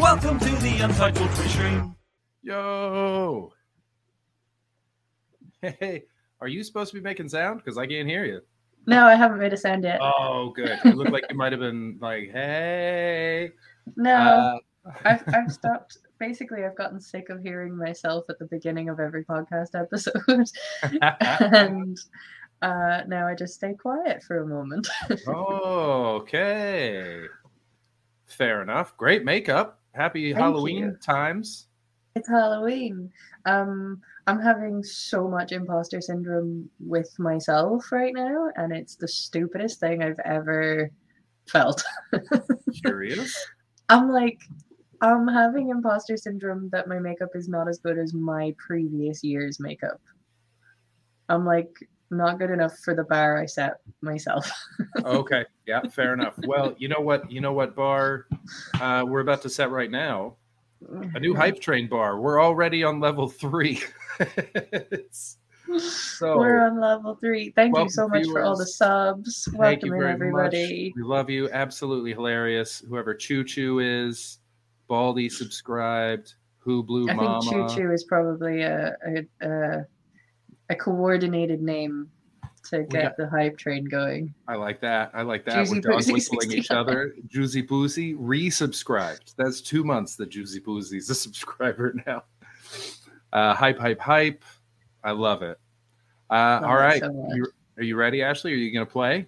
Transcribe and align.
Welcome 0.00 0.38
to 0.38 0.48
the 0.56 0.78
Untitled 0.82 1.30
Twitch 1.34 1.48
stream. 1.50 1.94
Yo. 2.42 3.52
Hey, 5.60 6.04
are 6.40 6.48
you 6.48 6.64
supposed 6.64 6.90
to 6.92 6.96
be 6.96 7.02
making 7.02 7.28
sound? 7.28 7.58
Because 7.62 7.76
I 7.76 7.86
can't 7.86 8.08
hear 8.08 8.24
you. 8.24 8.40
No, 8.86 9.04
I 9.06 9.14
haven't 9.14 9.38
made 9.38 9.52
a 9.52 9.58
sound 9.58 9.84
yet. 9.84 10.00
Oh, 10.02 10.52
good. 10.56 10.78
It 10.86 10.96
looked 10.96 11.10
like 11.10 11.24
you 11.28 11.36
might 11.36 11.52
have 11.52 11.60
been 11.60 11.98
like, 12.00 12.30
hey. 12.32 13.50
no, 13.96 14.14
Uh, 14.14 14.58
I've, 15.04 15.22
I've 15.34 15.52
stopped. 15.52 15.98
Basically, 16.18 16.64
I've 16.64 16.76
gotten 16.76 16.98
sick 16.98 17.28
of 17.28 17.42
hearing 17.42 17.76
myself 17.76 18.24
at 18.30 18.38
the 18.38 18.46
beginning 18.46 18.88
of 18.88 19.00
every 19.00 19.24
podcast 19.24 19.78
episode. 19.78 20.48
and 21.52 21.98
uh, 22.62 23.02
now 23.06 23.26
I 23.28 23.34
just 23.34 23.52
stay 23.54 23.74
quiet 23.74 24.22
for 24.22 24.38
a 24.38 24.46
moment. 24.46 24.88
oh, 25.28 26.16
okay. 26.22 27.20
Fair 28.26 28.62
enough. 28.62 28.96
Great 28.96 29.24
makeup. 29.26 29.79
Happy 29.92 30.32
Thank 30.32 30.42
Halloween 30.42 30.78
you. 30.78 30.96
times. 31.04 31.68
it's 32.14 32.28
Halloween. 32.28 33.10
Um, 33.46 34.00
I'm 34.26 34.40
having 34.40 34.82
so 34.82 35.28
much 35.28 35.52
imposter 35.52 36.00
syndrome 36.00 36.68
with 36.78 37.10
myself 37.18 37.90
right 37.90 38.14
now, 38.14 38.50
and 38.56 38.72
it's 38.72 38.96
the 38.96 39.08
stupidest 39.08 39.80
thing 39.80 40.02
I've 40.02 40.20
ever 40.24 40.90
felt. 41.48 41.82
Curious. 42.84 43.36
I'm 43.88 44.10
like, 44.10 44.38
I'm 45.00 45.26
having 45.26 45.70
imposter 45.70 46.16
syndrome 46.16 46.68
that 46.70 46.88
my 46.88 46.98
makeup 46.98 47.30
is 47.34 47.48
not 47.48 47.68
as 47.68 47.78
good 47.78 47.98
as 47.98 48.14
my 48.14 48.54
previous 48.58 49.24
year's 49.24 49.58
makeup. 49.58 50.00
I'm 51.28 51.44
like, 51.46 51.72
not 52.10 52.38
good 52.38 52.50
enough 52.50 52.76
for 52.78 52.94
the 52.94 53.04
bar 53.04 53.38
I 53.38 53.46
set 53.46 53.74
myself. 54.00 54.50
okay. 55.04 55.44
Yeah, 55.66 55.82
fair 55.88 56.14
enough. 56.14 56.34
Well, 56.46 56.74
you 56.78 56.88
know 56.88 57.00
what? 57.00 57.30
You 57.30 57.40
know 57.40 57.52
what 57.52 57.74
bar 57.76 58.26
uh, 58.80 59.04
we're 59.06 59.20
about 59.20 59.42
to 59.42 59.48
set 59.48 59.70
right 59.70 59.90
now? 59.90 60.36
A 61.14 61.20
new 61.20 61.34
hype 61.34 61.60
train 61.60 61.88
bar. 61.88 62.20
We're 62.20 62.42
already 62.42 62.82
on 62.84 63.00
level 63.00 63.28
three. 63.28 63.80
So 65.78 66.36
We're 66.36 66.66
on 66.66 66.80
level 66.80 67.14
three. 67.14 67.50
Thank 67.50 67.76
you 67.78 67.88
so 67.88 68.08
much 68.08 68.26
for 68.26 68.42
all 68.42 68.56
the 68.56 68.66
subs. 68.66 69.44
Thank 69.52 69.82
Welcome 69.82 69.86
you 69.86 69.94
in, 69.94 70.00
very 70.00 70.12
everybody. 70.12 70.88
much. 70.88 70.96
We 70.96 71.02
love 71.02 71.30
you. 71.30 71.48
Absolutely 71.50 72.12
hilarious. 72.12 72.82
Whoever 72.88 73.14
Choo 73.14 73.44
Choo 73.44 73.78
is, 73.78 74.38
Baldy 74.88 75.28
subscribed. 75.28 76.34
Who 76.58 76.82
Blue 76.82 77.08
I 77.08 77.14
Mama? 77.14 77.40
think 77.42 77.68
Choo 77.70 77.76
Choo 77.76 77.92
is 77.92 78.04
probably 78.04 78.62
a 78.62 78.96
a, 79.06 79.46
a 79.46 79.86
a 80.70 80.74
coordinated 80.74 81.60
name 81.60 82.10
to 82.70 82.84
get 82.84 83.02
got- 83.02 83.16
the 83.16 83.28
hype 83.28 83.58
train 83.58 83.84
going. 83.84 84.32
I 84.48 84.54
like 84.54 84.80
that. 84.80 85.10
I 85.12 85.22
like 85.22 85.44
that. 85.46 85.56
Juicy 85.66 85.74
We're 85.76 85.92
dog 85.92 86.12
whistling 86.12 86.52
each 86.52 86.68
69. 86.68 86.78
other. 86.78 87.14
Juicy 87.26 87.62
Pussy 87.62 88.14
resubscribed. 88.14 89.34
That's 89.36 89.60
two 89.60 89.84
months 89.84 90.16
that 90.16 90.28
Juicy 90.30 90.60
Pussy's 90.60 91.10
a 91.10 91.14
subscriber 91.14 91.94
now. 92.06 92.22
Uh, 93.32 93.54
hype, 93.54 93.78
hype, 93.78 94.00
hype. 94.00 94.44
I 95.02 95.12
love 95.12 95.42
it. 95.42 95.58
Uh, 96.30 96.60
Love 96.62 96.64
all 96.64 96.76
so 97.00 97.12
much. 97.12 97.30
You, 97.34 97.46
are 97.78 97.82
you 97.82 97.96
ready, 97.96 98.22
Ashley? 98.22 98.52
Are 98.52 98.56
you 98.56 98.72
going 98.72 98.86
to 98.86 98.90
play? 98.92 99.26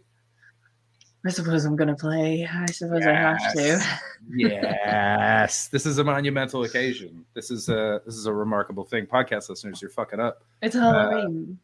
I 1.25 1.31
suppose 1.31 1.65
I'm 1.65 1.77
gonna 1.77 1.95
play. 1.95 2.49
I 2.51 2.67
suppose 2.67 3.07
I 3.07 3.13
have 3.13 3.53
to. 3.55 3.63
Yes. 3.63 3.99
yes. 4.35 5.69
This 5.69 5.87
is 5.87 5.99
a 5.99 6.05
monumental 6.05 6.65
occasion. 6.65 7.25
This 7.35 7.51
is 7.51 7.69
a 7.69 8.01
this 8.05 8.17
is 8.17 8.27
a 8.27 8.33
remarkable 8.33 8.85
thing. 8.85 9.07
Podcast 9.07 9.49
listeners, 9.49 9.81
you're 9.81 9.91
fucking 9.91 10.19
up. 10.19 10.43
It's 10.63 10.75
uh, 10.75 10.81
Halloween. 10.81 11.59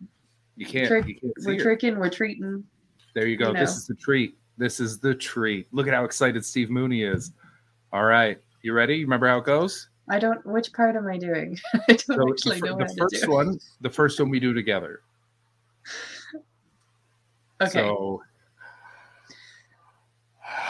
You 0.56 0.66
can't. 0.66 0.86
Trick- 0.86 1.08
you 1.08 1.14
can't 1.14 1.32
we're 1.44 1.54
it. 1.54 1.60
tricking. 1.60 1.98
We're 1.98 2.10
treating. 2.10 2.62
There 3.14 3.26
you 3.26 3.36
go. 3.36 3.48
you 3.48 3.58
This 3.58 3.76
is 3.76 3.86
the 3.86 3.96
treat. 3.96 4.36
This 4.58 4.78
is 4.78 5.00
the 5.00 5.14
treat. 5.14 5.66
Look 5.72 5.88
at 5.88 5.94
how 5.94 6.04
excited 6.04 6.44
Steve 6.44 6.70
Mooney 6.70 7.02
is. 7.02 7.32
All 7.92 8.04
right. 8.04 8.38
You 8.62 8.74
ready? 8.74 8.96
You 8.96 9.06
remember 9.06 9.26
how 9.26 9.38
it 9.38 9.44
goes? 9.44 9.88
I 10.08 10.20
don't. 10.20 10.44
Which 10.46 10.72
part 10.72 10.94
am 10.94 11.08
I 11.08 11.18
doing? 11.18 11.58
I 11.74 11.80
don't 11.88 12.00
So 12.00 12.30
actually 12.30 12.60
the, 12.60 12.66
know 12.66 12.76
the 12.78 13.08
first 13.10 13.28
one, 13.28 13.58
the 13.80 13.90
first 13.90 14.20
one 14.20 14.30
we 14.30 14.38
do 14.38 14.54
together. 14.54 15.00
Okay. 17.60 17.80
So 17.80 18.22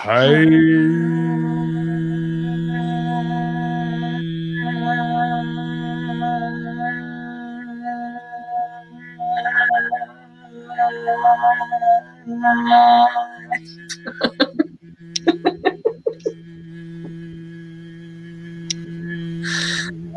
Hi. 0.00 0.28
I 0.28 0.36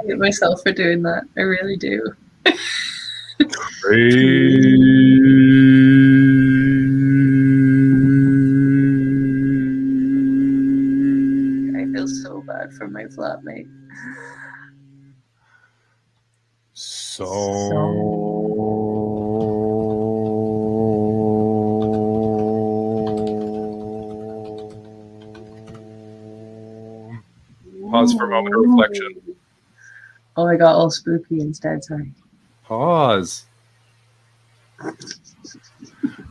hate 0.06 0.18
myself 0.20 0.62
for 0.62 0.72
doing 0.72 1.02
that. 1.02 1.24
I 1.36 1.42
really 1.42 1.78
do. 1.78 2.16
For 13.16 13.40
my 13.44 13.54
flatmate. 13.56 13.68
Pause 27.92 28.14
for 28.14 28.24
a 28.24 28.30
moment 28.30 28.56
of 28.56 28.62
reflection. 28.62 29.36
Oh, 30.38 30.48
I 30.48 30.56
got 30.56 30.76
all 30.76 30.90
spooky 30.90 31.42
instead. 31.42 31.84
Sorry. 31.84 32.14
Pause. 32.64 33.46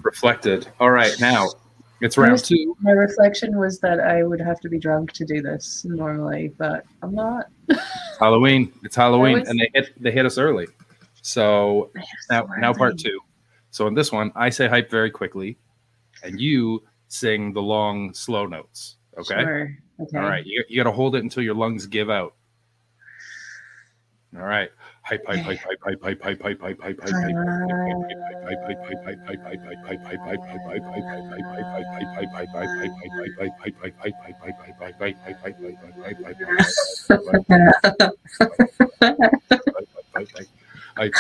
Reflected. 0.03 0.69
All 0.81 0.91
right, 0.91 1.15
now 1.21 1.51
it's 2.01 2.17
round 2.17 2.31
Where's- 2.33 2.49
two. 2.49 2.77
My 2.81 2.93
reflection 2.93 3.57
was 3.59 3.79
that 3.81 4.01
I 4.01 4.23
would 4.23 4.41
have 4.41 4.61
to 4.61 4.69
be 4.69 4.79
drunk 4.79 5.13
to 5.13 5.25
do 5.25 5.43
this 5.43 5.85
normally, 5.85 6.53
but 6.59 6.85
I'm 7.03 7.15
not. 7.15 7.47
Halloween. 8.21 8.73
It's 8.83 8.97
Halloween, 8.97 9.41
was- 9.41 9.49
and 9.49 9.59
they 9.61 9.71
hit 9.75 9.91
they 10.03 10.11
hit 10.11 10.27
us 10.27 10.39
early. 10.39 10.67
So 11.23 11.91
now 12.31 12.47
So 12.47 12.55
now 12.59 12.73
part 12.73 12.99
two. 12.99 13.21
So 13.71 13.87
in 13.87 13.95
this 13.95 14.11
one, 14.11 14.33
I 14.35 14.51
say 14.51 14.67
hype 14.69 14.91
very 14.91 15.11
quickly, 15.11 15.59
and 16.23 16.41
you 16.41 16.83
sing 17.09 17.53
the 17.53 17.63
long 17.63 18.13
slow 18.15 18.47
notes. 18.47 18.97
Okay. 19.19 19.41
Sure. 19.43 19.77
Okay. 20.01 20.19
All 20.19 20.25
right. 20.25 20.45
You, 20.47 20.65
you 20.69 20.83
got 20.83 20.89
to 20.89 20.97
hold 20.97 21.15
it 21.15 21.23
until 21.23 21.43
your 21.43 21.55
lungs 21.55 21.87
give 21.87 22.09
out. 22.09 22.35
All 24.37 24.43
right. 24.45 24.71
Hype, 25.11 25.27
hype, 25.27 25.43
hype, 25.43 25.59
hype, 25.59 25.83
hype, 25.83 26.01
hype, 26.03 26.39
hype, 26.39 26.61
hype, 26.61 26.81
hype, 26.81 27.01
hype, 40.37 40.60
hype, 41.01 41.15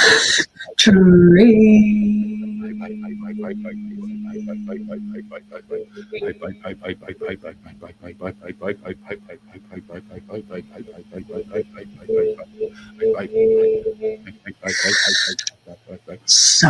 So. 16.26 16.68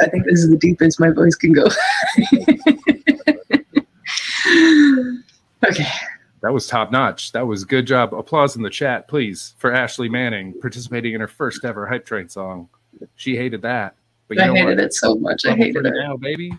I 0.00 0.08
think 0.08 0.24
this 0.24 0.40
is 0.40 0.50
the 0.50 0.56
deepest 0.58 0.98
my 0.98 1.10
voice 1.10 1.34
can 1.34 1.52
go. 1.52 1.68
okay. 5.68 5.88
That 6.42 6.52
was 6.52 6.66
top 6.66 6.90
notch. 6.92 7.32
That 7.32 7.46
was 7.46 7.64
good 7.64 7.86
job. 7.86 8.14
Applause 8.14 8.56
in 8.56 8.62
the 8.62 8.70
chat, 8.70 9.08
please, 9.08 9.54
for 9.58 9.72
Ashley 9.72 10.08
Manning 10.08 10.54
participating 10.60 11.14
in 11.14 11.20
her 11.20 11.28
first 11.28 11.64
ever 11.64 11.86
hype 11.86 12.06
train 12.06 12.28
song. 12.28 12.68
She 13.16 13.36
hated 13.36 13.62
that, 13.62 13.96
but 14.28 14.36
you 14.38 14.44
I 14.44 14.48
hated 14.48 14.78
what? 14.78 14.84
it 14.84 14.94
so 14.94 15.16
much. 15.16 15.44
I 15.46 15.54
hated 15.54 15.86
it. 15.86 15.94
now, 15.94 16.16
baby. 16.16 16.52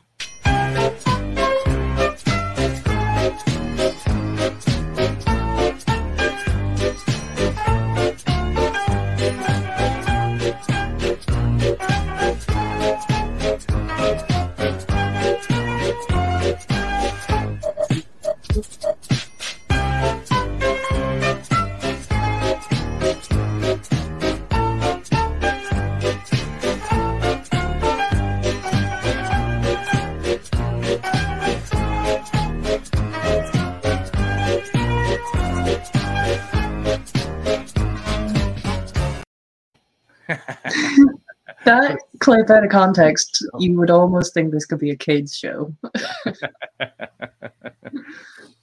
That 41.70 42.00
clip 42.20 42.50
out 42.50 42.64
of 42.64 42.70
context, 42.70 43.46
you 43.60 43.78
would 43.78 43.90
almost 43.90 44.34
think 44.34 44.52
this 44.52 44.66
could 44.66 44.80
be 44.80 44.92
a 44.92 44.96
kids 44.96 45.38
show. 45.38 45.74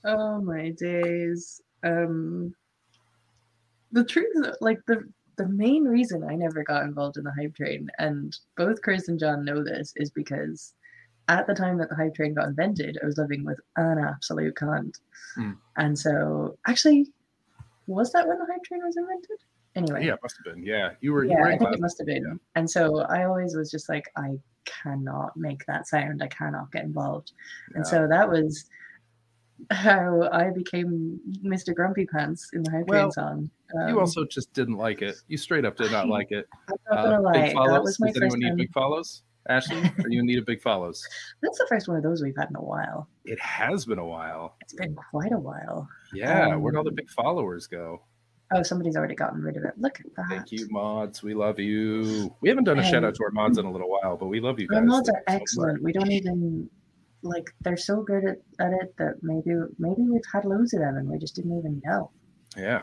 oh 0.05 0.41
my 0.41 0.71
days. 0.71 1.61
Um 1.83 2.55
the 3.93 4.05
truth 4.05 4.35
like 4.61 4.79
the 4.87 5.05
the 5.37 5.49
main 5.49 5.85
reason 5.85 6.25
I 6.25 6.35
never 6.35 6.65
got 6.65 6.85
involved 6.85 7.19
in 7.19 7.25
the 7.25 7.33
hype 7.39 7.55
train, 7.55 7.89
and 7.99 8.37
both 8.57 8.81
Chris 8.83 9.09
and 9.09 9.19
John 9.19 9.45
know 9.45 9.63
this, 9.63 9.93
is 9.97 10.11
because 10.11 10.73
at 11.29 11.47
the 11.47 11.55
time 11.55 11.77
that 11.79 11.89
the 11.89 11.95
hype 11.95 12.15
train 12.15 12.35
got 12.35 12.49
invented, 12.49 12.99
I 13.03 13.07
was 13.07 13.19
living 13.19 13.45
with 13.45 13.59
an 13.77 13.99
absolute 13.99 14.55
cunt. 14.55 14.99
Mm. 15.37 15.57
And 15.77 15.99
so 15.99 16.57
actually, 16.67 17.13
was 17.87 18.13
that 18.13 18.27
when 18.27 18.39
the 18.39 18.47
hype 18.47 18.65
train 18.65 18.81
was 18.85 18.97
invented? 18.97 19.39
Anyway. 19.77 20.07
Yeah, 20.07 20.15
it 20.15 20.21
must 20.23 20.37
have 20.43 20.55
been. 20.55 20.65
Yeah, 20.65 20.91
you 21.01 21.13
were. 21.13 21.25
you 21.25 21.31
Yeah, 21.33 21.41
were 21.41 21.47
I 21.49 21.59
think 21.59 21.73
it 21.75 21.81
must 21.81 21.99
have 21.99 22.07
been. 22.07 22.41
And 22.55 22.69
so 22.71 23.01
I 23.03 23.25
always 23.25 23.55
was 23.55 23.71
just 23.71 23.89
like, 23.89 24.11
I 24.17 24.39
cannot 24.65 25.37
make 25.37 25.65
that 25.67 25.87
sound. 25.87 26.23
I 26.23 26.29
cannot 26.29 26.73
get 26.73 26.85
involved. 26.85 27.33
And 27.75 27.87
so 27.87 28.09
that 28.09 28.29
was 28.29 28.65
how 29.71 30.29
I 30.33 30.51
became 30.51 31.19
Mr. 31.45 31.75
Grumpy 31.75 32.07
Pants 32.07 32.51
in 32.53 32.63
the 32.63 32.71
Hype 32.71 32.87
Well, 32.89 33.11
song. 33.13 33.51
You 33.75 33.81
Um, 33.81 33.99
also 33.99 34.25
just 34.25 34.53
didn't 34.53 34.77
like 34.77 35.03
it. 35.03 35.17
You 35.29 35.37
straight 35.39 35.65
up 35.65 35.77
did 35.77 35.91
not 35.93 36.09
like 36.09 36.31
it. 36.31 36.47
I'm 36.69 36.77
not 36.91 37.05
gonna 37.05 37.17
Uh, 37.19 37.21
lie, 37.23 37.33
big 37.33 37.53
follows. 37.55 37.71
that 37.73 37.83
was 37.83 38.01
my 38.01 38.07
Does 38.09 38.15
first 38.17 38.23
anyone 38.23 38.39
need 38.41 38.49
time. 38.49 38.57
big 38.59 38.73
follows? 38.73 39.23
Ashley, 39.49 39.79
are 39.79 40.09
you 40.09 40.21
in 40.21 40.27
need 40.27 40.39
of 40.39 40.45
big 40.47 40.61
follows? 40.61 41.07
That's 41.43 41.59
the 41.59 41.67
first 41.69 41.87
one 41.89 41.97
of 41.97 42.03
those 42.03 42.23
we've 42.23 42.37
had 42.37 42.51
in 42.51 42.57
a 42.57 42.63
while. 42.63 43.09
It 43.25 43.41
has 43.41 43.85
been 43.87 43.99
a 43.99 44.07
while. 44.07 44.57
It's 44.61 44.75
been 44.75 44.95
quite 44.95 45.33
a 45.33 45.39
while. 45.39 45.89
Yeah, 46.13 46.57
where'd 46.57 46.77
all 46.77 46.83
the 46.85 46.91
Um, 46.91 46.97
big 46.97 47.09
followers 47.11 47.67
go? 47.67 48.03
Oh, 48.53 48.63
somebody's 48.63 48.97
already 48.97 49.17
gotten 49.17 49.43
rid 49.43 49.57
of 49.57 49.65
it. 49.65 49.73
Look 49.77 49.99
at 49.99 50.07
that. 50.17 50.27
Thank 50.29 50.53
you, 50.53 50.69
mods. 50.71 51.23
We 51.23 51.35
love 51.35 51.59
you. 51.59 52.33
We 52.41 52.49
haven't 52.49 52.65
done 52.65 52.79
a 52.79 52.85
shout 52.85 53.03
out 53.03 53.15
to 53.17 53.25
our 53.25 53.31
mods 53.33 53.59
in 53.59 53.65
a 53.67 53.71
little 53.73 53.91
while, 53.91 54.17
but 54.17 54.27
we 54.29 54.39
love 54.41 54.61
you 54.61 54.69
guys. 54.69 54.79
Our 54.79 54.85
mods 54.85 55.09
are 55.09 55.23
so 55.29 55.35
excellent. 55.35 55.83
We 55.83 55.93
don't 55.93 56.13
even 56.13 56.71
like 57.23 57.53
they're 57.63 57.77
so 57.77 58.03
good 58.03 58.25
at, 58.25 58.39
at 58.61 58.73
it 58.73 58.95
that 58.99 59.15
maybe 59.23 59.57
maybe 59.81 60.03
we've 60.03 60.23
had 60.33 60.45
loads 60.45 60.75
of 60.75 60.81
them 60.81 60.97
and 60.97 61.09
we 61.09 61.19
just 61.19 61.35
didn't 61.35 61.59
even 61.59 61.83
know. 61.85 62.11
Yeah, 62.57 62.83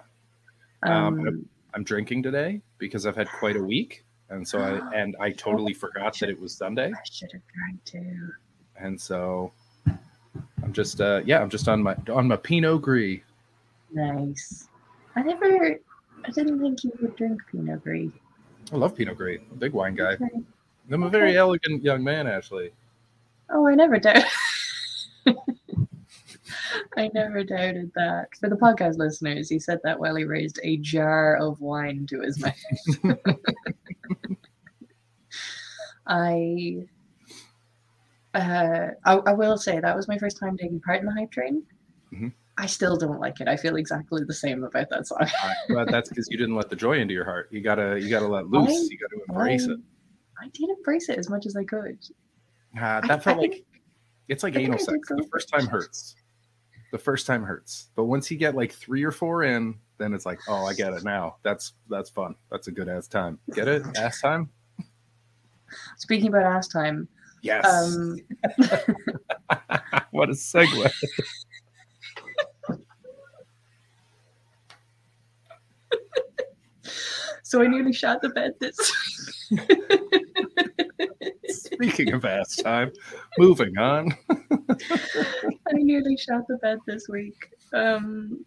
Um, 0.84 1.20
Um, 1.28 1.50
I'm 1.74 1.84
drinking 1.86 2.24
today 2.24 2.62
because 2.78 3.06
I've 3.06 3.16
had 3.16 3.30
quite 3.30 3.56
a 3.56 3.64
week, 3.64 4.04
and 4.30 4.46
so 4.46 4.60
I 4.60 4.94
and 4.96 5.16
I 5.20 5.32
totally 5.32 5.74
forgot 5.74 6.20
that 6.20 6.30
it 6.30 6.40
was 6.40 6.54
Sunday, 6.54 6.92
I 6.92 7.04
should 7.10 7.32
have 7.32 7.42
drank 7.56 7.84
too. 7.86 8.32
and 8.78 9.00
so 9.00 9.54
I'm 10.62 10.74
just 10.74 11.00
uh 11.00 11.22
yeah 11.26 11.40
I'm 11.42 11.50
just 11.50 11.70
on 11.70 11.82
my 11.82 11.96
on 12.14 12.28
my 12.28 12.36
Pinot 12.36 12.82
Gris. 12.82 13.22
Nice. 13.94 14.68
I 15.16 15.22
never. 15.24 15.80
I 16.26 16.32
didn't 16.32 16.60
think 16.60 16.84
you 16.84 16.92
would 17.02 17.16
drink 17.16 17.42
Pinot 17.52 17.84
Gris. 17.84 18.10
I 18.72 18.76
love 18.78 18.96
Pinot 18.96 19.18
Gris. 19.18 19.42
I'm 19.50 19.58
a 19.58 19.60
big 19.60 19.74
wine 19.74 19.96
guy. 19.96 20.14
Okay. 20.14 20.30
I'm 20.92 21.04
a 21.04 21.10
very 21.10 21.38
elegant 21.38 21.84
young 21.84 22.04
man, 22.04 22.28
Ashley. 22.28 22.72
Oh, 23.50 23.68
I 23.68 23.76
never 23.76 24.00
doubted. 24.00 24.26
I 26.98 27.10
never 27.14 27.44
doubted 27.44 27.92
that. 27.96 28.28
For 28.40 28.50
the 28.50 28.56
podcast 28.56 28.98
listeners, 28.98 29.50
he 29.50 29.60
said 29.60 29.80
that 29.84 30.00
while 30.00 30.16
he 30.16 30.24
raised 30.24 30.60
a 30.64 30.78
jar 30.78 31.36
of 31.38 31.60
wine 31.62 32.06
to 32.08 32.22
his 32.22 32.40
mouth. 32.40 32.54
I, 36.08 36.86
uh, 38.34 38.88
I, 39.06 39.14
I 39.14 39.34
will 39.34 39.58
say 39.58 39.80
that 39.80 39.96
was 39.96 40.08
my 40.08 40.18
first 40.18 40.38
time 40.38 40.58
taking 40.58 40.82
part 40.82 41.00
in 41.00 41.06
the 41.06 41.14
hype 41.14 41.32
train. 41.32 41.64
Mhm. 42.14 42.34
I 42.58 42.68
still 42.68 42.98
don't 42.98 43.20
like 43.20 43.42
it. 43.42 43.48
I 43.48 43.58
feel 43.58 43.76
exactly 43.78 44.24
the 44.26 44.34
same 44.34 44.64
about 44.64 44.90
that 44.92 45.08
song. 45.08 45.20
I- 45.22 45.54
but 45.70 45.90
that's 45.90 46.10
because 46.10 46.28
you 46.30 46.38
didn't 46.38 46.56
let 46.56 46.70
the 46.70 46.76
joy 46.76 47.00
into 47.00 47.14
your 47.14 47.26
heart. 47.26 47.50
You 47.52 47.62
gotta 47.62 48.00
you 48.00 48.10
gotta 48.10 48.28
let 48.28 48.48
loose. 48.48 48.70
I- 48.70 48.88
you 48.92 48.98
gotta 49.00 49.24
embrace 49.30 49.66
it. 49.66 49.80
I 50.42 50.50
did 50.50 50.70
embrace 50.70 51.10
it 51.10 51.18
as 51.18 51.30
much 51.30 51.46
as 51.46 51.56
I 51.56 51.64
could. 51.64 51.98
I- 52.80 53.02
that 53.08 53.24
felt 53.24 53.38
I 53.38 53.42
like 53.42 53.52
think- 53.54 53.66
it's 54.28 54.44
like 54.44 54.56
I 54.56 54.60
anal 54.62 54.76
I 54.76 54.78
sex. 54.78 55.08
The 55.10 55.28
first 55.32 55.50
time 55.50 55.66
hurts. 55.68 56.16
The 56.92 56.98
first 57.00 57.26
time 57.26 57.44
hurts, 57.44 57.90
but 57.96 58.04
once 58.06 58.30
you 58.30 58.38
get 58.38 58.54
like 58.56 58.72
three 58.72 59.04
or 59.04 59.12
four 59.12 59.42
in, 59.44 59.80
then 59.98 60.14
it's 60.14 60.28
like, 60.28 60.40
oh, 60.48 60.66
I 60.66 60.76
get 60.76 60.94
it 60.94 61.04
now. 61.04 61.38
That's 61.42 61.74
that's 61.90 62.12
fun. 62.12 62.36
That's 62.52 62.68
a 62.68 62.72
good 62.72 62.88
ass 62.88 63.08
time. 63.08 63.40
Get 63.56 63.68
it? 63.68 63.82
Ass 63.98 64.22
time. 64.22 64.50
Speaking 65.98 66.28
about 66.28 66.44
ass 66.44 66.68
time, 66.68 67.08
Yes. 67.42 67.66
um, 67.66 68.20
what 70.12 70.30
a 70.30 70.34
segue. 70.34 70.92
so 77.54 77.62
I 77.62 77.68
nearly 77.68 77.94
shot 77.94 78.20
the 78.24 78.30
bed 78.30 78.54
this. 78.60 78.76
Speaking 81.56 82.12
of 82.14 82.26
ass 82.26 82.56
time, 82.56 82.92
moving 83.38 83.78
on. 83.78 84.12
I 84.32 85.74
nearly 85.74 86.18
shot 86.18 86.48
the 86.48 86.58
bed 86.64 86.80
this 86.88 87.08
week. 87.08 87.36
Um, 87.72 88.44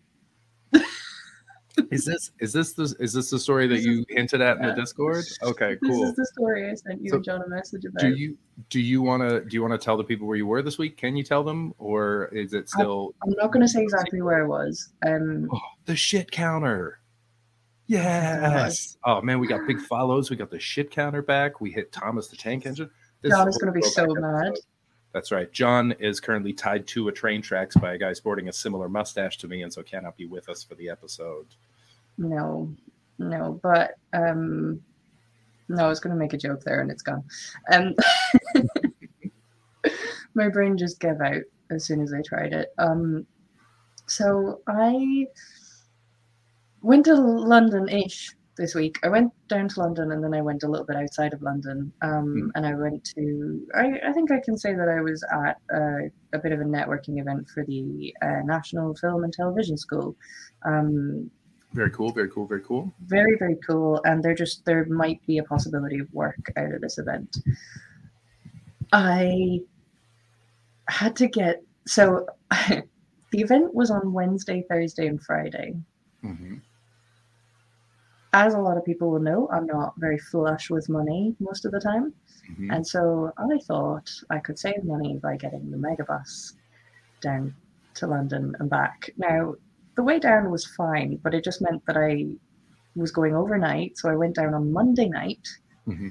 Is 1.93 2.05
this 2.07 2.33
is 2.41 2.53
this 2.55 2.73
the 2.73 2.97
is 2.99 3.13
this 3.13 3.31
the 3.31 3.39
story 3.39 3.69
that 3.69 3.83
you 3.83 4.05
hinted 4.09 4.41
at 4.41 4.57
in 4.57 4.63
the. 4.63 4.73
Discord? 4.73 5.25
Okay, 5.43 5.77
cool. 5.85 6.01
this 6.01 6.11
is 6.11 6.17
the 6.17 6.27
story 6.33 6.69
I 6.69 6.75
sent 6.75 7.03
you 7.03 7.11
So, 7.11 7.17
and 7.17 7.25
John 7.25 7.43
a 7.43 7.49
message 7.49 7.85
about. 7.85 8.01
Do 8.01 8.17
you 8.17 8.37
do 8.71 8.81
you 8.81 9.03
want 9.03 9.23
to 9.29 9.45
do 9.45 9.55
you 9.55 9.63
want 9.63 9.79
to 9.79 9.85
tell 9.85 9.97
the 9.97 10.03
people 10.03 10.27
where 10.27 10.39
you 10.39 10.47
were 10.47 10.63
this 10.63 10.79
week? 10.79 10.97
Can 10.97 11.17
you 11.17 11.23
tell 11.23 11.45
them, 11.45 11.75
or 11.79 12.25
is 12.33 12.55
it 12.55 12.69
still 12.69 13.15
I'm 13.23 13.35
not 13.37 13.53
going 13.53 13.65
to 13.65 13.69
say 13.69 13.83
exactly 13.83 14.21
where 14.21 14.43
I 14.43 14.47
was. 14.49 14.89
Um, 15.07 15.49
oh, 15.53 15.61
the 15.85 15.95
shit 15.95 16.33
counter? 16.33 16.99
Yes. 17.87 18.97
Oh 19.05 19.21
man, 19.23 19.39
we 19.39 19.47
got 19.47 19.67
big 19.67 19.81
follows. 19.81 20.31
We 20.31 20.37
got 20.37 20.51
the 20.51 20.59
shit 20.59 20.91
counter 20.91 21.23
back. 21.23 21.61
We 21.61 21.71
hit 21.71 21.93
Thomas 21.93 22.29
the 22.29 22.37
Tank 22.37 22.67
Engine. 22.67 22.91
This 23.23 23.33
John 23.33 23.49
is 23.49 23.57
going 23.59 23.73
to 23.73 23.79
be 23.79 23.87
so 23.87 24.07
mad. 24.09 24.47
episode. 24.49 24.59
That's 25.13 25.33
right. 25.33 25.51
John 25.53 25.93
is 25.99 26.21
currently 26.21 26.53
tied 26.53 26.87
to 26.89 27.09
a 27.09 27.13
train 27.13 27.41
tracks 27.41 27.77
by 27.77 27.95
a 27.95 27.99
guy 27.99 28.13
sporting 28.13 28.49
a 28.49 28.53
similar 28.53 28.89
mustache 28.89 29.39
to 29.39 29.49
me, 29.49 29.63
and 29.63 29.73
so 29.73 29.83
cannot 29.83 30.17
be 30.17 30.27
with 30.27 30.49
us 30.49 30.63
for 30.63 30.75
the 30.75 30.91
episode. 30.91 31.47
No, 32.19 32.75
no, 33.19 33.61
but 33.63 33.95
um, 34.13 34.81
no, 35.69 35.85
I 35.85 35.89
was 35.89 36.01
going 36.01 36.15
to 36.15 36.19
make 36.19 36.33
a 36.33 36.39
joke 36.39 36.63
there 36.65 36.81
and 36.81 36.91
it's 36.91 37.03
gone. 37.03 37.25
Um, 37.71 37.95
my 40.35 40.49
brain 40.49 40.77
just 40.77 41.01
gave 41.01 41.21
out 41.21 41.43
as 41.71 41.85
soon 41.85 42.01
as 42.01 42.13
I 42.13 42.23
tried 42.23 42.53
it. 42.53 42.69
Um, 42.79 43.27
so 44.07 44.61
I 44.69 45.27
went 46.87 47.05
to 47.07 47.15
London-ish 47.15 48.35
this 48.57 48.75
week. 48.75 48.99
I 49.03 49.09
went 49.09 49.33
down 49.49 49.69
to 49.69 49.81
London 49.81 50.13
and 50.13 50.25
then 50.25 50.35
I 50.35 50.41
went 50.41 50.63
a 50.63 50.69
little 50.69 50.87
bit 50.87 50.97
outside 50.97 51.33
of 51.35 51.43
London. 51.43 51.93
Um, 52.03 52.51
and 52.55 52.67
I 52.67 52.75
went 52.75 53.05
to, 53.15 53.67
I, 53.75 54.01
I 54.09 54.13
think 54.13 54.31
I 54.31 54.41
can 54.41 54.57
say 54.57 54.75
that 54.75 54.89
I 54.89 55.01
was 55.01 55.23
at 55.31 55.57
a, 55.71 56.11
a 56.33 56.39
bit 56.39 56.53
of 56.53 56.61
a 56.61 56.65
networking 56.65 57.21
event 57.21 57.49
for 57.53 57.65
the 57.65 58.15
uh, 58.23 58.41
National 58.45 58.95
Film 58.95 59.25
and 59.25 59.33
Television 59.33 59.77
School. 59.77 60.17
Um, 60.65 61.31
Very 61.75 61.91
cool. 61.91 62.13
Very 62.13 62.31
cool. 62.31 62.47
Very 62.47 62.63
cool. 62.63 62.93
very 63.07 63.37
very 63.39 63.57
cool 63.67 64.01
and 64.05 64.23
there 64.23 64.35
just 64.35 64.65
there 64.65 64.87
might 64.87 65.21
be 65.27 65.39
a 65.39 65.45
possibility 65.45 65.99
of 65.99 66.09
work 66.13 66.51
out 66.57 66.73
of 66.73 66.81
this 66.81 66.97
event 66.99 67.37
i 68.93 69.61
had 70.89 71.15
to 71.17 71.27
get 71.27 71.63
so 71.87 72.27
the 73.33 73.41
event 73.47 73.75
was 73.75 73.91
on 73.91 74.13
wednesday 74.13 74.65
thursday 74.71 75.07
and 75.09 75.21
friday 75.23 75.75
hmm 76.23 76.57
as 78.33 78.55
a 78.55 78.59
lot 78.59 78.77
of 78.77 78.85
people 78.85 79.11
will 79.11 79.21
know 79.21 79.49
i'm 79.53 79.67
not 79.67 79.95
very 79.99 80.19
flush 80.19 80.71
with 80.71 80.89
money 80.89 81.35
most 81.41 81.65
of 81.65 81.73
the 81.73 81.81
time. 81.81 82.13
Hmm 82.57 82.71
and 82.71 82.87
so 82.87 83.33
i 83.39 83.59
thought 83.67 84.11
i 84.31 84.39
could 84.39 84.59
save 84.59 84.85
money 84.85 85.19
by 85.23 85.37
getting 85.37 85.71
the 85.71 85.77
megabus 85.77 86.53
down 87.21 87.55
to 87.95 88.07
london 88.07 88.55
and 88.59 88.71
back. 88.71 89.11
Now 89.17 89.55
the 89.97 90.03
way 90.03 90.19
down 90.19 90.51
was 90.51 90.67
fine 90.67 91.19
but 91.23 91.35
it 91.35 91.45
just 91.45 91.63
meant 91.63 91.85
that 91.87 91.97
i 91.97 92.27
was 92.95 93.11
going 93.11 93.35
overnight 93.35 93.99
so 93.99 94.09
i 94.09 94.17
went 94.17 94.37
down 94.37 94.55
on 94.55 94.73
monday 94.73 95.09
night. 95.09 95.47
Hmm 95.85 96.09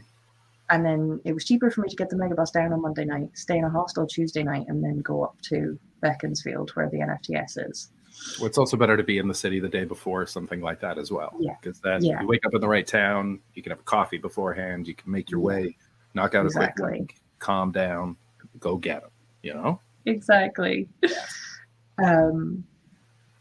and 0.69 0.85
then 0.85 1.21
it 1.25 1.33
was 1.33 1.45
cheaper 1.45 1.69
for 1.69 1.81
me 1.81 1.89
to 1.89 1.95
get 1.95 2.09
the 2.09 2.15
megabus 2.15 2.51
down 2.51 2.73
on 2.73 2.81
Monday 2.81 3.05
night, 3.05 3.29
stay 3.33 3.57
in 3.57 3.63
a 3.63 3.69
hostel 3.69 4.07
Tuesday 4.07 4.43
night, 4.43 4.65
and 4.67 4.83
then 4.83 4.99
go 4.99 5.23
up 5.23 5.39
to 5.43 5.77
Beaconsfield 6.01 6.71
where 6.71 6.89
the 6.89 6.99
NFTS 6.99 7.69
is. 7.69 7.91
Well, 8.39 8.47
it's 8.47 8.57
also 8.57 8.77
better 8.77 8.97
to 8.97 9.03
be 9.03 9.17
in 9.17 9.27
the 9.27 9.33
city 9.33 9.59
the 9.59 9.69
day 9.69 9.85
before 9.85 10.25
something 10.27 10.61
like 10.61 10.79
that 10.81 10.97
as 10.97 11.11
well. 11.11 11.35
Yeah. 11.39 11.55
Because 11.61 11.79
that 11.81 12.01
Yeah. 12.01 12.21
you 12.21 12.27
wake 12.27 12.45
up 12.45 12.53
in 12.53 12.61
the 12.61 12.67
right 12.67 12.85
town, 12.85 13.39
you 13.53 13.61
can 13.63 13.71
have 13.71 13.79
a 13.79 13.83
coffee 13.83 14.17
beforehand, 14.17 14.87
you 14.87 14.95
can 14.95 15.11
make 15.11 15.29
your 15.29 15.39
Yeah. 15.41 15.45
way, 15.45 15.77
knock 16.13 16.35
out 16.35 16.45
a 16.45 16.49
quick 16.49 16.69
Exactly. 16.69 17.07
calm 17.39 17.71
down, 17.71 18.17
go 18.59 18.77
get 18.77 19.01
them. 19.01 19.11
You 19.41 19.53
know. 19.53 19.79
Exactly. 20.05 20.87
um, 22.03 22.63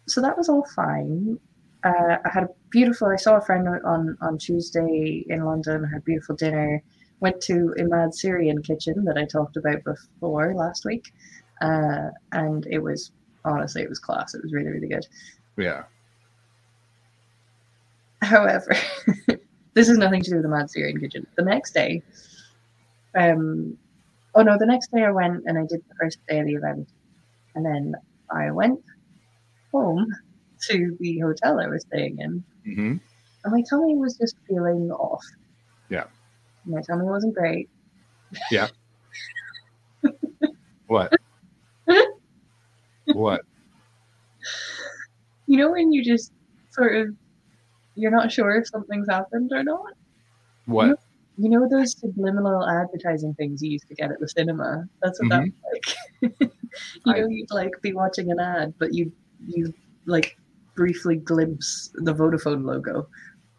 so 0.07 0.21
that 0.21 0.37
was 0.37 0.49
all 0.49 0.67
fine. 0.75 1.39
Uh, 1.83 2.17
I 2.25 2.29
had 2.33 2.45
a 2.45 2.49
beautiful. 2.71 3.09
I 3.09 3.17
saw 3.17 3.37
a 3.37 3.41
friend 3.41 3.69
on 3.69 4.17
on 4.21 4.39
Tuesday 4.39 5.25
in 5.29 5.45
London. 5.45 5.85
Had 5.85 5.99
a 5.99 6.03
beautiful 6.03 6.35
dinner. 6.37 6.83
Went 7.21 7.41
to 7.43 7.75
Imad 7.79 8.15
Syrian 8.15 8.63
Kitchen 8.63 9.05
that 9.05 9.17
I 9.17 9.25
talked 9.25 9.57
about 9.57 9.83
before 9.85 10.55
last 10.55 10.85
week, 10.85 11.13
uh, 11.61 12.09
and 12.33 12.67
it 12.71 12.79
was 12.83 13.13
honestly 13.45 13.83
it 13.83 13.89
was 13.89 13.99
class. 13.99 14.35
It 14.35 14.43
was 14.43 14.53
really 14.53 14.71
really 14.71 14.89
good. 14.89 15.07
Yeah. 15.57 15.85
However, 18.23 18.75
this 19.75 19.89
is 19.89 19.99
nothing 19.99 20.23
to 20.23 20.31
do 20.31 20.37
with 20.37 20.45
the 20.45 20.49
Mad 20.49 20.71
Syrian 20.71 20.99
Kitchen. 20.99 21.27
The 21.37 21.45
next 21.45 21.73
day, 21.75 22.03
um, 23.15 23.77
oh 24.35 24.43
no, 24.43 24.57
the 24.59 24.67
next 24.67 24.91
day 24.93 25.05
I 25.05 25.11
went 25.11 25.45
and 25.47 25.59
I 25.59 25.63
did 25.63 25.83
the 25.89 25.95
first 26.01 26.19
day 26.29 26.39
of 26.39 26.47
the 26.47 26.55
event, 26.55 26.89
and 27.55 27.65
then 27.65 27.95
I 28.31 28.51
went 28.51 28.83
home 29.73 30.07
to 30.69 30.97
the 31.01 31.19
hotel 31.19 31.61
I 31.61 31.67
was 31.67 31.83
staying 31.83 32.19
in, 32.19 32.45
hmm 32.65 32.97
and 33.45 33.53
my 33.53 33.63
tummy 33.69 33.95
was 33.95 34.17
just 34.17 34.37
feeling 34.49 34.91
off. 34.91 35.25
Yeah. 35.91 36.05
My 36.65 36.81
tummy 36.81 37.05
wasn't 37.05 37.35
great. 37.35 37.69
Yeah. 38.51 38.69
what? 40.87 41.13
What? 43.15 43.43
You 45.47 45.59
know 45.59 45.71
when 45.73 45.93
you 45.93 46.03
just 46.05 46.33
sort 46.71 46.97
of 46.97 47.09
you're 47.95 48.11
not 48.11 48.33
sure 48.33 48.57
if 48.57 48.69
something's 48.69 49.09
happened 49.09 49.51
or 49.53 49.63
not. 49.63 49.93
What? 50.67 50.99
You 51.37 51.49
know 51.51 51.69
those 51.69 51.99
subliminal 51.99 52.69
advertising 52.69 53.35
things 53.35 53.63
you 53.63 53.71
used 53.73 53.89
to 53.89 53.95
get 53.95 54.11
at 54.11 54.21
the 54.21 54.29
cinema. 54.29 54.85
That's 55.03 55.21
what 55.21 55.31
that 55.31 55.43
was 55.43 55.53
like. 55.73 56.41
you 56.41 56.49
Mm-hmm. 56.49 57.11
I- 57.11 57.21
know, 57.21 57.29
you'd 57.29 57.51
like 57.53 57.71
be 57.83 57.93
watching 57.93 58.31
an 58.33 58.41
ad, 58.41 58.75
but 58.79 58.93
you 58.95 59.13
you 59.47 59.73
like 60.07 60.37
briefly 60.75 61.17
glimpse 61.17 61.91
the 61.95 62.13
Vodafone 62.15 62.65
logo. 62.65 63.07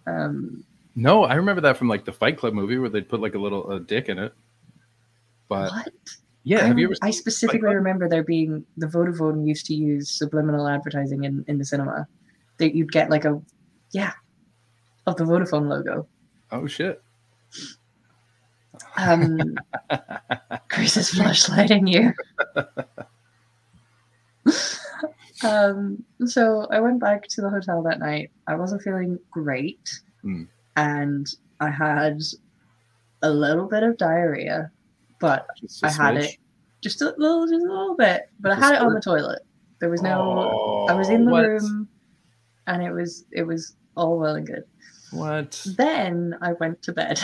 Um, 0.08 0.66
No, 0.96 1.24
I 1.24 1.36
remember 1.36 1.62
that 1.62 1.78
from 1.78 1.88
like 1.88 2.04
the 2.06 2.12
Fight 2.12 2.38
Club 2.38 2.54
movie 2.54 2.78
where 2.78 2.90
they'd 2.90 3.08
put 3.08 3.22
like 3.22 3.36
a 3.36 3.40
little 3.40 3.72
a 3.72 3.80
dick 3.80 4.10
in 4.10 4.18
it. 4.20 4.34
But 5.48 5.72
what? 5.72 5.90
Yeah, 6.46 6.64
I, 6.64 6.68
have 6.68 6.80
you 6.80 6.86
ever? 6.88 6.96
I 7.02 7.12
specifically 7.12 7.60
Club? 7.60 7.76
remember 7.76 8.08
there 8.08 8.24
being 8.24 8.64
the 8.78 8.88
Vodafone 8.88 9.46
used 9.46 9.66
to 9.66 9.74
use 9.76 10.10
subliminal 10.10 10.68
advertising 10.68 11.26
in 11.26 11.44
in 11.48 11.58
the 11.58 11.66
cinema. 11.66 12.08
That 12.60 12.74
you'd 12.74 12.92
get 12.94 13.10
like 13.10 13.26
a 13.26 13.42
yeah 13.92 14.14
of 15.06 15.18
the 15.18 15.26
Vodafone 15.26 15.68
logo. 15.68 16.08
Oh 16.52 16.68
shit! 16.68 17.02
Um, 18.98 19.58
Chris 20.70 20.96
is 20.98 21.12
flashlighting 21.12 21.92
you. 21.92 22.14
um, 25.44 26.04
so 26.26 26.68
I 26.72 26.80
went 26.80 27.00
back 27.00 27.28
to 27.30 27.42
the 27.42 27.50
hotel 27.50 27.82
that 27.84 28.00
night. 28.00 28.32
I 28.48 28.56
wasn't 28.56 28.82
feeling 28.82 29.20
great, 29.32 29.90
Hmm. 30.22 30.44
and 30.78 31.28
I 31.60 31.70
had 31.70 32.22
a 33.22 33.30
little 33.30 33.68
bit 33.68 33.84
of 33.84 33.98
diarrhea, 33.98 34.72
but 35.20 35.48
I 35.84 35.90
had 35.90 36.16
smidge? 36.16 36.24
it 36.24 36.38
just 36.82 37.02
a 37.02 37.14
little, 37.18 37.48
just 37.48 37.66
a 37.66 37.68
little 37.68 37.96
bit. 37.96 38.30
But 38.40 38.52
I 38.52 38.56
had 38.56 38.76
it 38.76 38.82
on 38.82 38.94
the 38.94 39.02
toilet. 39.02 39.42
There 39.80 39.90
was 39.90 40.02
no. 40.02 40.22
Oh, 40.22 40.86
I 40.88 40.94
was 40.94 41.10
in 41.10 41.26
the 41.26 41.32
what? 41.32 41.46
room, 41.46 41.88
and 42.68 42.84
it 42.84 42.92
was 42.92 43.26
it 43.32 43.44
was 43.44 43.76
all 43.96 44.20
well 44.20 44.36
and 44.36 44.46
good. 44.46 44.64
What? 45.12 45.66
Then 45.78 46.36
I 46.42 46.54
went 46.54 46.82
to 46.84 46.94
bed. 46.94 47.20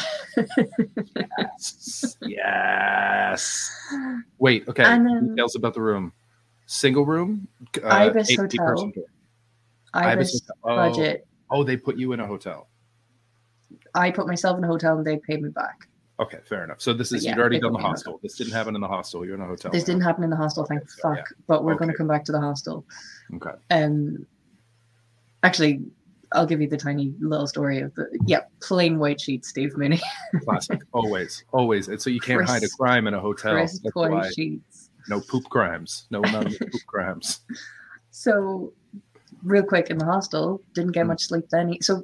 yes. 1.15 2.17
yes. 2.21 3.75
Wait. 4.39 4.67
Okay. 4.67 4.83
And 4.83 5.05
then- 5.05 5.29
Details 5.35 5.55
about 5.55 5.73
the 5.73 5.81
room. 5.81 6.13
Single 6.67 7.05
room. 7.05 7.47
Uh, 7.83 7.87
Ibis 7.87 8.31
80 8.31 8.57
Hotel. 8.57 8.75
door. 8.75 8.91
Ibis 9.93 10.41
Hotel. 10.41 10.55
Oh, 10.63 10.75
budget. 10.75 11.27
Oh, 11.49 11.63
they 11.63 11.75
put 11.75 11.97
you 11.97 12.13
in 12.13 12.21
a 12.21 12.27
hotel. 12.27 12.69
I 13.93 14.11
put 14.11 14.25
myself 14.25 14.57
in 14.57 14.63
a 14.63 14.67
hotel 14.67 14.97
and 14.97 15.05
they 15.05 15.17
paid 15.17 15.41
me 15.41 15.49
back. 15.49 15.87
Okay, 16.21 16.37
fair 16.47 16.63
enough. 16.63 16.79
So 16.81 16.93
this 16.93 17.11
is 17.11 17.25
Yeah, 17.25 17.31
you'd 17.31 17.39
already 17.39 17.59
done 17.59 17.73
the 17.73 17.79
me 17.79 17.83
in 17.83 17.85
a 17.85 17.89
hostel. 17.89 18.19
This 18.21 18.35
didn't 18.35 18.53
happen 18.53 18.75
in 18.75 18.81
the 18.81 18.87
hostel. 18.87 19.25
You're 19.25 19.35
in 19.35 19.41
a 19.41 19.47
hotel. 19.47 19.71
This 19.71 19.83
didn't 19.83 20.03
happen 20.03 20.23
in 20.23 20.29
the 20.29 20.35
hostel, 20.35 20.65
thank 20.65 20.87
so, 20.89 21.01
fuck. 21.09 21.17
yeah. 21.17 21.23
But 21.47 21.63
we're 21.63 21.75
going 21.75 21.89
to 21.89 21.97
come 21.97 22.07
back 22.07 22.23
to 22.25 22.31
the 22.31 22.39
hostel. 22.39 22.85
Okay. 23.35 23.51
Um, 23.71 24.25
actually, 25.43 25.81
I'll 26.33 26.45
give 26.45 26.61
you 26.61 26.67
the 26.69 26.77
tiny 26.77 27.13
little 27.19 27.47
story 27.47 27.79
of 27.79 27.93
the 27.95 28.07
yeah 28.27 28.41
plain 28.61 28.99
white 28.99 29.19
sheets, 29.19 29.49
Steve 29.49 29.75
Mooney, 29.77 29.99
Classic. 30.43 30.79
always. 30.93 31.43
Always. 31.51 31.87
And 31.87 31.99
so 32.01 32.09
you 32.09 32.19
can't 32.19 32.45
hide 32.47 32.63
a 32.63 32.69
crime 32.69 33.07
in 33.07 33.13
a 33.15 33.19
hotel. 33.19 33.53
crisp 33.53 33.83
white 33.93 34.33
sheets. 34.33 34.89
No 35.09 35.19
poop 35.21 35.45
crimes. 35.49 36.05
No 36.11 36.19
amount 36.23 36.47
of 36.53 36.59
poop 36.59 36.85
crimes. 36.85 37.39
So, 38.11 38.71
real 39.43 39.63
quick 39.63 39.89
in 39.89 39.97
the 39.97 40.05
hostel, 40.05 40.61
didn't 40.73 40.91
get 40.91 41.01
Hmm. 41.01 41.07
much 41.09 41.23
sleep 41.23 41.49
then. 41.49 41.75
So, 41.81 42.03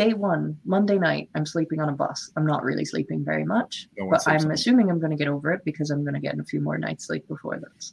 day 0.00 0.14
one, 0.14 0.58
Monday 0.64 0.98
night, 0.98 1.28
I'm 1.34 1.44
sleeping 1.44 1.78
on 1.80 1.88
a 1.90 1.92
bus. 1.92 2.30
I'm 2.36 2.46
not 2.46 2.62
really 2.62 2.86
sleeping 2.86 3.22
very 3.22 3.44
much, 3.44 3.86
No 3.98 4.08
but 4.10 4.26
I'm 4.26 4.50
assuming 4.50 4.90
I'm 4.90 4.98
going 4.98 5.10
to 5.10 5.16
get 5.16 5.28
over 5.28 5.52
it 5.52 5.62
because 5.64 5.90
I'm 5.90 6.02
going 6.04 6.14
to 6.14 6.20
get 6.20 6.32
in 6.32 6.40
a 6.40 6.44
few 6.44 6.60
more 6.60 6.78
nights 6.78 7.06
sleep 7.06 7.28
before 7.28 7.58
this. 7.60 7.92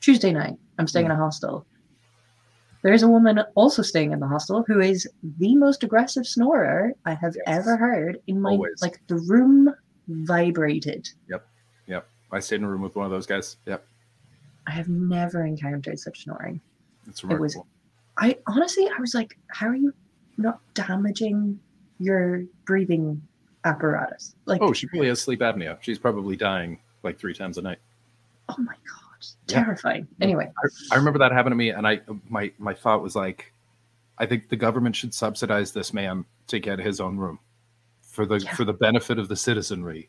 Tuesday 0.00 0.32
night, 0.32 0.56
I'm 0.78 0.86
staying 0.86 1.06
in 1.06 1.12
a 1.12 1.16
hostel. 1.16 1.66
There 2.82 2.92
is 2.92 3.02
a 3.02 3.08
woman 3.08 3.40
also 3.56 3.82
staying 3.82 4.12
in 4.12 4.20
the 4.20 4.28
hostel 4.28 4.62
who 4.68 4.78
is 4.80 5.08
the 5.40 5.56
most 5.56 5.82
aggressive 5.82 6.24
snorer 6.24 6.92
I 7.04 7.14
have 7.14 7.34
Yes. 7.34 7.44
ever 7.58 7.76
heard 7.76 8.20
in 8.28 8.40
my 8.40 8.50
Always. 8.52 8.80
like 8.80 9.00
the 9.08 9.16
room 9.16 9.74
vibrated. 10.06 11.08
Yep. 11.28 11.44
Yep. 11.88 12.08
I 12.30 12.38
stayed 12.38 12.56
in 12.60 12.64
a 12.64 12.70
room 12.70 12.82
with 12.82 12.94
one 12.94 13.06
of 13.06 13.10
those 13.10 13.26
guys. 13.26 13.56
Yep. 13.66 13.84
I 14.68 14.70
have 14.70 14.88
never 14.88 15.44
encountered 15.44 15.98
such 15.98 16.22
snoring. 16.22 16.60
It's 17.08 17.24
It 17.24 17.40
was- 17.40 17.58
I 18.18 18.36
honestly, 18.46 18.86
I 18.88 19.00
was 19.00 19.14
like, 19.14 19.36
how 19.48 19.66
are 19.66 19.74
you 19.74 19.92
not 20.38 20.60
damaging 20.74 21.58
your 21.98 22.44
breathing 22.64 23.20
apparatus? 23.64 24.34
Like, 24.46 24.62
Oh, 24.62 24.72
she 24.72 24.86
probably 24.86 25.08
has 25.08 25.20
sleep 25.20 25.40
apnea. 25.40 25.76
She's 25.82 25.98
probably 25.98 26.36
dying 26.36 26.78
like 27.02 27.18
three 27.18 27.34
times 27.34 27.58
a 27.58 27.62
night. 27.62 27.78
oh 28.48 28.54
my 28.58 28.72
god, 28.72 29.26
Yeah. 29.48 29.64
terrifying. 29.64 30.08
Anyway, 30.20 30.50
I 30.90 30.96
remember 30.96 31.18
that 31.18 31.32
happened 31.32 31.52
to 31.52 31.56
me, 31.56 31.70
and 31.70 31.86
I 31.86 32.00
my 32.28 32.50
my 32.58 32.72
thought 32.74 33.02
was 33.02 33.14
like, 33.14 33.52
I 34.16 34.26
think 34.26 34.48
the 34.48 34.56
government 34.56 34.96
should 34.96 35.12
subsidize 35.12 35.72
this 35.72 35.92
man 35.92 36.24
to 36.46 36.58
get 36.58 36.78
his 36.78 36.98
own 37.00 37.18
room 37.18 37.38
for 38.00 38.24
the 38.24 38.36
Yeah. 38.38 38.54
for 38.54 38.64
the 38.64 38.72
benefit 38.72 39.18
of 39.18 39.28
the 39.28 39.36
citizenry. 39.36 40.08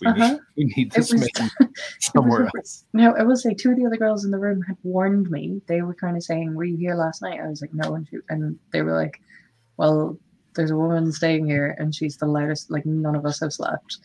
We 0.00 0.06
Uh-huh. 0.06 0.28
need 0.28 0.40
we 0.56 0.64
need 0.76 0.92
this 0.92 1.12
was- 1.12 1.28
man 1.38 1.50
somewhere 2.00 2.48
else. 2.56 2.84
now 2.92 3.14
I 3.14 3.22
will 3.24 3.36
say, 3.36 3.52
two 3.54 3.70
of 3.72 3.76
the 3.76 3.86
other 3.86 3.96
girls 3.96 4.24
in 4.24 4.30
the 4.30 4.38
room 4.38 4.62
had 4.62 4.76
warned 4.84 5.30
me. 5.30 5.60
They 5.66 5.82
were 5.82 5.94
kind 5.94 6.16
of 6.16 6.22
saying, 6.22 6.54
"Were 6.54 6.64
you 6.64 6.76
here 6.76 6.94
last 6.94 7.20
night?" 7.22 7.40
I 7.40 7.48
was 7.48 7.60
like, 7.60 7.74
"No," 7.74 7.94
and, 7.96 8.06
she, 8.08 8.18
and 8.28 8.58
they 8.72 8.82
were 8.82 8.94
like, 8.94 9.20
"Well." 9.76 10.18
There's 10.54 10.72
a 10.72 10.76
woman 10.76 11.12
staying 11.12 11.46
here, 11.46 11.76
and 11.78 11.94
she's 11.94 12.16
the 12.16 12.26
loudest. 12.26 12.68
Like 12.68 12.84
none 12.84 13.14
of 13.14 13.24
us 13.24 13.38
have 13.38 13.52
slept, 13.52 13.98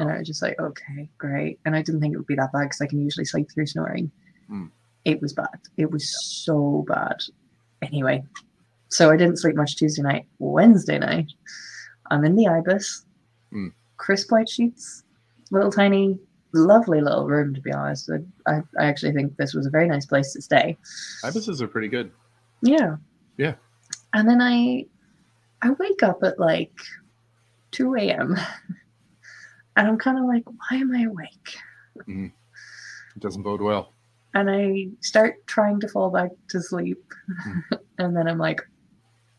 and 0.00 0.10
I 0.10 0.18
was 0.18 0.26
just 0.26 0.42
like, 0.42 0.58
okay, 0.58 1.08
great. 1.16 1.60
And 1.64 1.76
I 1.76 1.82
didn't 1.82 2.00
think 2.00 2.12
it 2.12 2.16
would 2.16 2.26
be 2.26 2.34
that 2.34 2.50
bad 2.50 2.62
because 2.64 2.80
I 2.80 2.86
can 2.88 3.00
usually 3.00 3.24
sleep 3.26 3.48
through 3.52 3.66
snoring. 3.66 4.10
Hmm. 4.48 4.66
It 5.04 5.20
was 5.22 5.32
bad. 5.32 5.60
It 5.76 5.92
was 5.92 6.04
so 6.44 6.84
bad. 6.88 7.20
Anyway, 7.82 8.24
so 8.88 9.10
I 9.12 9.16
didn't 9.16 9.36
sleep 9.36 9.54
much 9.54 9.76
Tuesday 9.76 10.02
night. 10.02 10.26
Wednesday 10.40 10.98
night, 10.98 11.30
I'm 12.10 12.24
in 12.24 12.34
the 12.34 12.48
ibis, 12.48 13.04
Hmm. 13.52 13.68
crisp 13.96 14.32
white 14.32 14.48
sheets, 14.48 15.04
little 15.52 15.70
tiny, 15.70 16.18
lovely 16.52 17.00
little 17.00 17.26
room. 17.26 17.54
To 17.54 17.60
be 17.60 17.72
honest, 17.72 18.10
I, 18.10 18.52
I, 18.52 18.62
I 18.78 18.86
actually 18.86 19.12
think 19.12 19.36
this 19.36 19.54
was 19.54 19.66
a 19.66 19.70
very 19.70 19.86
nice 19.86 20.06
place 20.06 20.32
to 20.32 20.42
stay. 20.42 20.76
Ibises 21.24 21.62
are 21.62 21.68
pretty 21.68 21.88
good. 21.88 22.10
Yeah. 22.62 22.96
Yeah. 23.36 23.54
And 24.12 24.28
then 24.28 24.40
I 24.42 24.86
I 25.62 25.70
wake 25.78 26.02
up 26.02 26.22
at 26.24 26.40
like 26.40 26.72
2 27.70 27.94
a.m. 27.94 28.36
and 29.76 29.88
I'm 29.88 29.98
kind 29.98 30.18
of 30.18 30.24
like, 30.24 30.44
why 30.46 30.78
am 30.78 30.94
I 30.94 31.02
awake? 31.04 31.56
It 32.06 32.32
doesn't 33.20 33.42
bode 33.42 33.60
well. 33.60 33.92
And 34.34 34.50
I 34.50 34.88
start 35.00 35.46
trying 35.46 35.78
to 35.80 35.88
fall 35.88 36.10
back 36.10 36.30
to 36.48 36.62
sleep. 36.62 37.02
Hmm. 37.42 37.58
and 37.98 38.16
then 38.16 38.26
I'm 38.26 38.38
like, 38.38 38.62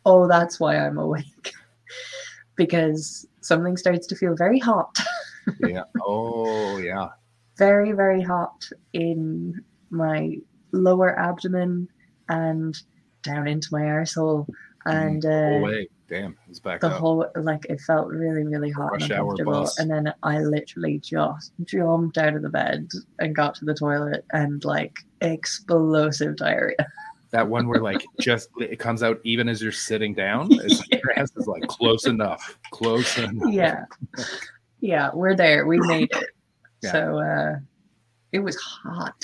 oh, 0.06 0.28
that's 0.28 0.60
why 0.60 0.78
I'm 0.78 0.98
awake. 0.98 1.54
because 2.56 3.28
something 3.42 3.78
starts 3.78 4.08
to 4.08 4.16
feel 4.16 4.36
very 4.36 4.60
hot, 4.60 4.98
Yeah. 5.60 5.84
oh 6.02 6.78
yeah. 6.78 7.10
very, 7.58 7.92
very 7.92 8.22
hot 8.22 8.68
in 8.94 9.64
my 9.90 10.38
lower 10.72 11.18
abdomen 11.18 11.88
and 12.30 12.78
down 13.22 13.48
into 13.48 13.70
my 13.72 13.82
arsehole. 13.82 14.48
And 14.86 15.26
oh 15.26 15.58
uh, 15.58 15.60
wait, 15.60 15.92
damn, 16.10 16.38
it's 16.50 16.60
back 16.60 16.82
the 16.82 16.88
up. 16.88 17.00
whole 17.00 17.26
like 17.36 17.66
it 17.70 17.80
felt 17.82 18.10
really 18.10 18.44
really 18.44 18.72
hot 18.72 18.92
Rush 18.92 19.04
and 19.04 19.12
uncomfortable 19.14 19.70
and 19.78 19.90
then 19.90 20.14
i 20.24 20.40
literally 20.40 21.00
just 21.00 21.54
jumped 21.64 22.18
out 22.18 22.36
of 22.36 22.42
the 22.42 22.50
bed 22.50 22.90
and 23.20 23.36
got 23.36 23.56
to 23.56 23.66
the 23.66 23.74
toilet 23.74 24.26
and 24.34 24.64
like 24.66 25.00
explosive 25.22 26.36
diarrhea 26.36 26.76
that 27.34 27.50
one 27.50 27.68
where 27.68 27.82
like 27.82 28.06
just 28.22 28.50
it 28.60 28.78
comes 28.78 29.02
out 29.02 29.20
even 29.24 29.50
as 29.50 29.62
you're 29.62 29.72
sitting 29.72 30.14
down. 30.14 30.48
It's 30.52 30.80
like 30.80 31.02
your 31.04 31.20
ass 31.20 31.32
is 31.36 31.48
like 31.48 31.64
close 31.64 32.06
enough, 32.06 32.60
close 32.70 33.18
enough. 33.18 33.52
yeah 33.52 33.86
yeah 34.84 35.10
we're 35.14 35.36
there. 35.36 35.66
We 35.66 35.80
made 35.96 36.10
it. 36.12 36.30
Yeah. 36.84 36.92
so 36.92 37.18
uh 37.20 37.60
it 38.32 38.40
was 38.40 38.56
hot. 38.58 39.24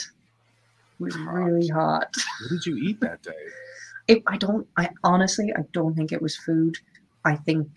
It 0.99 1.03
was 1.03 1.15
Hot. 1.15 1.33
really 1.33 1.67
hot. 1.67 2.13
What 2.41 2.49
did 2.49 2.65
you 2.65 2.77
eat 2.77 2.99
that 3.01 3.21
day? 3.21 3.43
it, 4.07 4.23
i 4.25 4.37
don't 4.37 4.65
i 4.75 4.89
honestly 5.03 5.53
i 5.55 5.61
don't 5.71 5.93
think 5.95 6.11
it 6.11 6.21
was 6.21 6.35
food. 6.35 6.75
I 7.25 7.35
think 7.35 7.67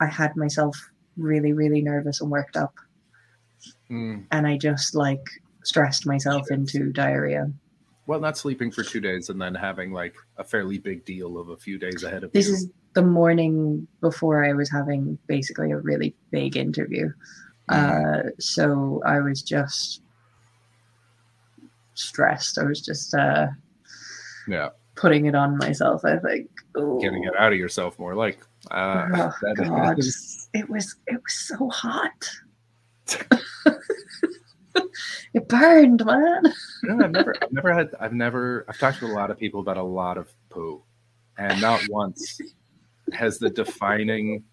i 0.00 0.06
had 0.06 0.36
myself 0.36 0.76
really 1.16 1.52
really 1.52 1.80
nervous 1.80 2.20
and 2.20 2.30
worked 2.30 2.56
up. 2.56 2.74
Mm, 3.90 4.26
and 4.30 4.46
i 4.46 4.58
just 4.58 4.94
like 4.94 5.24
stressed 5.62 6.06
myself 6.06 6.50
into 6.50 6.92
diarrhea. 6.92 7.50
Well, 8.06 8.20
not 8.20 8.36
sleeping 8.36 8.70
for 8.70 8.82
two 8.82 9.00
days 9.00 9.30
and 9.30 9.40
then 9.40 9.54
having 9.54 9.90
like 9.90 10.14
a 10.36 10.44
fairly 10.44 10.76
big 10.76 11.06
deal 11.06 11.38
of 11.38 11.48
a 11.48 11.56
few 11.56 11.78
days 11.78 12.02
ahead 12.02 12.22
of 12.24 12.32
this 12.32 12.48
you. 12.48 12.54
is 12.54 12.68
the 12.94 13.02
morning 13.02 13.86
before 14.00 14.44
I 14.44 14.52
was 14.52 14.70
having 14.70 15.18
basically 15.26 15.70
a 15.72 15.78
really 15.78 16.14
big 16.30 16.56
interview. 16.56 17.12
Uh, 17.68 18.22
so 18.38 19.02
I 19.06 19.20
was 19.20 19.42
just 19.42 20.00
stressed. 21.94 22.58
I 22.58 22.64
was 22.64 22.80
just 22.80 23.14
uh, 23.14 23.46
Yeah. 24.48 24.70
putting 24.96 25.26
it 25.26 25.34
on 25.34 25.56
myself. 25.58 26.04
I 26.04 26.18
think. 26.18 26.50
Ooh. 26.78 26.98
Getting 27.00 27.24
it 27.24 27.34
out 27.38 27.52
of 27.52 27.58
yourself 27.58 27.98
more 27.98 28.14
like. 28.14 28.38
Uh, 28.70 29.06
Oh, 29.14 29.32
that 29.42 29.56
God. 29.56 29.98
is- 29.98 30.40
It 30.54 30.70
was 30.70 30.94
it 31.08 31.14
was 31.20 31.32
so 31.34 31.68
hot. 31.68 32.30
it 35.34 35.48
burned, 35.48 36.04
man. 36.06 36.42
No, 36.84 37.04
I've 37.04 37.10
never, 37.10 37.34
I've 37.42 37.52
never 37.52 37.74
had, 37.74 37.90
I've 37.98 38.12
never, 38.12 38.64
I've 38.68 38.78
talked 38.78 39.00
to 39.00 39.06
a 39.06 39.08
lot 39.08 39.32
of 39.32 39.38
people 39.38 39.58
about 39.58 39.78
a 39.78 39.82
lot 39.82 40.16
of 40.16 40.30
poo, 40.50 40.82
and 41.38 41.60
not 41.60 41.80
once 41.90 42.38
has 43.12 43.38
the 43.38 43.50
defining 43.50 44.44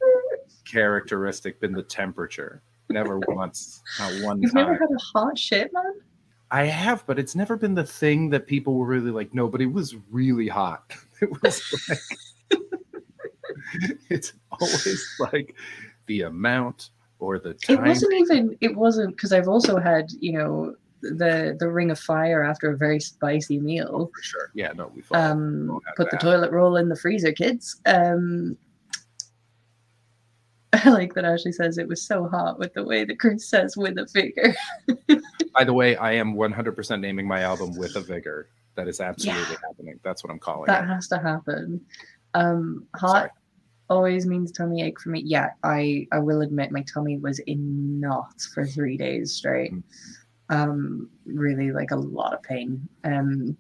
characteristic 0.66 1.60
been 1.60 1.74
the 1.74 1.84
temperature. 1.84 2.62
Never 2.90 3.20
once, 3.28 3.82
not 4.00 4.12
one 4.22 4.42
You've 4.42 4.54
never 4.54 4.74
had 4.74 4.90
a 4.92 5.02
hot 5.14 5.38
shit, 5.38 5.72
man. 5.74 5.94
I 6.52 6.66
have, 6.66 7.06
but 7.08 7.18
it's 7.18 7.36
never 7.36 7.56
been 7.56 7.74
the 7.74 7.86
thing 7.86 8.30
that 8.32 8.46
people 8.46 8.76
were 8.76 8.86
really 8.86 9.12
like. 9.12 9.34
No, 9.34 9.48
but 9.48 9.62
it 9.62 9.72
was 9.72 9.96
really 10.10 10.48
hot. 10.48 10.94
It 11.22 11.30
was 11.44 11.62
like, 11.88 12.00
it's 14.10 14.34
always 14.60 15.16
like 15.20 15.56
the 16.08 16.24
amount 16.24 16.90
or 17.20 17.38
the 17.38 17.54
time. 17.54 17.78
It 17.78 17.88
wasn't 17.88 18.14
even. 18.16 18.58
It 18.60 18.76
wasn't 18.76 19.16
because 19.16 19.32
I've 19.32 19.48
also 19.48 19.78
had 19.78 20.12
you 20.20 20.32
know 20.32 20.74
the 21.02 21.56
the 21.60 21.70
ring 21.70 21.92
of 21.92 22.00
fire 22.00 22.44
after 22.44 22.72
a 22.72 22.78
very 22.78 23.00
spicy 23.00 23.60
meal. 23.60 24.10
for 24.16 24.22
sure. 24.24 24.52
Yeah, 24.54 24.72
no, 24.76 24.92
we've 24.96 25.12
Um, 25.12 25.80
put 25.98 26.10
the 26.12 26.18
toilet 26.18 26.52
roll 26.52 26.78
in 26.78 26.90
the 26.90 26.96
freezer, 26.96 27.32
kids. 27.32 27.80
Um, 27.86 28.58
I 30.74 30.90
like 30.90 31.14
that 31.16 31.26
Ashley 31.26 31.52
says 31.52 31.78
it 31.78 31.88
was 31.88 32.02
so 32.02 32.28
hot 32.30 32.58
with 32.58 32.74
the 32.74 32.84
way 32.84 33.04
that 33.04 33.20
Chris 33.20 33.50
says 33.50 33.76
with 33.76 33.98
a 33.98 34.08
vigor. 34.14 34.56
By 35.54 35.66
the 35.66 35.74
way, 35.74 35.98
I 35.98 36.14
am 36.14 36.34
100% 36.36 37.00
naming 37.02 37.28
my 37.28 37.42
album 37.42 37.76
with 37.76 37.98
a 37.98 38.02
vigor. 38.02 38.48
That 38.76 38.88
is 38.88 39.02
absolutely 39.02 39.44
Yeah. 39.52 39.58
happening. 39.68 40.00
That's 40.02 40.24
what 40.24 40.32
I'm 40.32 40.40
calling 40.40 40.68
that 40.68 40.86
it. 40.86 40.88
has 40.88 41.10
to 41.10 41.18
happen. 41.18 41.82
Um, 42.36 42.88
hot 42.96 43.10
Sorry. 43.12 43.30
always 43.90 44.26
means 44.26 44.54
tummy 44.54 44.82
ache 44.82 44.98
for 45.02 45.10
me. 45.10 45.22
Yeah, 45.26 45.50
I 45.64 46.08
I 46.14 46.20
will 46.20 46.40
admit 46.42 46.72
my 46.72 46.84
tummy 46.84 47.18
was 47.18 47.40
in 47.40 48.00
knots 48.00 48.48
for 48.48 48.66
three 48.66 48.96
days 48.96 49.34
straight. 49.34 49.74
Mm. 49.74 49.84
Um, 50.52 51.10
really 51.26 51.72
like 51.72 51.92
a 51.92 51.96
lot 51.96 52.34
of 52.34 52.44
pain. 52.44 52.88
Um, 53.04 53.58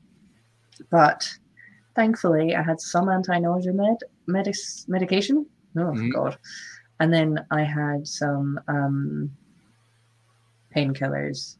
but 0.90 1.28
thankfully 1.96 2.56
I 2.56 2.62
had 2.62 2.80
some 2.82 3.10
anti-nausea 3.10 3.74
med 3.74 3.98
medis, 4.28 4.88
medication. 4.88 5.46
Oh 5.78 5.94
Mhm. 5.94 6.14
god. 6.14 6.38
And 7.00 7.12
then 7.14 7.46
I 7.50 7.64
had 7.64 8.08
some 8.08 8.60
um 8.68 9.32
painkillers 10.76 11.56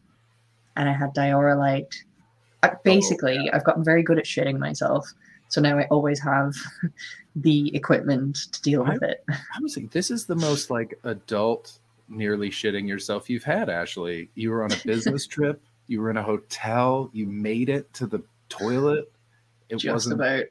and 0.76 0.88
I 0.90 0.94
had 0.94 1.14
Dioralyte. 1.14 1.96
I, 2.64 2.72
basically, 2.84 3.50
I've 3.52 3.64
gotten 3.64 3.84
very 3.84 4.04
good 4.04 4.20
at 4.20 4.26
shitting 4.26 4.60
myself. 4.60 5.08
So 5.50 5.60
now 5.62 5.78
I 5.80 5.86
always 5.88 6.20
have 6.22 6.54
the 7.36 7.76
equipment 7.76 8.38
to 8.52 8.62
deal 8.62 8.84
with 8.86 9.02
it. 9.04 9.24
I 9.30 9.60
was 9.62 9.76
like, 9.76 9.92
this 9.92 10.12
is 10.12 10.26
the 10.26 10.36
most 10.36 10.70
like 10.70 11.00
adult, 11.04 11.80
nearly 12.12 12.50
shitting 12.50 12.88
yourself 12.88 13.30
you've 13.30 13.44
had, 13.44 13.70
Ashley. 13.70 14.30
You 14.36 14.52
were 14.52 14.64
on 14.64 14.72
a 14.72 14.78
business 14.86 15.26
trip. 15.36 15.62
You 15.88 16.02
were 16.02 16.10
in 16.12 16.18
a 16.18 16.24
hotel. 16.24 17.10
You 17.14 17.26
made 17.26 17.70
it 17.70 17.92
to 17.96 18.06
the 18.08 18.22
toilet. 18.50 19.12
It 19.70 19.78
Just 19.78 19.94
wasn't. 19.94 20.16
about. 20.16 20.44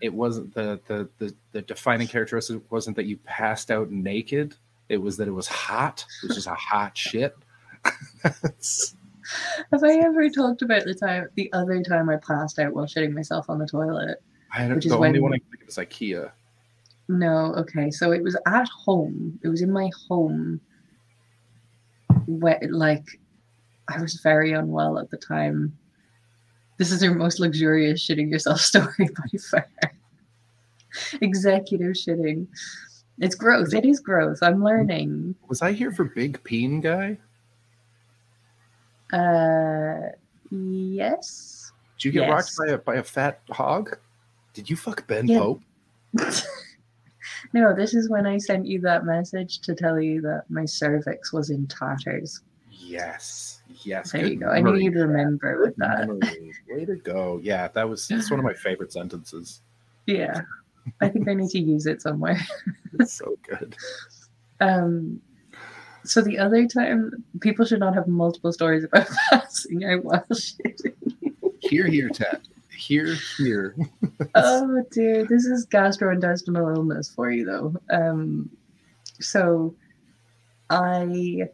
It 0.00 0.14
wasn't 0.14 0.54
the, 0.54 0.78
the 0.86 1.08
the 1.18 1.34
the 1.52 1.62
defining 1.62 2.06
characteristic 2.06 2.60
wasn't 2.70 2.94
that 2.96 3.06
you 3.06 3.16
passed 3.18 3.70
out 3.70 3.90
naked. 3.90 4.54
It 4.88 4.98
was 4.98 5.16
that 5.16 5.26
it 5.26 5.32
was 5.32 5.48
hot. 5.48 6.04
It 6.22 6.28
was 6.28 6.36
just 6.36 6.46
a 6.46 6.54
hot 6.54 6.96
shit. 6.96 7.36
Have 9.72 9.84
I 9.84 9.96
ever 9.98 10.28
talked 10.30 10.62
about 10.62 10.84
the 10.84 10.94
time, 10.94 11.28
the 11.34 11.52
other 11.52 11.82
time 11.82 12.08
I 12.08 12.16
passed 12.16 12.58
out 12.58 12.72
while 12.72 12.86
shitting 12.86 13.12
myself 13.12 13.50
on 13.50 13.58
the 13.58 13.66
toilet? 13.66 14.22
I 14.54 14.60
don't, 14.66 14.76
Which 14.76 14.86
is 14.86 14.92
the 14.92 14.96
only 14.96 15.12
when- 15.20 15.22
one 15.22 15.34
I 15.34 15.38
think 15.50 15.62
of 15.62 15.68
is 15.68 15.76
IKEA. 15.76 16.30
No, 17.10 17.54
okay. 17.56 17.90
So 17.90 18.12
it 18.12 18.22
was 18.22 18.36
at 18.46 18.68
home. 18.68 19.38
It 19.42 19.48
was 19.48 19.62
in 19.62 19.72
my 19.72 19.90
home. 20.08 20.60
Where, 22.28 22.60
like, 22.70 23.06
I 23.88 24.00
was 24.02 24.20
very 24.20 24.52
unwell 24.52 24.98
at 24.98 25.08
the 25.10 25.16
time. 25.16 25.76
This 26.76 26.92
is 26.92 27.02
your 27.02 27.14
most 27.14 27.40
luxurious 27.40 28.06
shitting 28.06 28.30
yourself 28.30 28.60
story 28.70 28.92
by 28.98 29.38
far. 29.50 29.66
Executive 31.22 31.94
shitting. 31.94 32.46
It's 33.18 33.34
growth. 33.34 33.72
It 33.72 33.84
is 33.86 33.98
growth. 33.98 34.38
I'm 34.42 34.62
learning. 34.62 35.34
Was 35.48 35.62
I 35.62 35.72
here 35.72 35.90
for 35.90 36.04
Big 36.04 36.42
Peen 36.44 36.80
guy? 36.80 37.18
Uh, 39.12 40.10
yes. 40.50 41.72
Did 41.96 42.04
you 42.04 42.12
get 42.12 42.28
rocked 42.28 42.52
by 42.58 42.72
a 42.74 42.78
by 42.78 42.94
a 42.96 43.02
fat 43.02 43.40
hog? 43.50 43.96
Did 44.52 44.68
you 44.68 44.76
fuck 44.76 45.06
Ben 45.06 45.26
Yeah. 45.26 45.38
Pope? 45.38 45.62
no, 47.52 47.74
this 47.74 47.94
is 47.94 48.08
when 48.08 48.26
I 48.26 48.38
sent 48.38 48.66
you 48.66 48.80
that 48.80 49.04
message 49.04 49.60
to 49.60 49.74
tell 49.74 50.00
you 50.00 50.20
that 50.22 50.44
my 50.48 50.64
cervix 50.64 51.32
was 51.32 51.50
in 51.50 51.66
tatters. 51.66 52.42
Yes. 52.70 53.62
Yes. 53.84 54.12
There 54.12 54.22
good 54.22 54.32
you 54.32 54.38
go. 54.40 54.48
I 54.48 54.58
knew 54.58 54.64
memory, 54.64 54.84
you'd 54.84 54.94
remember 54.94 55.60
with 55.60 55.76
that. 55.76 56.08
memory. 56.08 56.52
Way 56.68 56.84
to 56.84 56.96
go. 56.96 57.40
Yeah, 57.42 57.68
that 57.68 57.88
was 57.88 58.06
that's 58.08 58.30
one 58.30 58.40
of 58.40 58.44
my 58.44 58.54
favorite 58.54 58.92
sentences. 58.92 59.60
Yeah. 60.06 60.42
I 61.00 61.08
think 61.08 61.28
I 61.28 61.34
need 61.34 61.50
to 61.50 61.58
use 61.60 61.86
it 61.86 62.02
somewhere. 62.02 62.40
It's 62.98 63.12
so 63.12 63.36
good. 63.48 63.76
Um 64.60 65.20
so 66.04 66.22
the 66.22 66.38
other 66.38 66.66
time 66.66 67.24
people 67.40 67.66
should 67.66 67.80
not 67.80 67.94
have 67.94 68.08
multiple 68.08 68.52
stories 68.52 68.84
about 68.84 69.08
passing 69.30 69.84
out 69.84 70.04
while 70.04 70.24
shitting. 70.32 70.94
Here, 71.60 71.86
here, 71.86 72.08
Ted. 72.08 72.48
Here, 72.78 73.16
here. 73.36 73.76
Oh 74.34 74.82
dear, 74.90 75.24
this 75.24 75.44
is 75.44 75.66
gastrointestinal 75.66 76.74
illness 76.76 77.08
for 77.08 77.30
you 77.30 77.44
though. 77.44 77.74
Um 77.90 78.50
so 79.20 79.74
I 80.70 81.48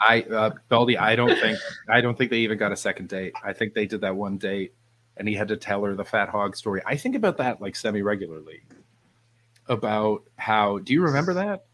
I 0.00 0.22
uh 0.22 0.50
Baldy, 0.68 0.98
I 0.98 1.16
don't 1.16 1.38
think 1.38 1.58
I 1.88 2.00
don't 2.00 2.16
think 2.16 2.30
they 2.30 2.38
even 2.38 2.58
got 2.58 2.72
a 2.72 2.76
second 2.76 3.08
date. 3.08 3.32
I 3.42 3.52
think 3.52 3.74
they 3.74 3.86
did 3.86 4.00
that 4.02 4.16
one 4.16 4.38
date 4.38 4.74
and 5.16 5.28
he 5.28 5.34
had 5.34 5.48
to 5.48 5.56
tell 5.56 5.84
her 5.84 5.94
the 5.94 6.04
fat 6.04 6.28
hog 6.28 6.56
story. 6.56 6.82
I 6.86 6.96
think 6.96 7.14
about 7.14 7.36
that 7.38 7.60
like 7.60 7.76
semi 7.76 8.02
regularly. 8.02 8.62
About 9.68 10.24
how 10.36 10.78
do 10.78 10.92
you 10.92 11.02
remember 11.02 11.34
that? 11.34 11.66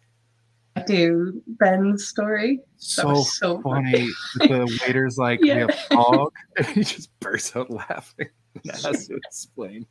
I 0.77 0.83
do 0.83 1.43
Ben's 1.47 2.07
story. 2.07 2.61
So, 2.77 3.15
so 3.23 3.61
funny. 3.62 4.09
the 4.37 4.79
waiter's 4.83 5.17
like, 5.19 5.41
Yeah. 5.43 5.55
we 5.55 5.61
have 5.62 5.71
hog. 5.91 6.33
And 6.59 6.67
he 6.67 6.85
just 6.85 7.19
bursts 7.21 7.57
out 7.57 7.71
laughing 7.71 8.29
and 8.65 8.73
has 8.73 9.09
to 9.09 9.17
explain 9.17 9.87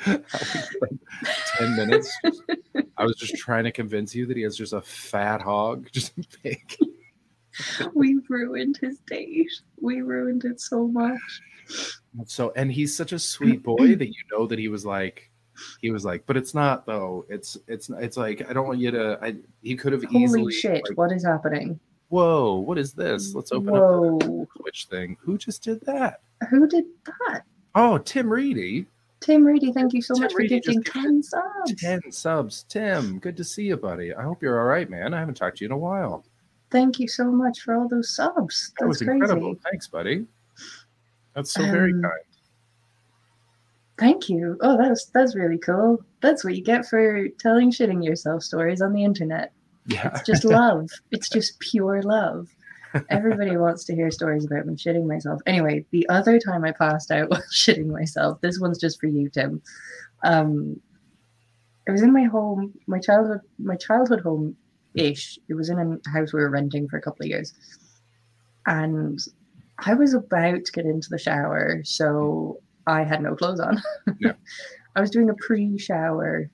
spent 0.00 0.26
10 1.58 1.76
minutes. 1.76 2.10
I 2.96 3.04
was 3.04 3.16
just 3.16 3.36
trying 3.36 3.64
to 3.64 3.72
convince 3.72 4.14
you 4.14 4.26
that 4.26 4.36
he 4.36 4.42
has 4.42 4.56
just 4.56 4.72
a 4.72 4.80
fat 4.80 5.40
hog, 5.42 5.88
just 5.92 6.12
big. 6.42 6.76
we 7.94 8.18
ruined 8.28 8.78
his 8.80 9.00
date. 9.06 9.50
We 9.80 10.02
ruined 10.02 10.44
it 10.44 10.60
so 10.60 10.86
much. 10.88 11.18
So, 12.26 12.52
and 12.56 12.70
he's 12.70 12.96
such 12.96 13.12
a 13.12 13.18
sweet 13.18 13.62
boy 13.62 13.96
that 13.96 14.08
you 14.08 14.22
know 14.32 14.46
that 14.46 14.58
he 14.58 14.68
was 14.68 14.86
like, 14.86 15.30
he 15.80 15.90
was 15.90 16.04
like, 16.04 16.24
but 16.26 16.36
it's 16.36 16.54
not 16.54 16.86
though. 16.86 17.24
It's 17.28 17.56
it's 17.68 17.90
it's 17.98 18.16
like 18.16 18.48
I 18.48 18.52
don't 18.52 18.66
want 18.66 18.78
you 18.78 18.90
to. 18.90 19.18
I 19.22 19.36
he 19.62 19.76
could 19.76 19.92
have 19.92 20.04
easily 20.04 20.40
Holy 20.40 20.52
easily. 20.52 20.52
shit, 20.52 20.82
like, 20.88 20.98
what 20.98 21.12
is 21.12 21.24
happening? 21.24 21.78
Whoa, 22.08 22.54
what 22.56 22.78
is 22.78 22.92
this? 22.92 23.34
Let's 23.34 23.50
open 23.52 23.70
up 23.70 23.74
Whoa. 23.82 24.18
the 24.18 24.46
Twitch 24.60 24.86
thing. 24.90 25.16
Who 25.20 25.36
just 25.36 25.62
did 25.62 25.80
that? 25.82 26.20
Who 26.50 26.68
did 26.68 26.84
that? 27.28 27.42
Oh, 27.74 27.98
Tim 27.98 28.28
Reedy. 28.32 28.86
Tim 29.20 29.44
Reedy, 29.44 29.72
thank 29.72 29.92
you 29.92 30.00
so 30.02 30.14
Tim 30.14 30.22
much 30.22 30.32
for 30.32 30.38
Reedy 30.38 30.60
just 30.60 30.84
gifting 30.84 31.02
10 31.02 31.22
subs. 31.22 31.80
10 31.82 32.12
subs. 32.12 32.64
Tim, 32.68 33.18
good 33.18 33.36
to 33.36 33.42
see 33.42 33.64
you, 33.64 33.76
buddy. 33.76 34.14
I 34.14 34.22
hope 34.22 34.40
you're 34.42 34.60
all 34.60 34.66
right, 34.66 34.88
man. 34.88 35.14
I 35.14 35.18
haven't 35.18 35.34
talked 35.34 35.56
to 35.58 35.64
you 35.64 35.66
in 35.68 35.72
a 35.72 35.78
while. 35.78 36.24
Thank 36.70 37.00
you 37.00 37.08
so 37.08 37.24
much 37.24 37.60
for 37.60 37.74
all 37.74 37.88
those 37.88 38.14
subs. 38.14 38.72
That 38.78 38.86
was 38.86 38.98
crazy. 38.98 39.10
incredible. 39.12 39.56
Thanks, 39.68 39.88
buddy. 39.88 40.26
That's 41.34 41.52
so 41.52 41.62
very 41.64 41.92
Um, 41.92 42.02
kind. 42.02 42.12
Thank 43.98 44.28
you. 44.28 44.58
Oh, 44.60 44.76
that's 44.76 45.06
that's 45.06 45.34
really 45.34 45.58
cool. 45.58 46.04
That's 46.20 46.44
what 46.44 46.54
you 46.54 46.62
get 46.62 46.86
for 46.86 47.28
telling 47.40 47.70
shitting 47.70 48.04
yourself 48.04 48.42
stories 48.42 48.82
on 48.82 48.92
the 48.92 49.04
internet. 49.04 49.52
Yeah. 49.86 50.10
It's 50.14 50.26
just 50.26 50.44
love. 50.44 50.90
it's 51.10 51.28
just 51.28 51.58
pure 51.60 52.02
love. 52.02 52.48
Everybody 53.10 53.56
wants 53.58 53.84
to 53.84 53.94
hear 53.94 54.10
stories 54.10 54.46
about 54.46 54.66
me 54.66 54.74
shitting 54.74 55.06
myself. 55.06 55.40
Anyway, 55.44 55.84
the 55.90 56.08
other 56.08 56.38
time 56.38 56.64
I 56.64 56.72
passed 56.72 57.10
out 57.10 57.28
while 57.30 57.42
shitting 57.52 57.88
myself, 57.88 58.40
this 58.40 58.58
one's 58.58 58.78
just 58.78 59.00
for 59.00 59.06
you, 59.06 59.28
Tim. 59.28 59.60
Um, 60.24 60.80
it 61.86 61.90
was 61.90 62.02
in 62.02 62.12
my 62.12 62.24
home, 62.24 62.74
my 62.86 62.98
childhood, 62.98 63.40
my 63.58 63.76
childhood 63.76 64.20
home 64.20 64.56
ish. 64.94 65.38
It 65.48 65.54
was 65.54 65.68
in 65.68 65.78
a 65.78 66.10
house 66.10 66.32
we 66.32 66.40
were 66.40 66.50
renting 66.50 66.88
for 66.88 66.96
a 66.96 67.02
couple 67.02 67.24
of 67.24 67.28
years, 67.28 67.54
and 68.66 69.18
I 69.78 69.94
was 69.94 70.14
about 70.14 70.64
to 70.64 70.72
get 70.72 70.86
into 70.86 71.08
the 71.10 71.18
shower, 71.18 71.82
so 71.84 72.60
I 72.86 73.02
had 73.04 73.22
no 73.22 73.34
clothes 73.34 73.60
on. 73.60 73.82
Yeah. 74.20 74.32
I 74.94 75.00
was 75.00 75.10
doing 75.10 75.28
a 75.30 75.34
pre-shower, 75.34 76.48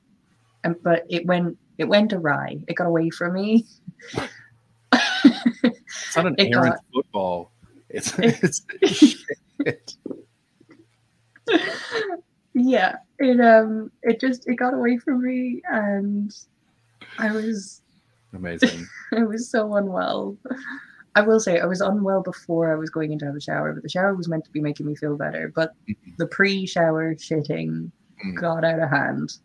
and 0.65 0.75
but 0.83 1.05
it 1.09 1.27
went 1.27 1.57
it 1.79 1.87
went 1.89 2.13
awry. 2.13 2.59
It 2.67 2.75
got 2.75 2.87
away 2.87 3.11
from 3.11 3.35
me. 3.35 3.67
It's 5.65 6.17
not 6.17 6.27
an 6.27 6.35
It 6.39 6.53
errant 6.55 6.75
got- 6.75 6.85
football. 6.93 7.53
It's 7.89 8.19
it's 8.19 8.63
shit. 8.85 9.95
yeah, 12.55 12.97
it 13.19 13.41
um 13.41 13.91
it 14.03 14.21
just 14.21 14.47
it 14.49 14.57
got 14.57 14.75
away 14.75 14.99
from 14.99 15.23
me, 15.23 15.63
and 15.71 16.35
I 17.19 17.31
was 17.33 17.83
amazing. 18.35 18.87
I 19.17 19.23
was 19.25 19.51
so 19.51 19.75
unwell. 19.77 20.37
I 21.15 21.21
will 21.21 21.41
say 21.41 21.61
I 21.61 21.67
was 21.67 21.81
unwell 21.83 22.23
before 22.23 22.73
I 22.73 22.77
was 22.77 22.89
going 22.91 23.13
in 23.13 23.19
to 23.19 23.27
have 23.27 23.37
a 23.37 23.41
shower, 23.41 23.73
but 23.75 23.83
the 23.83 23.89
shower 23.89 24.15
was 24.15 24.29
meant 24.29 24.45
to 24.47 24.51
be 24.51 24.61
making 24.61 24.87
me 24.87 24.95
feel 24.95 25.17
better. 25.17 25.53
But 25.55 25.75
the 26.17 26.27
pre-shower 26.27 27.15
shitting 27.17 27.91
Mm. 28.25 28.37
got 28.41 28.65
out 28.65 28.79
of 28.79 28.89
hand. 28.89 29.39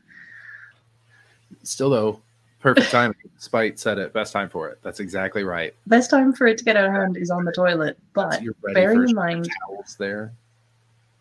Still 1.63 1.89
though, 1.89 2.21
perfect 2.59 2.91
timing. 2.91 3.17
Spite 3.39 3.79
said 3.79 3.97
it. 3.97 4.13
Best 4.13 4.31
time 4.33 4.49
for 4.49 4.69
it. 4.69 4.77
That's 4.83 4.99
exactly 4.99 5.43
right. 5.43 5.73
Best 5.87 6.09
time 6.11 6.31
for 6.31 6.45
it 6.47 6.57
to 6.59 6.63
get 6.63 6.77
out 6.77 6.85
of 6.85 6.91
hand 6.93 7.17
is 7.17 7.31
on 7.31 7.43
the 7.43 7.51
toilet. 7.51 7.97
But 8.13 8.39
ready 8.61 8.73
bearing 8.75 9.09
in 9.09 9.15
mind, 9.15 9.49
towels 9.67 9.95
there. 9.97 10.31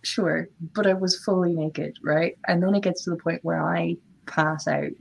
sure, 0.03 0.49
but 0.75 0.87
I 0.87 0.93
was 0.93 1.19
fully 1.25 1.55
naked, 1.55 1.97
right? 2.03 2.37
And 2.47 2.63
then 2.63 2.75
it 2.75 2.83
gets 2.83 3.05
to 3.05 3.11
the 3.11 3.17
point 3.17 3.43
where 3.43 3.63
I 3.65 3.97
pass 4.27 4.69
out. 4.69 4.93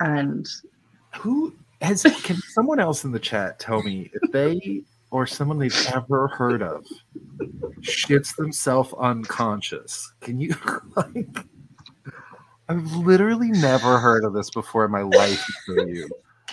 And 0.00 0.46
Who 1.20 1.54
has? 1.82 2.02
Can 2.22 2.36
someone 2.36 2.80
else 2.80 3.04
in 3.04 3.12
the 3.12 3.18
chat 3.18 3.58
tell 3.58 3.82
me 3.82 4.10
if 4.12 4.32
they 4.32 4.82
or 5.10 5.26
someone 5.26 5.58
they've 5.58 5.86
ever 5.94 6.28
heard 6.28 6.62
of 6.62 6.86
shits 7.80 8.34
themselves 8.36 8.94
unconscious? 8.98 10.12
Can 10.20 10.40
you 10.40 10.54
like? 10.96 11.46
I've 12.68 12.92
literally 12.96 13.50
never 13.50 13.98
heard 13.98 14.24
of 14.24 14.32
this 14.32 14.48
before 14.50 14.84
in 14.84 14.90
my 14.90 15.02
life. 15.02 15.44
For 15.66 15.86
you, 15.88 16.08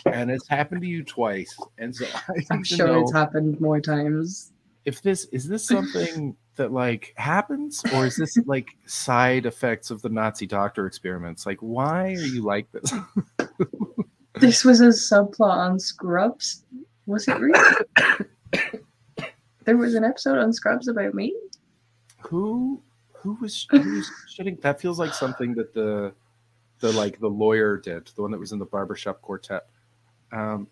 And 0.05 0.29
it's 0.31 0.47
happened 0.47 0.81
to 0.81 0.87
you 0.87 1.03
twice. 1.03 1.55
And 1.77 1.95
so 1.95 2.05
I 2.13 2.41
I'm 2.51 2.63
sure 2.63 2.99
it's 2.99 3.13
happened 3.13 3.61
more 3.61 3.79
times. 3.79 4.51
if 4.85 5.01
this 5.01 5.25
is 5.25 5.47
this 5.47 5.65
something 5.65 6.35
that 6.55 6.73
like 6.73 7.13
happens, 7.15 7.81
or 7.93 8.05
is 8.05 8.17
this 8.17 8.37
like 8.45 8.67
side 8.85 9.45
effects 9.45 9.91
of 9.91 10.01
the 10.01 10.09
Nazi 10.09 10.45
doctor 10.45 10.87
experiments? 10.87 11.45
Like, 11.45 11.59
why 11.59 12.07
are 12.07 12.25
you 12.25 12.43
like 12.43 12.69
this? 12.71 12.93
This 14.39 14.63
was 14.63 14.79
a 14.81 14.87
subplot 14.87 15.57
on 15.57 15.79
Scrubs. 15.79 16.63
Was 17.05 17.27
it 17.27 17.37
really? 17.39 17.75
there 19.65 19.77
was 19.77 19.95
an 19.95 20.03
episode 20.03 20.37
on 20.37 20.53
Scrubs 20.53 20.87
about 20.87 21.13
me. 21.13 21.35
Who 22.21 22.81
who 23.13 23.37
was 23.41 23.67
who 23.69 23.95
was 23.95 24.09
shitting? 24.33 24.61
That 24.61 24.79
feels 24.79 24.97
like 24.97 25.13
something 25.13 25.53
that 25.55 25.73
the 25.73 26.13
the 26.79 26.91
like 26.93 27.19
the 27.19 27.27
lawyer 27.27 27.77
did, 27.77 28.07
the 28.15 28.21
one 28.21 28.31
that 28.31 28.39
was 28.39 28.51
in 28.51 28.59
the 28.59 28.65
barbershop 28.65 29.21
quartet. 29.21 29.67
Um, 30.31 30.67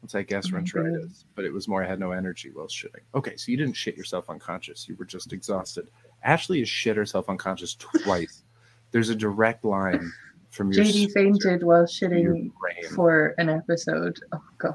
once 0.00 0.14
I 0.14 0.22
guess 0.22 0.50
my 0.50 0.60
rentaritis, 0.60 1.24
but 1.34 1.44
it 1.44 1.52
was 1.52 1.68
more 1.68 1.84
I 1.84 1.86
had 1.86 2.00
no 2.00 2.12
energy 2.12 2.50
while 2.50 2.66
shitting. 2.66 3.02
Okay, 3.14 3.36
so 3.36 3.52
you 3.52 3.58
didn't 3.58 3.74
shit 3.74 3.96
yourself 3.96 4.30
unconscious; 4.30 4.88
you 4.88 4.96
were 4.96 5.04
just 5.04 5.32
exhausted. 5.32 5.88
Ashley 6.24 6.60
has 6.60 6.68
shit 6.68 6.96
herself 6.96 7.28
unconscious 7.28 7.74
twice. 7.74 8.42
There's 8.90 9.10
a 9.10 9.14
direct 9.14 9.64
line 9.64 10.12
from 10.52 10.70
your 10.70 10.84
JD 10.84 11.12
fainted 11.12 11.64
while 11.64 11.84
shitting 11.84 12.52
for 12.94 13.34
an 13.38 13.48
episode. 13.48 14.18
Oh 14.32 14.42
god. 14.58 14.74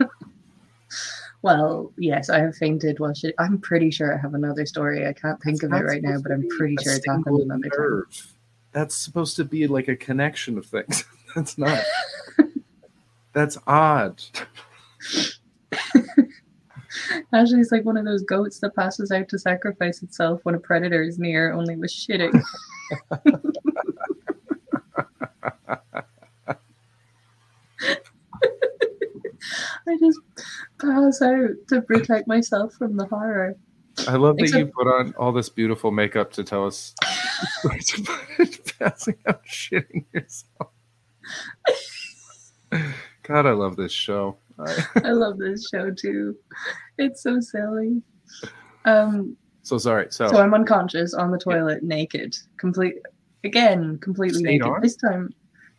well, 1.42 1.92
yes, 1.96 2.28
I 2.28 2.40
have 2.40 2.56
fainted 2.56 2.98
while 2.98 3.12
shitting. 3.12 3.34
I'm 3.38 3.58
pretty 3.58 3.90
sure 3.90 4.12
I 4.12 4.18
have 4.20 4.34
another 4.34 4.66
story. 4.66 5.06
I 5.06 5.12
can't 5.12 5.40
think 5.42 5.62
of 5.62 5.72
it 5.72 5.84
right 5.84 6.02
now, 6.02 6.18
but 6.20 6.32
I'm 6.32 6.46
pretty 6.58 6.76
sure 6.82 6.94
it's 6.94 7.06
happened 7.06 7.40
another 7.40 7.70
time. 7.70 7.78
nerve. 7.78 8.34
That's 8.72 8.96
supposed 8.96 9.36
to 9.36 9.44
be 9.44 9.66
like 9.68 9.88
a 9.88 9.96
connection 9.96 10.58
of 10.58 10.66
things. 10.66 11.04
That's 11.36 11.56
not. 11.56 11.82
That's 13.32 13.56
odd. 13.66 14.22
Actually, 17.32 17.60
it's 17.60 17.72
like 17.72 17.84
one 17.84 17.96
of 17.96 18.04
those 18.04 18.22
goats 18.22 18.58
that 18.60 18.74
passes 18.74 19.12
out 19.12 19.28
to 19.28 19.38
sacrifice 19.38 20.02
itself 20.02 20.40
when 20.42 20.54
a 20.54 20.58
predator 20.58 21.02
is 21.02 21.18
near, 21.18 21.52
only 21.52 21.76
with 21.76 21.90
shitting. 21.90 22.42
I 29.88 29.96
just 29.98 30.18
pass 30.80 31.22
out 31.22 31.50
to 31.68 31.82
protect 31.82 32.26
myself 32.28 32.72
from 32.74 32.96
the 32.96 33.06
horror. 33.06 33.54
I 34.08 34.16
love 34.16 34.36
that 34.36 34.44
Except- 34.44 34.58
you 34.66 34.72
put 34.76 34.86
on 34.88 35.14
all 35.18 35.32
this 35.32 35.48
beautiful 35.48 35.90
makeup 35.90 36.32
to 36.34 36.44
tell 36.44 36.66
us 36.66 36.94
passing 38.78 39.16
out 39.26 39.44
shitting 39.46 40.04
yourself. 40.12 40.70
God, 43.22 43.46
I 43.46 43.52
love 43.52 43.76
this 43.76 43.92
show. 43.92 44.36
I- 44.58 45.10
love 45.10 45.38
this 45.38 45.68
show 45.72 45.90
too. 45.90 46.36
It's 46.98 47.22
so 47.22 47.40
silly. 47.40 48.02
Um, 48.84 49.36
so 49.62 49.78
sorry. 49.78 50.06
So, 50.10 50.28
so 50.28 50.38
I'm 50.38 50.54
unconscious 50.54 51.12
on 51.14 51.30
the 51.30 51.38
toilet, 51.38 51.82
naked, 51.82 52.36
complete 52.58 52.96
again, 53.44 53.98
completely 53.98 54.38
Stayed 54.40 54.60
naked. 54.60 54.66
on? 54.66 54.80
This 54.80 54.96
time, 54.96 55.30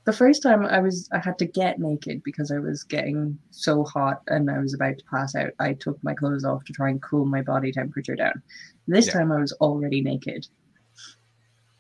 the 0.08 0.13
first 0.13 0.41
time 0.41 0.65
I 0.65 0.80
was, 0.80 1.10
I 1.12 1.20
had 1.20 1.38
to 1.39 1.46
get 1.46 1.80
naked 1.80 2.24
because 2.24 2.50
I 2.50 2.60
was 2.60 2.82
getting 2.86 3.38
so 3.52 3.84
hot 3.84 4.22
and 4.28 4.50
I 4.50 4.58
was 4.60 4.74
about 4.74 4.98
to 4.98 5.04
pass 5.12 5.36
out. 5.36 5.50
I 5.60 5.74
took 5.74 6.02
my 6.02 6.13
clothes 6.13 6.46
off 6.46 6.63
to 6.63 6.72
try 6.72 6.89
and 6.89 7.02
cool 7.02 7.26
my 7.26 7.41
body 7.41 7.74
temperature 7.74 8.15
down. 8.15 8.41
This 8.88 9.08
Yeah. 9.08 9.13
time 9.15 9.34
I 9.34 9.41
was 9.41 9.52
already 9.60 10.02
naked 10.02 10.48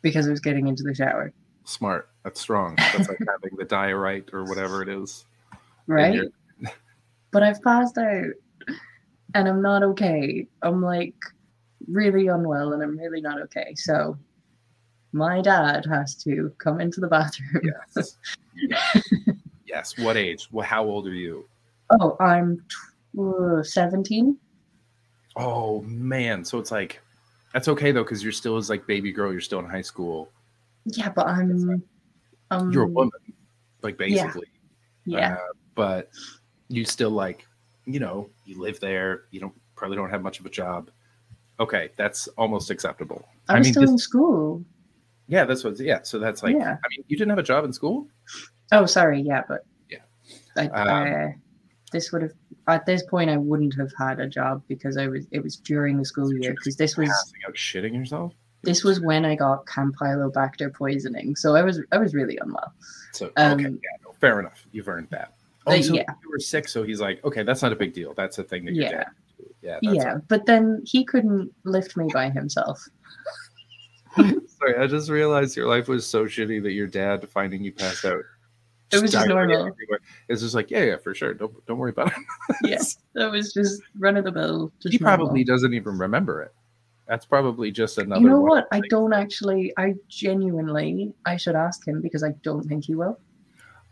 because 0.01 0.27
I 0.27 0.31
was 0.31 0.41
getting 0.41 0.67
into 0.67 0.83
the 0.83 0.93
shower. 0.93 1.31
smart. 1.63 2.09
That's 2.25 2.41
strong. 2.41 2.75
That's 2.75 3.07
like 3.07 3.19
having 3.19 3.57
the 3.57 3.63
diorite 3.63 4.33
or 4.33 4.43
whatever 4.43 4.81
it 4.81 4.89
is. 4.89 5.25
Right? 5.87 6.19
but 7.31 7.43
I've 7.43 7.61
passed 7.61 7.97
out 7.97 8.33
and 9.35 9.47
I'm 9.47 9.61
not 9.61 9.83
okay. 9.83 10.47
I'm 10.63 10.81
like 10.81 11.15
really 11.87 12.27
unwell 12.27 12.73
and 12.73 12.83
I'm 12.83 12.97
really 12.97 13.21
not 13.21 13.41
okay. 13.43 13.73
So 13.75 14.17
my 15.17 15.41
dad 15.41 15.85
has 15.85 16.15
to 16.23 16.53
come 16.57 16.79
into 16.79 16.99
the 17.01 17.07
bathroom. 17.07 17.61
Yes. 17.95 18.17
yes. 19.65 19.97
What 19.97 20.17
age? 20.17 20.47
Well, 20.51 20.65
how 20.65 20.83
old 20.85 21.07
are 21.07 21.13
you? 21.13 21.47
Oh, 21.99 22.15
I'm 22.19 22.63
tw- 22.69 23.19
uh, 23.19 23.63
17. 23.63 24.37
Oh 25.35 25.81
man. 25.81 26.43
So 26.45 26.59
it's 26.59 26.71
like 26.71 27.01
that's 27.53 27.67
okay 27.67 27.91
though, 27.91 28.03
because 28.03 28.23
you're 28.23 28.31
still 28.31 28.57
as 28.57 28.69
like 28.69 28.85
baby 28.87 29.11
girl. 29.11 29.31
You're 29.31 29.41
still 29.41 29.59
in 29.59 29.65
high 29.65 29.81
school. 29.81 30.29
Yeah, 30.85 31.09
but 31.09 31.27
I'm. 31.27 31.83
Um, 32.49 32.71
You're 32.71 32.83
a 32.83 32.87
woman, 32.87 33.11
like 33.81 33.97
basically. 33.97 34.47
Yeah. 35.05 35.33
Uh, 35.33 35.37
but 35.75 36.09
you 36.69 36.85
still 36.85 37.09
like, 37.09 37.45
you 37.85 37.99
know, 37.99 38.29
you 38.45 38.61
live 38.61 38.79
there. 38.79 39.23
You 39.31 39.39
don't 39.39 39.53
probably 39.75 39.97
don't 39.97 40.09
have 40.09 40.21
much 40.21 40.39
of 40.39 40.45
a 40.45 40.49
job. 40.49 40.89
Okay, 41.59 41.89
that's 41.97 42.27
almost 42.37 42.69
acceptable. 42.69 43.25
I 43.49 43.55
I 43.55 43.59
mean, 43.59 43.73
still 43.73 43.83
in 43.89 43.97
school. 43.97 44.63
Yeah, 45.27 45.45
that's 45.45 45.63
what. 45.63 45.79
Yeah, 45.79 46.03
so 46.03 46.19
that's 46.19 46.43
like. 46.43 46.55
Yeah. 46.55 46.77
I 46.83 46.87
mean, 46.89 47.03
you 47.07 47.17
didn't 47.17 47.29
have 47.29 47.39
a 47.39 47.43
job 47.43 47.65
in 47.65 47.73
school. 47.73 48.07
Oh, 48.71 48.85
sorry. 48.85 49.21
Yeah, 49.21 49.43
but. 49.47 49.65
Yeah. 49.89 49.99
I, 50.55 50.67
Um, 50.67 51.13
uh, 51.13 51.27
this 51.91 52.11
would 52.11 52.21
have 52.21 52.33
at 52.67 52.85
this 52.85 53.03
point 53.03 53.29
I 53.29 53.37
wouldn't 53.37 53.75
have 53.75 53.91
had 53.97 54.19
a 54.19 54.27
job 54.27 54.61
because 54.67 54.97
I 54.97 55.07
was 55.07 55.25
it 55.31 55.41
was 55.41 55.55
during 55.55 55.97
the 55.97 56.05
school 56.05 56.33
year 56.33 56.51
because 56.51 56.75
this 56.75 56.97
was 56.97 57.09
out, 57.47 57.55
shitting 57.55 57.95
yourself. 57.95 58.33
this 58.63 58.83
was 58.83 58.99
when 58.99 59.25
I 59.25 59.35
got 59.35 59.65
Campylobacter 59.65 60.73
poisoning, 60.73 61.35
so 61.35 61.55
I 61.55 61.63
was 61.63 61.81
I 61.91 61.97
was 61.97 62.13
really 62.13 62.37
unwell. 62.37 62.73
So 63.13 63.31
Um, 63.37 63.53
okay, 63.53 63.63
yeah, 63.63 63.97
no, 64.05 64.11
fair 64.19 64.39
enough. 64.39 64.65
You've 64.71 64.87
earned 64.89 65.07
that. 65.11 65.33
Oh, 65.65 65.79
so 65.81 65.93
yeah. 65.93 66.03
you 66.23 66.31
were 66.31 66.39
sick, 66.39 66.67
so 66.67 66.83
he's 66.83 67.01
like, 67.01 67.23
okay, 67.25 67.43
that's 67.43 67.61
not 67.61 67.73
a 67.73 67.75
big 67.75 67.93
deal. 67.93 68.13
That's 68.13 68.37
a 68.37 68.43
thing 68.43 68.65
that 68.65 68.73
Yeah. 68.73 69.03
Yeah. 69.61 69.79
That's 69.81 69.95
yeah, 69.95 70.17
but 70.27 70.45
then 70.45 70.81
he 70.85 71.03
couldn't 71.03 71.53
lift 71.63 71.97
me 71.97 72.09
by 72.13 72.29
himself. 72.29 72.85
Sorry, 74.59 74.77
I 74.77 74.87
just 74.87 75.09
realized 75.09 75.55
your 75.55 75.67
life 75.67 75.87
was 75.87 76.05
so 76.05 76.25
shitty 76.25 76.61
that 76.63 76.71
your 76.71 76.87
dad 76.87 77.27
finding 77.29 77.63
you 77.63 77.71
passed 77.71 78.05
out. 78.05 78.21
It 78.91 79.01
was 79.01 79.11
just 79.11 79.27
normal. 79.27 79.71
It's 80.29 80.41
just 80.41 80.55
like, 80.55 80.71
yeah, 80.71 80.83
yeah, 80.83 80.97
for 80.97 81.13
sure. 81.13 81.33
Don't 81.33 81.65
don't 81.65 81.77
worry 81.77 81.91
about 81.91 82.07
it. 82.07 82.23
Yeah, 82.63 82.81
that 83.15 83.31
was 83.31 83.53
just 83.53 83.81
run 83.99 84.17
of 84.17 84.23
the 84.23 84.31
mill. 84.31 84.71
He 84.81 84.97
probably 84.97 85.43
doesn't 85.43 85.73
even 85.73 85.97
remember 85.97 86.41
it. 86.41 86.53
That's 87.07 87.25
probably 87.25 87.71
just 87.71 87.97
another. 87.97 88.21
You 88.21 88.29
know 88.29 88.41
what? 88.41 88.67
I 88.71 88.81
don't 88.89 89.13
actually. 89.13 89.73
I 89.77 89.95
genuinely. 90.07 91.13
I 91.25 91.37
should 91.37 91.55
ask 91.55 91.85
him 91.87 92.01
because 92.01 92.23
I 92.23 92.31
don't 92.43 92.63
think 92.63 92.85
he 92.85 92.95
will. 92.95 93.19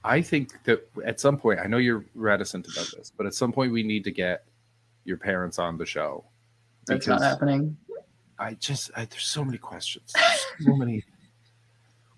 I 0.03 0.21
think 0.21 0.63
that 0.63 0.87
at 1.05 1.19
some 1.19 1.37
point, 1.37 1.59
I 1.59 1.67
know 1.67 1.77
you're 1.77 2.05
reticent 2.13 2.67
about 2.67 2.87
this, 2.95 3.11
but 3.15 3.25
at 3.25 3.33
some 3.33 3.51
point 3.51 3.71
we 3.71 3.83
need 3.83 4.03
to 4.03 4.11
get 4.11 4.45
your 5.03 5.17
parents 5.17 5.59
on 5.59 5.77
the 5.77 5.85
show. 5.85 6.25
That's 6.87 7.07
not 7.07 7.21
happening. 7.21 7.75
I 8.37 8.53
just 8.55 8.91
I, 8.95 9.05
there's 9.05 9.23
so 9.25 9.43
many 9.45 9.57
questions. 9.57 10.11
So 10.61 10.75
many. 10.75 11.03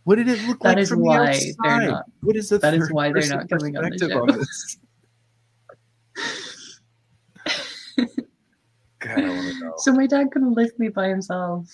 What 0.04 0.16
did 0.16 0.28
it 0.30 0.42
look 0.48 0.60
That 0.62 0.70
like 0.76 0.78
is 0.80 0.90
from 0.90 1.02
why 1.02 1.34
the 1.34 1.56
they're 1.64 1.72
outside? 1.72 1.88
not- 1.90 2.06
What 2.22 2.36
is 2.36 2.50
the 2.50 2.58
that 2.60 2.74
is 2.74 2.92
why 2.92 3.12
they're 3.12 3.28
not 3.28 3.50
coming 3.50 3.78
on 3.78 3.90
the 3.90 3.98
show. 4.00 4.26
this? 4.26 4.78
God, 9.00 9.24
I 9.24 9.30
want 9.30 9.48
to 9.48 9.60
know. 9.60 9.74
So 9.78 9.92
my 9.94 10.08
dad 10.08 10.32
couldn't 10.32 10.54
lift 10.54 10.80
me 10.80 10.90
by 10.90 11.08
himself. 11.10 11.70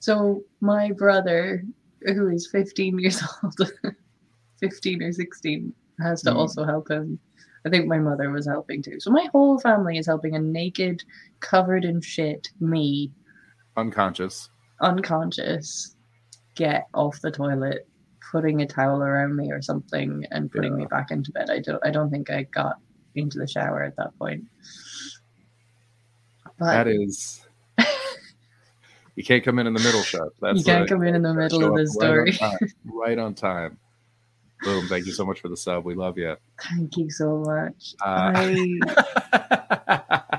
So 0.00 0.42
my 0.60 0.90
brother, 0.92 1.62
who 2.06 2.28
is 2.28 2.48
15 2.50 2.98
years 2.98 3.22
old, 3.42 3.72
15 4.60 5.02
or 5.02 5.12
16, 5.12 5.72
has 6.00 6.22
to 6.22 6.30
Mhm. 6.30 6.36
also 6.36 6.64
help 6.64 6.90
him. 6.90 7.18
I 7.66 7.70
think 7.70 7.86
my 7.86 7.98
mother 7.98 8.30
was 8.30 8.46
helping 8.46 8.82
too. 8.82 9.00
So 9.00 9.10
my 9.10 9.26
whole 9.32 9.58
family 9.58 9.96
is 9.98 10.06
helping 10.06 10.34
a 10.34 10.38
naked, 10.38 11.02
covered 11.40 11.84
in 11.84 12.00
shit 12.00 12.48
me, 12.60 13.10
Unconscious. 13.76 14.50
unconscious, 14.80 15.96
get 16.54 16.86
off 16.94 17.20
the 17.20 17.30
toilet, 17.30 17.88
putting 18.30 18.62
a 18.62 18.66
towel 18.66 19.02
around 19.02 19.36
me 19.36 19.50
or 19.50 19.60
something, 19.62 20.24
and 20.30 20.50
putting 20.52 20.76
me 20.76 20.86
back 20.86 21.10
into 21.10 21.32
bed. 21.32 21.50
I 21.50 21.58
don't. 21.60 21.84
I 21.84 21.90
don't 21.90 22.10
think 22.10 22.30
I 22.30 22.44
got 22.44 22.76
into 23.14 23.38
the 23.38 23.46
shower 23.48 23.82
at 23.82 23.96
that 23.96 24.16
point. 24.18 24.44
But 26.58 26.72
That 26.72 26.88
is. 26.88 27.40
You 29.16 29.22
can't 29.22 29.44
come 29.44 29.60
in 29.60 29.68
in 29.68 29.74
the 29.74 29.80
middle, 29.80 30.02
Chef. 30.02 30.22
That's 30.40 30.58
you 30.58 30.64
can't 30.64 30.80
what- 30.80 30.88
come 30.88 31.04
in 31.04 31.14
in 31.14 31.22
the 31.22 31.34
middle 31.34 31.64
of 31.64 31.76
the 31.76 31.86
story. 31.86 32.32
Right 32.32 32.42
on, 32.42 32.50
time. 32.50 32.68
right 32.84 33.18
on 33.18 33.34
time. 33.34 33.78
Boom. 34.64 34.88
Thank 34.88 35.06
you 35.06 35.12
so 35.12 35.24
much 35.24 35.38
for 35.40 35.48
the 35.48 35.56
sub. 35.56 35.84
We 35.84 35.94
love 35.94 36.18
you. 36.18 36.34
Thank 36.60 36.96
you 36.96 37.08
so 37.10 37.38
much. 37.38 37.94
Uh, 38.04 38.32
I 38.34 40.22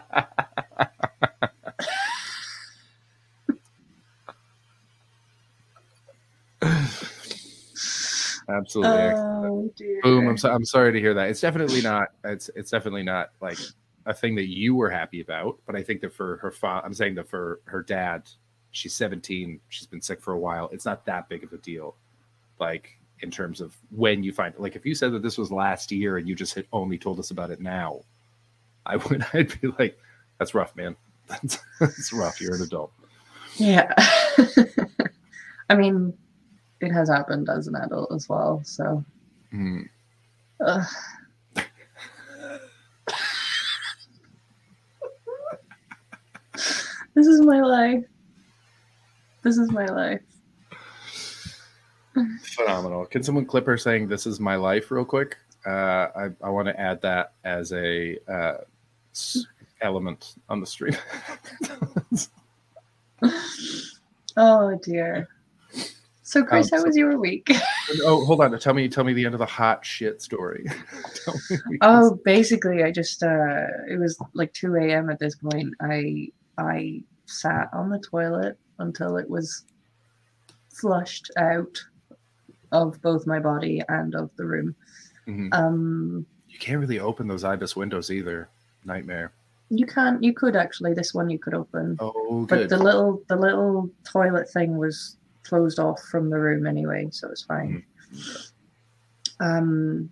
Absolutely. 8.83 9.97
oh. 9.97 10.01
Boom. 10.03 10.27
I'm, 10.27 10.37
so, 10.37 10.51
I'm 10.51 10.65
sorry 10.65 10.91
to 10.91 10.99
hear 10.99 11.13
that. 11.13 11.29
It's 11.29 11.41
definitely 11.41 11.81
not. 11.81 12.09
It's 12.23 12.49
it's 12.55 12.71
definitely 12.71 13.03
not 13.03 13.31
like 13.41 13.57
a 14.05 14.13
thing 14.13 14.35
that 14.35 14.47
you 14.47 14.75
were 14.75 14.89
happy 14.89 15.21
about. 15.21 15.59
But 15.65 15.75
I 15.75 15.83
think 15.83 16.01
that 16.01 16.13
for 16.13 16.37
her 16.37 16.51
father, 16.51 16.85
I'm 16.85 16.93
saying 16.93 17.15
that 17.15 17.27
for 17.27 17.61
her 17.65 17.81
dad, 17.83 18.29
she's 18.71 18.95
17. 18.95 19.59
She's 19.69 19.87
been 19.87 20.01
sick 20.01 20.21
for 20.21 20.33
a 20.33 20.39
while. 20.39 20.69
It's 20.71 20.85
not 20.85 21.05
that 21.05 21.29
big 21.29 21.43
of 21.43 21.53
a 21.53 21.57
deal. 21.57 21.95
Like 22.59 22.97
in 23.21 23.31
terms 23.31 23.61
of 23.61 23.75
when 23.91 24.23
you 24.23 24.33
find 24.33 24.53
like 24.57 24.75
if 24.75 24.85
you 24.85 24.93
said 24.93 25.13
that 25.13 25.23
this 25.23 25.37
was 25.37 25.51
last 25.51 25.91
year 25.91 26.17
and 26.17 26.27
you 26.27 26.35
just 26.35 26.53
had 26.53 26.67
only 26.73 26.97
told 26.97 27.19
us 27.19 27.31
about 27.31 27.51
it 27.51 27.61
now, 27.61 28.01
I 28.85 28.97
would 28.97 29.25
I'd 29.33 29.59
be 29.61 29.69
like, 29.79 29.97
that's 30.39 30.53
rough, 30.53 30.75
man. 30.75 30.95
That's, 31.27 31.57
that's 31.79 32.13
rough. 32.13 32.39
You're 32.39 32.53
an 32.53 32.61
adult. 32.61 32.91
Yeah. 33.55 33.91
I 35.71 35.75
mean, 35.75 36.13
it 36.85 36.91
has 36.91 37.09
happened 37.09 37.49
as 37.49 37.67
an 37.67 37.75
adult 37.75 38.11
as 38.13 38.27
well. 38.29 38.61
So. 38.63 39.03
Ugh. 40.65 40.85
this 47.13 47.27
is 47.27 47.41
my 47.41 47.61
life. 47.61 48.05
This 49.43 49.57
is 49.57 49.71
my 49.71 49.85
life. 49.85 50.21
Phenomenal. 52.43 53.05
Can 53.05 53.23
someone 53.23 53.45
clip 53.45 53.65
her 53.65 53.77
saying 53.77 54.07
"This 54.07 54.25
is 54.25 54.39
my 54.39 54.55
life" 54.55 54.89
real 54.91 55.05
quick? 55.05 55.37
Uh, 55.65 56.07
I 56.15 56.29
I 56.41 56.49
want 56.49 56.67
to 56.67 56.79
add 56.79 57.01
that 57.01 57.33
as 57.43 57.73
a 57.73 58.17
uh, 58.31 58.57
element 59.81 60.35
on 60.47 60.61
the 60.61 60.65
stream. 60.65 60.95
Oh 64.37 64.77
dear. 64.83 65.29
So, 66.35 66.43
Chris, 66.43 66.69
Um, 66.73 66.77
how 66.77 66.81
so- 66.81 66.87
was 66.87 66.97
your 66.97 67.17
week? 67.17 67.49
oh, 68.03 68.25
hold 68.25 68.41
on. 68.41 68.59
Tell 68.59 68.73
me, 68.73 68.89
tell 68.89 69.05
me 69.05 69.13
the 69.13 69.25
end 69.25 69.33
of 69.35 69.39
the 69.39 69.45
hot 69.45 69.85
shit 69.85 70.21
story. 70.21 70.65
Oh, 71.81 72.19
basically, 72.25 72.83
I 72.83 72.91
just 72.91 73.23
uh, 73.23 73.67
it 73.89 73.97
was 73.99 74.17
like 74.33 74.51
two 74.53 74.75
a.m. 74.75 75.09
at 75.09 75.17
this 75.19 75.35
point. 75.35 75.73
I 75.81 76.27
I 76.57 77.01
sat 77.25 77.69
on 77.73 77.89
the 77.89 77.99
toilet 77.99 78.57
until 78.79 79.17
it 79.17 79.29
was 79.29 79.63
flushed 80.73 81.31
out 81.37 81.79
of 82.71 83.01
both 83.01 83.25
my 83.25 83.39
body 83.39 83.81
and 83.89 84.13
of 84.15 84.29
the 84.35 84.45
room. 84.45 84.75
Mhm. 85.27 85.53
Um, 85.53 86.25
You 86.49 86.59
can't 86.59 86.79
really 86.79 86.99
open 86.99 87.27
those 87.27 87.43
ibis 87.43 87.75
windows 87.75 88.11
either. 88.11 88.49
Nightmare. 88.83 89.31
you 89.69 89.85
can't. 89.85 90.21
You 90.23 90.33
could 90.33 90.55
actually. 90.55 90.93
This 90.93 91.13
one 91.13 91.29
you 91.29 91.39
could 91.39 91.53
open, 91.55 91.97
Oh, 91.99 92.45
good. 92.45 92.49
but 92.49 92.69
the 92.69 92.77
little 92.83 93.23
the 93.29 93.35
little 93.37 93.89
toilet 94.03 94.49
thing 94.49 94.77
was 94.77 95.17
closed 95.45 95.79
off 95.79 96.01
from 96.01 96.29
the 96.29 96.39
room 96.39 96.65
anyway, 96.67 97.07
so 97.11 97.29
it's 97.29 97.43
fine. 97.43 97.83
Um, 99.39 100.09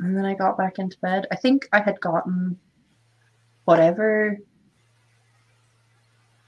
and 0.00 0.16
then 0.16 0.24
I 0.24 0.34
got 0.34 0.56
back 0.58 0.78
into 0.78 0.98
bed. 1.00 1.26
I 1.30 1.36
think 1.36 1.68
I 1.72 1.80
had 1.80 2.00
gotten 2.00 2.58
whatever 3.64 4.38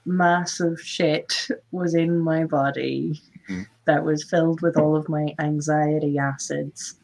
massive 0.05 0.81
shit 0.81 1.47
was 1.71 1.93
in 1.93 2.19
my 2.19 2.43
body 2.45 3.21
Mhm. 3.47 3.67
that 3.85 4.03
was 4.03 4.23
filled 4.23 4.61
with 4.61 4.77
all 4.77 4.95
of 4.95 5.07
my 5.09 5.33
anxiety 5.39 6.17
acids. 6.17 6.97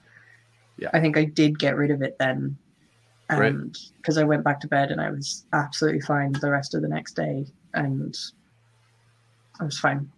Yeah. 0.77 0.89
I 0.93 0.99
think 0.99 1.17
I 1.17 1.25
did 1.25 1.59
get 1.59 1.75
rid 1.75 1.91
of 1.91 2.01
it 2.01 2.17
then. 2.19 2.57
And 3.29 3.77
because 3.97 4.17
I 4.17 4.23
went 4.23 4.43
back 4.45 4.61
to 4.61 4.67
bed 4.67 4.89
and 4.89 5.01
I 5.01 5.09
was 5.11 5.45
absolutely 5.51 5.99
fine 6.01 6.31
the 6.31 6.49
rest 6.49 6.73
of 6.73 6.81
the 6.81 6.87
next 6.87 7.13
day 7.13 7.45
and 7.73 8.17
I 9.59 9.65
was 9.65 9.77
fine. 9.77 10.09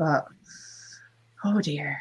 But 0.00 0.26
oh 1.44 1.60
dear. 1.60 2.00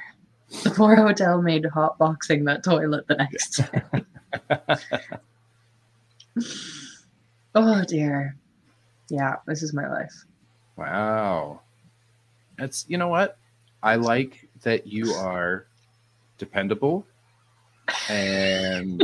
The 0.63 0.71
poor 0.71 0.95
hotel 0.95 1.41
made 1.41 1.65
hot 1.65 1.97
boxing 1.97 2.45
that 2.45 2.63
toilet 2.63 3.05
the 3.07 3.15
next 3.15 3.57
day. 3.57 3.81
oh 7.55 7.83
dear. 7.83 8.37
Yeah, 9.09 9.35
this 9.45 9.63
is 9.63 9.73
my 9.73 9.89
life. 9.89 10.13
Wow. 10.77 11.59
That's 12.57 12.85
you 12.87 12.97
know 12.97 13.09
what? 13.09 13.37
I 13.83 13.95
like 13.95 14.47
that 14.61 14.87
you 14.87 15.11
are 15.11 15.65
dependable 16.37 17.05
and 18.07 19.03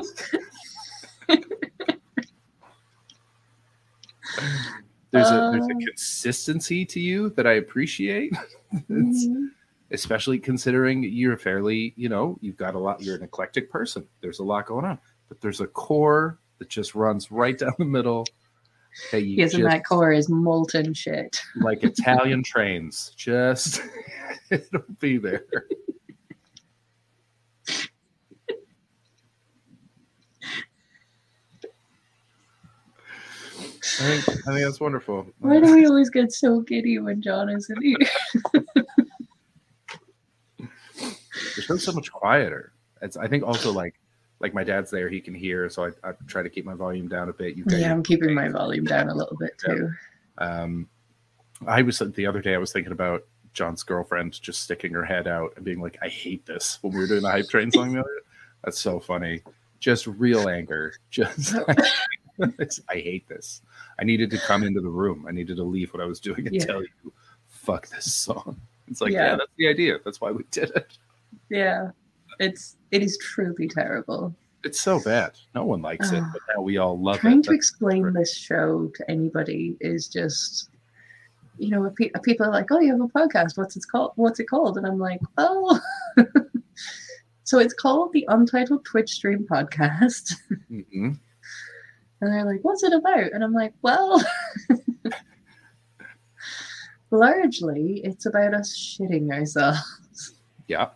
there's 5.16 5.30
a 5.30 5.50
there's 5.52 5.68
a 5.68 5.74
Um. 5.74 5.80
consistency 5.82 6.86
to 6.86 7.00
you 7.00 7.30
that 7.32 7.48
I 7.48 7.54
appreciate. 7.54 8.34
Mhm. 8.90 9.50
especially 9.92 10.38
considering 10.40 11.04
you're 11.04 11.38
fairly, 11.38 11.94
you 11.96 12.10
know, 12.10 12.38
you've 12.42 12.58
got 12.58 12.76
a 12.76 12.80
lot 12.80 13.02
you're 13.02 13.16
an 13.16 13.24
eclectic 13.24 13.70
person. 13.70 14.06
There's 14.22 14.40
a 14.40 14.44
lot 14.44 14.66
going 14.66 14.84
on. 14.84 15.00
But 15.30 15.40
there's 15.42 15.62
a 15.62 15.68
core 15.68 16.40
that 16.60 16.68
just 16.70 16.94
runs 16.96 17.32
right 17.32 17.58
down 17.58 17.74
the 17.78 17.86
middle. 17.86 18.26
That 19.12 19.22
you 19.24 19.42
and 19.44 19.52
just- 19.52 19.64
that 19.64 19.86
core 19.86 20.12
is 20.12 20.28
molten 20.30 20.94
shit. 20.94 21.40
like 21.58 21.84
Italian 21.84 22.44
trains. 22.52 23.14
Just 23.16 23.82
it'll 24.50 24.82
be 25.00 25.18
there. 25.18 25.46
I 34.00 34.20
think 34.20 34.48
I 34.48 34.52
think 34.52 34.66
that's 34.66 34.80
wonderful. 34.80 35.28
Why 35.40 35.60
do 35.60 35.74
we 35.74 35.86
always 35.86 36.10
get 36.10 36.32
so 36.32 36.60
giddy 36.62 37.00
when 37.00 37.22
John 37.22 37.50
isn't 37.50 37.82
here? 37.82 37.98
The 40.58 41.62
show's 41.62 41.84
so 41.84 41.94
much 41.94 42.12
quieter. 42.12 42.74
It's 43.02 43.16
I 43.16 43.28
think 43.28 43.44
also 43.44 43.72
like 43.72 43.96
like 44.40 44.54
my 44.54 44.64
dad's 44.64 44.92
there, 44.92 45.08
he 45.08 45.22
can 45.22 45.34
hear, 45.34 45.70
so 45.70 45.86
I, 45.86 46.10
I 46.10 46.14
try 46.28 46.44
to 46.44 46.50
keep 46.50 46.66
my 46.66 46.74
volume 46.74 47.08
down 47.08 47.30
a 47.30 47.34
bit. 47.34 47.56
You 47.56 47.64
Yeah, 47.68 47.92
I'm 47.92 48.04
keeping 48.04 48.34
my 48.34 48.50
volume 48.50 48.84
down 48.84 49.10
a 49.10 49.16
little 49.16 49.38
bit 49.38 49.58
too. 49.58 49.90
Um, 50.38 50.90
I 51.66 51.82
was 51.82 52.00
the 52.00 52.26
other 52.26 52.42
day. 52.42 52.54
I 52.54 52.58
was 52.58 52.74
thinking 52.74 52.92
about 52.92 53.24
John's 53.54 53.84
girlfriend 53.84 54.42
just 54.42 54.62
sticking 54.62 54.92
her 54.92 55.06
head 55.06 55.28
out 55.28 55.54
and 55.56 55.64
being 55.64 55.80
like, 55.80 55.98
"I 56.02 56.10
hate 56.10 56.46
this." 56.46 56.80
When 56.82 56.94
we 56.94 57.00
were 57.00 57.08
doing 57.08 57.22
the 57.22 57.32
hype 57.32 57.48
train 57.48 57.72
song, 57.72 57.94
the 57.94 58.02
other, 58.02 58.22
that's 58.64 58.80
so 58.80 59.00
funny. 59.00 59.42
Just 59.80 60.06
real 60.08 60.50
anger. 60.50 60.94
Just 61.10 61.56
I 62.90 62.96
hate 62.96 63.28
this. 63.28 63.62
I 64.00 64.04
needed 64.04 64.30
to 64.32 64.38
come 64.38 64.64
into 64.64 64.82
the 64.82 64.90
room. 64.90 65.26
I 65.28 65.32
needed 65.32 65.58
to 65.58 65.64
leave 65.64 65.94
what 65.94 66.02
I 66.02 66.06
was 66.06 66.20
doing 66.20 66.46
and 66.48 66.56
Yeah. 66.56 66.66
tell 66.66 66.82
you, 66.82 67.14
"Fuck 67.48 67.88
this 67.90 68.12
song." 68.14 68.60
It's 68.88 69.02
like, 69.02 69.12
Yeah. 69.14 69.32
yeah, 69.32 69.36
that's 69.38 69.52
the 69.58 69.68
idea. 69.68 70.00
That's 70.06 70.20
why 70.22 70.32
we 70.32 70.44
did 70.52 70.70
it. 70.76 70.98
Yeah, 71.50 71.92
it's 72.40 72.76
it 72.92 73.02
is 73.04 73.18
truly 73.18 73.68
terrible. 73.68 74.36
It's 74.64 74.80
so 74.80 75.00
bad. 75.00 75.34
No 75.54 75.64
one 75.66 75.82
likes 75.82 76.12
it, 76.12 76.22
Ah. 76.24 76.30
but 76.34 76.42
now 76.56 76.62
we 76.62 76.78
all 76.78 77.00
love 77.00 77.20
Trying 77.20 77.34
it. 77.40 77.44
Trying 77.44 77.44
to 77.44 77.52
explain 77.54 78.14
this 78.14 78.36
show 78.36 78.92
to 78.96 79.12
anybody 79.12 79.78
is 79.80 80.08
just, 80.08 80.70
you 81.60 81.70
know, 81.70 81.88
pe- 81.92 82.10
people 82.24 82.48
are 82.48 82.52
like, 82.52 82.72
"Oh, 82.72 82.80
you 82.80 82.92
have 82.92 83.02
a 83.02 83.08
podcast. 83.08 83.58
What's 83.58 83.76
it 83.78 83.84
called? 83.92 84.12
What's 84.16 84.40
it 84.40 84.46
called?" 84.46 84.78
And 84.78 84.86
I'm 84.88 84.98
like, 85.00 85.22
"Oh." 85.38 85.80
So 87.44 87.60
it's 87.60 87.76
called 87.76 88.12
the 88.12 88.26
Untitled 88.28 88.84
Twitch 88.86 89.12
Stream 89.12 89.46
Podcast. 89.48 90.34
Mhm. 90.72 91.20
And 92.26 92.34
they're 92.34 92.44
like, 92.44 92.64
what's 92.64 92.82
it 92.84 92.92
about? 92.92 93.32
And 93.34 93.44
I'm 93.44 93.54
like, 93.54 93.72
well, 93.84 94.20
largely 97.12 98.02
it's 98.04 98.26
about 98.26 98.56
us 98.56 98.76
shitting 98.76 99.32
ourselves. 99.32 100.34
Yeah. 100.68 100.90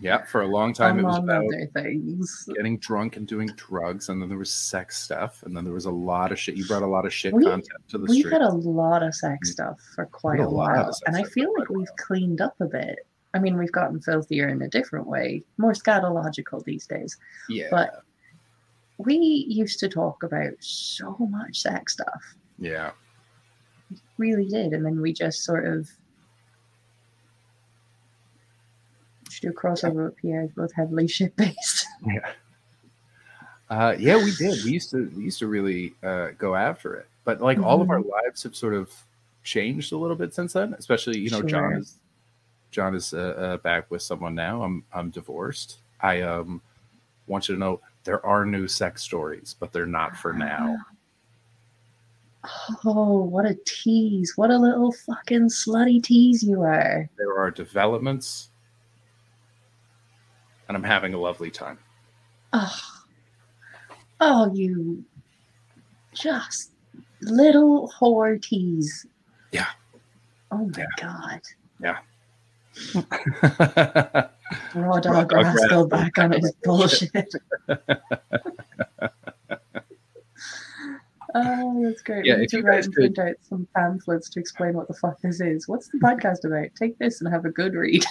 Yeah, 0.00 0.24
for 0.24 0.40
a 0.40 0.46
long 0.46 0.72
time 0.72 0.98
it 0.98 1.02
was 1.02 1.18
about 1.18 1.44
other 1.44 1.66
things. 1.74 2.48
getting 2.56 2.78
drunk 2.78 3.18
and 3.18 3.26
doing 3.26 3.48
drugs, 3.56 4.08
and 4.08 4.22
then 4.22 4.30
there 4.30 4.38
was 4.38 4.50
sex 4.50 4.98
stuff, 4.98 5.42
and 5.42 5.54
then 5.54 5.62
there 5.62 5.74
was 5.74 5.84
a 5.84 5.90
lot 5.90 6.32
of 6.32 6.38
shit. 6.38 6.56
You 6.56 6.66
brought 6.66 6.82
a 6.82 6.86
lot 6.86 7.04
of 7.04 7.12
shit 7.12 7.34
We- 7.34 7.44
content 7.44 7.68
to 7.90 7.98
the 7.98 8.06
show. 8.06 8.12
We've 8.14 8.20
street. 8.20 8.32
had 8.32 8.40
a 8.40 8.48
lot 8.48 9.02
of 9.02 9.14
sex 9.14 9.50
mm. 9.50 9.52
stuff 9.52 9.78
for 9.94 10.06
quite 10.06 10.40
a 10.40 10.44
a 10.44 10.48
while, 10.48 10.96
and 11.04 11.18
I 11.18 11.24
feel 11.24 11.52
like 11.58 11.68
we've 11.68 11.94
cleaned 11.98 12.40
up 12.40 12.54
a 12.60 12.64
bit. 12.64 13.00
I 13.34 13.40
mean, 13.40 13.58
we've 13.58 13.72
gotten 13.72 14.00
filthier 14.00 14.48
in 14.48 14.62
a 14.62 14.68
different 14.68 15.06
way, 15.06 15.44
more 15.58 15.74
scatological 15.74 16.64
these 16.64 16.86
days. 16.86 17.18
yeah, 17.50 17.66
But 17.70 18.02
we 19.04 19.46
used 19.48 19.78
to 19.80 19.88
talk 19.88 20.22
about 20.22 20.52
so 20.60 21.16
much 21.30 21.60
sex 21.60 21.94
stuff, 21.94 22.34
yeah. 22.58 22.90
really 24.18 24.46
did, 24.46 24.72
and 24.72 24.84
then 24.84 25.00
we 25.00 25.12
just 25.12 25.44
sort 25.44 25.66
of 25.66 25.88
should 29.28 29.42
do 29.42 29.50
a 29.50 29.52
crossover 29.52 30.06
with 30.06 30.16
Pierre's 30.16 30.50
both 30.52 30.72
heavily 30.74 31.06
shit 31.16 31.34
based. 31.36 31.86
Yeah. 32.06 32.30
Uh, 33.68 33.94
yeah, 33.98 34.16
we 34.16 34.32
did. 34.32 34.64
We 34.64 34.72
used 34.72 34.90
to 34.90 35.10
we 35.16 35.24
used 35.24 35.38
to 35.38 35.46
really 35.46 35.94
uh, 36.02 36.30
go 36.36 36.56
after 36.56 36.94
it, 36.94 37.06
but 37.24 37.40
like 37.40 37.60
all 37.60 37.80
of 37.80 37.88
our 37.88 38.00
lives 38.00 38.42
have 38.42 38.56
sort 38.56 38.74
of 38.74 38.92
changed 39.44 39.92
a 39.92 39.96
little 39.96 40.16
bit 40.16 40.34
since 40.34 40.54
then. 40.54 40.74
Especially, 40.74 41.20
you 41.20 41.30
know, 41.30 41.42
John 41.42 41.74
is 41.74 41.94
John 42.72 42.96
is 42.96 43.14
uh, 43.14 43.18
uh, 43.18 43.56
back 43.58 43.88
with 43.88 44.02
someone 44.02 44.34
now. 44.34 44.64
I'm 44.64 44.84
I'm 44.92 45.10
divorced. 45.10 45.78
I 46.00 46.22
um 46.22 46.60
want 47.28 47.48
you 47.48 47.54
to 47.54 47.60
know 47.60 47.80
there 48.04 48.24
are 48.24 48.44
new 48.44 48.66
sex 48.68 49.02
stories, 49.02 49.54
but 49.58 49.72
they're 49.72 49.86
not 49.86 50.16
for 50.16 50.32
ah. 50.34 50.38
now. 50.38 50.76
Oh, 52.86 53.24
what 53.24 53.44
a 53.44 53.54
tease! 53.66 54.32
What 54.36 54.50
a 54.50 54.56
little 54.56 54.92
fucking 54.92 55.48
slutty 55.50 56.02
tease 56.02 56.42
you 56.42 56.62
are. 56.62 57.08
There 57.18 57.38
are 57.38 57.50
developments, 57.50 58.48
and 60.68 60.76
I'm 60.76 60.82
having 60.82 61.12
a 61.12 61.18
lovely 61.18 61.50
time. 61.50 61.78
Oh, 62.54 62.80
oh, 64.20 64.54
you 64.54 65.04
just 66.14 66.70
little 67.22 67.92
whore 68.00 68.40
tease. 68.40 69.06
Yeah. 69.52 69.66
Oh 70.50 70.64
my 70.64 70.78
Yeah. 70.78 70.86
god. 70.98 71.40
Yeah. 71.82 71.98
Raw 74.74 74.98
dog 75.00 75.02
dog 75.02 75.32
rascal 75.32 75.52
rascal. 75.52 75.86
back 75.86 76.18
on 76.18 76.32
his 76.32 76.52
bullshit. 76.62 77.34
oh, 81.34 81.82
that's 81.82 82.02
great. 82.02 82.24
Yeah, 82.24 82.34
we 82.34 82.40
need 82.42 82.50
to 82.50 82.62
write 82.62 82.84
and 82.84 82.94
print 82.94 83.18
out 83.18 83.34
some 83.42 83.66
pamphlets 83.74 84.28
to 84.30 84.40
explain 84.40 84.74
what 84.74 84.88
the 84.88 84.94
fuck 84.94 85.20
this 85.20 85.40
is. 85.40 85.68
What's 85.68 85.88
the 85.88 85.98
podcast 85.98 86.44
about? 86.44 86.74
Take 86.76 86.98
this 86.98 87.20
and 87.20 87.32
have 87.32 87.44
a 87.44 87.50
good 87.50 87.74
read. 87.74 88.04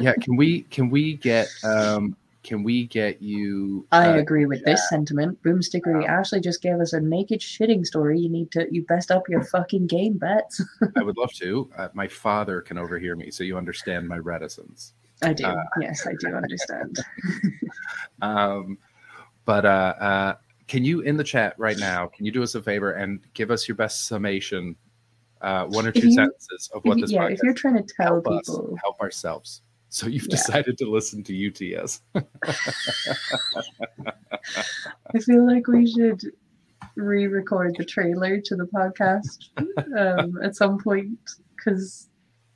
yeah, 0.00 0.14
can 0.20 0.36
we 0.36 0.62
can 0.62 0.90
we 0.90 1.14
get 1.14 1.48
um 1.64 2.16
can 2.42 2.62
we 2.62 2.86
get 2.86 3.20
you? 3.20 3.86
I 3.92 4.10
uh, 4.10 4.14
agree 4.18 4.46
with 4.46 4.64
this 4.64 4.88
sentiment. 4.88 5.42
Boomstickery 5.42 6.06
Ashley 6.08 6.40
just 6.40 6.62
gave 6.62 6.80
us 6.80 6.92
a 6.92 7.00
naked 7.00 7.40
shitting 7.40 7.84
story. 7.86 8.18
You 8.18 8.30
need 8.30 8.50
to 8.52 8.66
you 8.70 8.84
best 8.86 9.10
up 9.10 9.28
your 9.28 9.44
fucking 9.44 9.86
game 9.86 10.16
Betts. 10.16 10.62
I 10.96 11.02
would 11.02 11.16
love 11.16 11.32
to. 11.34 11.70
Uh, 11.76 11.88
my 11.92 12.08
father 12.08 12.60
can 12.62 12.78
overhear 12.78 13.14
me, 13.14 13.30
so 13.30 13.44
you 13.44 13.58
understand 13.58 14.08
my 14.08 14.16
reticence. 14.16 14.94
I 15.22 15.34
do. 15.34 15.44
Uh, 15.44 15.62
yes, 15.80 16.06
I 16.06 16.14
do 16.18 16.34
understand. 16.34 16.98
Um, 18.22 18.76
but 19.46 19.64
uh, 19.64 19.94
uh, 19.98 20.34
can 20.68 20.84
you 20.84 21.00
in 21.00 21.16
the 21.16 21.24
chat 21.24 21.54
right 21.58 21.78
now? 21.78 22.06
Can 22.06 22.26
you 22.26 22.32
do 22.32 22.42
us 22.42 22.54
a 22.54 22.62
favor 22.62 22.92
and 22.92 23.20
give 23.32 23.50
us 23.50 23.66
your 23.66 23.76
best 23.76 24.06
summation, 24.08 24.76
uh, 25.40 25.64
one 25.64 25.86
or 25.86 25.92
two 25.92 26.08
you- 26.08 26.12
sentences 26.12 26.70
of 26.74 26.84
what 26.84 27.00
this 27.00 27.10
yeah, 27.10 27.28
if 27.28 27.42
you're 27.42 27.54
trying 27.54 27.76
to 27.76 27.94
tell 27.96 28.22
help 28.22 28.26
us 28.26 28.46
people 28.46 28.76
help 28.82 29.00
ourselves. 29.00 29.62
So 29.90 30.06
you've 30.06 30.22
Yeah. 30.24 30.30
decided 30.36 30.78
to 30.78 30.88
listen 30.90 31.22
to 31.24 31.34
UTS. 31.34 32.00
I 35.14 35.18
feel 35.20 35.44
like 35.46 35.66
we 35.66 35.90
should 35.90 36.22
re-record 36.96 37.74
the 37.78 37.84
trailer 37.84 38.40
to 38.40 38.56
the 38.56 38.66
podcast 38.66 39.48
um, 39.98 40.38
at 40.42 40.56
some 40.56 40.78
point 40.78 41.18
because 41.56 42.08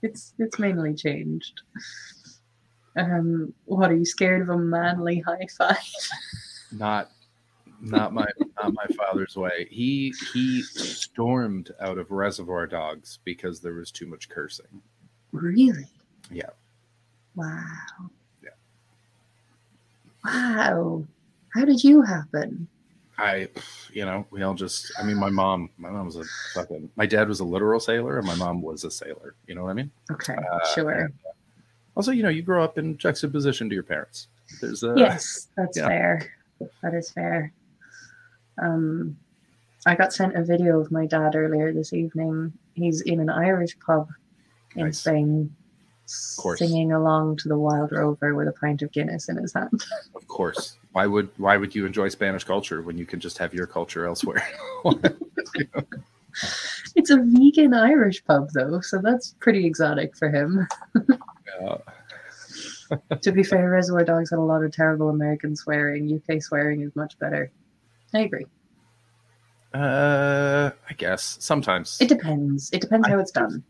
it's 0.02 0.32
it's 0.38 0.58
mainly 0.58 0.94
changed. 0.94 1.62
Um, 2.96 3.52
what 3.64 3.90
are 3.90 3.96
you 3.96 4.04
scared 4.04 4.42
of 4.42 4.48
a 4.50 4.56
manly 4.58 5.18
high 5.20 5.46
five? 5.58 5.78
not 6.72 7.10
not 7.80 8.12
my 8.14 8.26
not 8.62 8.72
my 8.74 8.86
father's 8.96 9.36
way. 9.36 9.66
He 9.70 10.14
he 10.32 10.62
stormed 10.62 11.72
out 11.80 11.98
of 11.98 12.10
Reservoir 12.12 12.66
Dogs 12.68 13.18
because 13.24 13.60
there 13.60 13.74
was 13.74 13.90
too 13.90 14.06
much 14.06 14.28
cursing. 14.28 14.82
really? 15.32 15.86
Yeah. 16.30 16.50
Wow. 17.36 18.10
Yeah. 18.42 18.50
Wow. 20.24 21.04
How 21.54 21.64
did 21.64 21.82
you 21.84 22.02
happen? 22.02 22.68
I, 23.16 23.48
you 23.92 24.04
know, 24.04 24.26
we 24.30 24.42
all 24.42 24.54
just. 24.54 24.92
I 24.98 25.04
mean, 25.04 25.16
my 25.16 25.30
mom, 25.30 25.70
my 25.78 25.88
mom 25.90 26.06
was 26.06 26.16
a 26.16 26.24
fucking. 26.54 26.90
My 26.96 27.06
dad 27.06 27.28
was 27.28 27.40
a 27.40 27.44
literal 27.44 27.78
sailor, 27.78 28.18
and 28.18 28.26
my 28.26 28.34
mom 28.34 28.60
was 28.60 28.82
a 28.82 28.90
sailor. 28.90 29.34
You 29.46 29.54
know 29.54 29.62
what 29.64 29.70
I 29.70 29.74
mean? 29.74 29.90
Okay, 30.10 30.34
Uh, 30.34 30.66
sure. 30.74 30.90
and, 30.90 31.14
uh, 31.24 31.30
also, 31.96 32.10
you 32.10 32.24
know, 32.24 32.28
you 32.28 32.42
grow 32.42 32.64
up 32.64 32.76
in 32.76 32.98
juxtaposition 32.98 33.68
to 33.68 33.74
your 33.74 33.84
parents. 33.84 34.26
There's 34.60 34.82
a 34.82 34.94
yes, 34.96 35.46
that's 35.56 35.76
yeah. 35.78 35.86
fair. 35.86 36.32
That 36.82 36.94
is 36.94 37.10
fair. 37.10 37.52
Um, 38.60 39.16
I 39.86 39.94
got 39.94 40.12
sent 40.12 40.34
a 40.36 40.42
video 40.42 40.80
of 40.80 40.90
my 40.90 41.06
dad 41.06 41.36
earlier 41.36 41.72
this 41.72 41.92
evening. 41.92 42.52
He's 42.74 43.00
in 43.02 43.20
an 43.20 43.28
Irish 43.30 43.78
pub 43.78 44.08
in 44.74 44.86
Nice. 44.86 44.98
Spain, 44.98 45.54
course. 46.36 46.58
singing 46.58 46.92
along 46.92 47.36
to 47.38 47.48
the 47.48 47.58
Wild 47.58 47.92
Rover 47.92 48.34
with 48.34 48.48
a 48.48 48.52
pint 48.52 48.82
of 48.82 48.92
Guinness 48.92 49.28
in 49.28 49.36
his 49.36 49.52
hand. 49.54 49.82
Of 50.14 50.26
course. 50.28 50.76
Why 50.92 51.06
would 51.06 51.28
why 51.36 51.56
would 51.56 51.74
you 51.74 51.86
enjoy 51.86 52.08
Spanish 52.08 52.44
culture 52.44 52.82
when 52.82 52.96
you 52.98 53.06
can 53.06 53.20
just 53.20 53.38
have 53.38 53.52
your 53.54 53.66
culture 53.66 54.06
elsewhere? 54.06 54.46
it's 56.96 57.10
a 57.10 57.18
vegan 57.18 57.74
Irish 57.74 58.24
pub, 58.24 58.48
though, 58.54 58.80
so 58.80 59.00
that's 59.02 59.34
pretty 59.40 59.64
exotic 59.66 60.16
for 60.16 60.28
him. 60.30 60.66
To 63.22 63.32
be 63.32 63.42
fair, 63.42 63.70
Reservoir 63.70 64.04
Dogs 64.04 64.30
had 64.30 64.38
a 64.38 64.42
lot 64.42 64.62
of 64.62 64.72
terrible 64.72 65.08
American 65.08 65.56
swearing. 65.56 66.20
UK 66.28 66.40
swearing 66.42 66.82
is 66.82 66.94
much 66.94 67.18
better. 67.18 67.50
I 68.12 68.20
agree. 68.20 68.46
uh, 69.72 70.70
I 70.88 70.92
guess 70.94 71.36
sometimes 71.40 71.98
It 72.00 72.08
depends. 72.08 72.70
It 72.72 72.80
depends 72.80 73.08
how 73.08 73.18
it's 73.18 73.32
done. 73.32 73.64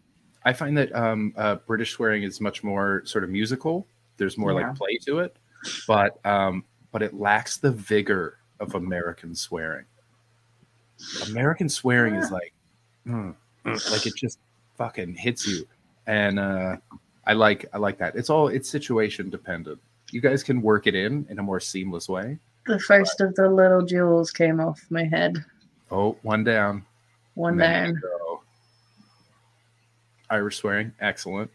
I 0.45 0.53
find 0.53 0.77
that 0.77 0.95
um, 0.95 1.33
uh, 1.37 1.57
British 1.67 1.93
swearing 1.93 2.23
is 2.23 2.41
much 2.41 2.63
more 2.63 3.03
sort 3.05 3.25
of 3.25 3.31
musical. 3.31 3.87
There's 4.19 4.37
more 4.39 4.53
Yeah. 4.53 4.69
like 4.69 4.77
play 4.77 4.99
to 5.07 5.21
it, 5.21 5.37
but 5.89 6.25
um, 6.27 6.65
but 6.93 7.03
it 7.03 7.15
lacks 7.15 7.57
the 7.57 7.71
vigor 7.73 8.39
of 8.61 8.75
American 8.75 9.35
swearing. 9.35 9.85
American 11.29 11.69
swearing 11.69 12.15
is 12.15 12.31
like, 12.31 12.53
mm, 13.07 13.35
mm, 13.65 13.91
like 13.91 14.07
it 14.07 14.15
just 14.17 14.39
fucking 14.77 15.15
hits 15.15 15.47
you, 15.47 15.67
and 16.07 16.39
uh, 16.39 16.77
I 17.27 17.33
like 17.33 17.67
I 17.73 17.79
like 17.79 17.99
that. 17.99 18.15
It's 18.15 18.31
all 18.31 18.49
it's 18.49 18.69
situation 18.69 19.31
dependent. 19.31 19.81
You 20.13 20.21
guys 20.21 20.43
can 20.43 20.63
work 20.63 20.87
it 20.87 20.95
in 20.95 21.27
in 21.31 21.39
a 21.39 21.43
more 21.43 21.59
seamless 21.61 22.09
way. 22.09 22.39
The 22.67 22.79
first 22.79 23.21
of 23.21 23.35
the 23.35 23.49
little 23.49 23.83
jewels 23.85 24.31
came 24.31 24.61
off 24.61 24.81
my 24.91 25.05
head. 25.05 25.45
Oh, 25.91 26.17
one 26.23 26.45
down, 26.45 26.85
One 27.35 27.57
There 27.57 27.87
down. 27.87 28.01
Irish 30.31 30.57
swearing, 30.57 30.93
excellent, 31.01 31.51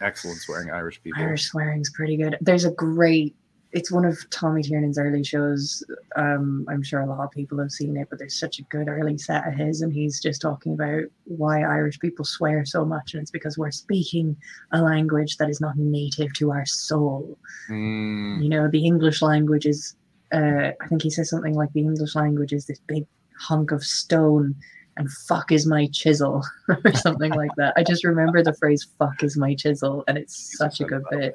excellent 0.00 0.38
swearing 0.38 0.70
Irish 0.70 1.02
people. 1.02 1.22
Irish 1.22 1.44
swearing's 1.44 1.90
pretty 1.90 2.16
good. 2.16 2.36
There's 2.40 2.64
a 2.64 2.70
great. 2.72 3.34
It's 3.72 3.90
one 3.90 4.04
of 4.04 4.18
Tommy 4.28 4.62
Tiernan's 4.62 4.98
early 4.98 5.24
shows. 5.24 5.82
Um, 6.16 6.66
I'm 6.68 6.82
sure 6.82 7.00
a 7.00 7.06
lot 7.06 7.24
of 7.24 7.30
people 7.30 7.58
have 7.58 7.70
seen 7.70 7.96
it, 7.96 8.08
but 8.10 8.18
there's 8.18 8.38
such 8.38 8.58
a 8.58 8.62
good 8.64 8.86
early 8.86 9.16
set 9.16 9.48
of 9.48 9.54
his, 9.54 9.80
and 9.80 9.90
he's 9.90 10.20
just 10.20 10.42
talking 10.42 10.74
about 10.74 11.04
why 11.24 11.62
Irish 11.62 11.98
people 11.98 12.26
swear 12.26 12.66
so 12.66 12.84
much, 12.84 13.14
and 13.14 13.22
it's 13.22 13.30
because 13.30 13.56
we're 13.56 13.70
speaking 13.70 14.36
a 14.72 14.82
language 14.82 15.38
that 15.38 15.48
is 15.48 15.60
not 15.60 15.78
native 15.78 16.34
to 16.34 16.52
our 16.52 16.66
soul. 16.66 17.38
Mm, 17.70 18.42
You 18.42 18.50
know, 18.50 18.68
the 18.68 18.84
English 18.84 19.22
language 19.22 19.66
is. 19.66 19.96
Uh, 20.32 20.72
I 20.80 20.88
think 20.88 21.02
he 21.02 21.10
says 21.10 21.28
something 21.28 21.54
like 21.54 21.72
the 21.74 21.80
English 21.80 22.14
language 22.14 22.54
is 22.54 22.66
this 22.66 22.80
big 22.86 23.06
hunk 23.38 23.70
of 23.70 23.82
stone, 23.82 24.54
and 24.96 25.10
fuck 25.10 25.52
is 25.52 25.66
my 25.66 25.86
chisel, 25.92 26.42
or 26.68 26.92
something 26.94 27.32
like 27.32 27.50
that. 27.56 27.74
I 27.76 27.82
just 27.82 28.04
remember 28.04 28.42
the 28.42 28.54
phrase 28.54 28.86
"fuck 28.98 29.22
is 29.22 29.36
my 29.36 29.54
chisel," 29.54 30.04
and 30.08 30.16
it's 30.18 30.56
such 30.56 30.80
a 30.80 30.84
good 30.84 31.02
bit. 31.10 31.34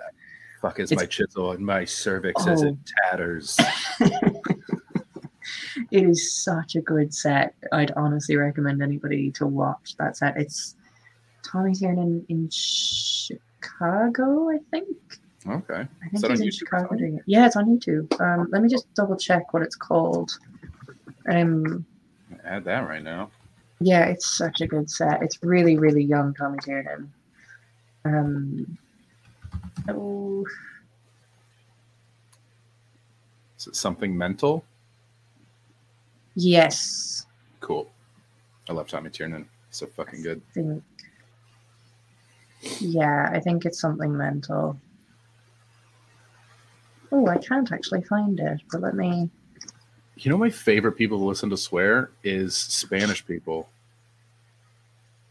Fuck 0.61 0.79
is 0.79 0.91
It's- 0.91 1.03
my 1.03 1.07
chisel 1.07 1.51
and 1.51 1.65
my 1.65 1.85
cervix 1.85 2.45
is 2.47 2.63
Oh. 2.63 2.67
in 2.67 2.79
tatters. 3.03 3.57
It 5.91 6.03
is 6.03 6.33
such 6.33 6.75
a 6.75 6.81
good 6.81 7.13
set. 7.13 7.53
I'd 7.71 7.91
honestly 7.91 8.35
recommend 8.35 8.81
anybody 8.83 9.31
to 9.33 9.45
watch 9.47 9.95
that 9.97 10.17
set. 10.17 10.35
It's 10.35 10.75
Tommy 11.45 11.73
Tiernan 11.73 12.25
in 12.27 12.49
Chicago, 12.49 14.49
I 14.49 14.57
think. 14.71 14.87
Okay. 15.47 15.87
I 16.03 16.09
think 16.09 16.21
that 16.21 16.31
he's 16.31 16.41
in 16.41 16.47
YouTube 16.47 16.57
Chicago 16.57 16.95
doing 16.95 17.15
it. 17.17 17.23
Yeah, 17.27 17.45
it's 17.45 17.55
on 17.55 17.65
YouTube. 17.67 18.19
Um, 18.19 18.49
let 18.51 18.61
me 18.61 18.67
just 18.69 18.91
double 18.95 19.15
check 19.15 19.53
what 19.53 19.61
it's 19.63 19.75
called. 19.75 20.37
Um, 21.29 21.85
Add 22.43 22.65
that 22.65 22.89
right 22.89 23.03
now. 23.03 23.29
Yeah, 23.79 24.05
it's 24.05 24.27
such 24.27 24.61
a 24.61 24.67
good 24.67 24.89
set. 24.89 25.21
It's 25.21 25.41
really, 25.43 25.77
really 25.77 26.03
young 26.03 26.33
Tommy 26.33 26.57
Tiernan. 26.63 27.11
Um, 28.05 28.77
oh, 29.89 30.45
Is 33.57 33.67
it 33.67 33.75
something 33.75 34.17
mental? 34.17 34.63
Yes. 36.35 37.25
Cool. 37.59 37.89
I 38.69 38.73
love 38.73 38.87
Tommy 38.87 39.09
Tiernan. 39.09 39.47
So 39.71 39.87
fucking 39.87 40.21
good. 40.21 40.41
I 40.51 40.53
think. 40.53 40.83
Yeah, 42.79 43.29
I 43.31 43.39
think 43.39 43.65
it's 43.65 43.79
something 43.79 44.15
mental. 44.15 44.79
Oh, 47.11 47.27
I 47.27 47.37
can't 47.37 47.71
actually 47.71 48.03
find 48.03 48.39
it, 48.39 48.61
but 48.71 48.81
let 48.81 48.95
me. 48.95 49.29
You 50.17 50.31
know, 50.31 50.37
my 50.37 50.49
favorite 50.49 50.93
people 50.93 51.19
to 51.19 51.25
listen 51.25 51.49
to 51.51 51.57
swear 51.57 52.09
is 52.23 52.55
Spanish 52.55 53.25
people. 53.25 53.69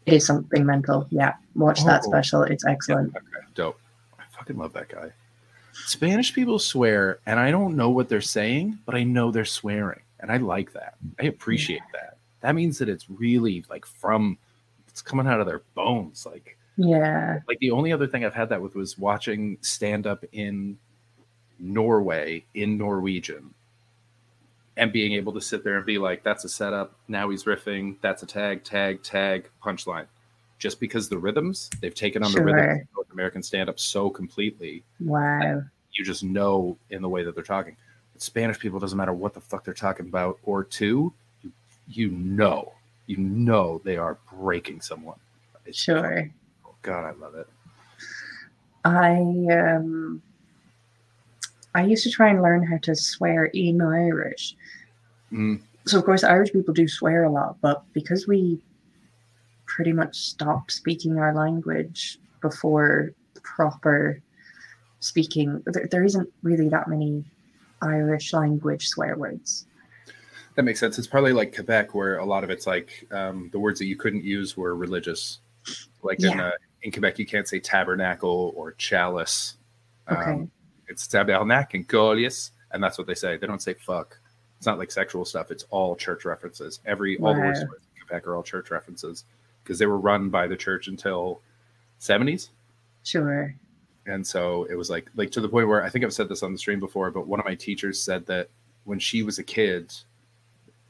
It 0.05 0.13
is 0.13 0.25
something 0.25 0.65
mental. 0.65 1.05
Yeah, 1.09 1.33
watch 1.55 1.83
that 1.83 2.01
Oh. 2.05 2.09
special. 2.09 2.43
It's 2.43 2.65
excellent. 2.65 3.15
Okay, 3.15 3.45
dope. 3.53 3.79
I 4.17 4.23
fucking 4.31 4.57
love 4.57 4.73
that 4.73 4.87
guy. 4.87 5.11
Spanish 5.73 6.33
people 6.33 6.57
swear, 6.59 7.19
and 7.25 7.39
I 7.39 7.51
don't 7.51 7.75
know 7.75 7.89
what 7.89 8.07
they're 8.09 8.21
saying, 8.21 8.79
but 8.85 8.95
I 8.95 9.03
know 9.03 9.31
they're 9.31 9.45
swearing, 9.45 9.99
and 10.21 10.31
I 10.31 10.37
like 10.37 10.71
that. 10.73 10.95
I 11.19 11.25
appreciate 11.25 11.81
that. 11.93 12.17
That 12.41 12.55
means 12.55 12.77
that 12.77 12.87
it's 12.89 13.09
really 13.09 13.65
like 13.69 13.85
from, 13.85 14.37
it's 14.87 15.01
coming 15.01 15.27
out 15.27 15.39
of 15.41 15.45
their 15.45 15.61
bones. 15.75 16.25
Like, 16.25 16.57
Yeah. 16.77 17.41
like 17.47 17.59
the 17.59 17.71
only 17.71 17.91
other 17.91 18.07
thing 18.07 18.23
I've 18.23 18.33
had 18.33 18.49
that 18.49 18.61
with 18.61 18.75
was 18.75 18.97
watching 18.97 19.57
stand 19.61 20.07
up 20.07 20.23
in 20.31 20.77
Norway 21.59 22.45
in 22.53 22.77
Norwegian 22.77 23.53
and 24.77 24.93
being 24.93 25.13
able 25.13 25.33
to 25.33 25.41
sit 25.41 25.63
there 25.63 25.75
and 25.77 25.85
be 25.85 25.97
like, 25.97 26.23
that's 26.23 26.45
a 26.45 26.49
setup. 26.49 26.93
Now 27.07 27.29
he's 27.29 27.43
riffing. 27.45 27.95
That's 28.01 28.23
a 28.23 28.25
tag, 28.25 28.63
tag, 28.63 29.03
tag, 29.03 29.49
punchline. 29.63 30.05
Just 30.59 30.79
because 30.79 31.09
the 31.09 31.17
rhythms, 31.17 31.69
they've 31.81 31.93
taken 31.93 32.23
on 32.23 32.31
the 32.31 32.43
rhythm 32.43 32.59
of 32.69 32.77
North 32.95 33.11
American 33.11 33.43
stand 33.43 33.69
up 33.69 33.79
so 33.79 34.09
completely, 34.09 34.83
Wow. 34.99 35.61
you 35.93 36.05
just 36.05 36.23
know 36.23 36.77
in 36.89 37.01
the 37.01 37.09
way 37.09 37.23
that 37.23 37.35
they're 37.35 37.43
talking. 37.43 37.75
But 38.13 38.21
Spanish 38.21 38.57
people, 38.59 38.79
doesn't 38.79 38.97
matter 38.97 39.13
what 39.13 39.33
the 39.33 39.41
fuck 39.41 39.63
they're 39.63 39.73
talking 39.73 40.07
about 40.07 40.39
or 40.43 40.63
to, 40.63 41.13
you, 41.43 41.51
you 41.87 42.09
know, 42.09 42.71
you 43.05 43.17
know 43.17 43.81
they 43.83 43.97
are 43.97 44.17
breaking 44.31 44.81
someone. 44.81 45.17
It's- 45.65 45.75
Sure. 45.75 46.29
God, 46.81 47.03
I 47.05 47.11
love 47.11 47.35
it. 47.35 47.47
I 48.85 49.11
um 49.51 50.21
I 51.77 51.83
used 51.83 52.03
to 52.05 52.09
try 52.09 52.29
and 52.29 52.41
learn 52.41 52.63
how 52.63 52.77
to 52.77 52.95
swear 52.95 53.45
in 53.45 53.79
Irish. 53.79 54.55
Mm. 55.31 55.61
So 55.85 55.99
of 55.99 56.05
course 56.05 56.23
Irish 56.23 56.51
people 56.51 56.73
do 56.73 56.87
swear 56.87 57.23
a 57.23 57.29
lot, 57.29 57.57
but 57.61 57.83
because 57.93 58.27
we 58.27 58.59
pretty 59.67 59.93
much 59.93 60.17
stopped 60.17 60.71
speaking 60.71 61.19
our 61.19 61.35
language 61.35 62.17
before 62.41 63.11
proper 63.43 64.19
speaking, 65.01 65.61
there, 65.67 65.87
there 65.91 66.03
isn't 66.03 66.27
really 66.41 66.67
that 66.69 66.87
many 66.87 67.23
Irish 67.83 68.33
language 68.33 68.87
swear 68.87 69.15
words. 69.15 69.67
That 70.55 70.63
makes 70.63 70.79
sense. 70.79 70.97
It's 70.97 71.07
probably 71.07 71.33
like 71.33 71.53
Quebec, 71.53 71.93
where 71.93 72.17
a 72.17 72.25
lot 72.25 72.43
of 72.43 72.49
it's 72.49 72.65
like 72.65 73.05
um, 73.11 73.49
the 73.51 73.59
words 73.59 73.77
that 73.77 73.85
you 73.85 73.95
couldn't 73.95 74.23
use 74.23 74.57
were 74.57 74.75
religious. 74.75 75.41
Like 76.01 76.23
in, 76.23 76.39
uh, 76.39 76.53
in 76.81 76.91
Quebec, 76.91 77.19
you 77.19 77.27
can't 77.27 77.47
say 77.47 77.59
tabernacle 77.59 78.51
or 78.55 78.71
chalice. 78.71 79.57
Okay. 80.09 80.47
It's 80.87 81.07
tabernacle 81.07 81.49
and 81.79 81.87
câlice, 81.87 82.51
and 82.71 82.83
that's 82.83 82.97
what 82.97 83.07
they 83.07 83.13
say. 83.15 83.37
They 83.37 83.47
don't 83.47 83.61
say 83.61 83.73
fuck. 83.73 84.17
It's 84.57 84.65
not 84.65 84.79
like 84.79 84.91
sexual 84.91 85.25
stuff. 85.25 85.51
It's 85.51 85.65
all 85.69 85.95
church 85.95 86.25
references. 86.25 86.79
Every 86.85 87.17
all 87.19 87.33
the 87.33 87.41
words 87.41 87.59
in 87.59 87.67
Quebec 88.01 88.25
are 88.27 88.35
all 88.35 88.43
church 88.43 88.71
references 88.71 89.25
because 89.63 89.77
they 89.79 89.85
were 89.85 89.99
run 89.99 90.29
by 90.29 90.47
the 90.47 90.55
church 90.57 90.87
until 90.87 91.41
seventies. 91.99 92.49
Sure. 93.03 93.53
and 94.05 94.25
so 94.25 94.63
it 94.65 94.75
was 94.75 94.89
like 94.89 95.09
like 95.15 95.31
to 95.31 95.41
the 95.41 95.49
point 95.49 95.67
where 95.67 95.83
I 95.83 95.89
think 95.89 96.03
I've 96.03 96.13
said 96.13 96.29
this 96.29 96.43
on 96.43 96.51
the 96.53 96.57
stream 96.57 96.79
before, 96.79 97.11
but 97.11 97.27
one 97.27 97.39
of 97.39 97.45
my 97.45 97.55
teachers 97.55 98.01
said 98.01 98.25
that 98.27 98.49
when 98.85 98.99
she 98.99 99.21
was 99.23 99.37
a 99.39 99.43
kid, 99.43 99.93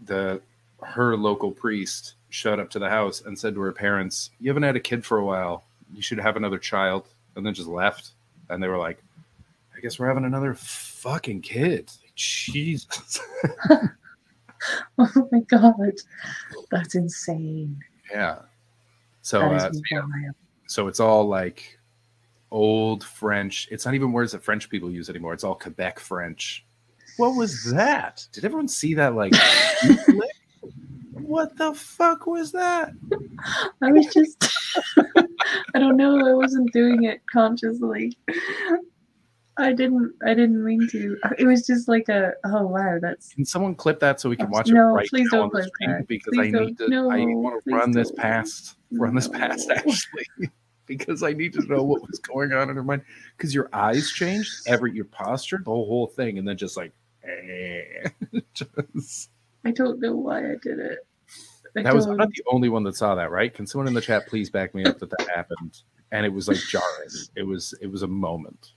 the 0.01 0.41
her 0.83 1.17
local 1.17 1.51
priest 1.51 2.13
showed 2.29 2.59
up 2.59 2.69
to 2.69 2.79
the 2.79 2.89
house 2.89 3.21
and 3.21 3.37
said 3.37 3.55
to 3.55 3.61
her 3.61 3.71
parents, 3.71 4.29
"You 4.39 4.49
haven't 4.49 4.63
had 4.63 4.75
a 4.75 4.79
kid 4.79 5.03
for 5.05 5.17
a 5.17 5.25
while. 5.25 5.63
You 5.93 6.01
should 6.01 6.19
have 6.19 6.37
another 6.37 6.59
child." 6.59 7.07
And 7.35 7.45
then 7.45 7.53
just 7.53 7.67
left, 7.67 8.11
and 8.49 8.61
they 8.63 8.67
were 8.67 8.77
like, 8.77 9.03
"I 9.78 9.82
guess 9.82 9.99
we're 9.99 10.07
having 10.07 10.25
another 10.25 10.53
fucking 10.55 11.41
kid." 11.41 11.91
Like, 12.03 12.15
Jesus, 12.15 13.19
Oh 14.97 15.30
my 15.32 15.39
god. 15.41 15.93
That's 16.71 16.95
insane. 16.95 17.80
yeah. 18.11 18.39
So 19.21 19.41
uh, 19.41 19.71
wild. 19.91 20.36
so 20.67 20.88
it's 20.88 20.99
all 20.99 21.28
like 21.28 21.78
old 22.51 23.03
French. 23.03 23.67
It's 23.71 23.86
not 23.86 23.93
even 23.93 24.11
words 24.11 24.32
that 24.32 24.43
French 24.43 24.69
people 24.69 24.89
use 24.89 25.09
anymore. 25.09 25.34
It's 25.34 25.43
all 25.43 25.55
Quebec 25.55 25.99
French. 25.99 26.65
What 27.17 27.36
was 27.36 27.63
that? 27.71 28.25
Did 28.32 28.45
everyone 28.45 28.67
see 28.67 28.93
that? 28.93 29.15
Like, 29.15 29.34
what 31.13 31.57
the 31.57 31.73
fuck 31.73 32.28
was 32.28 32.51
that? 32.51 32.91
I 33.82 33.91
was 33.91 34.05
just 34.13 34.49
I 35.75 35.80
don't 35.80 35.97
know, 35.97 36.25
I 36.25 36.34
wasn't 36.34 36.71
doing 36.71 37.03
it 37.03 37.21
consciously. 37.32 38.17
I 39.60 39.74
didn't 39.74 40.14
I 40.26 40.34
didn't 40.34 40.64
mean 40.64 40.88
to. 40.89 41.18
It 41.38 41.45
was 41.45 41.66
just 41.66 41.88
like 41.88 42.10
a 42.10 42.34
oh 42.45 42.68
wow, 42.68 42.99
that's 43.01 43.34
Can 43.34 43.45
someone 43.45 43.76
clip 43.76 43.99
that 44.01 44.22
so 44.22 44.30
we 44.30 44.36
can 44.36 44.49
watch 44.49 44.68
No, 44.70 44.89
it 44.89 44.93
right 44.93 45.10
please 45.10 45.28
now 45.32 45.39
don't 45.39 45.43
on 45.45 45.49
the 45.49 45.62
clip 45.62 45.74
stream? 45.76 45.91
that. 45.91 46.08
Because 46.08 46.34
Please 46.34 46.55
I 46.55 46.60
need 46.60 46.78
to. 46.78 46.89
don't. 46.89 47.12
I 47.12 47.24
No, 47.26 47.38
want 47.38 47.64
to 47.66 47.76
run 47.76 47.91
this 47.91 48.10
don't. 48.10 48.20
past. 48.20 48.76
Run 48.91 49.16
this 49.16 49.28
past 49.28 49.68
No. 49.68 49.76
actually. 49.76 50.26
Because 50.86 51.22
I 51.22 51.34
need 51.34 51.51
to 51.51 51.66
know 51.66 51.84
what 51.84 52.01
was 52.08 52.18
going 52.20 52.53
on 52.53 52.70
in 52.70 52.78
her 52.78 52.84
mind. 52.84 53.01
Because 53.36 53.53
your 53.53 53.68
eyes 53.74 54.10
changed, 54.10 54.49
every 54.68 54.93
your 54.93 55.03
posture, 55.03 55.58
the 55.58 55.70
whole, 55.70 55.86
whole 55.86 56.08
thing, 56.08 56.38
and 56.38 56.47
then 56.47 56.55
just 56.55 56.78
like, 56.78 56.93
eh, 57.26 58.08
just 58.53 59.30
I 59.66 59.72
don't 59.72 59.99
know 59.99 60.16
why 60.16 60.39
I 60.39 60.55
did 60.64 60.80
it. 60.80 60.99
I 61.76 61.84
That 61.84 61.93
was 61.93 62.05
I'm 62.05 62.12
don't- 62.12 62.18
not 62.20 62.30
the 62.30 62.43
only 62.49 62.70
one 62.70 62.84
that 62.84 62.95
saw 62.95 63.16
that, 63.16 63.32
right? 63.32 63.53
Can 63.53 63.68
someone 63.68 63.89
in 63.89 63.93
the 63.95 63.99
chat 64.01 64.28
please 64.28 64.49
back 64.49 64.74
me 64.74 64.86
up 64.86 64.97
that 64.99 65.10
that 65.10 65.28
happened? 65.36 65.82
And 66.14 66.26
it 66.26 66.30
was 66.32 66.47
like 66.47 66.58
jarring. 66.70 67.10
It 67.36 67.43
was 67.43 67.74
it 67.82 67.88
was 67.88 68.03
a 68.03 68.08
moment. 68.08 68.72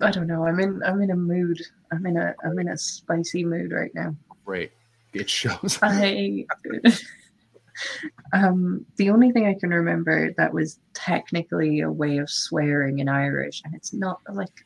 I 0.00 0.10
don't 0.10 0.26
know. 0.26 0.46
I'm 0.46 0.58
in 0.60 0.82
I'm 0.84 1.00
in 1.02 1.10
a 1.10 1.16
mood. 1.16 1.60
I'm 1.92 2.06
in 2.06 2.16
a 2.16 2.34
I'm 2.44 2.58
in 2.58 2.68
a 2.68 2.76
spicy 2.78 3.44
mood 3.44 3.72
right 3.72 3.94
now. 3.94 4.14
Great. 4.44 4.72
It 5.12 5.28
shows. 5.28 5.78
I 5.82 6.46
um 8.32 8.84
the 8.96 9.10
only 9.10 9.32
thing 9.32 9.46
I 9.46 9.54
can 9.54 9.70
remember 9.70 10.32
that 10.36 10.52
was 10.52 10.78
technically 10.94 11.80
a 11.80 11.90
way 11.90 12.18
of 12.18 12.30
swearing 12.30 12.98
in 12.98 13.08
Irish, 13.08 13.62
and 13.64 13.74
it's 13.74 13.92
not 13.92 14.20
like 14.32 14.64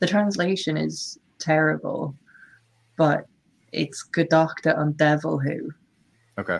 the 0.00 0.06
translation 0.06 0.76
is 0.76 1.18
terrible, 1.38 2.14
but 2.96 3.26
it's 3.72 4.04
Godachta 4.12 4.76
on 4.76 4.92
devil 4.92 5.38
who, 5.38 5.70
Okay. 6.38 6.58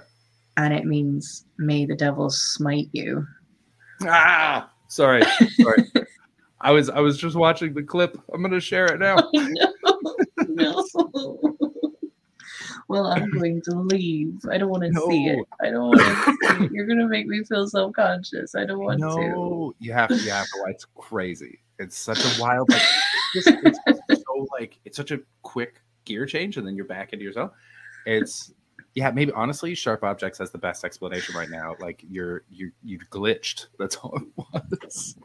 and 0.56 0.72
it 0.72 0.86
means 0.86 1.44
may 1.58 1.84
the 1.84 1.96
devil 1.96 2.30
smite 2.30 2.88
you. 2.92 3.26
Ah, 4.02 4.70
sorry, 4.88 5.22
sorry. 5.60 5.84
I 6.62 6.70
was 6.70 6.88
I 6.88 7.00
was 7.00 7.18
just 7.18 7.36
watching 7.36 7.74
the 7.74 7.82
clip. 7.82 8.18
I'm 8.32 8.40
gonna 8.40 8.60
share 8.60 8.86
it 8.86 9.00
now. 9.00 9.16
no, 10.48 10.84
no. 11.14 11.58
Well, 12.88 13.06
I'm 13.06 13.30
going 13.30 13.62
to 13.62 13.80
leave. 13.80 14.38
I 14.50 14.58
don't 14.58 14.68
want 14.68 14.82
to 14.82 14.92
see 15.08 15.24
it. 15.24 15.46
I 15.62 15.70
don't 15.70 15.88
want 15.88 16.00
to 16.00 16.58
see 16.58 16.64
it. 16.64 16.72
You're 16.72 16.86
gonna 16.86 17.08
make 17.08 17.26
me 17.26 17.42
feel 17.42 17.66
self-conscious. 17.66 18.54
I 18.54 18.66
don't 18.66 18.80
want 18.80 19.00
to. 19.00 19.06
No, 19.06 19.74
you 19.78 19.94
have 19.94 20.10
to. 20.10 20.16
You 20.16 20.30
have 20.30 20.44
to. 20.46 20.64
It's 20.68 20.84
crazy. 20.96 21.60
It's 21.78 21.96
such 21.96 22.22
a 22.22 22.40
wild. 22.42 22.68
Like, 22.68 22.82
it's, 23.34 23.78
it's 23.86 24.22
so 24.26 24.46
like 24.58 24.78
it's 24.84 24.98
such 24.98 25.10
a 25.10 25.20
quick 25.40 25.80
gear 26.04 26.26
change, 26.26 26.58
and 26.58 26.66
then 26.66 26.76
you're 26.76 26.84
back 26.84 27.14
into 27.14 27.24
yourself. 27.24 27.52
It's 28.04 28.52
yeah. 28.94 29.10
Maybe 29.10 29.32
honestly, 29.32 29.74
Sharp 29.74 30.04
Objects 30.04 30.38
has 30.38 30.50
the 30.50 30.58
best 30.58 30.84
explanation 30.84 31.34
right 31.34 31.48
now. 31.48 31.76
Like 31.80 32.04
you're 32.06 32.44
you 32.50 32.72
you 32.82 32.98
glitched. 33.10 33.68
That's 33.78 33.96
all 33.96 34.18
it 34.18 34.28
was. 34.36 35.16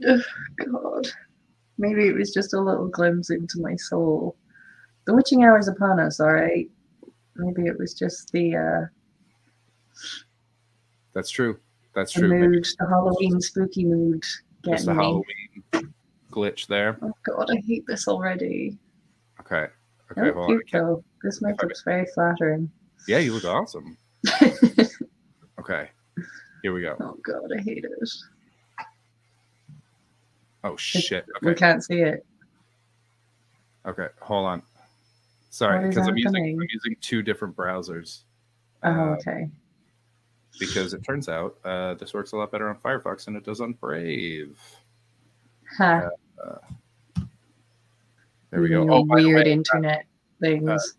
God. 0.00 1.06
Maybe 1.78 2.06
it 2.08 2.14
was 2.14 2.32
just 2.32 2.54
a 2.54 2.60
little 2.60 2.88
glimpse 2.88 3.30
into 3.30 3.60
my 3.60 3.76
soul. 3.76 4.36
The 5.06 5.14
witching 5.14 5.44
hour 5.44 5.58
is 5.58 5.68
upon 5.68 6.00
us, 6.00 6.20
all 6.20 6.32
right? 6.32 6.68
Maybe 7.36 7.68
it 7.68 7.78
was 7.78 7.94
just 7.94 8.32
the 8.32 8.56
uh 8.56 10.00
That's 11.12 11.30
true. 11.30 11.58
That's 11.94 12.12
the 12.12 12.20
true. 12.20 12.28
Maybe 12.28 12.48
mood, 12.48 12.66
the 12.78 12.86
Halloween 12.88 13.40
spooky 13.40 13.84
mood 13.84 14.24
just 14.64 14.86
the 14.86 14.94
me. 14.94 15.02
Halloween 15.02 15.94
glitch 16.30 16.66
there. 16.66 16.98
Oh 17.02 17.12
god, 17.24 17.50
I 17.50 17.62
hate 17.66 17.84
this 17.86 18.08
already. 18.08 18.78
Okay. 19.40 19.66
Okay. 20.12 20.30
Oh, 20.30 20.46
cute 20.46 20.68
though. 20.72 21.04
This 21.22 21.42
makeup's 21.42 21.82
very 21.82 22.06
flattering. 22.14 22.70
Yeah, 23.08 23.18
you 23.18 23.34
look 23.34 23.44
awesome. 23.44 23.96
Okay. 25.68 25.90
Here 26.62 26.72
we 26.72 26.82
go. 26.82 26.96
oh 27.00 27.18
god, 27.24 27.50
I 27.58 27.60
hate 27.60 27.84
it. 27.84 28.08
Oh 30.66 30.76
shit. 30.76 31.24
We 31.42 31.54
can't 31.54 31.82
see 31.84 32.00
it. 32.00 32.26
Okay. 33.86 34.08
Hold 34.20 34.46
on. 34.46 34.62
Sorry, 35.50 35.88
because 35.88 36.08
I'm 36.08 36.16
using? 36.16 36.44
I'm 36.60 36.66
using 36.70 36.96
two 37.00 37.22
different 37.22 37.54
browsers. 37.56 38.22
Oh, 38.82 38.90
Uh, 38.90 39.16
okay. 39.16 39.48
because 40.58 40.92
it 40.92 41.02
turns 41.04 41.28
out 41.28 41.56
uh, 41.64 41.94
this 41.94 42.12
works 42.12 42.32
a 42.32 42.36
lot 42.36 42.50
better 42.50 42.68
on 42.68 42.76
Firefox 42.78 43.24
than 43.26 43.36
it 43.36 43.44
does 43.44 43.60
on 43.60 43.72
Brave. 43.74 44.58
Ha. 45.78 46.08
There 47.14 47.28
There 48.50 48.60
we 48.60 48.68
go. 48.68 48.86
Oh, 48.92 49.02
weird 49.04 49.44
way, 49.46 49.52
internet 49.52 50.04
things. 50.40 50.96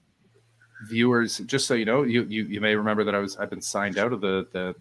viewers, 0.87 1.39
just 1.39 1.67
so 1.67 1.73
you 1.73 1.85
know, 1.85 2.03
you, 2.03 2.23
you 2.23 2.43
you 2.45 2.61
may 2.61 2.75
remember 2.75 3.03
that 3.03 3.15
I 3.15 3.19
was 3.19 3.35
I've 3.37 3.49
been 3.49 3.61
signed 3.61 3.97
out 3.97 4.13
of 4.13 4.21
the 4.21 4.47
the 4.53 4.75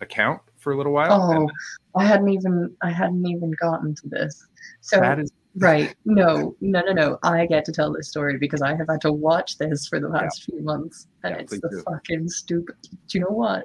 account 0.00 0.40
for 0.62 0.72
a 0.72 0.76
little 0.76 0.92
while. 0.92 1.08
oh, 1.12 1.30
and 1.32 1.50
I 1.96 2.04
hadn't 2.04 2.28
even 2.28 2.74
I 2.82 2.90
hadn't 2.90 3.26
even 3.26 3.50
gotten 3.60 3.94
to 3.96 4.08
this. 4.08 4.46
So 4.80 4.98
that 5.00 5.18
is 5.18 5.30
right, 5.56 5.94
no, 6.04 6.54
no, 6.60 6.80
no, 6.80 6.92
no. 6.92 7.18
I 7.22 7.46
get 7.46 7.64
to 7.66 7.72
tell 7.72 7.92
this 7.92 8.08
story 8.08 8.38
because 8.38 8.62
I 8.62 8.74
have 8.74 8.86
had 8.88 9.00
to 9.02 9.12
watch 9.12 9.58
this 9.58 9.86
for 9.88 10.00
the 10.00 10.08
past 10.10 10.44
few 10.44 10.62
months, 10.62 11.06
and 11.24 11.34
Yeah, 11.36 11.42
it's 11.42 11.60
the 11.60 11.68
do. 11.68 11.82
fucking 11.90 12.28
stupid. 12.28 12.76
Do 12.82 13.18
you 13.18 13.20
know 13.20 13.30
what, 13.30 13.64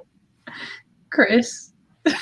Chris? 1.10 1.72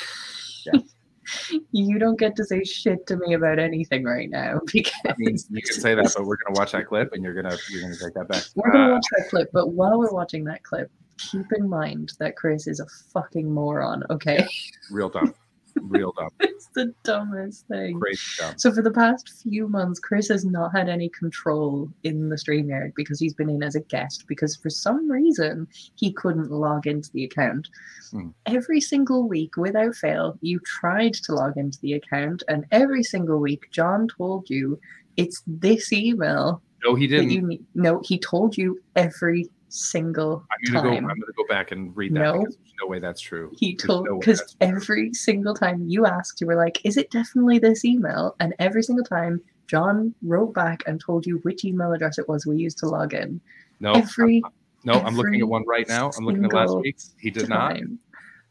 you 1.71 1.99
don't 1.99 2.17
get 2.19 2.35
to 2.37 2.43
say 2.45 2.63
shit 2.63 3.05
to 3.07 3.17
me 3.17 3.33
about 3.33 3.59
anything 3.59 4.03
right 4.03 4.29
now 4.29 4.59
because 4.71 4.93
I 5.07 5.13
mean, 5.17 5.37
you 5.49 5.61
can 5.61 5.73
say 5.81 5.93
that, 5.95 6.13
but 6.15 6.25
we're 6.25 6.37
gonna 6.45 6.57
watch 6.59 6.71
that 6.71 6.87
clip, 6.91 7.11
and 7.13 7.23
you're 7.23 7.33
gonna 7.33 7.57
you're 7.69 7.81
gonna 7.81 7.95
take 7.95 8.13
that 8.13 8.27
back. 8.29 8.43
We're 8.55 8.71
gonna 8.71 8.91
Uh, 8.91 8.93
watch 8.95 9.05
that 9.17 9.29
clip, 9.29 9.49
but 9.53 9.69
while 9.73 9.97
we're 9.99 10.11
watching 10.11 10.43
that 10.45 10.63
clip, 10.63 10.89
keep 11.17 11.45
in 11.57 11.69
mind 11.69 12.13
that 12.19 12.35
Chris 12.35 12.67
is 12.67 12.79
a 12.79 12.85
fucking 13.13 13.51
moron. 13.51 14.03
Okay, 14.09 14.45
real 14.91 15.09
dumb, 15.09 15.33
real 15.81 16.11
dumb, 16.17 16.29
it's 16.39 16.67
the 16.75 16.93
dumbest 17.03 17.67
thing. 17.67 17.99
crazy 17.99 18.21
dumb. 18.39 18.53
So 18.57 18.71
for 18.71 18.81
the 18.81 18.91
past 18.91 19.29
few 19.43 19.67
months, 19.67 19.99
Chris 19.99 20.27
has 20.29 20.45
not 20.45 20.71
had 20.75 20.89
any 20.89 21.09
control 21.09 21.89
in 22.03 22.29
the 22.29 22.35
StreamYard 22.35 22.93
because 22.95 23.19
he's 23.19 23.33
been 23.33 23.49
in 23.49 23.63
as 23.63 23.75
a 23.75 23.81
guest 23.81 24.25
because 24.27 24.55
for 24.55 24.69
some 24.69 25.09
reason 25.09 25.67
he 25.95 26.11
couldn't 26.13 26.51
log 26.51 26.87
into 26.87 27.11
the 27.13 27.23
account. 27.25 27.67
Hmm. 28.11 28.29
Every 28.45 28.79
single 28.81 29.27
week, 29.27 29.57
without 29.57 29.95
fail, 29.95 30.37
you 30.41 30.59
tried 30.65 31.13
to 31.15 31.33
log 31.33 31.57
into 31.57 31.79
the 31.81 31.93
account, 31.93 32.43
and 32.47 32.65
every 32.71 33.03
single 33.03 33.39
week, 33.39 33.67
John 33.71 34.07
told 34.07 34.49
you 34.49 34.79
it's 35.17 35.41
this 35.47 35.91
email 35.91 36.61
No, 36.85 36.93
he 36.93 37.07
didn't. 37.07 37.31
you. 37.31 37.59
No, 37.73 38.01
he 38.05 38.19
told 38.19 38.55
you 38.55 38.79
every 38.95 39.49
single 39.69 40.45
I'm 40.51 40.73
gonna 40.73 40.87
go. 40.87 40.95
time. 40.95 41.05
I'm 41.09 41.19
gonna 41.19 41.33
go 41.35 41.45
back 41.47 41.71
and 41.71 41.95
read 41.95 42.13
that. 42.13 42.19
No. 42.19 42.39
because 42.39 42.55
there's 42.55 42.73
no 42.81 42.87
way 42.87 42.99
that's 42.99 43.21
true. 43.21 43.51
He 43.57 43.75
told 43.75 44.05
no 44.05 44.19
because 44.19 44.39
true. 44.39 44.55
every 44.61 45.13
single 45.13 45.53
time 45.53 45.83
you 45.87 46.05
asked, 46.05 46.41
you 46.41 46.47
were 46.47 46.55
like, 46.55 46.79
"Is 46.85 46.97
it 46.97 47.11
definitely 47.11 47.59
this 47.59 47.85
email?" 47.85 48.35
And 48.39 48.53
every 48.59 48.83
single 48.83 49.05
time, 49.05 49.41
John 49.67 50.13
wrote 50.21 50.53
back 50.53 50.83
and 50.87 50.99
told 50.99 51.25
you 51.25 51.37
which 51.39 51.65
email 51.65 51.91
address 51.93 52.17
it 52.17 52.27
was 52.27 52.45
we 52.45 52.57
used 52.57 52.77
to 52.79 52.87
log 52.87 53.13
in. 53.13 53.41
no, 53.79 53.93
every 53.93 54.41
no. 54.83 54.93
I'm 54.93 55.15
looking 55.15 55.41
at 55.41 55.47
one 55.47 55.65
right 55.67 55.87
now. 55.87 56.11
I'm 56.17 56.25
looking 56.25 56.45
at 56.45 56.53
last 56.53 56.77
week's. 56.77 57.13
He 57.19 57.29
did 57.29 57.49
not. 57.49 57.77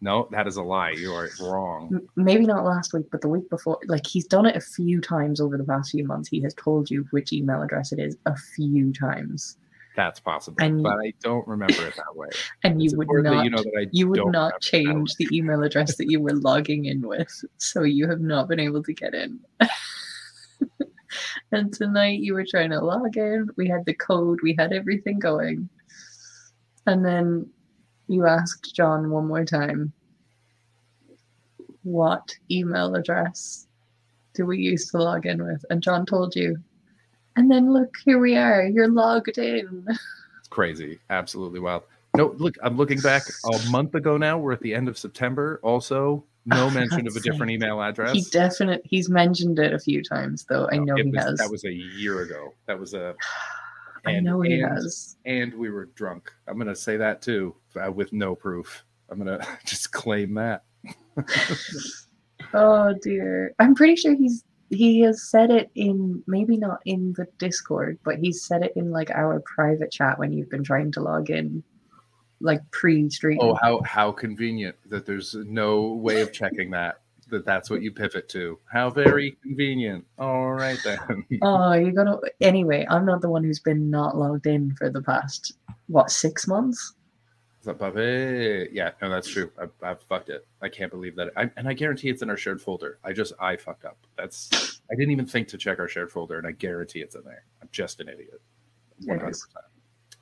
No, 0.03 0.29
that 0.31 0.47
is 0.47 0.57
a 0.57 0.62
lie. 0.62 0.91
You 0.91 1.12
are 1.14 1.31
wrong. 1.41 2.01
Maybe 2.17 2.45
not 2.45 2.64
last 2.64 2.93
week, 2.93 3.07
but 3.11 3.23
the 3.23 3.29
week 3.29 3.49
before. 3.49 3.79
Like 3.87 4.07
he's 4.07 4.27
done 4.27 4.45
it 4.45 4.55
a 4.55 4.61
few 4.61 5.01
times 5.01 5.41
over 5.41 5.57
the 5.57 5.64
past 5.64 5.93
few 5.93 6.05
months. 6.07 6.29
He 6.29 6.43
has 6.43 6.53
told 6.55 6.91
you 6.91 7.07
which 7.11 7.33
email 7.33 7.62
address 7.62 7.93
it 7.93 7.99
is 7.99 8.17
a 8.27 8.37
few 8.37 8.93
times, 8.93 9.57
That's 9.97 10.21
possible, 10.21 10.59
And- 10.61 10.83
but 10.83 10.99
I 10.99 11.15
don't 11.23 11.47
remember 11.49 11.87
it 11.87 11.97
that 11.97 12.15
way. 12.15 12.29
and 12.65 12.83
you 12.83 12.91
would 12.97 13.09
not. 13.25 13.45
you 13.45 13.51
know 13.51 13.63
that 13.63 13.73
I 13.79 13.87
you 13.93 14.09
would 14.09 14.19
not 14.19 14.27
remember 14.27 14.49
it 14.49 14.53
that 14.53 14.61
change 14.61 15.15
the 15.15 15.29
email 15.33 15.63
address 15.63 15.97
that 15.97 16.11
you 16.11 16.21
were 16.21 16.35
logging 16.35 16.85
in 16.85 17.01
with, 17.01 17.45
so 17.57 17.83
you 17.83 18.07
have 18.09 18.21
not 18.21 18.47
been 18.47 18.61
able 18.61 18.83
to 18.83 18.93
get 18.93 19.15
in. 19.15 19.41
and 21.53 21.73
tonight 21.73 22.21
you 22.21 22.35
were 22.35 22.45
trying 22.45 22.71
to 22.71 22.81
log 22.81 23.17
in. 23.17 23.49
We 23.57 23.69
had 23.69 23.87
the 23.87 23.95
code, 23.95 24.41
we 24.43 24.55
had 24.59 24.73
everything 24.73 25.19
going. 25.19 25.69
And 26.87 27.05
then 27.05 27.49
you 28.07 28.27
asked 28.27 28.75
John 28.77 29.11
one 29.11 29.27
more 29.27 29.45
time, 29.45 29.93
what 31.83 32.35
email 32.51 32.95
address 32.97 33.67
do 34.35 34.45
we 34.45 34.59
use 34.59 34.91
to 34.91 34.99
log 34.99 35.25
in 35.25 35.43
with? 35.43 35.65
And 35.71 35.83
John 35.83 36.05
told 36.05 36.37
you. 36.37 36.59
And 37.37 37.51
then 37.51 37.72
look, 37.72 37.95
here 38.05 38.18
we 38.18 38.37
are. 38.37 38.64
You're 38.66 38.89
logged 38.89 39.39
in. 39.39 39.84
It's 40.39 40.49
crazy, 40.49 40.99
absolutely 41.11 41.61
wild. 41.61 41.82
No, 42.16 42.34
look, 42.39 42.55
I'm 42.62 42.76
looking 42.78 42.99
back 43.01 43.24
a 43.53 43.70
month 43.70 43.95
ago 43.95 44.16
now. 44.16 44.39
We're 44.39 44.53
at 44.53 44.61
the 44.61 44.74
end 44.74 44.89
of 44.89 44.97
September. 44.97 45.61
Also, 45.62 46.24
no 46.47 46.66
Oh, 46.66 46.70
mention 46.70 47.07
of 47.07 47.14
a 47.14 47.20
different 47.20 47.53
email 47.53 47.82
address. 47.82 48.12
He 48.12 48.22
definitely 48.30 48.89
He's 48.89 49.11
mentioned 49.11 49.59
it 49.59 49.74
a 49.74 49.78
few 49.78 50.03
times, 50.03 50.47
though. 50.49 50.66
I 50.72 50.78
know 50.78 50.95
he 50.95 51.03
was, 51.03 51.24
has. 51.24 51.39
That 51.39 51.51
was 51.51 51.64
a 51.64 51.72
year 51.72 52.22
ago. 52.22 52.55
That 52.66 52.78
was 52.80 52.95
a. 52.95 53.14
I 54.07 54.12
and- 54.12 54.24
know 54.24 54.41
he 54.41 54.61
and- 54.61 54.72
has. 54.72 55.16
And 55.26 55.53
we 55.55 55.68
were 55.68 55.87
drunk. 55.95 56.32
I'm 56.49 56.57
gonna 56.57 56.74
say 56.76 56.97
that 56.97 57.20
too, 57.20 57.55
uh, 57.84 57.91
with 57.93 58.12
no 58.14 58.34
proof. 58.34 58.84
I'm 59.11 59.18
gonna 59.18 59.45
just 59.66 59.93
claim 59.93 60.34
that. 60.34 60.62
Oh 62.55 62.95
dear. 63.03 63.55
I'm 63.59 63.74
pretty 63.74 63.97
sure 63.97 64.14
he's 64.14 64.45
he 64.71 65.01
has 65.01 65.31
said 65.31 65.51
it 65.51 65.71
in 65.75 66.23
maybe 66.27 66.57
not 66.57 66.81
in 66.85 67.12
the 67.17 67.27
Discord, 67.39 67.99
but 68.05 68.19
he's 68.19 68.45
said 68.45 68.64
it 68.64 68.73
in 68.77 68.91
like 68.91 69.11
our 69.11 69.41
private 69.41 69.91
chat 69.91 70.19
when 70.19 70.33
you've 70.33 70.51
been 70.51 70.64
trying 70.64 70.93
to 70.93 71.01
log 71.01 71.31
in, 71.31 71.62
like 72.41 72.61
pre-stream. 72.73 73.39
Oh, 73.41 73.55
how 73.55 73.81
how 73.83 74.12
convenient 74.12 74.77
that 74.87 75.07
there's 75.07 75.35
no 75.35 75.93
way 75.93 76.21
of 76.21 76.33
checking 76.33 76.71
that. 76.71 77.01
That 77.29 77.45
that's 77.45 77.71
what 77.71 77.83
you 77.83 77.91
pivot 77.91 78.29
to. 78.31 78.59
How 78.73 78.89
very 78.89 79.37
convenient. 79.43 80.05
All 80.19 80.53
right 80.53 80.79
then. 80.85 81.25
Oh, 81.43 81.73
you're 81.73 81.93
gonna. 81.93 82.19
Anyway, 82.41 82.87
I'm 82.89 83.05
not 83.05 83.21
the 83.21 83.31
one 83.31 83.43
who's 83.43 83.61
been 83.61 83.91
not 83.91 84.17
logged 84.17 84.47
in 84.47 84.75
for 84.77 84.91
the 84.91 85.03
past 85.03 85.55
what 85.89 86.11
six 86.11 86.47
months. 86.47 86.95
Is 87.67 87.69
that 87.77 87.79
Bobby? 87.81 88.69
Yeah, 88.71 88.93
no, 89.03 89.11
that's 89.11 89.27
true. 89.27 89.51
I, 89.61 89.91
I 89.91 89.95
fucked 90.09 90.29
it. 90.29 90.47
I 90.62 90.69
can't 90.69 90.89
believe 90.89 91.17
that. 91.17 91.33
I, 91.37 91.51
and 91.57 91.67
I 91.67 91.73
guarantee 91.73 92.09
it's 92.09 92.23
in 92.23 92.31
our 92.31 92.37
shared 92.37 92.62
folder. 92.62 93.01
I 93.03 93.12
just 93.12 93.33
I 93.41 93.57
fucked 93.57 93.85
up. 93.85 93.99
That's 94.17 94.81
I 94.89 94.95
didn't 94.95 95.11
even 95.11 95.27
think 95.27 95.49
to 95.49 95.59
check 95.59 95.81
our 95.81 95.89
shared 95.89 96.12
folder, 96.12 96.39
and 96.39 96.47
I 96.47 96.53
guarantee 96.53 97.01
it's 97.01 97.17
in 97.17 97.25
there. 97.25 97.43
I'm 97.61 97.69
just 97.73 97.99
an 97.99 98.09
idiot. 98.09 98.41
One 99.07 99.19
hundred 99.19 99.31
is. 99.31 99.49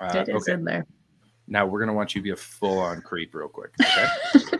percent. 0.00 0.16
Uh, 0.16 0.20
It 0.20 0.34
is 0.34 0.42
Okay, 0.44 0.52
in 0.54 0.64
there. 0.64 0.86
now 1.46 1.66
we're 1.66 1.80
gonna 1.80 1.92
want 1.92 2.14
you 2.14 2.22
to 2.22 2.24
be 2.24 2.30
a 2.30 2.36
full 2.36 2.78
on 2.78 3.02
creep 3.02 3.34
real 3.34 3.48
quick. 3.48 3.72
Okay, 3.78 4.56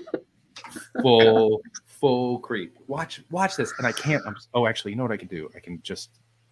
full 1.00 1.62
full 1.86 2.38
creep. 2.40 2.76
Watch 2.86 3.22
watch 3.30 3.56
this, 3.56 3.72
and 3.78 3.86
I 3.86 3.92
can't. 3.92 4.22
I'm, 4.26 4.36
oh, 4.52 4.66
actually, 4.66 4.90
you 4.90 4.98
know 4.98 5.04
what 5.04 5.12
I 5.12 5.16
can 5.16 5.28
do? 5.28 5.48
I 5.56 5.60
can 5.60 5.80
just 5.80 6.10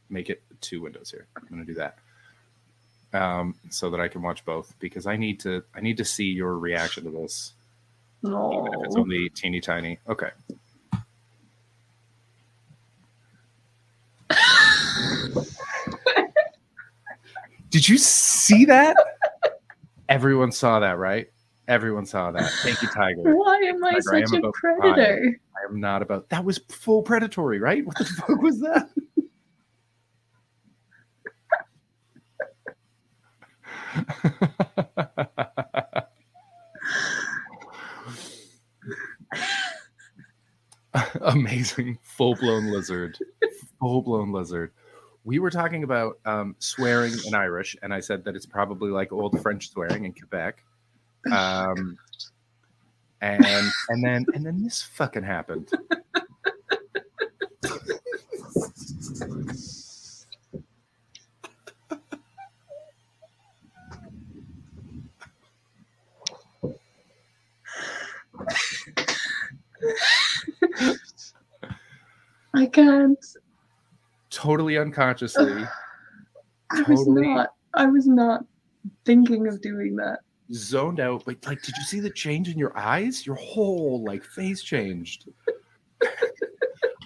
make 0.09 0.30
it 0.30 0.43
two 0.62 0.80
windows 0.80 1.11
here. 1.11 1.26
I'm 1.37 1.47
gonna 1.51 1.66
do 1.66 1.74
that. 1.74 1.99
Um, 3.15 3.55
so 3.69 3.91
that 3.91 4.01
I 4.01 4.09
can 4.09 4.23
watch 4.23 4.43
both 4.47 4.75
because 4.79 5.07
I 5.07 5.17
need 5.17 5.39
to 5.41 5.63
I 5.75 5.81
need 5.83 5.99
to 5.99 6.05
see 6.05 6.25
your 6.25 6.59
reaction 6.59 7.05
to 7.05 7.11
this 7.11 7.53
No. 8.23 8.53
even 8.55 8.81
if 8.81 8.87
it's 8.87 8.97
only 8.97 9.29
teeny 9.29 9.61
tiny. 9.61 9.99
Okay. 10.09 10.31
Did 17.71 17.89
you 17.89 17.97
see 17.99 18.65
that? 18.67 18.95
Everyone 20.09 20.53
saw 20.53 20.79
that, 20.81 20.99
right? 20.99 21.29
Everyone 21.69 22.05
saw 22.05 22.31
that. 22.33 22.51
Thank 22.63 22.83
you, 22.83 22.89
Tiger. 22.89 23.35
Why 23.35 23.57
am 23.59 23.83
I 23.83 23.93
Tiger, 23.95 24.15
I 24.15 24.19
am 24.21 24.27
such 24.27 24.37
a 24.37 24.39
about 24.41 24.49
to 24.49 24.53
cry. 24.61 24.77
predator? 24.95 25.41
I 25.57 25.71
am 25.73 25.81
not 25.81 26.03
about 26.03 26.29
that 26.29 26.45
was 26.45 26.59
full 26.69 27.03
predatory, 27.03 27.61
right? 27.61 27.85
What 27.87 27.97
the 27.97 28.05
fuck 28.27 28.43
was 28.43 28.61
that? 28.61 28.91
Amazing, 41.22 41.99
full 42.03 42.34
blown 42.36 42.70
lizard, 42.70 43.18
full 43.80 44.03
blown 44.03 44.32
lizard. 44.32 44.72
We 45.24 45.38
were 45.38 45.51
talking 45.51 45.84
about 45.84 46.18
um, 46.24 46.57
swearing 46.59 47.12
in 47.26 47.34
Irish, 47.34 47.76
and 47.82 47.95
I 47.95 48.01
said 48.01 48.24
that 48.24 48.34
it's 48.34 48.47
probably 48.47 48.90
like 48.90 49.12
old 49.12 49.40
French 49.40 49.70
swearing 49.70 50.05
in 50.05 50.12
Quebec. 50.12 50.64
Um, 51.30 51.97
and 53.20 53.45
and 53.88 54.05
then 54.05 54.26
and 54.34 54.45
then 54.45 54.62
this 54.62 54.82
fucking 54.82 55.22
happened. 55.22 55.70
I 72.55 72.66
can't. 72.66 73.18
Totally 74.30 74.78
unconsciously, 74.78 75.64
I 76.70 76.82
was 76.82 77.00
Totally. 77.05 77.28
not. 77.28 77.50
I 77.74 77.86
was 77.86 78.07
not 78.07 78.44
thinking 79.05 79.46
of 79.46 79.61
doing 79.61 79.96
that. 79.96 80.20
zoned 80.53 81.00
out. 81.00 81.24
But 81.24 81.44
like, 81.46 81.62
did 81.62 81.76
you 81.76 81.84
see 81.84 82.00
the 82.00 82.11
change 82.11 82.48
in 82.48 82.59
your 82.59 82.76
eyes? 82.76 83.26
Your 83.26 83.36
whole 83.36 84.03
like 84.05 84.24
face 84.24 84.62
changed. 84.62 85.28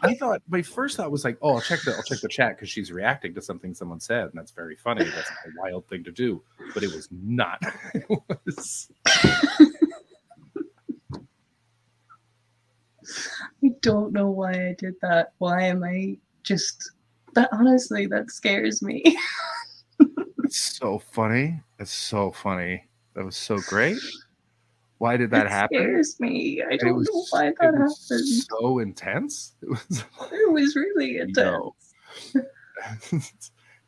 I 0.02 0.14
thought 0.14 0.42
my 0.48 0.62
first 0.62 0.96
thought 0.98 1.10
was 1.10 1.24
like, 1.24 1.38
oh, 1.42 1.54
I'll 1.54 1.60
check 1.60 1.80
the 1.84 1.92
I'll 1.92 2.02
check 2.02 2.20
the 2.20 2.28
chat 2.28 2.56
because 2.56 2.68
she's 2.68 2.92
reacting 2.92 3.34
to 3.34 3.42
something 3.42 3.74
someone 3.74 3.98
said, 3.98 4.24
and 4.24 4.32
that's 4.34 4.52
very 4.52 4.76
funny. 4.76 5.04
That's 5.04 5.30
a 5.30 5.48
wild 5.60 5.88
thing 5.88 6.04
to 6.04 6.12
do, 6.12 6.42
but 6.74 6.82
it 6.82 6.92
was 6.94 7.08
not. 7.10 7.60
it 7.94 8.06
was 8.08 8.88
I 13.66 13.70
don't 13.82 14.12
know 14.12 14.30
why 14.30 14.52
I 14.52 14.74
did 14.78 14.94
that. 15.02 15.32
Why 15.38 15.64
am 15.64 15.82
I 15.84 16.16
just 16.42 16.92
That 17.34 17.48
honestly, 17.52 18.06
that 18.06 18.30
scares 18.30 18.82
me. 18.82 19.02
It's 20.44 20.78
so 20.78 21.00
funny. 21.00 21.60
It's 21.80 21.90
so 21.92 22.30
funny. 22.30 22.84
That 23.14 23.24
was 23.24 23.36
so 23.36 23.58
great. 23.68 23.98
Why 24.98 25.16
did 25.16 25.30
that 25.32 25.46
it 25.46 25.50
happen? 25.50 25.76
scares 25.78 26.20
me. 26.20 26.62
I 26.62 26.76
don't 26.76 26.94
was- 26.98 27.08
know 27.12 27.24
why 27.30 27.48
it 27.48 27.56
that 27.60 27.72
was 27.74 28.08
happened. 28.08 28.28
So 28.28 28.78
intense. 28.78 29.54
It 29.62 29.68
was 29.68 30.04
It 30.32 30.52
was 30.52 30.76
really 30.76 31.18
intense. 31.18 31.94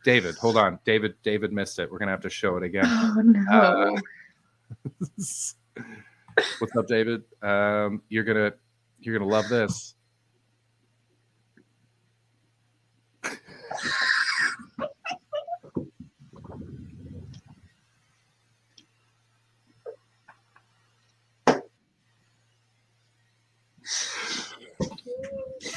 David, 0.04 0.34
hold 0.36 0.56
on. 0.56 0.80
David, 0.84 1.14
David 1.22 1.52
missed 1.52 1.78
it. 1.78 1.90
We're 1.92 1.98
gonna 1.98 2.10
have 2.10 2.22
to 2.22 2.30
show 2.30 2.56
it 2.56 2.64
again. 2.64 2.84
Oh 2.86 3.22
no. 3.24 3.50
Uh, 3.52 4.00
What's 6.58 6.76
up, 6.76 6.86
David? 6.88 7.22
Um, 7.42 8.02
you're 8.08 8.24
gonna 8.24 8.52
you're 9.08 9.18
gonna 9.18 9.30
love 9.30 9.48
this. 9.48 9.94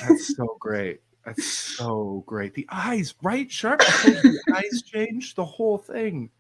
That's 0.01 0.35
so 0.35 0.57
great. 0.59 0.99
That's 1.25 1.45
so 1.45 2.23
great. 2.25 2.53
The 2.53 2.67
eyes, 2.69 3.13
right? 3.23 3.49
Sharp. 3.49 3.81
I 3.81 3.91
told 3.91 4.23
you 4.23 4.31
the 4.31 4.43
eyes 4.55 4.81
change 4.81 5.35
the 5.35 5.45
whole 5.45 5.77
thing. 5.77 6.31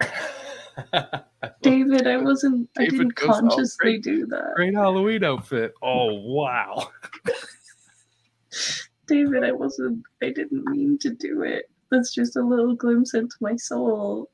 David, 1.62 2.06
I 2.06 2.16
wasn't 2.18 2.68
I 2.78 2.86
didn't 2.86 3.14
"Oh, 3.22 3.26
consciously 3.26 3.98
great. 3.98 4.02
do 4.02 4.26
that. 4.26 4.52
Great 4.56 4.74
Halloween 4.74 5.24
outfit. 5.24 5.74
Oh 5.82 6.14
wow. 6.14 6.90
David, 9.06 9.44
I 9.44 9.52
wasn't 9.52 10.02
I 10.22 10.30
didn't 10.30 10.64
mean 10.66 10.98
to 10.98 11.10
do 11.10 11.42
it. 11.42 11.70
That's 11.90 12.12
just 12.12 12.36
a 12.36 12.42
little 12.42 12.74
glimpse 12.74 13.14
into 13.14 13.36
my 13.40 13.56
soul. 13.56 14.30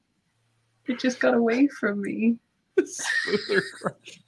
It 0.86 0.98
just 0.98 1.20
got 1.20 1.34
away 1.34 1.68
from 1.68 2.00
me. 2.02 2.36
Smoother 2.84 3.62
crush. 3.80 4.20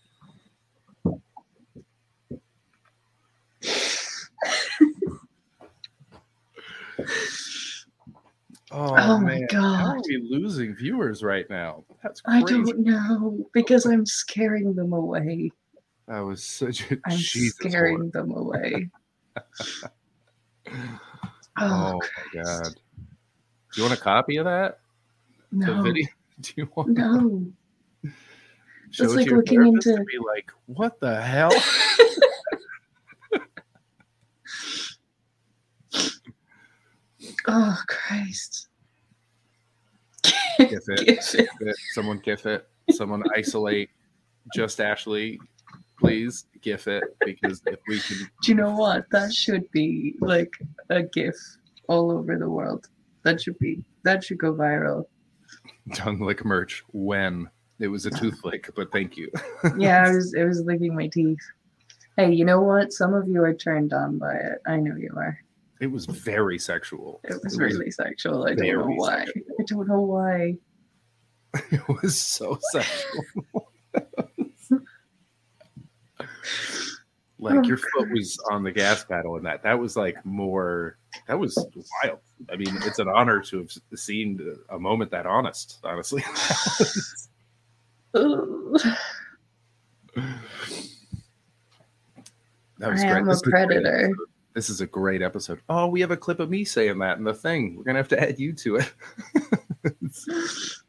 Oh, 8.73 8.95
Oh 8.97 9.18
my 9.20 9.35
man. 9.41 9.47
How 9.53 9.59
are 9.59 9.95
God. 9.97 10.03
we 10.09 10.27
losing 10.31 10.75
viewers 10.75 11.23
right 11.23 11.49
now? 11.51 11.85
That's 12.03 12.23
I 12.27 12.43
don't 12.43 12.79
know 12.79 13.47
because 13.53 13.85
I'm 13.87 14.07
scaring 14.07 14.75
them 14.75 14.93
away. 14.93 15.51
That 16.09 16.20
was 16.20 16.43
such 16.43 16.91
a 16.91 16.97
I'm 17.07 17.16
Jesus 17.18 17.55
scaring 17.57 18.11
them 18.11 18.31
away. 18.33 18.89
Oh, 21.59 22.01
Oh, 22.01 22.01
my 22.35 22.43
god. 22.43 22.75
Do 22.75 23.81
you 23.81 23.83
want 23.83 23.99
a 23.99 24.03
copy 24.03 24.37
of 24.39 24.47
that? 24.47 24.79
No? 25.51 25.83
Do 26.41 26.53
you 26.57 26.68
want 26.75 26.91
no. 26.91 27.45
show 28.91 29.05
It's 29.05 29.14
like 29.14 29.31
looking 29.31 29.66
into- 29.66 30.03
be 30.05 30.18
like, 30.27 30.51
what 30.66 30.99
the 31.01 31.20
hell? 31.20 31.53
Oh 37.49 37.78
Christ. 37.88 38.68
Gif 40.59 40.88
it. 40.88 41.07
Gif 41.07 41.34
it. 41.34 41.49
Gif 41.59 41.68
it. 41.68 41.76
Someone 41.95 42.18
gif 42.18 42.47
it. 42.47 42.68
Someone 42.90 43.22
isolate 43.36 43.90
just 44.55 44.80
Ashley. 44.80 45.38
Please 45.99 46.47
gif 46.62 46.88
it 46.88 47.05
because 47.24 47.62
if 47.66 47.78
we 47.86 48.01
can 48.01 48.18
Do 48.43 48.51
you 48.51 48.55
know 48.55 48.74
what? 48.74 49.05
That 49.12 49.32
should 49.32 49.70
be 49.70 50.14
like 50.20 50.53
a 50.90 51.03
GIF 51.03 51.36
all 51.88 52.11
over 52.11 52.36
the 52.38 52.49
world. 52.49 52.88
That 53.22 53.40
should 53.40 53.59
be 53.59 53.84
that 54.05 54.24
should 54.24 54.38
go 54.38 54.53
viral. 54.53 55.05
tongue 55.95 56.20
lick 56.20 56.45
merch 56.45 56.82
when 56.93 57.49
it 57.78 57.88
was 57.88 58.07
a 58.07 58.11
tooth 58.11 58.45
lick, 58.45 58.70
but 58.74 58.90
thank 58.93 59.16
you. 59.16 59.30
Yeah, 59.78 60.05
I 60.07 60.12
was 60.12 60.34
it 60.34 60.45
was 60.45 60.62
licking 60.62 60.95
my 60.95 61.07
teeth. 61.07 61.38
Hey, 62.16 62.32
you 62.32 62.45
know 62.45 62.61
what? 62.61 62.93
Some 62.93 63.14
of 63.14 63.28
you 63.28 63.43
are 63.43 63.55
turned 63.55 63.93
on 63.93 64.18
by 64.18 64.34
it. 64.34 64.59
I 64.66 64.76
know 64.76 64.97
you 64.97 65.12
are. 65.16 65.38
It 65.83 65.91
was 65.91 66.07
very 66.07 66.61
sexual. 66.61 67.20
It 67.24 67.43
was 67.43 67.59
really 67.59 67.91
sexual. 67.91 68.47
I 68.47 68.55
don't 68.55 68.68
know 68.68 68.87
why. 68.95 69.24
sexual. 69.24 69.43
I 69.59 69.62
don't 69.64 69.89
know 69.89 70.01
why. 70.01 70.55
It 71.72 71.83
was 71.89 72.18
so 72.18 72.57
sexual. 72.72 73.72
like 77.41 77.57
oh, 77.57 77.62
your 77.64 77.78
foot 77.78 78.11
was 78.12 78.39
on 78.51 78.62
the 78.62 78.70
gas 78.70 79.05
pedal 79.05 79.37
and 79.37 79.45
that 79.45 79.64
that 79.64 79.78
was 79.78 79.97
like 79.97 80.24
more 80.24 80.99
that 81.26 81.37
was 81.37 81.57
wild. 82.05 82.20
I 82.51 82.57
mean, 82.57 82.78
it's 82.85 83.01
an 83.01 83.09
honor 83.09 83.43
to 83.43 83.59
have 83.59 83.72
seen 83.99 84.57
a 84.70 84.78
moment 84.78 85.11
that 85.11 85.26
honest, 85.26 85.80
honestly. 85.83 86.24
That 88.12 88.97
was 92.91 93.03
I 93.03 93.09
great. 93.09 93.18
am 93.18 93.26
This 93.26 93.41
a 93.41 93.51
predator. 93.51 94.14
This 94.55 94.68
is 94.68 94.80
a 94.80 94.86
great 94.86 95.22
episode. 95.22 95.61
Oh, 95.68 95.86
we 95.86 96.00
have 96.00 96.11
a 96.11 96.16
clip 96.16 96.40
of 96.40 96.50
me 96.50 96.64
saying 96.64 96.98
that 96.98 97.18
and 97.18 97.26
the 97.26 97.34
thing. 97.34 97.76
We're 97.76 97.84
gonna 97.84 97.98
have 97.98 98.09
to 98.09 98.20
add 98.20 98.38
you 98.38 98.53
to 98.55 98.76
it. 98.76 98.92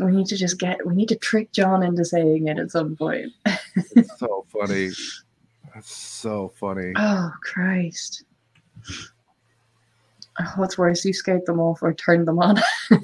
We 0.00 0.10
need 0.10 0.26
to 0.26 0.36
just 0.36 0.58
get 0.58 0.84
we 0.84 0.94
need 0.96 1.08
to 1.10 1.16
trick 1.16 1.52
John 1.52 1.84
into 1.84 2.04
saying 2.04 2.48
it 2.48 2.58
at 2.58 2.72
some 2.72 2.96
point. 2.96 3.32
It's 3.94 4.18
so 4.18 4.44
funny. 4.52 4.90
That's 5.72 5.94
so 5.94 6.52
funny. 6.58 6.92
Oh 6.96 7.30
Christ. 7.42 8.24
Oh, 10.40 10.52
What's 10.56 10.76
worse, 10.76 11.04
you 11.04 11.12
scared 11.12 11.46
them 11.46 11.60
off 11.60 11.82
or 11.82 11.94
turned 11.94 12.26
them 12.26 12.40
on? 12.40 12.60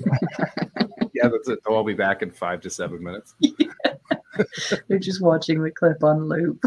Yeah, 1.14 1.28
that's 1.28 1.48
it. 1.48 1.60
I'll 1.68 1.84
be 1.84 1.94
back 1.94 2.22
in 2.22 2.32
five 2.32 2.62
to 2.62 2.70
seven 2.70 3.00
minutes. 3.04 3.34
They're 4.88 4.98
just 4.98 5.22
watching 5.22 5.62
the 5.62 5.70
clip 5.70 6.02
on 6.02 6.26
loop. 6.26 6.64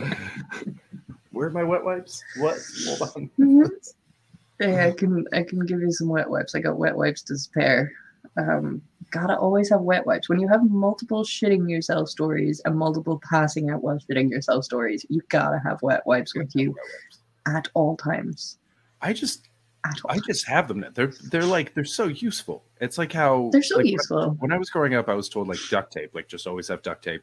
Where 1.32 1.48
are 1.48 1.50
my 1.52 1.62
wet 1.62 1.84
wipes? 1.84 2.22
What? 2.38 2.58
Hold 2.86 3.02
on. 3.16 3.30
Mhm. 3.38 3.70
Hey, 4.58 4.86
I 4.86 4.90
can 4.92 5.24
I 5.32 5.42
can 5.42 5.64
give 5.64 5.80
you 5.80 5.90
some 5.92 6.08
wet 6.08 6.28
wipes. 6.28 6.54
I 6.54 6.60
got 6.60 6.78
wet 6.78 6.96
wipes 6.96 7.22
to 7.22 7.36
spare. 7.38 7.90
Um, 8.36 8.82
gotta 9.10 9.36
always 9.38 9.70
have 9.70 9.80
wet 9.80 10.06
wipes. 10.06 10.28
When 10.28 10.38
you 10.38 10.48
have 10.48 10.68
multiple 10.70 11.24
shitting 11.24 11.68
yourself 11.70 12.08
stories 12.08 12.60
and 12.64 12.76
multiple 12.76 13.20
passing 13.28 13.70
out 13.70 13.82
while 13.82 13.98
shitting 13.98 14.30
yourself 14.30 14.64
stories, 14.64 15.06
you 15.08 15.20
gotta 15.30 15.58
have 15.64 15.80
wet 15.82 16.02
wipes 16.06 16.34
with 16.36 16.50
you 16.54 16.74
at 17.46 17.68
all 17.74 17.96
times. 17.96 18.58
I 19.00 19.12
just 19.14 19.48
At 19.86 19.98
all. 20.04 20.10
I 20.14 20.18
just 20.26 20.46
have 20.46 20.68
them. 20.68 20.80
now. 20.80 20.88
They're 20.92 21.12
they're 21.30 21.44
like 21.44 21.72
they're 21.74 21.84
so 21.84 22.04
useful. 22.08 22.62
It's 22.80 22.98
like 22.98 23.12
how 23.12 23.48
They're 23.52 23.62
so 23.62 23.78
like, 23.78 23.86
useful. 23.86 24.36
When 24.40 24.52
I 24.52 24.58
was 24.58 24.68
growing 24.68 24.94
up, 24.94 25.08
I 25.08 25.14
was 25.14 25.28
told 25.30 25.48
like 25.48 25.58
duct 25.70 25.92
tape, 25.92 26.14
like 26.14 26.28
just 26.28 26.46
always 26.46 26.68
have 26.68 26.82
duct 26.82 27.02
tape. 27.02 27.22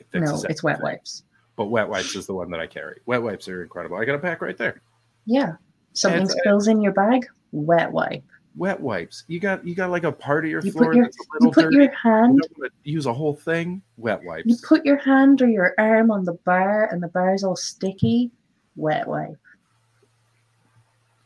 It 0.00 0.06
No, 0.14 0.42
it's 0.48 0.62
wet 0.62 0.76
everything. 0.76 0.82
wipes. 0.82 1.22
But 1.56 1.66
wet 1.66 1.88
wipes 1.88 2.14
is 2.14 2.26
the 2.26 2.34
one 2.34 2.50
that 2.50 2.60
I 2.60 2.66
carry. 2.66 3.00
Wet 3.06 3.22
wipes 3.22 3.48
are 3.48 3.62
incredible. 3.62 3.96
I 3.96 4.04
got 4.04 4.14
a 4.14 4.18
pack 4.18 4.42
right 4.42 4.56
there. 4.58 4.82
Yeah. 5.24 5.54
Something 5.94 6.22
It's- 6.24 6.36
uh, 6.36 6.40
spills 6.40 6.68
in 6.68 6.80
your 6.82 6.92
bag, 6.92 7.26
wet 7.52 7.90
wipe. 7.90 8.22
Wet 8.56 8.80
wipes. 8.80 9.24
You 9.28 9.38
got 9.40 9.66
you 9.66 9.74
got 9.74 9.90
like 9.90 10.04
a 10.04 10.12
part 10.12 10.44
of 10.44 10.50
your 10.50 10.62
You 10.62 10.72
floor 10.72 10.86
put 10.86 10.96
your 10.96 11.04
that's 11.06 11.16
a 11.18 11.44
you 11.44 11.50
put 11.50 11.62
dirty. 11.64 11.76
your 11.76 11.84
You 11.84 11.90
hand 12.02 12.40
to 12.42 12.70
use 12.84 13.04
a 13.06 13.12
whole 13.12 13.34
thing. 13.34 13.82
Wet 13.98 14.22
wipes. 14.24 14.46
you 14.46 14.56
put 14.66 14.84
your 14.86 14.96
hand 14.96 15.42
or 15.42 15.48
your 15.48 15.74
arm 15.78 16.10
on 16.10 16.24
the 16.24 16.32
bar 16.44 16.86
and 16.90 17.02
the 17.02 17.08
bar's 17.08 17.44
all 17.44 17.56
sticky, 17.56 18.30
wet 18.76 19.06
wipe. 19.06 19.36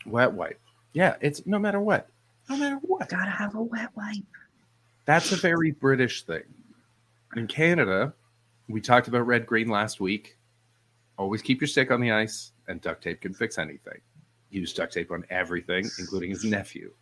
Wet 0.07 0.33
wipe. 0.33 0.61
Yeah, 0.93 1.17
it's 1.21 1.47
no 1.47 1.59
matter 1.59 1.81
what. 1.81 2.09
No 2.49 2.57
matter 2.57 2.77
what. 2.83 3.09
Gotta 3.09 3.31
have 3.31 3.55
a 3.55 3.63
wet 3.63 3.91
wipe. 3.95 4.25
That's 5.05 5.31
a 5.33 5.37
very 5.37 5.71
British 5.71 6.25
thing. 6.25 6.43
In 7.37 7.47
Canada, 7.47 8.13
we 8.71 8.81
talked 8.81 9.09
about 9.09 9.27
red 9.27 9.47
green 9.47 9.69
last 9.69 10.01
week. 10.01 10.37
Always 11.19 11.43
keep 11.43 11.61
your 11.61 11.69
stick 11.69 11.91
on 11.91 12.01
the 12.01 12.13
ice, 12.13 12.53
and 12.69 12.81
duct 12.81 13.03
tape 13.03 13.21
can 13.21 13.35
fix 13.35 13.59
anything. 13.59 14.01
Use 14.51 14.73
duct 14.73 14.93
tape 14.93 15.11
on 15.11 15.25
everything, 15.31 15.89
including 15.99 16.31
his 16.31 16.45
nephew. 16.45 16.93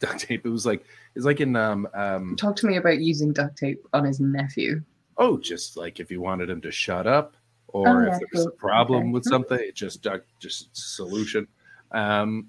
Duct 0.00 0.20
tape. 0.20 0.44
It 0.46 0.48
was 0.48 0.64
like 0.66 0.84
it's 1.14 1.24
like 1.24 1.40
in 1.40 1.54
um 1.56 1.86
um 1.94 2.36
Talk 2.36 2.56
to 2.56 2.66
me 2.66 2.76
about 2.76 2.98
using 3.00 3.32
duct 3.32 3.56
tape 3.58 3.86
on 3.92 4.04
his 4.04 4.18
nephew. 4.18 4.82
oh 5.18 5.38
just 5.38 5.76
like 5.76 6.00
if 6.00 6.10
you 6.10 6.20
wanted 6.20 6.48
him 6.48 6.60
to 6.62 6.70
shut 6.72 7.06
up 7.06 7.36
or 7.68 7.86
Oh, 7.88 8.06
if 8.06 8.12
yeah, 8.12 8.18
there 8.18 8.26
was 8.32 8.46
a 8.46 8.50
problem 8.50 9.04
Okay. 9.04 9.12
with 9.12 9.24
something, 9.24 9.58
it 9.60 9.74
just 9.74 10.02
duct 10.02 10.26
just 10.38 10.70
solution. 10.74 11.46
Um, 11.92 12.48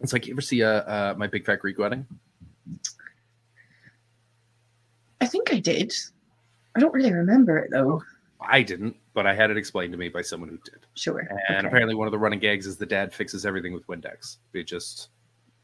it's 0.00 0.12
like 0.12 0.26
you 0.26 0.34
ever 0.34 0.40
see 0.40 0.62
uh, 0.62 0.68
uh 0.82 1.14
my 1.16 1.26
big 1.26 1.46
fat 1.46 1.60
Greek 1.60 1.78
wedding? 1.78 2.04
I 5.20 5.26
think 5.26 5.52
I 5.52 5.58
did. 5.60 5.92
I 6.76 6.80
don't 6.80 6.94
really 6.94 7.12
remember 7.12 7.58
it 7.58 7.70
though. 7.70 8.02
I 8.40 8.62
didn't, 8.62 8.96
but 9.12 9.26
I 9.26 9.34
had 9.34 9.50
it 9.50 9.56
explained 9.56 9.92
to 9.92 9.98
me 9.98 10.08
by 10.08 10.22
someone 10.22 10.48
who 10.48 10.58
did. 10.64 10.86
Sure. 10.94 11.18
And 11.18 11.58
okay. 11.58 11.66
apparently, 11.66 11.94
one 11.94 12.06
of 12.06 12.12
the 12.12 12.18
running 12.18 12.38
gags 12.38 12.66
is 12.66 12.76
the 12.76 12.86
dad 12.86 13.12
fixes 13.12 13.44
everything 13.44 13.74
with 13.74 13.86
Windex. 13.86 14.36
He 14.52 14.64
just 14.64 15.08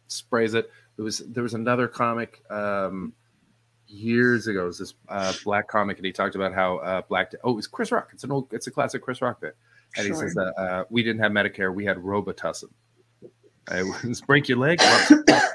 sprays 0.08 0.54
it. 0.54 0.70
There 0.96 1.04
was 1.04 1.18
there 1.18 1.42
was 1.42 1.54
another 1.54 1.88
comic 1.88 2.42
um, 2.50 3.12
years 3.86 4.46
ago. 4.46 4.64
It 4.64 4.66
was 4.66 4.78
this 4.78 4.94
uh, 5.08 5.32
black 5.44 5.68
comic, 5.68 5.96
and 5.96 6.06
he 6.06 6.12
talked 6.12 6.34
about 6.34 6.52
how 6.52 6.78
uh, 6.78 7.02
black. 7.08 7.32
Oh, 7.44 7.52
it 7.52 7.56
was 7.56 7.66
Chris 7.66 7.92
Rock. 7.92 8.10
It's 8.12 8.24
an 8.24 8.32
old. 8.32 8.52
It's 8.52 8.66
a 8.66 8.70
classic 8.70 9.02
Chris 9.02 9.22
Rock 9.22 9.40
bit. 9.40 9.56
and 9.96 10.06
he 10.06 10.12
says 10.12 10.34
that 10.34 10.52
uh, 10.58 10.84
we 10.90 11.02
didn't 11.02 11.22
have 11.22 11.32
Medicare, 11.32 11.74
we 11.74 11.84
had 11.84 11.96
Robitussin. 11.96 12.70
It 13.70 14.04
was 14.06 14.20
break 14.20 14.48
your 14.48 14.58
leg, 14.58 14.80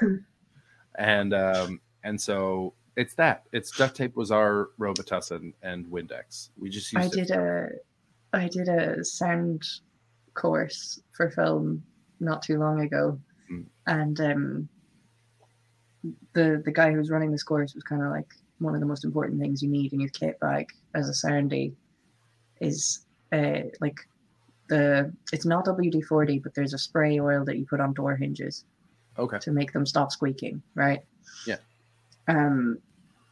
and 0.98 1.34
um, 1.34 1.80
and 2.02 2.20
so 2.20 2.74
it's 2.96 3.14
that. 3.14 3.44
It's 3.52 3.70
duct 3.76 3.96
tape 3.96 4.16
was 4.16 4.30
our 4.30 4.70
Robitussin 4.78 5.52
and 5.62 5.86
Windex. 5.86 6.50
We 6.58 6.68
just 6.70 6.92
used 6.92 7.04
I 7.04 7.06
it. 7.20 7.26
did 7.26 7.30
a 7.36 7.68
I 8.32 8.48
did 8.48 8.68
a 8.68 9.04
sound 9.04 9.62
course 10.34 11.00
for 11.12 11.30
film 11.30 11.82
not 12.20 12.42
too 12.42 12.58
long 12.58 12.80
ago, 12.80 13.18
Mm. 13.50 13.64
and 13.86 14.20
um, 14.20 14.68
the 16.32 16.62
the 16.64 16.72
guy 16.72 16.90
who 16.90 16.98
was 16.98 17.10
running 17.10 17.30
this 17.30 17.42
course 17.42 17.74
was 17.74 17.82
kind 17.84 18.02
of 18.02 18.10
like 18.10 18.28
one 18.58 18.74
of 18.74 18.80
the 18.80 18.86
most 18.86 19.04
important 19.04 19.40
things 19.40 19.62
you 19.62 19.68
need 19.68 19.92
in 19.92 20.00
your 20.00 20.10
kit 20.10 20.38
bag 20.40 20.68
as 20.94 21.08
a 21.08 21.26
soundy 21.26 21.72
is 22.60 23.04
uh, 23.32 23.60
like 23.80 23.96
the 24.68 25.12
it's 25.32 25.44
not 25.46 25.64
WD 25.66 26.04
forty, 26.04 26.38
but 26.38 26.54
there's 26.54 26.74
a 26.74 26.78
spray 26.78 27.18
oil 27.20 27.44
that 27.44 27.58
you 27.58 27.66
put 27.66 27.80
on 27.80 27.92
door 27.92 28.16
hinges 28.16 28.64
Okay. 29.18 29.38
to 29.40 29.50
make 29.50 29.72
them 29.72 29.84
stop 29.84 30.10
squeaking, 30.10 30.62
right? 30.74 31.02
Yeah. 31.46 31.56
Um, 32.28 32.78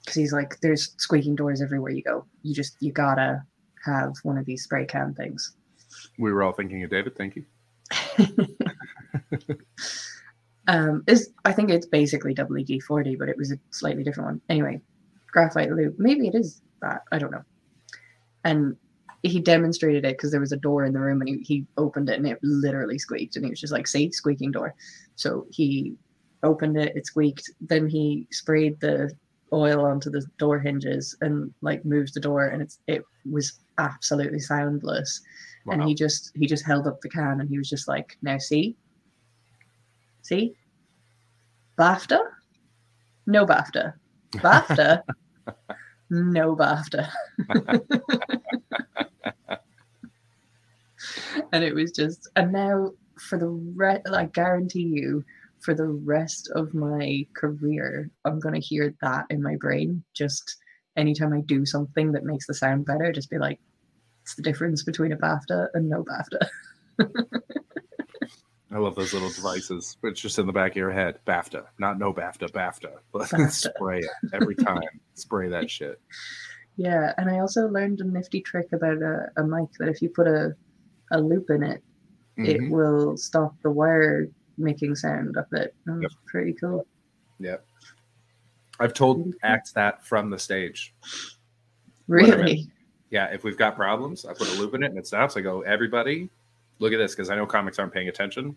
because 0.00 0.14
he's 0.14 0.32
like, 0.32 0.58
there's 0.60 0.94
squeaking 0.96 1.36
doors 1.36 1.60
everywhere 1.62 1.92
you 1.92 2.02
go. 2.02 2.24
You 2.42 2.54
just 2.54 2.76
you 2.80 2.92
gotta 2.92 3.42
have 3.84 4.14
one 4.22 4.38
of 4.38 4.46
these 4.46 4.64
spray 4.64 4.86
can 4.86 5.14
things. 5.14 5.54
We 6.18 6.32
were 6.32 6.42
all 6.42 6.52
thinking 6.52 6.82
of 6.82 6.90
David. 6.90 7.16
Thank 7.16 7.36
you. 7.36 7.44
um, 10.68 11.04
is 11.06 11.30
I 11.44 11.52
think 11.52 11.70
it's 11.70 11.86
basically 11.86 12.34
WD 12.34 12.82
forty, 12.82 13.16
but 13.16 13.28
it 13.28 13.36
was 13.36 13.52
a 13.52 13.58
slightly 13.70 14.02
different 14.02 14.28
one. 14.28 14.40
Anyway, 14.48 14.80
graphite 15.32 15.70
lube. 15.70 15.94
Maybe 15.98 16.28
it 16.28 16.34
is 16.34 16.62
that. 16.80 17.02
I 17.12 17.18
don't 17.18 17.32
know. 17.32 17.44
And 18.44 18.76
he 19.22 19.38
demonstrated 19.38 20.06
it 20.06 20.16
because 20.16 20.30
there 20.30 20.40
was 20.40 20.52
a 20.52 20.56
door 20.56 20.84
in 20.84 20.94
the 20.94 21.00
room 21.00 21.20
and 21.20 21.28
he, 21.28 21.38
he 21.40 21.66
opened 21.76 22.08
it 22.08 22.16
and 22.16 22.26
it 22.26 22.38
literally 22.42 22.98
squeaked 22.98 23.36
and 23.36 23.44
he 23.44 23.50
was 23.50 23.60
just 23.60 23.72
like, 23.72 23.86
"See, 23.86 24.10
squeaking 24.10 24.52
door." 24.52 24.74
So 25.16 25.46
he 25.50 25.94
opened 26.42 26.76
it, 26.76 26.96
it 26.96 27.06
squeaked. 27.06 27.50
Then 27.60 27.88
he 27.88 28.26
sprayed 28.30 28.80
the 28.80 29.10
oil 29.52 29.84
onto 29.84 30.10
the 30.10 30.24
door 30.38 30.58
hinges 30.58 31.16
and 31.20 31.52
like 31.60 31.84
moved 31.84 32.14
the 32.14 32.20
door 32.20 32.46
and 32.46 32.62
it's 32.62 32.78
it 32.86 33.02
was 33.30 33.60
absolutely 33.78 34.38
soundless. 34.38 35.20
And 35.70 35.84
he 35.84 35.94
just 35.94 36.32
he 36.34 36.46
just 36.46 36.66
held 36.66 36.86
up 36.86 37.00
the 37.00 37.08
can 37.08 37.40
and 37.40 37.48
he 37.48 37.58
was 37.58 37.68
just 37.68 37.86
like 37.86 38.16
now 38.22 38.38
see? 38.38 38.76
See? 40.22 40.54
Bafta? 41.78 42.18
No 43.26 43.46
bafta. 43.46 43.94
Bafta? 44.36 45.02
No 46.12 46.56
bafta. 46.56 47.08
And 51.52 51.64
it 51.64 51.74
was 51.74 51.92
just 51.92 52.28
and 52.36 52.52
now 52.52 52.92
for 53.18 53.38
the 53.38 53.48
rest 53.48 54.02
i 54.12 54.24
guarantee 54.26 54.82
you 54.82 55.24
for 55.60 55.74
the 55.74 55.86
rest 55.86 56.50
of 56.54 56.72
my 56.74 57.26
career 57.34 58.10
i'm 58.24 58.38
going 58.40 58.54
to 58.54 58.60
hear 58.60 58.94
that 59.02 59.26
in 59.30 59.42
my 59.42 59.56
brain 59.56 60.02
just 60.14 60.56
anytime 60.96 61.32
i 61.32 61.40
do 61.42 61.64
something 61.66 62.12
that 62.12 62.24
makes 62.24 62.46
the 62.46 62.54
sound 62.54 62.84
better 62.86 63.12
just 63.12 63.30
be 63.30 63.38
like 63.38 63.58
it's 64.22 64.34
the 64.34 64.42
difference 64.42 64.82
between 64.82 65.12
a 65.12 65.16
BAFTA 65.16 65.68
and 65.72 65.88
no 65.88 66.04
BAFTA. 66.04 66.46
I 68.72 68.78
love 68.78 68.94
those 68.94 69.12
little 69.12 69.30
devices. 69.30 69.96
but 70.00 70.08
It's 70.08 70.20
just 70.20 70.38
in 70.38 70.46
the 70.46 70.52
back 70.52 70.72
of 70.72 70.76
your 70.76 70.92
head. 70.92 71.18
BAFTA, 71.26 71.64
not 71.78 71.98
no 71.98 72.12
BAFTA, 72.12 72.50
BAFTA. 72.52 72.92
BAFTA. 73.14 73.50
Spray 73.50 73.98
it 74.00 74.10
every 74.34 74.54
time. 74.54 74.82
Spray 75.14 75.48
that 75.48 75.70
shit. 75.70 76.00
Yeah, 76.76 77.12
and 77.16 77.28
I 77.30 77.40
also 77.40 77.66
learned 77.66 78.00
a 78.00 78.04
nifty 78.04 78.40
trick 78.42 78.68
about 78.72 78.98
a, 79.02 79.26
a 79.38 79.42
mic 79.42 79.70
that 79.78 79.88
if 79.88 80.00
you 80.02 80.10
put 80.10 80.28
a, 80.28 80.54
a 81.10 81.20
loop 81.20 81.50
in 81.50 81.62
it, 81.62 81.82
it 82.36 82.60
Mhm. 82.60 82.70
will 82.70 83.16
stop 83.16 83.54
the 83.62 83.70
wire 83.70 84.28
making 84.60 84.94
sound 84.94 85.36
up 85.36 85.52
it. 85.52 85.74
That 85.86 85.92
was 85.94 86.02
Yep. 86.02 86.10
pretty 86.26 86.52
cool. 86.54 86.86
Yep. 87.40 87.64
I've 88.78 88.94
told 88.94 89.34
acts 89.42 89.72
that 89.72 90.04
from 90.06 90.30
the 90.30 90.38
stage. 90.38 90.94
Really? 92.08 92.70
Yeah, 93.10 93.26
if 93.26 93.44
we've 93.44 93.56
got 93.58 93.76
problems, 93.76 94.24
I 94.24 94.32
put 94.34 94.48
a 94.48 94.52
loop 94.60 94.74
in 94.74 94.82
it 94.82 94.86
and 94.86 94.98
it 94.98 95.06
stops. 95.06 95.36
I 95.36 95.40
go, 95.40 95.62
everybody, 95.62 96.30
look 96.78 96.92
at 96.92 96.98
this, 96.98 97.14
because 97.14 97.28
I 97.30 97.36
know 97.36 97.44
comics 97.46 97.78
aren't 97.78 97.92
paying 97.92 98.08
attention, 98.08 98.56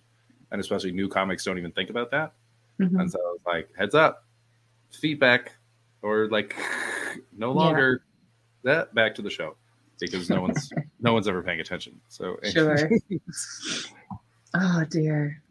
and 0.51 0.61
especially 0.61 0.91
new 0.91 1.07
comics 1.09 1.43
don't 1.43 1.57
even 1.57 1.71
think 1.71 1.89
about 1.89 2.11
that. 2.11 2.33
Mhm. 2.79 2.99
And 3.01 3.11
so 3.11 3.19
I 3.19 3.31
was 3.31 3.41
like, 3.45 3.69
heads 3.75 3.95
up, 3.95 4.25
feedback, 4.91 5.53
or 6.01 6.27
like, 6.29 6.55
no 7.37 7.49
Yeah. 7.49 7.59
longer 7.59 8.03
that. 8.63 8.93
Back 8.95 9.15
to 9.15 9.21
the 9.21 9.29
show, 9.29 9.55
because 9.99 10.29
no 10.29 10.41
one's 10.41 10.69
no 11.01 11.13
one's 11.13 11.27
ever 11.27 11.43
paying 11.43 11.59
attention. 11.59 11.99
So 12.07 12.37
Sure. 12.43 12.77
Oh 14.55 14.85
dear. 14.89 15.41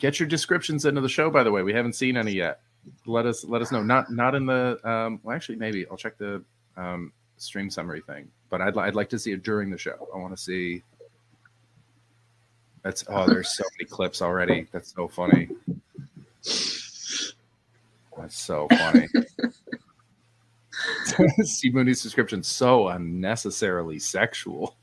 Get 0.00 0.18
your 0.18 0.28
descriptions 0.28 0.84
into 0.84 1.00
the 1.00 1.08
show. 1.08 1.30
By 1.30 1.44
the 1.44 1.52
way, 1.52 1.62
we 1.62 1.72
haven't 1.72 1.92
seen 1.92 2.16
any 2.16 2.32
yet. 2.32 2.60
Let 3.06 3.26
us 3.26 3.44
let 3.44 3.62
us 3.62 3.70
know. 3.70 3.82
Not 3.82 4.10
not 4.10 4.34
in 4.34 4.46
the 4.46 4.80
um. 4.82 5.20
Well, 5.22 5.36
actually, 5.36 5.56
maybe 5.56 5.86
I'll 5.88 5.96
check 5.96 6.18
the 6.18 6.42
um 6.76 7.12
stream 7.36 7.70
summary 7.70 8.00
thing. 8.00 8.28
But 8.48 8.60
I'd 8.60 8.76
I'd 8.76 8.96
like 8.96 9.10
to 9.10 9.18
see 9.18 9.32
it 9.32 9.42
during 9.42 9.70
the 9.70 9.78
show. 9.78 10.08
I 10.12 10.18
want 10.18 10.36
to 10.36 10.42
see. 10.42 10.82
That's 12.82 13.04
oh, 13.08 13.26
there's 13.26 13.54
so 13.54 13.64
many 13.78 13.88
clips 13.88 14.22
already. 14.22 14.66
That's 14.72 14.92
so 14.94 15.06
funny. 15.06 15.48
That's 18.16 18.38
so 18.38 18.66
funny. 18.68 19.08
Steve 21.42 21.74
Mooney's 21.74 22.02
description 22.02 22.42
so 22.42 22.88
unnecessarily 22.88 23.98
sexual 23.98 24.76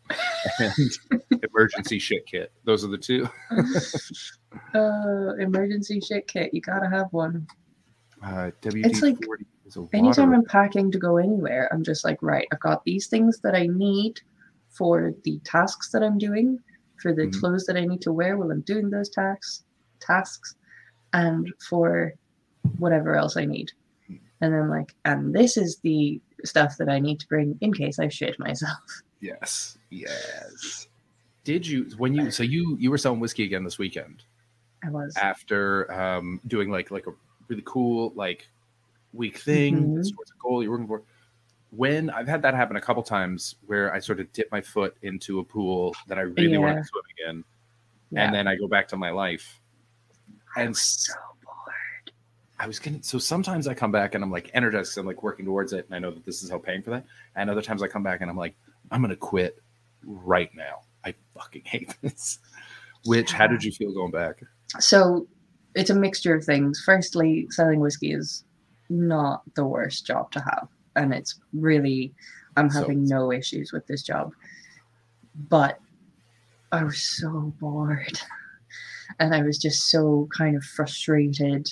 and 0.60 1.22
emergency 1.52 2.00
shit 2.00 2.26
kit. 2.26 2.52
Those 2.66 2.84
are 2.84 2.90
the 2.90 2.98
two. 2.98 3.28
Uh, 4.74 5.34
emergency 5.40 6.00
shit 6.00 6.28
kit. 6.28 6.54
You 6.54 6.62
gotta 6.62 6.90
have 6.90 7.08
one. 7.12 7.48
Uh, 8.24 8.52
It's 8.64 9.02
like 9.02 9.18
Anytime 9.94 10.34
I'm 10.34 10.44
packing 10.46 10.92
to 10.92 10.98
go 10.98 11.18
anywhere, 11.18 11.70
I'm 11.72 11.84
just 11.84 12.04
like, 12.04 12.18
right, 12.22 12.48
I've 12.52 12.60
got 12.60 12.84
these 12.84 13.08
things 13.08 13.40
that 13.42 13.56
I 13.56 13.68
need 13.68 14.20
for 14.70 15.14
the 15.24 15.40
tasks 15.46 15.92
that 15.92 16.04
I'm 16.04 16.18
doing, 16.18 16.60
for 17.02 17.14
the 17.14 17.24
Mhm. 17.28 17.40
clothes 17.40 17.66
that 17.66 17.78
I 17.78 17.86
need 17.86 18.02
to 18.02 18.12
wear 18.12 18.38
while 18.38 18.52
I'm 18.52 18.62
doing 18.62 18.90
those 18.90 19.10
tasks, 19.10 19.64
tasks, 20.02 20.56
and 21.14 21.52
for 21.70 22.14
whatever 22.78 23.16
else 23.16 23.38
I 23.38 23.46
need. 23.46 23.72
And 24.42 24.54
then 24.54 24.70
like, 24.70 24.94
and 25.06 25.34
this 25.34 25.58
is 25.58 25.80
the 25.84 26.22
stuff 26.44 26.78
that 26.78 26.90
I 26.90 27.00
need 27.00 27.20
to 27.22 27.28
bring 27.28 27.58
in 27.62 27.74
case 27.74 28.00
I 28.00 28.08
shit 28.10 28.38
myself. 28.40 28.78
Yes, 29.20 29.78
yes. 29.90 30.88
Did 31.44 31.66
you 31.66 31.90
when 31.98 32.14
you 32.14 32.30
so 32.32 32.44
you 32.44 32.76
you 32.80 32.92
were 32.92 32.98
selling 32.98 33.20
whiskey 33.20 33.44
again 33.46 33.64
this 33.64 33.78
weekend 33.78 34.24
I 34.84 34.90
was. 34.90 35.16
after 35.18 35.92
um 35.92 36.42
doing 36.48 36.70
like 36.70 36.92
like 36.92 37.08
a 37.08 37.12
really 37.48 37.64
cool 37.66 38.12
like 38.16 38.48
week 39.14 39.38
thing 39.40 39.76
Mhm. 39.96 40.14
towards 40.14 40.32
a 40.32 40.36
goal 40.40 40.62
you're 40.62 40.72
working 40.72 40.88
for? 40.88 41.04
When 41.72 42.10
I've 42.10 42.28
had 42.28 42.42
that 42.44 42.54
happen 42.54 42.76
a 42.76 42.82
couple 42.82 43.02
times 43.04 43.56
where 43.66 43.94
I 43.94 44.00
sort 44.00 44.20
of 44.20 44.32
dip 44.34 44.52
my 44.52 44.62
foot 44.62 44.96
into 45.02 45.40
a 45.40 45.44
pool 45.44 45.96
that 46.08 46.18
I 46.18 46.22
really 46.22 46.58
want 46.58 46.78
to 46.78 46.84
swim 46.84 47.04
again, 47.18 47.44
Yeah. 48.12 48.26
and 48.26 48.34
then 48.36 48.48
I 48.48 48.56
go 48.56 48.68
back 48.68 48.88
to 48.90 48.98
my 48.98 49.10
life. 49.10 49.60
I 50.56 50.62
And 50.62 50.70
was 50.70 50.80
so 50.82 51.14
bored. 51.44 52.12
I 52.60 52.68
was 52.68 52.80
gonna. 52.80 53.04
So 53.04 53.20
sometimes 53.20 53.68
I 53.68 53.74
come 53.74 53.92
back 53.92 54.16
and 54.16 54.24
I'm 54.24 54.32
like 54.32 54.50
energized. 54.54 54.92
'cause 54.92 54.98
I'm 54.98 55.06
like 55.06 55.24
working 55.24 55.46
towards 55.46 55.74
it, 55.74 55.86
and 55.86 55.96
I 55.96 56.00
know 56.00 56.12
that 56.12 56.24
this 56.26 56.42
is 56.44 56.50
how 56.50 56.58
paying 56.58 56.82
for 56.84 56.92
that. 56.92 57.06
And 57.36 57.50
other 57.50 57.62
times 57.62 57.82
I 57.84 57.88
come 57.88 58.04
back 58.04 58.22
and 58.22 58.30
I'm 58.30 58.38
like, 58.38 58.56
I'm 58.92 59.02
gonna 59.02 59.16
quit 59.16 59.60
right 60.04 60.50
now. 60.56 60.82
I 61.06 61.14
fucking 61.34 61.64
hate 61.66 61.96
this. 62.02 62.40
Which, 63.06 63.32
how 63.32 63.48
did 63.48 63.64
you 63.64 63.72
feel 63.72 63.94
going 63.94 64.12
back? 64.12 64.42
So 64.80 65.28
it's 65.76 65.90
a 65.90 65.96
mixture 65.96 66.36
of 66.36 66.44
things. 66.44 66.82
Firstly, 66.86 67.48
selling 67.52 67.80
whiskey 67.80 68.12
is 68.12 68.44
not 68.90 69.44
the 69.56 69.66
worst 69.66 70.06
job 70.06 70.32
to 70.32 70.40
have. 70.42 70.68
And 70.96 71.14
it's 71.14 71.40
really, 71.54 72.14
I'm 72.58 72.70
So- 72.70 72.80
having 72.82 73.06
no 73.06 73.32
issues 73.32 73.72
with 73.72 73.86
this 73.88 74.02
job. 74.04 74.32
But 75.50 75.80
I 76.72 76.84
was 76.84 77.02
so 77.02 77.54
bored. 77.60 78.20
And 79.20 79.34
I 79.34 79.42
was 79.42 79.58
just 79.58 79.90
so 79.90 80.28
kind 80.38 80.56
of 80.58 80.64
frustrated. 80.64 81.72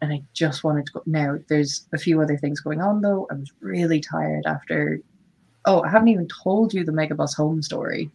And 0.00 0.12
I 0.12 0.22
just 0.34 0.62
wanted 0.62 0.86
to 0.86 0.92
go. 0.92 1.02
Now, 1.04 1.36
there's 1.48 1.86
a 1.92 1.98
few 1.98 2.22
other 2.22 2.36
things 2.38 2.60
going 2.60 2.80
on 2.80 3.00
though. 3.02 3.26
I 3.30 3.34
was 3.34 3.50
really 3.60 4.00
tired 4.00 4.44
after. 4.46 5.00
Oh, 5.66 5.82
I 5.82 5.88
haven't 5.90 6.08
even 6.08 6.28
told 6.42 6.72
you 6.72 6.84
the 6.84 6.92
Megabus 6.92 7.34
home 7.36 7.62
story. 7.62 8.10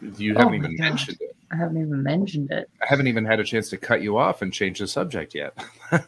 You 0.00 0.34
Oh 0.34 0.38
haven't 0.38 0.52
my 0.52 0.56
even 0.58 0.76
God. 0.76 0.88
mentioned 0.90 1.18
it. 1.20 1.36
I 1.52 1.56
haven't 1.56 1.76
even 1.76 2.02
mentioned 2.02 2.50
it. 2.50 2.68
I 2.82 2.86
haven't 2.86 3.06
even 3.06 3.24
had 3.24 3.38
a 3.40 3.44
chance 3.44 3.68
to 3.70 3.76
cut 3.76 4.02
you 4.02 4.16
off 4.18 4.42
and 4.42 4.52
change 4.52 4.78
the 4.80 4.86
subject 4.88 5.34
yet. 5.34 5.56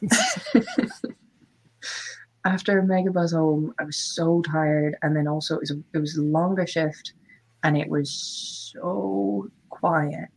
after 2.44 2.82
Megabus 2.82 3.32
home, 3.32 3.74
I 3.78 3.84
was 3.84 3.96
so 3.96 4.42
tired, 4.42 4.96
and 5.02 5.16
then 5.16 5.26
also 5.28 5.56
it 5.56 5.60
was 5.60 5.70
a, 5.70 5.78
it 5.94 5.98
was 5.98 6.16
a 6.16 6.22
longer 6.22 6.66
shift, 6.66 7.12
and 7.62 7.76
it 7.76 7.88
was 7.88 8.10
so 8.74 9.48
quiet. 9.70 10.28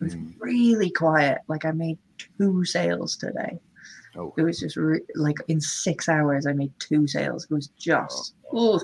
It 0.00 0.04
was 0.04 0.14
Mm. 0.14 0.34
really 0.38 0.90
quiet. 0.90 1.38
Like 1.48 1.64
I 1.64 1.70
made 1.72 1.98
two 2.18 2.64
sales 2.64 3.16
today, 3.16 3.58
Oh, 4.16 4.32
It 4.36 4.42
was 4.42 4.60
just 4.60 4.76
re- 4.76 5.00
like 5.14 5.36
in 5.48 5.60
six 5.60 6.08
hours, 6.08 6.46
I 6.46 6.52
made 6.52 6.72
two 6.78 7.06
sales. 7.06 7.44
It 7.44 7.54
was 7.54 7.68
just 7.78 8.34
oh, 8.52 8.80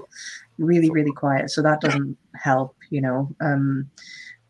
really, 0.58 0.90
really 0.90 1.12
quiet. 1.12 1.50
So 1.50 1.62
that 1.62 1.80
doesn't 1.80 2.16
help, 2.34 2.74
you 2.90 3.00
know. 3.00 3.28
Um, 3.40 3.90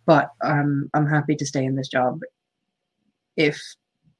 but 0.06 0.32
um, 0.42 0.90
I'm 0.94 1.06
happy 1.06 1.36
to 1.36 1.46
stay 1.46 1.64
in 1.64 1.76
this 1.76 1.88
job 1.88 2.20
if 3.36 3.60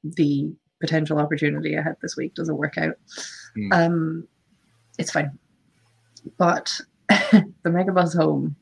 the 0.03 0.51
potential 0.79 1.19
opportunity 1.19 1.77
I 1.77 1.81
had 1.81 1.95
this 2.01 2.17
week 2.17 2.33
doesn't 2.33 2.57
work 2.57 2.77
out. 2.77 2.95
Hmm. 3.55 3.73
Um, 3.73 4.27
it's 4.97 5.11
fine. 5.11 5.37
But 6.37 6.71
the 7.09 7.45
Megabus 7.65 8.15
home. 8.15 8.55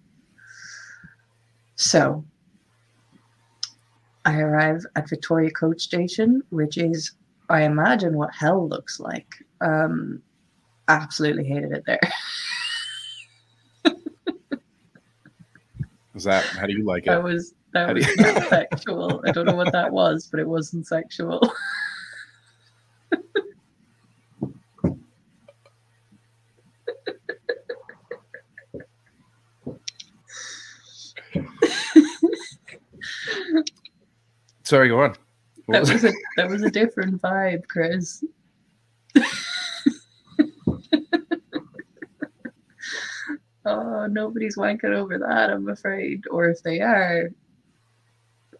So 1.76 2.26
I 4.26 4.40
arrive 4.40 4.86
at 4.96 5.10
Victoria 5.10 5.50
Coach 5.52 5.82
Station, 5.82 6.42
which 6.50 6.78
is, 6.78 7.12
I 7.50 7.64
imagine, 7.64 8.16
what 8.16 8.34
hell 8.34 8.68
looks 8.68 9.00
like. 9.00 9.28
Um, 9.62 10.22
absolutely 10.88 11.46
hated 11.46 11.72
it 11.72 11.84
there. 11.86 12.00
was 16.14 16.24
that 16.26 16.44
how 16.46 16.66
do 16.66 16.74
you 16.74 16.84
like 16.84 17.04
it? 17.08 17.08
That 17.08 17.24
was 17.24 17.54
that 17.74 17.88
How 17.88 17.94
was 17.94 18.08
you- 18.08 18.16
not 18.18 18.50
sexual. 18.50 19.22
I 19.28 19.32
don't 19.32 19.46
know 19.46 19.56
what 19.56 19.72
that 19.74 19.92
was, 19.92 20.28
but 20.28 20.40
it 20.40 20.48
wasn't 20.48 20.88
sexual. 20.88 21.42
Sorry, 34.64 34.90
go 34.90 35.02
on. 35.02 35.16
That 35.72 35.82
was 35.82 35.92
was 35.92 36.06
a 36.06 36.12
that 36.38 36.50
was 36.50 36.64
a 36.64 36.72
different 36.80 37.22
vibe, 37.22 37.68
Chris. 37.68 38.24
oh, 43.66 44.08
nobody's 44.08 44.58
wanking 44.58 44.96
over 44.96 45.18
that, 45.20 45.50
I'm 45.50 45.70
afraid. 45.70 46.24
Or 46.32 46.50
if 46.50 46.64
they 46.64 46.82
are, 46.82 47.30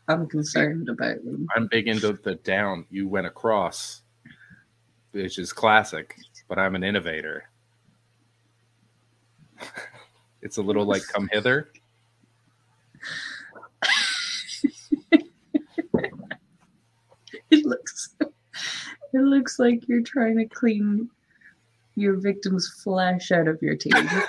I'm 0.08 0.28
concerned 0.28 0.90
about 0.90 1.24
them. 1.24 1.48
I'm 1.56 1.68
big 1.68 1.88
into 1.88 2.14
the 2.14 2.36
down. 2.36 2.86
You 2.90 3.08
went 3.08 3.28
across, 3.28 4.02
which 5.12 5.40
is 5.40 5.54
classic, 5.54 6.18
but 6.48 6.60
I'm 6.60 6.76
an 6.76 6.84
innovator. 6.84 7.50
it's 10.42 10.58
a 10.58 10.62
little 10.62 10.86
like 10.86 11.04
come 11.08 11.30
hither. 11.32 11.72
It 17.52 17.66
looks 17.66 18.16
it 19.14 19.22
looks 19.22 19.60
like 19.60 19.88
you're 19.88 20.02
trying 20.02 20.38
to 20.38 20.46
clean 20.46 21.10
your 21.96 22.16
victim's 22.16 22.68
flesh 22.84 23.32
out 23.32 23.48
of 23.48 23.62
your 23.62 23.76
teeth. 23.76 23.96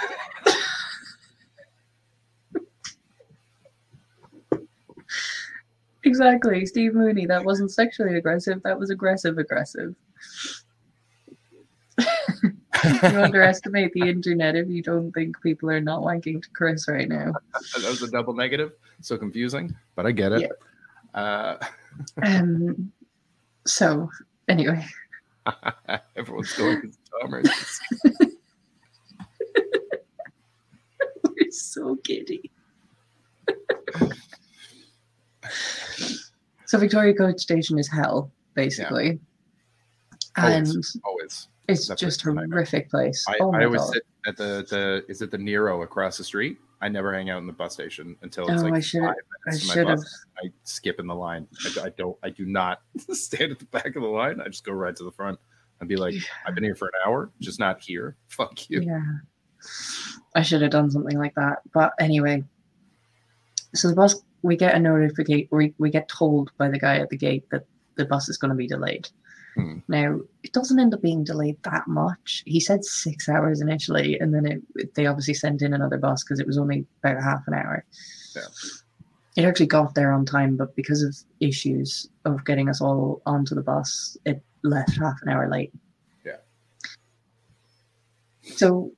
exactly, 6.04 6.66
Steve 6.66 6.94
Mooney. 6.94 7.26
That 7.26 7.44
wasn't 7.44 7.70
sexually 7.70 8.16
aggressive. 8.16 8.62
That 8.62 8.78
was 8.78 8.90
aggressive 8.90 9.38
aggressive. 9.38 9.94
you 12.84 13.20
underestimate 13.20 13.92
the 13.92 14.08
internet 14.08 14.56
if 14.56 14.68
you 14.68 14.82
don't 14.82 15.12
think 15.12 15.40
people 15.42 15.70
are 15.70 15.80
not 15.80 16.02
wanking 16.02 16.42
to 16.42 16.48
Chris 16.50 16.88
right 16.88 17.08
now. 17.08 17.32
that 17.52 17.88
was 17.88 18.02
a 18.02 18.10
double 18.10 18.34
negative. 18.34 18.72
So 19.00 19.16
confusing, 19.16 19.74
but 19.94 20.06
I 20.06 20.12
get 20.12 20.32
it. 20.32 20.40
Yep. 20.42 20.52
Uh, 21.14 21.56
Um, 22.22 22.92
so 23.66 24.08
anyway, 24.48 24.84
everyone's 26.16 26.52
going 26.52 26.82
to 26.82 26.92
Thomas. 27.20 27.80
we're 31.24 31.50
so 31.50 31.96
giddy. 32.04 32.50
so 36.66 36.78
Victoria 36.78 37.14
Coach 37.14 37.40
Station 37.40 37.78
is 37.78 37.88
hell, 37.88 38.30
basically. 38.54 39.18
And 40.36 40.66
Always. 40.66 40.96
Always. 41.04 41.48
it's 41.68 41.88
That's 41.88 42.00
just 42.00 42.22
horrific 42.22 42.88
place. 42.90 43.24
I, 43.28 43.34
oh 43.40 43.50
my 43.52 43.62
I 43.62 43.64
always 43.64 43.80
god. 43.80 43.92
sit 43.92 44.02
at 44.26 44.36
the, 44.36 44.66
the 44.68 45.04
is 45.08 45.22
it 45.22 45.30
the 45.30 45.38
Nero 45.38 45.82
across 45.82 46.18
the 46.18 46.24
street? 46.24 46.58
I 46.82 46.88
never 46.88 47.12
hang 47.12 47.28
out 47.30 47.38
in 47.38 47.46
the 47.46 47.52
bus 47.52 47.74
station 47.74 48.16
until 48.22 48.48
it's 48.48 48.62
Oh, 48.62 48.64
like 48.64 48.74
I 48.74 48.80
should've- 48.80 49.06
five 49.06 49.14
I 49.46 49.50
minutes 49.50 49.62
to 49.62 49.68
my 49.68 49.74
should 49.74 49.88
have. 49.88 49.98
bus. 49.98 50.24
I 50.44 50.48
skip 50.64 50.98
in 50.98 51.06
the 51.06 51.14
line. 51.14 51.46
I, 51.64 51.86
I 51.86 51.88
don't. 51.90 52.16
I 52.22 52.30
do 52.30 52.46
not 52.46 52.80
stand 53.12 53.52
at 53.52 53.58
the 53.58 53.66
back 53.66 53.96
of 53.96 54.02
the 54.02 54.08
line. 54.08 54.40
I 54.40 54.48
just 54.48 54.64
go 54.64 54.72
right 54.72 54.94
to 54.96 55.04
the 55.04 55.12
front 55.12 55.38
and 55.80 55.88
be 55.88 55.96
like, 55.96 56.14
"I've 56.46 56.54
been 56.54 56.64
here 56.64 56.74
for 56.74 56.86
an 56.88 56.92
hour, 57.06 57.30
just 57.40 57.58
not 57.58 57.80
here. 57.82 58.16
Fuck 58.28 58.68
you." 58.70 58.80
Yeah. 58.82 59.02
I 60.34 60.42
should 60.42 60.62
have 60.62 60.70
done 60.70 60.90
something 60.90 61.18
like 61.18 61.34
that. 61.34 61.58
But 61.74 61.92
anyway, 62.00 62.44
so 63.74 63.88
the 63.88 63.94
bus, 63.94 64.22
we 64.42 64.56
get 64.56 64.74
a 64.74 64.78
notification, 64.78 65.48
we, 65.52 65.74
we 65.78 65.90
get 65.90 66.08
told 66.08 66.50
by 66.56 66.68
the 66.68 66.78
guy 66.78 66.96
at 66.98 67.10
the 67.10 67.16
gate 67.18 67.44
that 67.50 67.66
the 67.96 68.04
bus 68.06 68.28
is 68.30 68.38
going 68.38 68.48
to 68.50 68.54
be 68.54 68.66
delayed. 68.66 69.08
Hmm. 69.54 69.78
Now, 69.88 70.20
it 70.42 70.52
doesn't 70.52 70.78
end 70.78 70.94
up 70.94 71.02
being 71.02 71.24
delayed 71.24 71.56
that 71.64 71.86
much. 71.88 72.42
He 72.46 72.60
said 72.60 72.84
six 72.84 73.28
hours 73.28 73.60
initially, 73.60 74.18
and 74.18 74.34
then 74.34 74.46
it, 74.46 74.94
they 74.94 75.06
obviously 75.06 75.34
sent 75.34 75.62
in 75.62 75.74
another 75.74 75.98
bus 75.98 76.22
because 76.22 76.40
it 76.40 76.46
was 76.46 76.58
only 76.58 76.86
about 77.02 77.22
half 77.22 77.42
an 77.46 77.54
hour. 77.54 77.84
Yeah. 78.34 78.42
It 79.36 79.44
actually 79.44 79.66
got 79.66 79.94
there 79.94 80.12
on 80.12 80.24
time, 80.24 80.56
but 80.56 80.74
because 80.76 81.02
of 81.02 81.16
issues 81.40 82.08
of 82.24 82.44
getting 82.44 82.68
us 82.68 82.80
all 82.80 83.22
onto 83.26 83.54
the 83.54 83.62
bus, 83.62 84.16
it 84.24 84.42
left 84.62 84.96
half 84.98 85.18
an 85.22 85.28
hour 85.28 85.48
late. 85.48 85.72
Yeah. 86.24 86.36
So 88.42 88.92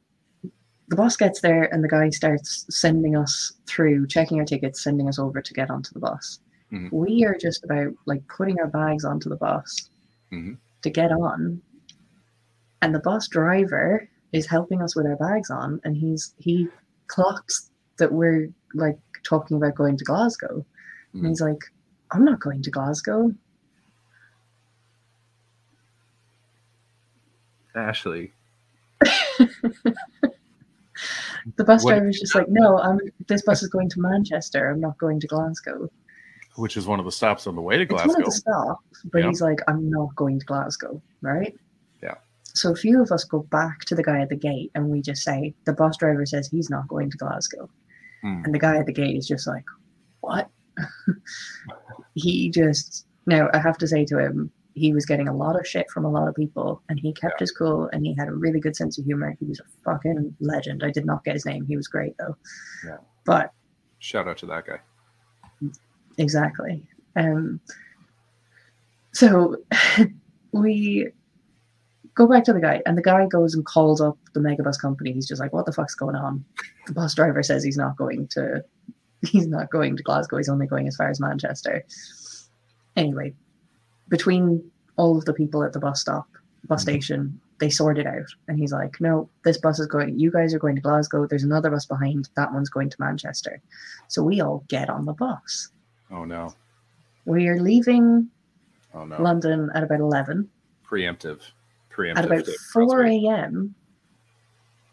the 0.89 0.97
bus 0.97 1.17
gets 1.17 1.41
there 1.41 1.73
and 1.73 1.83
the 1.83 1.89
guy 1.89 2.11
starts 2.11 2.67
sending 2.69 3.17
us 3.17 3.53
through, 3.67 4.07
checking 4.09 4.39
our 4.39 4.45
tickets, 4.45 4.83
sending 4.83 5.09
us 5.09 5.19
over 5.19 5.41
to 5.41 5.55
get 5.55 5.71
onto 5.71 5.93
the 5.93 6.01
bus. 6.01 6.41
Mhm. 6.73 6.93
We 6.93 7.25
are 7.25 7.37
just 7.37 7.65
about 7.65 7.95
like 8.07 8.27
putting 8.29 8.59
our 8.59 8.67
bags 8.67 9.05
onto 9.05 9.29
the 9.29 9.37
bus 9.37 9.91
Mhm. 10.33 10.57
to 10.83 10.91
get 10.91 11.13
on. 11.13 11.61
And 12.81 12.95
the 12.95 12.99
bus 13.01 13.29
driver 13.29 14.09
is 14.33 14.47
helping 14.47 14.83
us 14.83 14.97
with 14.97 15.07
our 15.07 15.17
bags 15.17 15.51
on 15.51 15.81
and 15.85 15.97
he's 15.97 16.35
he 16.39 16.69
clocks 17.07 17.71
that 17.99 18.13
we're 18.13 18.49
like 18.75 18.99
talking 19.23 19.57
about 19.59 19.75
going 19.75 19.97
to 19.99 20.05
Glasgow. 20.05 20.65
And 21.13 21.23
Mhm. 21.23 21.29
he's 21.29 21.41
like, 21.41 21.61
I'm 22.11 22.25
not 22.25 22.41
going 22.41 22.63
to 22.63 22.71
Glasgow. 22.71 23.33
Ashley. 27.75 28.33
The 31.57 31.65
bus 31.65 31.83
What- 31.83 31.91
driver's 31.95 32.21
just 32.21 32.37
like, 32.37 32.49
no, 32.49 32.79
I'm 32.79 33.01
this 33.27 33.43
bus 33.43 33.65
is 33.65 33.69
going 33.69 33.89
to 33.91 34.01
Manchester. 34.01 34.71
I'm 34.71 34.79
not 34.81 34.97
going 34.99 35.19
to 35.21 35.27
Glasgow. 35.27 35.91
Which 36.57 36.77
is 36.77 36.87
one 36.87 36.99
of 36.99 37.05
the 37.07 37.13
stops 37.13 37.47
on 37.47 37.55
the 37.57 37.63
way 37.63 37.79
to 37.79 37.87
Glasgow. 37.87 38.11
It's 38.11 38.15
one 38.15 38.23
of 38.23 38.27
the 38.27 38.33
stops, 38.33 39.07
but 39.13 39.19
Yeah. 39.23 39.29
he's 39.29 39.41
like, 39.41 39.61
I'm 39.69 39.89
not 39.89 40.15
going 40.17 40.39
to 40.39 40.45
Glasgow, 40.47 41.01
right? 41.23 41.55
Yeah. 42.03 42.15
So 42.45 42.73
a 42.73 42.77
few 42.77 43.01
of 43.03 43.11
us 43.11 43.25
go 43.25 43.41
back 43.51 43.81
to 43.87 43.95
the 43.95 44.03
guy 44.03 44.21
at 44.21 44.29
the 44.29 44.37
gate 44.37 44.71
and 44.75 44.89
we 44.91 45.01
just 45.01 45.23
say, 45.23 45.55
the 45.65 45.73
bus 45.73 45.97
driver 45.97 46.27
says 46.27 46.49
he's 46.49 46.69
not 46.69 46.87
going 46.89 47.11
to 47.11 47.17
Glasgow. 47.17 47.71
Hmm. 48.21 48.43
And 48.45 48.55
the 48.55 48.59
guy 48.59 48.77
at 48.77 48.87
the 48.87 48.93
gate 48.93 49.17
is 49.17 49.27
just 49.27 49.47
like, 49.47 49.65
what? 50.21 50.51
he 52.15 52.51
just, 52.51 53.07
now 53.27 53.49
I 53.55 53.59
have 53.59 53.79
to 53.79 53.87
say 53.89 54.05
to 54.07 54.19
him, 54.19 54.51
he 54.75 54.93
was 54.93 55.05
getting 55.05 55.29
a 55.29 55.37
lot 55.37 55.59
of 55.59 55.67
shit 55.67 55.91
from 55.91 56.05
a 56.05 56.11
lot 56.11 56.29
of 56.29 56.35
people 56.35 56.83
and 56.89 56.99
he 56.99 57.13
kept 57.13 57.41
his 57.41 57.51
cool 57.51 57.89
and 57.93 58.05
he 58.07 58.15
had 58.19 58.29
a 58.29 58.33
really 58.35 58.59
good 58.61 58.75
sense 58.77 58.99
of 58.99 59.05
humor. 59.05 59.37
He 59.39 59.45
was 59.47 59.61
a 59.61 59.65
fucking 59.85 60.35
legend. 60.41 60.83
I 60.85 60.91
did 60.91 61.05
not 61.05 61.25
get 61.25 61.35
his 61.35 61.45
name. 61.47 61.67
He 61.67 61.77
was 61.77 61.89
great 61.89 62.15
though. 62.19 62.37
Yeah. 62.85 62.97
But 63.25 63.53
Shout 63.99 64.27
out 64.29 64.39
to 64.39 64.47
that 64.47 64.67
guy. 64.67 64.81
Exactly. 66.19 66.83
Um, 67.17 67.61
so 69.13 69.57
we 70.53 71.09
go 72.15 72.27
back 72.27 72.45
to 72.45 72.53
the 72.53 72.61
guy, 72.61 72.83
and 72.87 72.97
the 72.97 73.03
guy 73.03 73.27
goes 73.27 73.55
and 73.55 73.65
calls 73.65 74.01
up 74.01 74.19
the 74.35 74.41
megabus 74.41 74.81
company. 74.81 75.13
He's 75.13 75.29
just 75.29 75.41
like, 75.41 75.53
"What 75.53 75.67
the 75.67 75.73
fuck's 75.73 75.95
going 75.95 76.17
on?" 76.17 76.45
The 76.87 76.95
bus 76.95 77.15
driver 77.15 77.43
says 77.43 77.65
he's 77.65 77.77
not 77.77 77.97
going 77.97 78.29
to. 78.29 78.65
He's 79.25 79.47
not 79.47 79.71
going 79.71 79.97
to 79.97 80.03
Glasgow. 80.03 80.39
He's 80.39 80.49
only 80.49 80.67
going 80.67 80.89
as 80.89 80.97
far 80.97 81.09
as 81.09 81.21
Manchester. 81.21 81.85
Anyway, 82.97 83.33
between 84.09 84.69
all 84.97 85.17
of 85.17 85.27
the 85.27 85.33
people 85.33 85.63
at 85.63 85.73
the 85.73 85.79
bus 85.79 86.01
stop, 86.01 86.27
bus 86.67 86.83
station, 86.83 87.41
they 87.63 87.71
sort 87.71 87.99
it 87.99 88.07
out. 88.09 88.27
And 88.49 88.59
he's 88.59 88.73
like, 88.73 89.01
no, 89.01 89.31
this 89.45 89.59
bus 89.59 89.79
is 89.79 89.87
going, 89.87 90.19
you 90.19 90.33
guys 90.33 90.53
are 90.53 90.59
going 90.59 90.75
to 90.75 90.83
Glasgow. 90.83 91.29
There's 91.29 91.45
another 91.45 91.71
bus 91.71 91.87
behind. 91.87 92.29
That 92.35 92.53
one's 92.53 92.69
going 92.69 92.91
to 92.91 92.97
Manchester. 92.99 93.63
So 94.09 94.25
we 94.25 94.41
all 94.41 94.65
get 94.67 94.91
on 94.91 95.05
the 95.05 95.13
bus. 95.13 95.69
Oh 96.13 96.25
no. 96.25 96.55
We 97.25 97.49
are 97.49 97.61
leaving 97.61 98.29
Oh 98.95 99.05
no. 99.05 99.21
London 99.21 99.71
at 99.75 99.83
about 99.83 100.01
11. 100.01 100.49
Preemptive. 100.87 101.41
Preemptive. 101.91 102.19
At 102.19 102.25
about 102.27 102.47
4 102.73 103.05
a.m., 103.05 103.75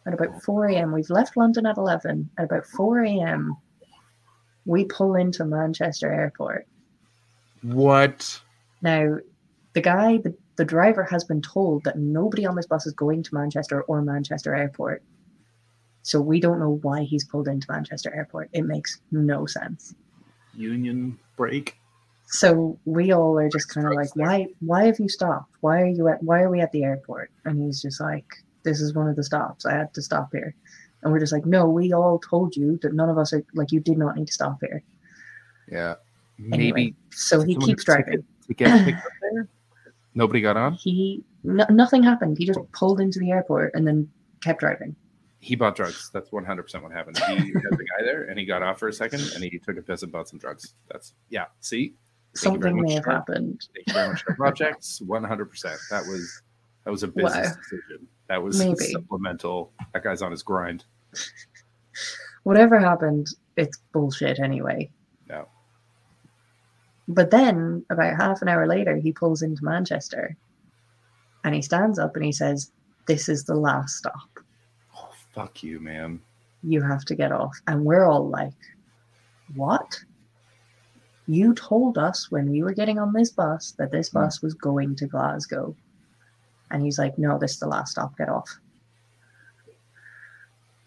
at 0.05 0.13
about 0.13 0.41
4 0.41 0.65
a.m., 0.67 0.91
we've 0.91 1.09
left 1.09 1.38
London 1.38 1.65
at 1.65 1.78
11. 1.78 2.30
At 2.38 2.45
about 2.45 2.65
4 2.65 3.03
a.m., 3.03 3.57
we 4.65 4.86
pull 4.86 5.15
into 5.15 5.45
Manchester 5.45 6.11
Airport. 6.11 6.67
What? 7.61 8.39
Now, 8.82 9.17
the 9.74 9.82
guy, 9.82 10.17
the, 10.17 10.34
the 10.55 10.65
driver 10.65 11.03
has 11.03 11.24
been 11.24 11.41
told 11.41 11.84
that 11.84 11.97
nobody 11.97 12.45
on 12.45 12.55
this 12.55 12.67
bus 12.67 12.88
is 12.88 12.93
going 12.93 13.24
to 13.24 13.36
Manchester 13.36 13.82
or 13.84 14.01
Manchester 14.01 14.55
Airport. 14.55 15.03
So 16.03 16.22
we 16.22 16.39
don't 16.39 16.59
know 16.59 16.80
why 16.82 17.03
he's 17.03 17.26
pulled 17.26 17.47
into 17.47 17.67
Manchester 17.70 18.13
Airport. 18.15 18.49
It 18.53 18.63
makes 18.63 19.01
no 19.11 19.45
sense. 19.45 19.93
Union 20.60 21.18
break. 21.38 21.76
So 22.28 22.78
we 22.86 23.12
all 23.12 23.39
are 23.39 23.49
just 23.49 23.70
kind 23.70 23.88
of 23.88 23.93
like, 23.93 24.16
why 24.16 24.47
why 24.60 24.86
have 24.86 24.99
you 24.99 25.10
stopped? 25.10 25.55
Why 25.62 25.82
are 25.82 25.88
you 25.88 26.07
at 26.10 26.22
why 26.22 26.41
are 26.41 26.49
we 26.49 26.60
at 26.62 26.72
the 26.72 26.84
airport? 26.84 27.32
And 27.45 27.60
he's 27.62 27.82
just 27.82 27.99
like, 27.99 28.26
This 28.64 28.82
is 28.82 28.93
one 28.93 29.07
of 29.07 29.16
the 29.16 29.24
stops. 29.24 29.66
I 29.66 29.74
had 29.74 29.93
to 29.95 30.01
stop 30.01 30.30
here. 30.32 30.53
And 31.01 31.12
we're 31.12 31.20
just 31.20 31.32
like, 31.34 31.45
No, 31.45 31.68
we 31.68 31.93
all 31.93 32.20
told 32.20 32.55
you 32.55 32.78
that 32.84 32.93
none 32.93 33.10
of 33.10 33.18
us 33.18 33.34
are 33.34 33.43
like 33.55 33.72
you 33.72 33.80
did 33.80 33.97
not 33.97 34.16
need 34.16 34.28
to 34.28 34.34
stop 34.34 34.60
here. 34.62 34.84
Yeah. 35.72 35.95
Anyway, 36.51 36.72
Maybe 36.72 36.95
so 37.10 37.41
he 37.41 37.55
keeps 37.55 37.84
took 37.84 37.99
it 37.99 38.03
driving. 38.05 38.24
to 38.47 38.53
get 38.53 38.86
picked 38.86 38.97
up 39.05 39.12
there. 39.34 39.47
Nobody 40.14 40.41
got 40.41 40.55
on. 40.57 40.74
He 40.74 41.24
no, 41.43 41.66
nothing 41.70 42.03
happened. 42.03 42.38
He 42.38 42.45
just 42.45 42.60
pulled 42.74 42.99
into 42.99 43.18
the 43.20 43.32
airport 43.32 43.74
and 43.74 43.88
then 43.88 44.10
kept 44.41 44.60
driving. 44.60 44.95
He 45.39 45.55
bought 45.55 45.75
drugs. 45.75 46.09
That's 46.13 46.31
one 46.31 46.43
hundred 46.45 46.63
percent 46.63 46.83
what 46.83 46.91
happened. 46.91 47.17
He 47.17 47.23
had 47.35 47.53
the 47.53 47.85
guy 47.97 48.03
there, 48.03 48.23
and 48.23 48.37
he 48.37 48.45
got 48.45 48.61
off 48.61 48.79
for 48.79 48.89
a 48.89 48.93
second, 48.93 49.21
and 49.35 49.43
he 49.43 49.57
took 49.59 49.77
a 49.77 49.81
piss 49.81 50.03
and 50.03 50.11
bought 50.11 50.27
some 50.27 50.37
drugs. 50.39 50.73
That's 50.91 51.13
yeah. 51.29 51.45
See, 51.61 51.93
Thank 52.35 52.55
Something 52.61 52.81
may 52.81 52.93
have 52.93 53.03
sir. 53.05 53.11
happened. 53.11 53.67
thank 53.73 53.87
you 53.87 53.93
very 53.93 54.09
much 54.09 54.23
projects. 54.25 55.01
One 55.01 55.23
hundred 55.23 55.45
percent. 55.49 55.79
That 55.89 56.03
was 56.05 56.41
that 56.83 56.91
was 56.91 57.03
a 57.03 57.07
business 57.07 57.47
Wow. 57.47 57.53
decision. 57.55 58.07
That 58.27 58.43
was 58.43 58.59
Maybe. 58.59 58.75
supplemental. 58.91 59.71
That 59.93 60.03
guy's 60.03 60.21
on 60.21 60.31
his 60.31 60.43
grind. 60.43 60.83
Whatever 62.43 62.79
happened, 62.79 63.27
it's 63.57 63.79
bullshit 63.93 64.39
anyway. 64.39 64.89
No. 65.27 65.47
But 67.07 67.31
then, 67.31 67.83
about 67.89 68.15
half 68.17 68.41
an 68.41 68.47
hour 68.47 68.67
later, 68.67 68.95
he 68.97 69.11
pulls 69.11 69.41
into 69.41 69.63
Manchester 69.65 70.35
and 71.43 71.55
he 71.55 71.61
stands 71.61 71.97
up 71.99 72.15
and 72.15 72.23
he 72.23 72.31
says, 72.31 72.71
This 73.07 73.27
is 73.29 73.45
the 73.45 73.55
last 73.55 73.95
stop. 73.97 74.38
Fuck 75.39 75.63
you, 75.63 75.79
ma'am. 75.79 76.21
You 76.63 76.81
have 76.81 77.05
to 77.05 77.15
get 77.15 77.31
off. 77.31 77.55
And 77.65 77.85
we're 77.85 78.03
all 78.03 78.27
like, 78.27 78.51
What? 79.55 79.97
You 81.27 81.53
told 81.53 81.97
us 81.97 82.29
when 82.29 82.49
we 82.49 82.61
were 82.61 82.73
getting 82.73 82.99
on 82.99 83.13
this 83.13 83.29
bus 83.29 83.73
that 83.77 83.89
this 83.89 84.09
Hmm. 84.09 84.19
bus 84.19 84.41
was 84.41 84.53
going 84.53 84.97
to 84.97 85.07
Glasgow. 85.07 85.73
And 86.71 86.83
he's 86.83 86.99
like, 86.99 87.17
No, 87.17 87.39
this 87.39 87.53
is 87.53 87.59
the 87.59 87.67
last 87.67 87.91
stop. 87.91 88.17
Get 88.17 88.27
off. 88.27 88.49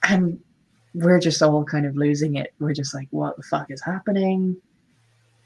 And 0.07 0.39
we're 0.93 1.21
just 1.21 1.41
all 1.43 1.65
kind 1.65 1.87
of 1.87 1.97
losing 1.97 2.35
it. 2.35 2.53
We're 2.61 2.75
just 2.75 2.93
like, 2.93 3.09
What 3.11 3.39
the 3.39 3.43
fuck 3.45 3.71
is 3.71 3.81
happening? 3.81 4.59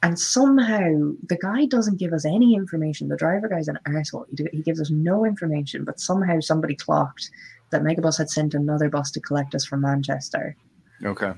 And 0.02 0.18
somehow 0.18 1.12
the 1.28 1.38
guy 1.40 1.66
doesn't 1.66 2.00
give 2.00 2.12
us 2.12 2.24
any 2.24 2.56
information. 2.56 3.06
The 3.06 3.16
driver 3.16 3.48
guy's 3.48 3.68
an 3.68 3.78
asshole. 3.86 4.26
He, 4.36 4.48
he 4.52 4.62
gives 4.62 4.80
us 4.80 4.90
no 4.90 5.24
information, 5.24 5.84
but 5.84 6.00
somehow 6.00 6.40
somebody 6.40 6.74
clocked 6.74 7.30
that 7.70 7.82
Megabus 7.82 8.18
had 8.18 8.30
sent 8.30 8.54
another 8.54 8.88
bus 8.88 9.10
to 9.12 9.20
collect 9.20 9.54
us 9.54 9.64
from 9.64 9.80
Manchester 9.82 10.56
Okay. 11.04 11.32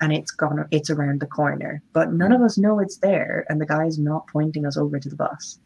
and 0.00 0.12
it's 0.12 0.30
gone 0.32 0.66
it's 0.70 0.90
around 0.90 1.20
the 1.20 1.26
corner. 1.26 1.82
But 1.92 2.12
none 2.12 2.32
of 2.32 2.42
us 2.42 2.58
know 2.58 2.78
it's 2.80 2.98
there, 2.98 3.46
and 3.48 3.60
the 3.60 3.66
guy's 3.66 3.98
not 3.98 4.26
pointing 4.28 4.66
us 4.66 4.76
over 4.76 4.98
to 5.00 5.08
the 5.08 5.16
bus. 5.16 5.58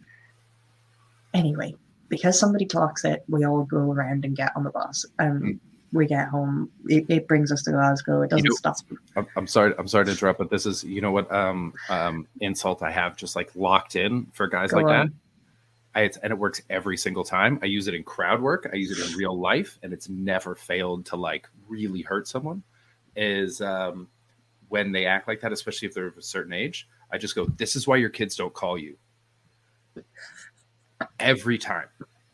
Anyway, 1.34 1.74
because 2.08 2.38
somebody 2.38 2.66
clocks 2.66 3.04
it, 3.04 3.24
we 3.28 3.44
all 3.44 3.64
go 3.64 3.90
around 3.90 4.24
and 4.24 4.36
get 4.36 4.52
on 4.56 4.64
the 4.64 4.70
bus. 4.70 5.04
Um 5.18 5.40
Mm. 5.42 5.58
we 5.94 6.06
get 6.06 6.28
home. 6.28 6.70
It, 6.86 7.04
it 7.08 7.28
brings 7.28 7.50
us 7.52 7.62
to 7.64 7.70
Glasgow. 7.72 8.22
It 8.22 8.30
doesn't 8.30 8.48
know- 8.48 8.54
stop. 8.56 8.76
I'm, 9.16 9.26
I'm 9.36 9.46
sorry. 9.46 9.74
I'm 9.78 9.88
sorry 9.88 10.04
to 10.06 10.10
interrupt, 10.10 10.38
but 10.38 10.50
this 10.50 10.66
is 10.66 10.84
you 10.84 11.00
know 11.00 11.10
what 11.10 11.30
um 11.32 11.72
um 11.88 12.26
insult 12.40 12.82
I 12.82 12.90
have 12.90 13.16
just 13.16 13.34
like 13.36 13.50
locked 13.56 13.96
in 13.96 14.26
for 14.32 14.46
guys 14.46 14.70
Go 14.72 14.78
like 14.78 14.86
that. 14.86 15.12
I, 15.94 16.02
it's, 16.02 16.16
and 16.18 16.32
it 16.32 16.38
works 16.38 16.62
every 16.70 16.96
single 16.96 17.24
time. 17.24 17.58
I 17.62 17.66
use 17.66 17.86
it 17.86 17.94
in 17.94 18.02
crowd 18.02 18.40
work. 18.40 18.68
I 18.72 18.76
use 18.76 18.98
it 18.98 19.10
in 19.10 19.16
real 19.16 19.38
life, 19.38 19.78
and 19.82 19.92
it's 19.92 20.08
never 20.08 20.54
failed 20.54 21.06
to 21.06 21.16
like 21.16 21.48
really 21.68 22.00
hurt 22.02 22.26
someone. 22.26 22.62
Is 23.14 23.60
um, 23.60 24.08
when 24.68 24.90
they 24.90 25.04
act 25.04 25.28
like 25.28 25.40
that, 25.40 25.52
especially 25.52 25.88
if 25.88 25.94
they're 25.94 26.06
of 26.06 26.16
a 26.16 26.22
certain 26.22 26.52
age. 26.52 26.88
I 27.10 27.18
just 27.18 27.34
go, 27.34 27.44
"This 27.44 27.76
is 27.76 27.86
why 27.86 27.98
your 27.98 28.08
kids 28.08 28.36
don't 28.36 28.54
call 28.54 28.78
you." 28.78 28.96
Every 31.20 31.58
time, 31.58 31.88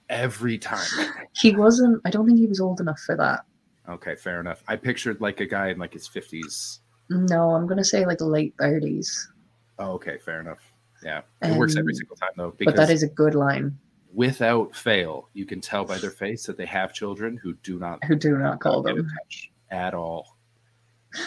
every 0.09 0.59
time. 0.59 0.87
He 1.35 1.57
wasn't. 1.57 2.01
I 2.05 2.11
don't 2.11 2.27
think 2.27 2.39
he 2.39 2.47
was 2.47 2.61
old 2.61 2.81
enough 2.81 3.01
for 3.01 3.17
that. 3.17 3.41
Okay, 3.89 4.15
fair 4.15 4.39
enough. 4.39 4.63
I 4.69 4.77
pictured 4.77 5.21
like 5.21 5.41
a 5.41 5.47
guy 5.47 5.69
in 5.71 5.79
like 5.79 5.95
his 5.95 6.07
fifties. 6.07 6.81
No, 7.11 7.55
I'm 7.55 7.67
gonna 7.67 7.85
say 7.85 8.07
like 8.07 8.21
late 8.21 8.55
thirties. 8.59 9.33
Oh, 9.79 9.93
okay, 9.93 10.19
fair 10.19 10.41
enough. 10.41 10.68
Yeah, 11.03 11.23
it 11.43 11.57
works 11.57 11.77
every 11.77 11.95
single 11.95 12.17
time 12.17 12.31
though. 12.37 12.55
But 12.65 12.77
that 12.77 12.91
is 12.91 13.03
a 13.03 13.09
good 13.09 13.35
line. 13.35 13.79
without 14.13 14.75
fail, 14.75 15.29
you 15.35 15.47
can 15.47 15.61
tell 15.61 15.85
by 15.85 15.99
their 15.99 16.11
face 16.11 16.47
that 16.47 16.57
they 16.57 16.67
have 16.67 16.93
children 16.93 17.39
who 17.43 17.55
do 17.63 17.79
not 17.79 18.03
Who 18.05 18.17
do 18.17 18.37
not 18.39 18.61
call 18.61 18.83
them? 18.83 19.09
touch 19.19 19.51
at 19.71 19.95
all. 19.95 20.37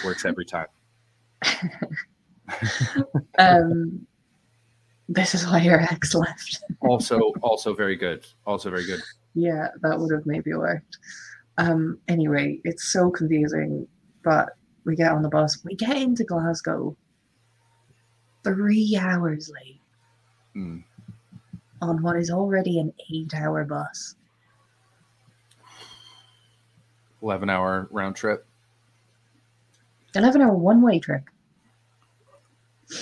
Works 0.04 0.26
every 0.26 0.46
time. 0.46 0.68
Um, 3.38 4.06
this 5.08 5.34
is 5.36 5.46
why 5.46 5.60
your 5.62 5.80
ex 5.82 6.14
left. 6.14 6.64
Also, 6.82 7.20
also 7.42 7.74
very 7.74 7.96
good. 7.96 8.26
Also 8.46 8.70
very 8.70 8.86
good. 8.86 9.02
Yeah, 9.34 9.68
that 9.82 10.00
would 10.00 10.12
have 10.12 10.26
maybe 10.26 10.54
worked. 10.54 10.98
Um, 11.58 12.00
anyway, 12.08 12.60
it's 12.64 12.92
so 12.92 13.10
confusing, 13.10 13.88
but 14.24 14.50
we 14.86 14.96
get 14.96 15.12
on 15.12 15.22
the 15.22 15.30
bus. 15.30 15.60
We 15.64 15.76
get 15.76 15.98
into 15.98 16.24
Glasgow 16.24 16.96
three 18.44 18.98
hours 19.00 19.50
late 19.54 19.80
Mm. 20.56 20.84
on 21.82 22.02
what 22.02 22.18
is 22.18 22.30
already 22.30 22.80
an 22.80 22.94
eight 23.14 23.34
hour 23.34 23.64
bus. 23.64 24.16
Eleven 27.22 27.50
hour 27.50 27.88
round 27.92 28.16
trip. 28.16 28.46
11 30.16 30.42
hour 30.42 30.54
one 30.54 30.82
way 30.82 31.00
trip. 31.00 31.24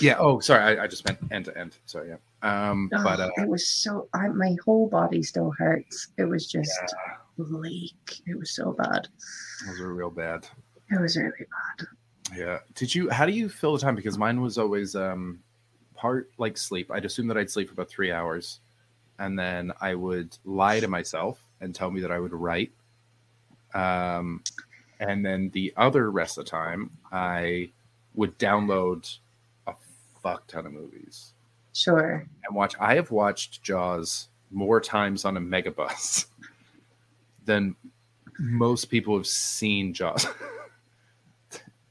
Yeah. 0.00 0.14
Oh, 0.18 0.38
sorry. 0.38 0.78
I, 0.78 0.84
I 0.84 0.86
just 0.86 1.04
meant 1.04 1.18
end 1.32 1.46
to 1.46 1.58
end. 1.58 1.76
Sorry. 1.86 2.10
Yeah. 2.10 2.16
Um. 2.70 2.88
But 2.92 3.18
Oh, 3.18 3.24
uh, 3.24 3.30
it 3.38 3.48
was 3.48 3.66
so, 3.66 4.08
I, 4.14 4.28
my 4.28 4.56
whole 4.64 4.88
body 4.88 5.22
still 5.24 5.50
hurts. 5.58 6.08
It 6.18 6.24
was 6.26 6.46
just 6.46 6.70
bleak. 7.36 8.20
It 8.26 8.38
was 8.38 8.52
so 8.52 8.72
bad. 8.72 9.08
those 9.66 9.80
are 9.80 9.92
real 9.92 10.10
bad. 10.10 10.46
It 10.92 11.00
was 11.00 11.16
really 11.16 11.32
bad. 11.78 11.86
Yeah. 12.36 12.58
Did 12.74 12.94
you? 12.94 13.10
How 13.10 13.26
do 13.26 13.32
you 13.32 13.48
fill 13.48 13.74
the 13.74 13.80
time? 13.80 13.96
Because 13.96 14.16
mine 14.18 14.40
was 14.40 14.58
always 14.58 14.94
um, 14.94 15.40
part 15.94 16.30
like 16.38 16.56
sleep. 16.56 16.90
I'd 16.90 17.04
assume 17.04 17.26
that 17.28 17.36
I'd 17.36 17.50
sleep 17.50 17.68
for 17.68 17.74
about 17.74 17.88
three 17.88 18.12
hours, 18.12 18.60
and 19.18 19.38
then 19.38 19.72
I 19.80 19.94
would 19.94 20.36
lie 20.44 20.80
to 20.80 20.88
myself 20.88 21.42
and 21.60 21.74
tell 21.74 21.90
me 21.90 22.00
that 22.00 22.10
I 22.12 22.18
would 22.18 22.32
write. 22.32 22.72
Um, 23.74 24.42
and 24.98 25.24
then 25.24 25.50
the 25.50 25.72
other 25.76 26.10
rest 26.10 26.38
of 26.38 26.44
the 26.44 26.50
time, 26.50 26.90
I 27.12 27.70
would 28.14 28.38
download 28.38 29.18
a 29.66 29.74
fuck 30.22 30.46
ton 30.46 30.66
of 30.66 30.72
movies 30.72 31.32
Sure. 31.72 32.26
and 32.44 32.54
watch. 32.56 32.74
I 32.80 32.94
have 32.96 33.10
watched 33.10 33.62
Jaws 33.62 34.28
more 34.50 34.80
times 34.80 35.24
on 35.24 35.36
a 35.36 35.40
megabus 35.40 36.26
than 37.44 37.76
most 38.38 38.86
people 38.86 39.16
have 39.16 39.26
seen 39.26 39.92
Jaws. 39.94 40.26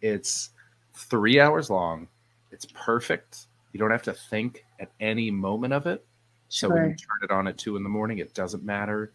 it's 0.01 0.51
three 0.93 1.39
hours 1.39 1.69
long. 1.69 2.07
It's 2.51 2.65
perfect. 2.73 3.47
You 3.73 3.79
don't 3.79 3.91
have 3.91 4.03
to 4.03 4.13
think 4.13 4.65
at 4.79 4.91
any 4.99 5.31
moment 5.31 5.73
of 5.73 5.85
it. 5.85 6.05
So 6.49 6.69
when 6.69 6.89
you 6.89 6.95
turn 6.95 7.19
it 7.23 7.31
on 7.31 7.47
at 7.47 7.57
two 7.57 7.75
in 7.75 7.83
the 7.83 7.89
morning, 7.89 8.17
it 8.17 8.33
doesn't 8.33 8.63
matter. 8.63 9.11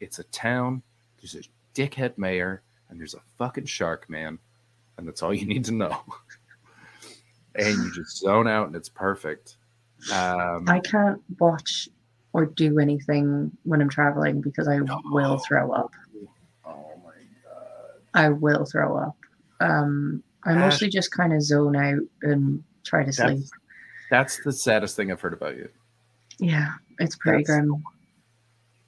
It's 0.00 0.18
a 0.18 0.24
town. 0.24 0.82
There's 1.18 1.34
a 1.34 1.42
dickhead 1.74 2.18
mayor, 2.18 2.62
and 2.88 3.00
there's 3.00 3.14
a 3.14 3.22
fucking 3.38 3.64
shark 3.64 4.08
man, 4.10 4.38
and 4.98 5.08
that's 5.08 5.22
all 5.22 5.32
you 5.32 5.46
need 5.54 5.64
to 5.66 5.72
know. 5.72 5.96
and 7.54 7.76
you 7.76 7.92
just 7.94 8.18
zone 8.18 8.46
out, 8.46 8.66
and 8.66 8.76
it's 8.76 8.90
perfect. 8.90 9.56
Um, 10.12 10.68
I 10.68 10.80
can't 10.80 11.22
watch 11.38 11.88
or 12.34 12.46
do 12.46 12.78
anything 12.78 13.50
when 13.62 13.80
I'm 13.80 13.88
traveling 13.88 14.42
because 14.42 14.68
I 14.68 14.80
will 15.06 15.38
throw 15.38 15.72
up. 15.72 15.92
oh 16.66 16.92
my 17.02 17.12
god! 17.44 18.00
I 18.12 18.28
will 18.28 18.66
throw 18.66 18.98
up. 18.98 19.16
Um, 19.60 20.22
I 20.44 20.54
mostly 20.54 20.88
just 20.88 21.10
kind 21.10 21.32
of 21.32 21.42
zone 21.42 21.76
out 21.76 22.00
and 22.22 22.62
try 22.84 23.04
to 23.04 23.12
sleep. 23.12 23.38
That's, 23.38 24.36
that's 24.36 24.44
the 24.44 24.52
saddest 24.52 24.96
thing 24.96 25.10
I've 25.10 25.20
heard 25.20 25.32
about 25.32 25.56
you. 25.56 25.68
Yeah, 26.38 26.72
it's 26.98 27.16
pretty 27.16 27.44
That's- 27.44 27.60
grim. 27.66 27.82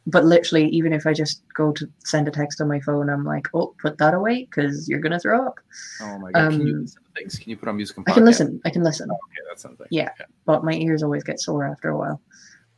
But 0.09 0.25
literally, 0.25 0.69
even 0.69 0.93
if 0.93 1.05
I 1.05 1.13
just 1.13 1.43
go 1.53 1.73
to 1.73 1.91
send 2.05 2.29
a 2.29 2.31
text 2.31 2.61
on 2.61 2.69
my 2.69 2.79
phone, 2.79 3.11
I'm 3.11 3.25
like, 3.25 3.49
"Oh, 3.55 3.75
put 3.83 3.99
that 3.99 4.15
away 4.15 4.45
because 4.45 4.89
you're 4.89 5.01
gonna 5.01 5.19
throw 5.19 5.45
up." 5.45 5.59
Oh 6.01 6.19
my 6.21 6.31
god! 6.31 6.53
Can 6.53 6.61
you 6.65 6.75
Um, 6.77 6.83
listen 6.83 7.03
to 7.03 7.11
things? 7.21 7.39
Can 7.41 7.51
you 7.51 7.57
put 7.57 7.69
on 7.69 7.75
music 7.77 7.97
I 8.07 8.13
can 8.13 8.25
listen. 8.25 8.61
I 8.65 8.71
can 8.71 8.85
listen, 8.85 9.11
Okay, 9.11 9.41
that's 9.49 9.63
something. 9.63 9.87
Yeah. 9.91 10.11
but 10.45 10.63
my 10.63 10.75
ears 10.75 11.03
always 11.03 11.25
get 11.25 11.41
sore 11.41 11.65
after 11.65 11.89
a 11.91 11.99
while. 11.99 12.21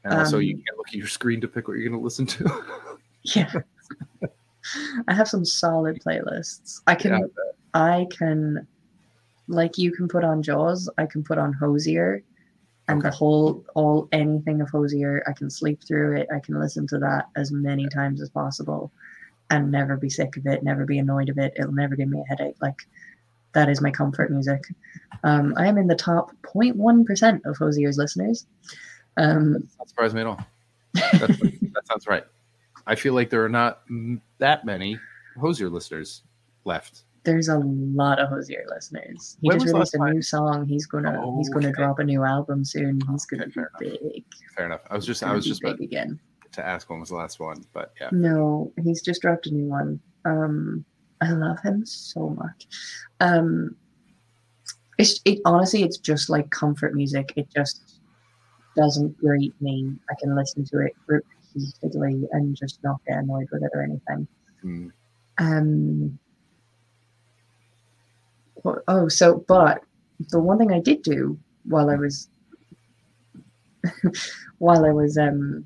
And 0.05 0.15
also, 0.15 0.39
you 0.39 0.55
Um, 0.55 0.63
can't 0.67 0.79
look 0.79 0.89
at 0.89 0.95
your 0.95 1.07
screen 1.07 1.39
to 1.43 1.49
pick 1.49 1.69
what 1.69 1.75
you're 1.77 1.87
going 1.91 2.01
to 2.01 2.05
listen 2.05 2.25
to. 2.27 2.65
Yeah, 3.25 3.53
I 5.09 5.13
have 5.13 5.29
some 5.29 5.45
solid 5.45 6.01
playlists. 6.01 6.81
I 6.87 6.95
can, 6.95 7.13
Yeah, 7.13 7.27
I 7.75 8.07
can, 8.11 8.67
like 9.47 9.79
you 9.79 9.93
can 9.93 10.09
put 10.09 10.25
on 10.25 10.43
Jaws. 10.43 10.89
I 10.99 11.07
can 11.07 11.23
put 11.23 11.39
on 11.39 11.53
Hozier. 11.53 12.23
And 12.89 13.03
the 13.03 13.11
whole, 13.11 13.67
all 13.75 14.09
anything 14.13 14.63
of 14.63 14.71
Hozier, 14.71 15.23
I 15.27 15.33
can 15.33 15.51
sleep 15.51 15.83
through 15.87 16.17
it. 16.17 16.29
I 16.35 16.41
can 16.41 16.59
listen 16.59 16.87
to 16.89 16.99
that 17.01 17.29
as 17.37 17.53
many 17.53 17.87
times 17.89 18.23
as 18.23 18.31
possible, 18.31 18.91
and 19.51 19.71
never 19.71 19.99
be 19.99 20.09
sick 20.09 20.39
of 20.39 20.47
it. 20.47 20.63
Never 20.63 20.87
be 20.87 20.99
annoyed 20.99 21.29
of 21.29 21.37
it. 21.37 21.53
It'll 21.57 21.73
never 21.73 21.97
give 21.97 22.09
me 22.09 22.21
a 22.21 22.25
headache. 22.25 22.57
Like 22.63 22.79
that 23.53 23.69
is 23.69 23.83
my 23.83 23.91
comfort 23.91 24.31
music. 24.31 24.65
Um, 25.23 25.53
I 25.59 25.67
am 25.67 25.77
in 25.77 25.87
the 25.87 25.95
top 25.95 26.31
0.1 26.43 27.05
percent 27.05 27.43
of 27.45 27.59
Hozier's 27.59 27.99
listeners. 27.99 28.47
Um, 29.19 29.53
That 29.53 29.61
doesn't 29.61 29.89
surprise 29.89 30.15
me 30.15 30.23
at 30.23 30.27
all. 30.27 30.41
That 30.95 31.87
sounds 31.87 32.07
right. 32.07 32.25
I 32.87 32.95
feel 32.95 33.13
like 33.13 33.29
there 33.29 33.45
are 33.45 33.51
not 33.51 33.83
that 34.39 34.65
many 34.65 34.99
Hozier 35.39 35.69
listeners 35.69 36.23
left. 36.65 37.03
There's 37.29 37.49
a 37.49 37.59
lot 37.59 38.19
of 38.19 38.31
Hozier 38.31 38.65
listeners. 38.75 39.37
He 39.43 39.49
When 39.49 39.59
just 39.59 39.75
released 39.75 39.95
a 39.95 39.99
last 39.99 40.15
new 40.15 40.23
song. 40.23 40.67
He's 40.67 40.87
gonna 40.87 41.13
he's 41.37 41.51
gonna 41.51 41.69
Okay. 41.69 41.83
drop 41.83 41.99
a 41.99 42.05
new 42.05 42.25
album 42.25 42.65
soon. 42.65 43.01
He's 43.11 43.27
gonna 43.27 43.43
Okay, 43.43 43.51
be 43.51 43.53
fair 43.53 43.71
big. 43.79 44.25
Fair 44.57 44.65
enough. 44.67 44.81
I 44.89 44.97
was 44.97 45.05
just 45.05 45.23
I 45.23 45.35
was 45.35 45.45
just 45.45 45.63
about 45.63 45.77
big 45.79 45.89
again. 45.89 46.19
to 46.53 46.67
ask 46.67 46.89
when 46.89 47.01
was 47.01 47.11
the 47.11 47.17
last 47.17 47.39
one, 47.39 47.63
but 47.75 47.93
yeah. 48.01 48.09
No, 48.13 48.73
he's 48.83 49.03
just 49.03 49.21
dropped 49.21 49.47
a 49.47 49.51
new 49.53 49.67
one. 49.67 50.01
Um, 50.25 50.87
I 51.21 51.33
love 51.33 51.61
him 51.61 51.85
so 51.85 52.31
much. 52.31 52.67
Um, 53.21 53.77
it's 54.97 55.21
it 55.27 55.41
honestly, 55.45 55.83
it's 55.83 55.99
just 55.99 56.31
like 56.31 56.49
comfort 56.51 56.95
music. 56.95 57.35
It 57.37 57.49
just 57.55 58.01
doesn't 58.75 59.19
grate 59.19 59.55
me. 59.61 59.93
I 60.11 60.15
can 60.19 60.35
listen 60.35 60.65
to 60.65 60.79
it 60.81 60.95
repeatedly 61.07 62.27
and 62.33 62.57
just 62.57 62.83
not 62.83 63.01
get 63.07 63.19
annoyed 63.19 63.49
with 63.53 63.63
it 63.65 63.71
or 63.75 63.83
anything. 63.83 64.27
Mm. 64.65 64.93
Um. 65.37 66.19
What- 68.63 68.83
Oh, 68.89 69.09
so 69.09 69.45
but 69.49 69.83
the 70.31 70.41
one 70.41 70.59
thing 70.59 70.73
I 70.73 70.81
did 70.81 71.03
do 71.03 71.39
while 71.65 71.91
I 71.91 71.97
was 71.97 72.29
while 74.59 74.85
I 74.85 74.91
was 74.91 75.17
um 75.19 75.65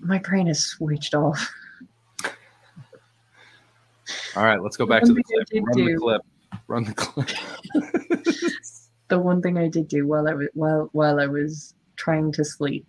my 0.00 0.18
brain 0.18 0.46
is 0.48 0.64
switched 0.64 1.14
off. 1.14 1.52
All 4.36 4.44
right, 4.44 4.60
let's 4.62 4.76
go 4.76 4.86
back 4.86 5.02
to 5.02 5.12
the 5.12 5.22
One 5.22 5.44
thing 5.74 5.88
I 5.88 5.94
clip. 5.96 6.22
Run 6.68 6.84
the 6.84 6.94
clip. 6.94 7.28
Run 7.74 7.82
the 7.82 8.22
clip. 8.22 8.52
The 9.08 9.18
one 9.18 9.40
thing 9.40 9.56
I 9.56 9.68
did 9.68 9.88
do 9.88 10.06
while 10.06 10.28
I 10.28 10.34
was 10.34 10.48
while 10.54 10.88
while 10.92 11.20
I 11.20 11.26
was 11.26 11.74
trying 11.96 12.32
to 12.32 12.44
sleep 12.44 12.86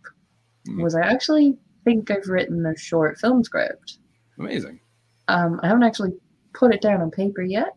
Mm. 0.68 0.84
was 0.84 0.96
I 0.96 1.02
actually 1.02 1.56
think 1.86 2.12
I've 2.12 2.28
written 2.28 2.66
a 2.66 2.76
short 2.78 3.18
film 3.20 3.42
script. 3.42 4.00
Amazing. 4.38 4.82
Um, 5.30 5.62
I 5.64 5.68
haven't 5.68 5.84
actually 5.84 6.12
put 6.58 6.74
it 6.74 6.82
down 6.82 7.02
on 7.02 7.12
paper 7.12 7.42
yet, 7.42 7.76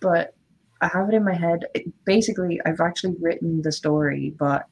but 0.00 0.34
I 0.80 0.88
have 0.88 1.08
it 1.08 1.14
in 1.14 1.24
my 1.24 1.34
head. 1.34 1.64
It, 1.74 1.86
basically, 2.04 2.60
I've 2.66 2.80
actually 2.80 3.16
written 3.20 3.62
the 3.62 3.72
story, 3.72 4.34
but 4.38 4.66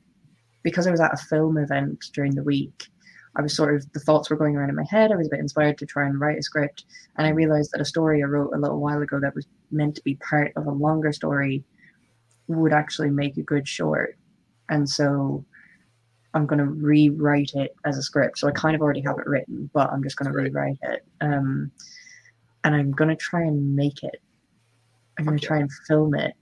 because 0.63 0.87
I 0.87 0.91
was 0.91 1.01
at 1.01 1.15
a 1.15 1.17
film 1.17 1.57
event 1.57 2.05
during 2.13 2.35
the 2.35 2.43
week, 2.43 2.89
I 3.37 3.43
was 3.43 3.57
sort 3.57 3.75
of 3.75 3.91
the 3.93 4.01
thoughts 4.01 4.31
were 4.31 4.37
going 4.37 4.57
around 4.57 4.71
in 4.71 4.77
my 4.77 4.87
head. 4.89 5.13
I 5.13 5.17
was 5.17 5.27
a 5.27 5.31
bit 5.31 5.41
inspired 5.41 5.79
to 5.79 5.87
try 5.87 6.07
and 6.07 6.21
write 6.21 6.39
a 6.39 6.43
script, 6.43 6.85
and 7.17 7.27
I 7.27 7.31
realized 7.31 7.71
that 7.73 7.81
a 7.81 7.87
story 7.87 8.23
I 8.23 8.27
wrote 8.27 8.53
a 8.55 8.59
little 8.59 8.81
while 8.81 9.01
ago 9.01 9.19
that 9.21 9.35
was 9.35 9.47
meant 9.71 9.97
to 9.97 10.03
be 10.03 10.17
part 10.17 10.53
of 10.57 10.67
a 10.67 10.71
longer 10.71 11.13
story 11.13 11.65
would 12.49 12.73
actually 12.73 13.11
make 13.11 13.37
a 13.37 13.43
good 13.43 13.67
short, 13.67 14.19
and 14.69 14.89
so. 14.89 15.45
I'm 16.35 16.45
going 16.45 16.59
to 16.59 16.67
rewrite 16.67 17.53
it 17.55 17.75
as 17.87 17.97
a 17.97 18.03
script. 18.03 18.37
So 18.37 18.47
I 18.47 18.51
kind 18.51 18.77
of 18.77 18.83
already 18.83 19.01
have 19.01 19.19
it 19.19 19.27
written, 19.27 19.71
but 19.73 19.91
I'm 19.91 20.03
just 20.03 20.19
going 20.19 20.31
to 20.31 20.37
rewrite 20.37 20.77
it. 20.83 21.03
Um, 21.23 21.73
and 22.67 22.75
I'm 22.75 22.91
going 22.91 23.09
to 23.09 23.17
try 23.17 23.43
and 23.43 23.77
make 23.77 24.03
it. 24.03 24.21
I'm 25.19 25.25
going 25.25 25.39
to 25.39 25.47
try 25.47 25.59
and 25.59 25.71
film 25.87 26.15
it, 26.15 26.35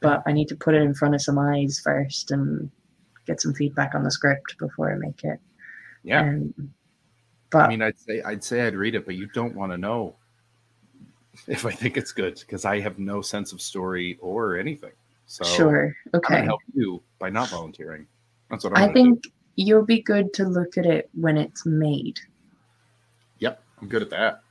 but 0.00 0.22
I 0.26 0.32
need 0.32 0.48
to 0.48 0.56
put 0.56 0.74
it 0.74 0.82
in 0.82 0.94
front 0.94 1.14
of 1.14 1.22
some 1.22 1.38
eyes 1.38 1.80
first 1.82 2.30
and 2.30 2.70
get 3.26 3.40
some 3.40 3.54
feedback 3.54 3.94
on 3.94 4.04
the 4.04 4.10
script 4.10 4.58
before 4.58 4.92
I 4.92 4.96
make 4.96 5.24
it. 5.24 5.40
Yeah. 6.04 6.20
Um, 6.20 6.54
but 7.50 7.62
I 7.62 7.68
mean, 7.68 7.82
I'd 7.82 7.98
say 7.98 8.22
I'd 8.22 8.44
say 8.44 8.66
I'd 8.66 8.74
read 8.74 8.94
it, 8.94 9.06
but 9.06 9.14
you 9.14 9.26
don't 9.28 9.54
want 9.54 9.72
to 9.72 9.78
know 9.78 10.14
if 11.48 11.64
I 11.64 11.70
think 11.70 11.96
it's 11.96 12.12
good 12.12 12.38
because 12.38 12.66
I 12.66 12.78
have 12.80 12.98
no 12.98 13.22
sense 13.22 13.52
of 13.52 13.62
story 13.62 14.18
or 14.20 14.58
anything. 14.58 14.92
So 15.26 15.44
sure, 15.44 15.96
okay. 16.14 16.44
help 16.44 16.60
you 16.74 17.02
by 17.18 17.30
not 17.30 17.48
volunteering. 17.48 18.06
That's 18.50 18.64
what 18.64 18.76
I'm 18.76 18.84
I 18.84 18.86
gonna 18.88 18.92
do. 18.92 19.02
think 19.02 19.32
you'll 19.56 19.86
be 19.86 20.02
good 20.02 20.34
to 20.34 20.44
look 20.44 20.76
at 20.76 20.84
it 20.84 21.08
when 21.14 21.38
it's 21.38 21.64
made. 21.64 22.20
Yep, 23.38 23.62
I'm 23.80 23.88
good 23.88 24.02
at 24.02 24.10
that. 24.10 24.42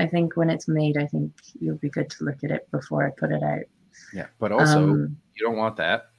I 0.00 0.06
think 0.06 0.36
when 0.36 0.50
it's 0.50 0.68
made, 0.68 0.96
I 0.96 1.06
think 1.06 1.32
you'll 1.60 1.76
be 1.76 1.88
good 1.90 2.10
to 2.10 2.24
look 2.24 2.42
at 2.42 2.50
it 2.50 2.70
before 2.70 3.06
I 3.06 3.10
put 3.10 3.30
it 3.30 3.42
out. 3.42 3.64
Yeah, 4.12 4.26
but 4.38 4.52
also 4.52 4.82
Um, 4.82 5.16
you 5.34 5.46
don't 5.46 5.56
want 5.56 5.76
that 5.76 6.10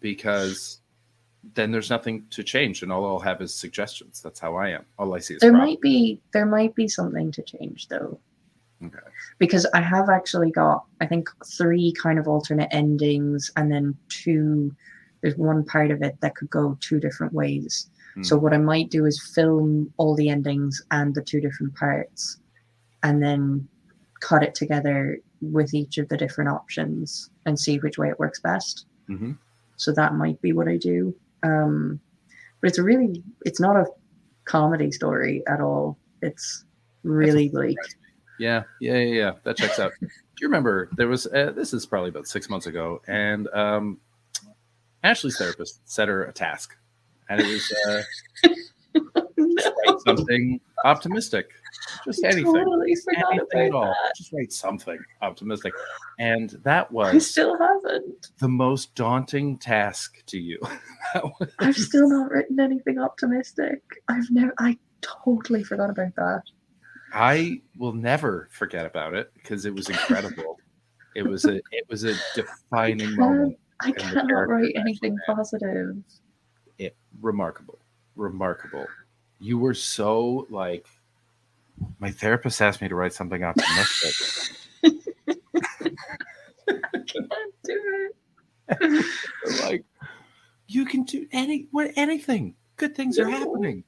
because 0.00 0.80
then 1.54 1.72
there's 1.72 1.90
nothing 1.90 2.26
to 2.30 2.42
change, 2.42 2.82
and 2.82 2.92
all 2.92 3.04
I'll 3.06 3.18
have 3.18 3.40
is 3.40 3.54
suggestions. 3.54 4.20
That's 4.20 4.38
how 4.38 4.56
I 4.56 4.68
am. 4.70 4.84
All 4.98 5.14
I 5.14 5.18
see 5.18 5.34
is 5.34 5.40
there 5.40 5.50
problems. 5.50 5.70
might 5.72 5.80
be 5.80 6.20
there 6.32 6.46
might 6.46 6.74
be 6.74 6.88
something 6.88 7.32
to 7.32 7.42
change 7.42 7.88
though. 7.88 8.20
Okay. 8.84 8.98
because 9.38 9.64
I 9.74 9.80
have 9.80 10.08
actually 10.08 10.50
got 10.50 10.84
I 11.00 11.06
think 11.06 11.28
three 11.46 11.92
kind 12.02 12.18
of 12.18 12.26
alternate 12.26 12.68
endings 12.72 13.48
and 13.56 13.70
then 13.70 13.96
two 14.08 14.74
there's 15.20 15.36
one 15.36 15.64
part 15.64 15.92
of 15.92 16.02
it 16.02 16.16
that 16.20 16.34
could 16.34 16.50
go 16.50 16.76
two 16.80 16.98
different 16.98 17.32
ways. 17.32 17.88
Hmm. 18.14 18.24
So 18.24 18.36
what 18.36 18.52
I 18.52 18.58
might 18.58 18.90
do 18.90 19.06
is 19.06 19.22
film 19.34 19.92
all 19.98 20.16
the 20.16 20.28
endings 20.28 20.82
and 20.90 21.14
the 21.14 21.22
two 21.22 21.40
different 21.40 21.76
parts 21.76 22.38
and 23.02 23.22
then 23.22 23.68
cut 24.20 24.42
it 24.42 24.54
together 24.54 25.18
with 25.40 25.74
each 25.74 25.98
of 25.98 26.08
the 26.08 26.16
different 26.16 26.50
options 26.50 27.30
and 27.46 27.58
see 27.58 27.78
which 27.78 27.98
way 27.98 28.08
it 28.08 28.18
works 28.18 28.40
best. 28.40 28.86
Mhm. 29.08 29.36
So 29.76 29.92
that 29.92 30.14
might 30.14 30.40
be 30.40 30.52
what 30.52 30.68
I 30.68 30.76
do. 30.76 31.14
Um, 31.42 32.00
but 32.60 32.68
it's 32.68 32.78
a 32.78 32.82
really 32.82 33.22
it's 33.44 33.60
not 33.60 33.76
a 33.76 33.86
comedy 34.44 34.92
story 34.92 35.42
at 35.46 35.60
all. 35.60 35.98
It's 36.20 36.64
really 37.02 37.48
bleak. 37.48 37.78
Yeah, 38.38 38.62
yeah, 38.80 38.98
yeah, 38.98 39.14
yeah. 39.14 39.32
That 39.44 39.56
checks 39.56 39.78
out. 39.78 39.92
Do 40.00 40.08
you 40.40 40.48
remember 40.48 40.88
there 40.96 41.08
was 41.08 41.26
uh, 41.26 41.52
this 41.54 41.74
is 41.74 41.86
probably 41.86 42.08
about 42.08 42.26
six 42.26 42.48
months 42.48 42.66
ago, 42.66 43.02
and 43.06 43.48
um, 43.48 44.00
Ashley's 45.02 45.36
therapist 45.36 45.80
set 45.84 46.08
her 46.08 46.24
a 46.24 46.32
task, 46.32 46.76
and 47.28 47.40
it 47.40 47.46
was 47.46 47.72
uh, 47.88 49.20
just 49.58 49.72
write 49.86 49.98
something 50.06 50.60
optimistic, 50.84 51.50
just 52.04 52.22
anything, 52.24 52.44
Totally 52.44 52.94
forgot 52.96 53.32
anything 53.32 53.66
at 53.68 53.72
all. 53.74 53.84
that. 53.86 54.12
Just 54.16 54.32
write 54.32 54.52
something 54.52 54.98
optimistic, 55.20 55.72
and 56.18 56.50
that 56.64 56.90
was 56.92 57.14
I 57.14 57.18
still 57.18 57.56
haven't. 57.58 58.28
the 58.38 58.48
most 58.48 58.94
daunting 58.94 59.58
task 59.58 60.24
to 60.26 60.38
you. 60.38 60.58
Was- 61.14 61.50
I've 61.58 61.76
still 61.76 62.08
not 62.08 62.30
written 62.30 62.58
anything 62.60 62.98
optimistic. 62.98 63.80
I've 64.08 64.30
never. 64.30 64.52
I 64.58 64.78
totally 65.00 65.62
forgot 65.64 65.90
about 65.90 66.14
that. 66.16 66.42
I 67.12 67.60
will 67.76 67.92
never 67.92 68.48
forget 68.52 68.86
about 68.86 69.14
it 69.14 69.30
because 69.34 69.66
it 69.66 69.74
was 69.74 69.88
incredible. 69.90 70.56
it 71.14 71.26
was 71.26 71.44
a 71.44 71.56
it 71.56 71.84
was 71.90 72.04
a 72.04 72.14
defining 72.34 72.98
can't- 73.08 73.18
moment. 73.18 73.58
I 73.84 73.90
cannot 73.90 74.48
write 74.48 74.72
anything 74.76 75.16
positive. 75.26 75.96
it 76.78 76.96
remarkable 77.20 77.80
remarkable 78.14 78.86
you 79.42 79.58
were 79.58 79.74
so 79.74 80.46
like 80.50 80.86
my 81.98 82.10
therapist 82.10 82.62
asked 82.62 82.80
me 82.80 82.88
to 82.88 82.94
write 82.94 83.12
something 83.12 83.42
optimistic 83.42 84.52
I 86.68 86.98
can't 87.06 87.54
do 87.64 88.10
it. 88.68 89.06
like 89.62 89.84
you 90.66 90.84
can 90.84 91.02
do 91.04 91.26
any 91.32 91.66
what 91.70 91.90
anything. 91.96 92.54
Good 92.76 92.96
things 92.96 93.18
are 93.18 93.28
happening. 93.28 93.84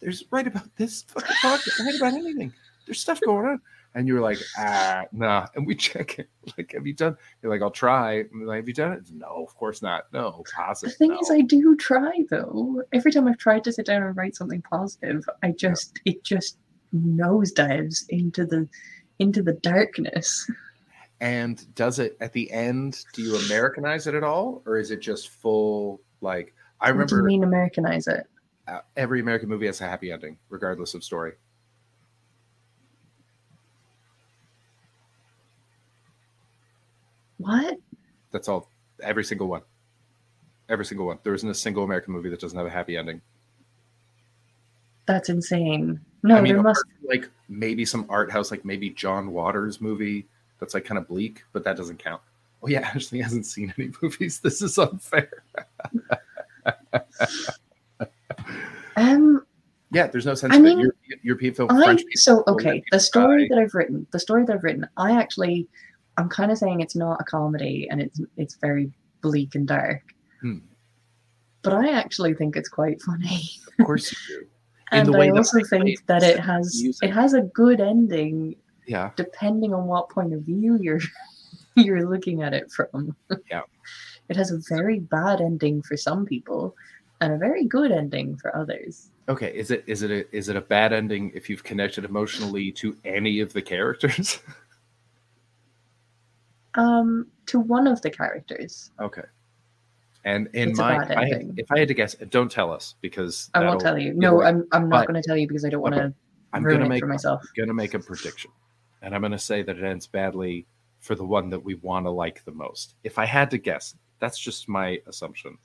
There's 0.00 0.24
write 0.30 0.46
about 0.46 0.74
this 0.76 1.02
fucking 1.02 1.36
podcast 1.42 1.80
write 1.80 1.96
about 1.96 2.14
anything. 2.14 2.52
There's 2.84 3.00
stuff 3.00 3.20
going 3.24 3.46
on 3.46 3.60
and 3.96 4.06
you're 4.06 4.20
like 4.20 4.38
ah 4.58 5.02
nah 5.10 5.46
and 5.56 5.66
we 5.66 5.74
check 5.88 6.20
it 6.20 6.28
like 6.56 6.72
have 6.72 6.86
you 6.86 6.92
done 6.92 7.16
you're 7.42 7.50
like 7.50 7.62
i'll 7.62 7.70
try 7.70 8.22
we're 8.32 8.46
like 8.46 8.58
have 8.58 8.68
you 8.68 8.74
done 8.74 8.92
it 8.92 9.02
no 9.12 9.44
of 9.44 9.56
course 9.56 9.82
not 9.82 10.04
no 10.12 10.44
positive. 10.54 10.92
The 10.92 10.98
thing 10.98 11.10
no. 11.10 11.18
is, 11.20 11.30
I 11.30 11.40
do 11.40 11.74
try 11.76 12.22
though. 12.30 12.82
Every 12.92 13.10
time 13.10 13.26
I've 13.26 13.38
tried 13.38 13.64
to 13.64 13.72
sit 13.72 13.86
down 13.86 14.02
and 14.04 14.16
write 14.16 14.36
something 14.36 14.62
positive, 14.62 15.24
I 15.42 15.50
just 15.50 15.98
it 16.04 16.22
just 16.22 16.58
nosedives 16.94 18.04
into 18.10 18.46
the 18.46 18.68
into 19.18 19.42
the 19.42 19.54
darkness. 19.54 20.48
And 21.20 21.74
does 21.74 21.98
it 21.98 22.16
at 22.20 22.32
the 22.32 22.50
end? 22.50 23.02
Do 23.14 23.22
you 23.22 23.36
Americanize 23.36 24.06
it 24.06 24.14
at 24.14 24.22
all, 24.22 24.62
or 24.66 24.76
is 24.76 24.90
it 24.90 25.00
just 25.00 25.30
full? 25.30 26.00
Like 26.20 26.54
I 26.80 26.92
What 26.92 27.08
do 27.08 27.16
you 27.16 27.22
remember, 27.22 27.22
mean 27.22 27.44
Americanize 27.44 28.06
it? 28.06 28.26
uh, 28.68 28.80
every 28.96 29.20
American 29.20 29.48
movie 29.48 29.66
has 29.66 29.80
a 29.80 29.84
happy 29.84 30.12
ending, 30.12 30.36
regardless 30.48 30.94
of 30.94 31.04
story. 31.04 31.32
What? 37.46 37.78
That's 38.32 38.48
all. 38.48 38.68
Every 39.02 39.24
single 39.24 39.46
one. 39.46 39.62
Every 40.68 40.84
single 40.84 41.06
one. 41.06 41.18
There 41.22 41.32
isn't 41.34 41.48
a 41.48 41.54
single 41.54 41.84
American 41.84 42.12
movie 42.12 42.28
that 42.30 42.40
doesn't 42.40 42.58
have 42.58 42.66
a 42.66 42.70
happy 42.70 42.96
ending. 42.96 43.20
That's 45.06 45.28
insane. 45.28 46.00
No, 46.24 46.36
I 46.36 46.40
mean, 46.40 46.54
there 46.54 46.62
must. 46.62 46.84
like 47.08 47.30
maybe 47.48 47.84
some 47.84 48.06
art 48.08 48.32
house, 48.32 48.50
like 48.50 48.64
maybe 48.64 48.90
John 48.90 49.30
Waters 49.30 49.80
movie 49.80 50.26
that's 50.58 50.74
like 50.74 50.84
kind 50.84 50.98
of 50.98 51.06
bleak, 51.06 51.44
but 51.52 51.62
that 51.62 51.76
doesn't 51.76 51.98
count. 52.00 52.20
Oh 52.62 52.66
yeah, 52.66 52.80
Ashley 52.94 53.20
hasn't 53.20 53.46
seen 53.46 53.72
any 53.78 53.92
movies. 54.02 54.40
This 54.40 54.60
is 54.62 54.78
unfair. 54.78 55.30
Um, 58.98 59.44
Yeah, 59.92 60.06
there's 60.06 60.24
no 60.24 60.34
sense 60.34 60.54
I 60.54 60.58
mean. 60.58 60.78
European, 60.78 61.20
European 61.22 61.54
film, 61.54 61.70
I 61.70 62.02
so 62.14 62.42
okay. 62.48 62.82
The 62.90 62.98
story 62.98 63.46
that 63.48 63.58
I've 63.58 63.74
written, 63.74 64.06
the 64.10 64.18
story 64.18 64.44
that 64.46 64.54
I've 64.54 64.64
written, 64.64 64.88
I 64.96 65.12
actually, 65.12 65.68
I'm 66.18 66.28
kind 66.28 66.50
of 66.50 66.58
saying 66.58 66.80
it's 66.80 66.96
not 66.96 67.20
a 67.20 67.24
comedy 67.24 67.88
and 67.90 68.00
it's 68.00 68.20
it's 68.36 68.56
very 68.56 68.90
bleak 69.22 69.54
and 69.54 69.66
dark. 69.66 70.02
Hmm. 70.40 70.58
But 71.62 71.74
I 71.74 71.90
actually 71.90 72.34
think 72.34 72.56
it's 72.56 72.68
quite 72.68 73.02
funny, 73.02 73.42
Of 73.78 73.86
course 73.86 74.12
you 74.12 74.40
do. 74.40 74.46
And 74.92 75.16
I 75.16 75.30
also 75.30 75.58
think 75.64 76.06
that 76.06 76.22
it 76.22 76.38
has 76.38 76.80
music. 76.80 77.08
it 77.08 77.12
has 77.12 77.34
a 77.34 77.42
good 77.42 77.80
ending 77.80 78.54
Yeah. 78.86 79.10
depending 79.16 79.74
on 79.74 79.86
what 79.86 80.08
point 80.10 80.32
of 80.32 80.42
view 80.42 80.78
you're 80.80 81.00
you're 81.74 82.08
looking 82.08 82.42
at 82.42 82.54
it 82.54 82.70
from. 82.70 83.16
Yeah. 83.50 83.62
It 84.28 84.36
has 84.36 84.50
a 84.50 84.58
very 84.68 84.98
bad 84.98 85.40
ending 85.40 85.82
for 85.82 85.96
some 85.96 86.24
people 86.26 86.74
and 87.20 87.32
a 87.32 87.38
very 87.38 87.64
good 87.64 87.92
ending 87.92 88.36
for 88.36 88.54
others. 88.56 89.10
Okay. 89.28 89.52
Is 89.56 89.70
it 89.70 89.82
is 89.86 90.02
it 90.02 90.10
a 90.10 90.36
is 90.36 90.48
it 90.48 90.56
a 90.56 90.60
bad 90.60 90.92
ending 90.92 91.30
if 91.34 91.48
you've 91.50 91.62
connected 91.64 92.04
emotionally 92.04 92.70
to 92.72 92.96
any 93.04 93.40
of 93.40 93.52
the 93.52 93.62
characters? 93.62 94.40
Um, 96.76 97.26
to 97.46 97.58
one 97.60 97.86
of 97.86 98.02
the 98.02 98.10
characters. 98.10 98.90
okay. 99.00 99.22
And 100.24 100.48
in 100.54 100.70
It's 100.70 100.78
my, 100.78 101.02
if 101.04 101.10
I, 101.16 101.28
had, 101.28 101.54
if 101.56 101.70
I 101.70 101.78
had 101.78 101.88
to 101.88 101.94
guess, 101.94 102.14
don't 102.30 102.50
tell 102.50 102.72
us 102.72 102.96
because 103.00 103.48
I 103.54 103.64
won't 103.64 103.80
tell 103.80 103.96
you. 103.96 104.12
No, 104.12 104.36
away- 104.40 104.46
I'm 104.48 104.66
I'm 104.72 104.88
not 104.88 105.06
going 105.06 105.20
to 105.22 105.26
tell 105.26 105.36
you 105.36 105.46
because 105.46 105.64
I 105.64 105.68
don't 105.68 105.80
want 105.82 105.94
to. 105.94 106.12
I'm 106.52 106.64
ruin 106.64 106.78
gonna 106.78 106.86
it 106.86 106.88
make 106.88 107.00
for 107.00 107.06
myself. 107.06 107.42
I'm 107.42 107.64
gonna 107.64 107.74
make 107.74 107.94
a 107.94 108.00
prediction, 108.00 108.50
and 109.02 109.14
I'm 109.14 109.22
gonna 109.22 109.38
say 109.38 109.62
that 109.62 109.78
it 109.78 109.84
ends 109.84 110.06
badly 110.08 110.66
for 110.98 111.14
the 111.14 111.24
one 111.24 111.48
that 111.50 111.60
we 111.62 111.74
want 111.76 112.06
to 112.06 112.10
like 112.10 112.44
the 112.44 112.50
most. 112.50 112.94
If 113.04 113.18
I 113.18 113.24
had 113.24 113.50
to 113.52 113.58
guess, 113.58 113.94
that's 114.18 114.38
just 114.38 114.68
my 114.68 114.98
assumption. 115.06 115.56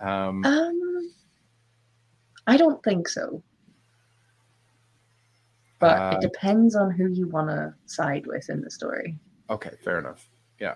Um, 0.00 0.44
Um, 0.44 1.12
I 2.46 2.56
don't 2.56 2.80
think 2.84 3.08
so. 3.08 3.42
But 5.80 5.98
Uh, 5.98 6.16
it 6.16 6.20
depends 6.20 6.76
on 6.76 6.90
who 6.92 7.08
you 7.08 7.26
want 7.26 7.48
to 7.48 7.74
side 7.86 8.26
with 8.26 8.48
in 8.50 8.60
the 8.60 8.70
story. 8.70 9.18
Okay, 9.50 9.72
fair 9.82 9.98
enough. 9.98 10.28
Yeah. 10.58 10.74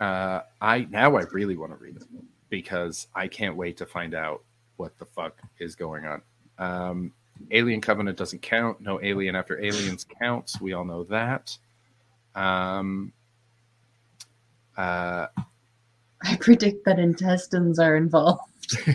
Uh, 0.00 0.42
I 0.60 0.86
now 0.90 1.16
I 1.16 1.22
really 1.32 1.56
want 1.56 1.72
to 1.72 1.76
read 1.76 1.96
it 1.96 2.04
because 2.50 3.06
I 3.14 3.28
can't 3.28 3.56
wait 3.56 3.76
to 3.78 3.86
find 3.86 4.14
out 4.14 4.42
what 4.76 4.98
the 4.98 5.06
fuck 5.06 5.40
is 5.58 5.74
going 5.76 6.04
on. 6.04 6.22
Um, 6.58 7.12
Alien 7.50 7.80
Covenant 7.80 8.16
doesn't 8.18 8.42
count. 8.42 8.80
No 8.80 9.00
Alien 9.02 9.36
after 9.36 9.62
Aliens 9.62 10.06
counts. 10.20 10.60
We 10.60 10.72
all 10.72 10.84
know 10.84 11.04
that. 11.04 11.56
Um, 12.34 13.12
uh, 14.76 15.26
I 16.22 16.36
predict 16.40 16.84
that 16.86 16.98
intestines 16.98 17.78
are 17.78 17.96
involved. 17.96 18.78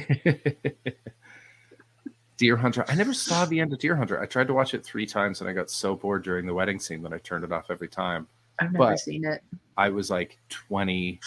Deer 2.40 2.56
Hunter. 2.56 2.86
I 2.88 2.95
never 2.95 3.14
saw 3.14 3.44
the 3.44 3.60
end 3.60 3.74
of 3.74 3.80
Deer 3.80 3.98
Hunter. 3.98 4.20
I 4.22 4.26
tried 4.26 4.48
to 4.48 4.53
watch 4.53 4.74
it 4.74 4.82
three 4.84 5.06
times 5.06 5.41
and 5.41 5.49
I 5.49 5.53
got 5.53 5.70
so 5.70 5.94
bored 5.94 6.24
during 6.24 6.45
the 6.45 6.53
wedding 6.53 6.80
scene 6.80 7.02
that 7.03 7.11
I 7.11 7.18
turned 7.18 7.44
it 7.44 7.52
off 7.52 7.70
every 7.70 7.90
time. 7.90 8.28
I've 8.60 8.72
never 8.72 8.86
But- 8.86 8.99
seen 8.99 9.26
it. 9.26 9.44
I 9.78 9.90
was 9.90 10.10
like 10.10 10.38
20 10.48 11.20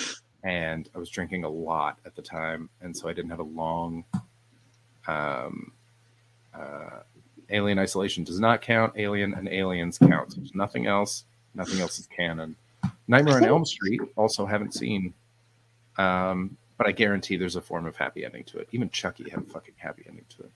and 0.43 0.89
I 0.95 0.99
was 0.99 1.11
drinking 1.11 1.45
a 1.45 1.49
lot 1.49 1.99
at 2.07 2.17
the 2.17 2.23
time. 2.23 2.71
And 2.81 2.97
so 2.97 3.09
I 3.11 3.13
didn't 3.13 3.31
have 3.31 3.41
a 3.41 3.45
long. 3.45 4.05
Um, 5.07 5.73
uh, 6.55 7.01
Alien 7.51 7.79
Isolation 7.79 8.25
does 8.25 8.41
not 8.41 8.63
count. 8.63 8.95
Alien 8.97 9.35
and 9.35 9.49
Aliens 9.49 9.99
count. 9.99 10.35
There's 10.35 10.55
nothing 10.55 10.87
else. 10.87 11.25
Nothing 11.55 11.81
else 11.81 11.99
is 11.99 12.07
canon. 12.07 12.57
Nightmare 13.07 13.37
on 13.37 13.45
Elm 13.55 13.67
Street 13.67 14.01
also 14.17 14.47
haven't 14.47 14.73
seen. 14.73 15.13
Um, 15.99 16.57
but 16.79 16.87
I 16.87 16.93
guarantee 16.93 17.37
there's 17.37 17.57
a 17.57 17.61
form 17.61 17.85
of 17.85 17.97
happy 17.97 18.25
ending 18.25 18.45
to 18.45 18.59
it. 18.61 18.69
Even 18.73 18.89
Chucky 18.89 19.29
had 19.29 19.41
a 19.41 19.45
fucking 19.45 19.75
happy 19.77 20.05
ending 20.09 20.25
to 20.39 20.45
it. 20.45 20.51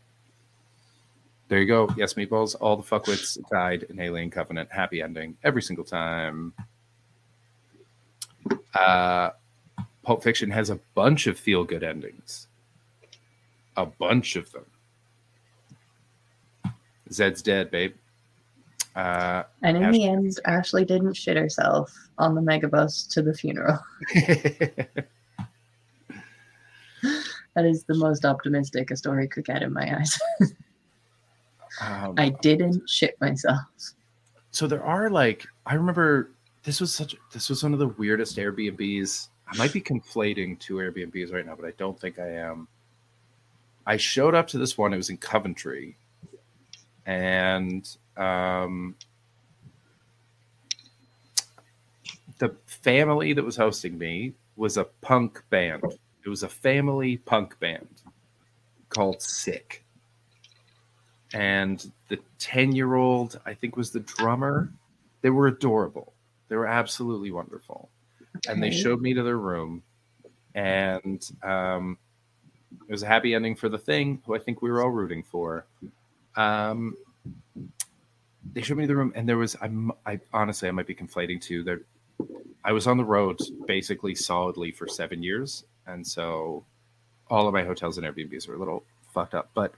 There 1.49 1.61
you 1.61 1.67
go. 1.67 1.89
Yes, 1.97 2.15
meatballs. 2.15 2.57
All 2.61 2.77
the 2.77 2.83
fuckwits 2.83 3.39
died 3.51 3.85
in 3.85 4.01
Alien 4.01 4.31
Covenant. 4.31 4.71
Happy 4.73 5.01
ending 5.01 5.37
every 5.45 5.63
single 5.63 5.85
time. 5.85 6.53
Uh, 8.75 9.31
Pulp 10.03 10.23
Fiction 10.23 10.51
has 10.51 10.71
a 10.71 10.79
bunch 10.95 11.27
of 11.27 11.39
feel 11.39 11.65
good 11.65 11.85
endings. 11.85 12.49
A 13.77 13.87
bunch 13.87 14.37
of 14.37 14.51
them. 14.53 14.65
Zed's 17.13 17.43
dead, 17.43 17.71
babe. 17.71 17.95
Uh, 18.97 19.45
And 19.63 19.77
in 19.77 19.85
Ash- 19.85 19.93
the 19.93 20.05
end, 20.05 20.41
Ashley 20.47 20.85
didn't 20.85 21.15
shit 21.15 21.37
herself 21.37 21.93
on 22.19 22.35
the 22.35 22.41
megabus 22.41 23.09
to 23.11 23.23
the 23.23 23.35
funeral. 23.35 23.79
That 27.55 27.65
is 27.65 27.85
the 27.85 27.95
most 27.95 28.27
optimistic 28.27 28.91
a 28.91 28.97
story 28.97 29.29
could 29.29 29.47
get 29.47 29.63
in 29.63 29.73
my 29.73 29.99
eyes. 29.99 30.19
um, 31.81 32.15
I 32.17 32.31
didn't 32.31 32.89
shit 32.89 33.21
myself. 33.21 33.61
so 34.51 34.67
there 34.67 34.83
are 34.83 35.11
like 35.11 35.47
I 35.67 35.75
remember 35.75 36.31
this 36.63 36.81
was 36.81 36.95
such 36.95 37.17
this 37.33 37.49
was 37.49 37.63
one 37.63 37.73
of 37.73 37.79
the 37.79 37.89
weirdest 37.89 38.37
Airbnbs. 38.37 39.29
I 39.49 39.57
might 39.57 39.73
be 39.73 39.81
conflating 39.81 40.59
two 40.59 40.75
Airbnbs 40.77 41.33
right 41.33 41.47
now, 41.47 41.55
but 41.55 41.67
I 41.67 41.73
don't 41.79 41.99
think 41.99 42.19
I 42.19 42.29
am. 42.29 42.67
I 43.87 43.97
showed 43.97 44.35
up 44.35 44.49
to 44.49 44.59
this 44.59 44.77
one. 44.77 44.93
It 44.93 44.97
was 44.97 45.11
in 45.11 45.17
Coventry, 45.17 45.97
and 47.07 47.89
um, 48.17 48.97
the 52.39 52.55
family 52.67 53.33
that 53.33 53.45
was 53.45 53.57
hosting 53.57 53.97
me 53.97 54.35
was 54.57 54.77
a 54.77 54.85
punk 54.85 55.43
band. 55.51 55.85
It 56.25 56.29
was 56.29 56.43
a 56.43 56.49
family 56.49 57.19
punk 57.19 57.59
band 57.61 57.87
called 58.89 59.23
Sick. 59.23 59.85
And 61.33 61.91
the 62.09 62.19
10 62.39 62.73
year 62.73 62.95
old, 62.95 63.41
I 63.45 63.55
think, 63.55 63.77
was 63.77 63.91
the 63.91 64.01
drummer. 64.01 64.73
They 65.23 65.31
were 65.31 65.49
adorable. 65.49 66.13
They 66.49 66.57
were 66.57 66.67
absolutely 66.67 67.31
wonderful. 67.31 67.89
And 68.49 68.63
they 68.63 68.71
showed 68.71 69.01
me 69.01 69.15
to 69.15 69.23
their 69.23 69.39
room. 69.39 69.83
And 70.55 71.29
um, 71.43 71.99
it 72.89 72.93
was 72.93 73.03
a 73.03 73.07
happy 73.07 73.35
ending 73.35 73.57
for 73.57 73.69
the 73.69 73.79
thing, 73.79 74.23
who 74.27 74.35
I 74.35 74.39
think 74.39 74.63
we 74.63 74.71
were 74.71 74.83
all 74.83 74.91
rooting 74.91 75.23
for. 75.23 75.67
Um, 76.37 76.97
they 78.53 78.63
showed 78.63 78.79
me 78.79 78.87
the 78.87 78.95
room, 78.95 79.13
and 79.17 79.29
there 79.29 79.39
was, 79.39 79.57
I'm, 79.61 79.91
I 80.05 80.21
honestly, 80.33 80.69
I 80.69 80.73
might 80.73 80.87
be 80.87 80.95
conflating 80.95 81.41
too. 81.41 81.65
There, 81.65 81.81
I 82.65 82.73
was 82.73 82.87
on 82.87 82.97
the 82.97 83.05
road 83.05 83.41
basically 83.67 84.15
solidly 84.15 84.71
for 84.71 84.87
seven 84.87 85.23
years. 85.23 85.65
And 85.87 86.07
so 86.07 86.65
all 87.29 87.47
of 87.47 87.55
my 87.55 87.65
hotels 87.65 87.99
and 87.99 88.07
Airbnbs 88.07 88.49
were 88.49 88.55
a 88.55 88.59
little 88.59 88.85
fucked 89.13 89.35
up. 89.35 89.51
But 89.55 89.73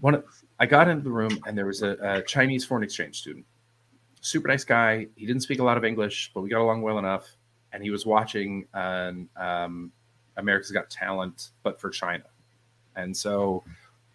one, 0.00 0.16
of- 0.16 0.24
I 0.58 0.66
got 0.66 0.88
into 0.88 1.04
the 1.04 1.10
room, 1.10 1.38
and 1.46 1.56
there 1.56 1.66
was 1.66 1.82
a, 1.82 1.96
a 2.00 2.22
Chinese 2.22 2.64
foreign 2.64 2.84
exchange 2.84 3.18
student. 3.18 3.44
Super 4.20 4.48
nice 4.48 4.64
guy. 4.64 5.06
He 5.16 5.26
didn't 5.26 5.42
speak 5.42 5.58
a 5.58 5.64
lot 5.64 5.76
of 5.76 5.84
English, 5.84 6.30
but 6.34 6.40
we 6.40 6.48
got 6.48 6.60
along 6.60 6.82
well 6.82 6.98
enough. 6.98 7.36
And 7.72 7.82
he 7.82 7.90
was 7.90 8.06
watching 8.06 8.66
an, 8.72 9.28
um, 9.36 9.92
America's 10.36 10.70
Got 10.70 10.90
Talent, 10.90 11.50
but 11.62 11.80
for 11.80 11.90
China. 11.90 12.24
And 12.96 13.16
so, 13.16 13.64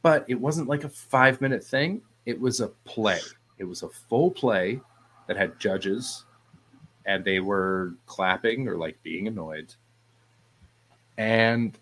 but 0.01 0.25
it 0.27 0.39
wasn't 0.39 0.69
like 0.69 0.83
a 0.85 0.89
five 0.89 1.41
minute 1.41 1.63
thing. 1.63 2.01
It 2.25 2.39
was 2.39 2.61
a 2.61 2.69
play. 2.85 3.19
It 3.57 3.65
was 3.65 3.83
a 3.83 3.89
full 3.89 4.31
play 4.31 4.79
that 5.27 5.35
had 5.37 5.59
judges 5.59 6.25
and 7.05 7.23
they 7.25 7.39
were 7.39 7.93
clapping 8.05 8.67
or 8.67 8.77
like 8.77 9.01
being 9.03 9.27
annoyed. 9.27 9.73
And 11.17 11.77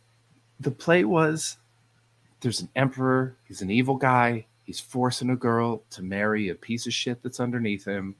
the 0.59 0.71
play 0.71 1.03
was 1.03 1.57
there's 2.41 2.61
an 2.61 2.69
emperor, 2.75 3.37
he's 3.45 3.61
an 3.61 3.71
evil 3.71 3.95
guy, 3.95 4.45
he's 4.63 4.79
forcing 4.79 5.29
a 5.29 5.35
girl 5.35 5.83
to 5.91 6.03
marry 6.03 6.49
a 6.49 6.55
piece 6.55 6.85
of 6.85 6.93
shit 6.93 7.21
that's 7.23 7.39
underneath 7.39 7.85
him. 7.85 8.15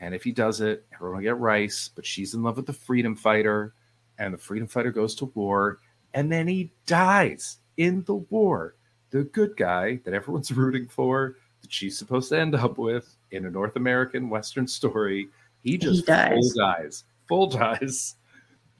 And 0.00 0.14
if 0.14 0.24
he 0.24 0.32
does 0.32 0.60
it, 0.60 0.84
everyone 0.92 1.18
will 1.18 1.22
get 1.22 1.38
rice, 1.38 1.88
but 1.94 2.04
she's 2.04 2.34
in 2.34 2.42
love 2.42 2.56
with 2.56 2.66
the 2.66 2.72
freedom 2.72 3.16
fighter, 3.16 3.74
and 4.18 4.34
the 4.34 4.38
freedom 4.38 4.68
fighter 4.68 4.90
goes 4.90 5.14
to 5.16 5.32
war, 5.34 5.78
and 6.12 6.30
then 6.30 6.46
he 6.46 6.72
dies 6.86 7.58
in 7.76 8.02
the 8.04 8.16
war. 8.16 8.76
The 9.10 9.24
good 9.24 9.56
guy 9.56 10.00
that 10.04 10.14
everyone's 10.14 10.52
rooting 10.56 10.88
for, 10.88 11.36
that 11.62 11.72
she's 11.72 11.98
supposed 11.98 12.28
to 12.30 12.38
end 12.38 12.54
up 12.54 12.76
with 12.76 13.16
in 13.30 13.46
a 13.46 13.50
North 13.50 13.76
American 13.76 14.28
Western 14.28 14.66
story, 14.66 15.28
he 15.62 15.78
just 15.78 16.06
dies. 16.06 16.32
full 16.32 16.52
dies, 16.56 17.04
full 17.26 17.46
dies. 17.46 18.16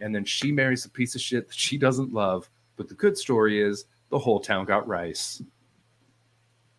And 0.01 0.15
then 0.15 0.25
she 0.25 0.53
marries 0.53 0.85
a 0.85 0.91
piece 0.91 1.15
of 1.15 1.21
shit 1.21 1.49
that 1.49 1.57
she 1.57 1.79
doesn't 1.79 2.13
love. 2.13 2.51
But 2.77 2.89
the 2.89 2.95
good 2.95 3.17
story 3.17 3.63
is 3.63 3.87
the 4.11 4.19
whole 4.19 4.41
town 4.41 4.65
got 4.65 4.87
rice. 4.87 5.43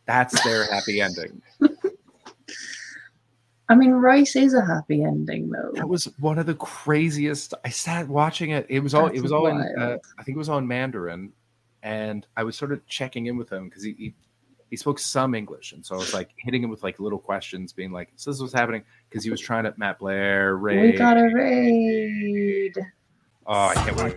That's 0.05 0.43
their 0.43 0.71
happy 0.71 1.01
ending. 1.01 1.41
I 3.67 3.73
mean, 3.73 3.91
Rice 3.93 4.35
is 4.35 4.53
a 4.53 4.63
happy 4.63 5.03
ending, 5.03 5.49
though. 5.49 5.71
That 5.73 5.89
was 5.89 6.05
one 6.19 6.37
of 6.37 6.45
the 6.45 6.53
craziest. 6.53 7.55
I 7.63 7.69
sat 7.69 8.07
watching 8.07 8.51
it. 8.51 8.67
It 8.69 8.81
was 8.81 8.93
all. 8.93 9.07
it 9.07 9.21
was 9.21 9.31
all 9.31 9.47
in. 9.47 9.57
Uh. 9.57 9.97
I 10.19 10.23
think 10.23 10.35
it 10.35 10.37
was 10.37 10.49
all 10.49 10.59
in 10.59 10.67
Mandarin, 10.67 11.31
and 11.81 12.27
I 12.37 12.43
was 12.43 12.55
sort 12.55 12.71
of 12.71 12.85
checking 12.85 13.25
in 13.25 13.37
with 13.37 13.51
him 13.51 13.67
because 13.67 13.81
he, 13.83 13.93
he 13.97 14.13
he 14.69 14.77
spoke 14.77 14.99
some 14.99 15.33
English, 15.33 15.71
and 15.71 15.83
so 15.83 15.95
I 15.95 15.97
was 15.97 16.13
like 16.13 16.29
hitting 16.37 16.61
him 16.61 16.69
with 16.69 16.83
like 16.83 16.99
little 16.99 17.17
questions, 17.17 17.73
being 17.73 17.91
like, 17.91 18.09
"So 18.17 18.29
this 18.29 18.39
was 18.39 18.53
happening," 18.53 18.83
because 19.09 19.23
he 19.23 19.31
was 19.31 19.41
trying 19.41 19.63
to 19.63 19.73
Matt 19.77 19.97
Blair, 19.97 20.57
Ray. 20.57 20.91
We 20.91 20.97
got 20.97 21.17
a 21.17 21.27
raid. 21.33 22.77
Oh, 23.47 23.67
I 23.67 23.73
can't 23.75 23.95
wait. 23.97 24.15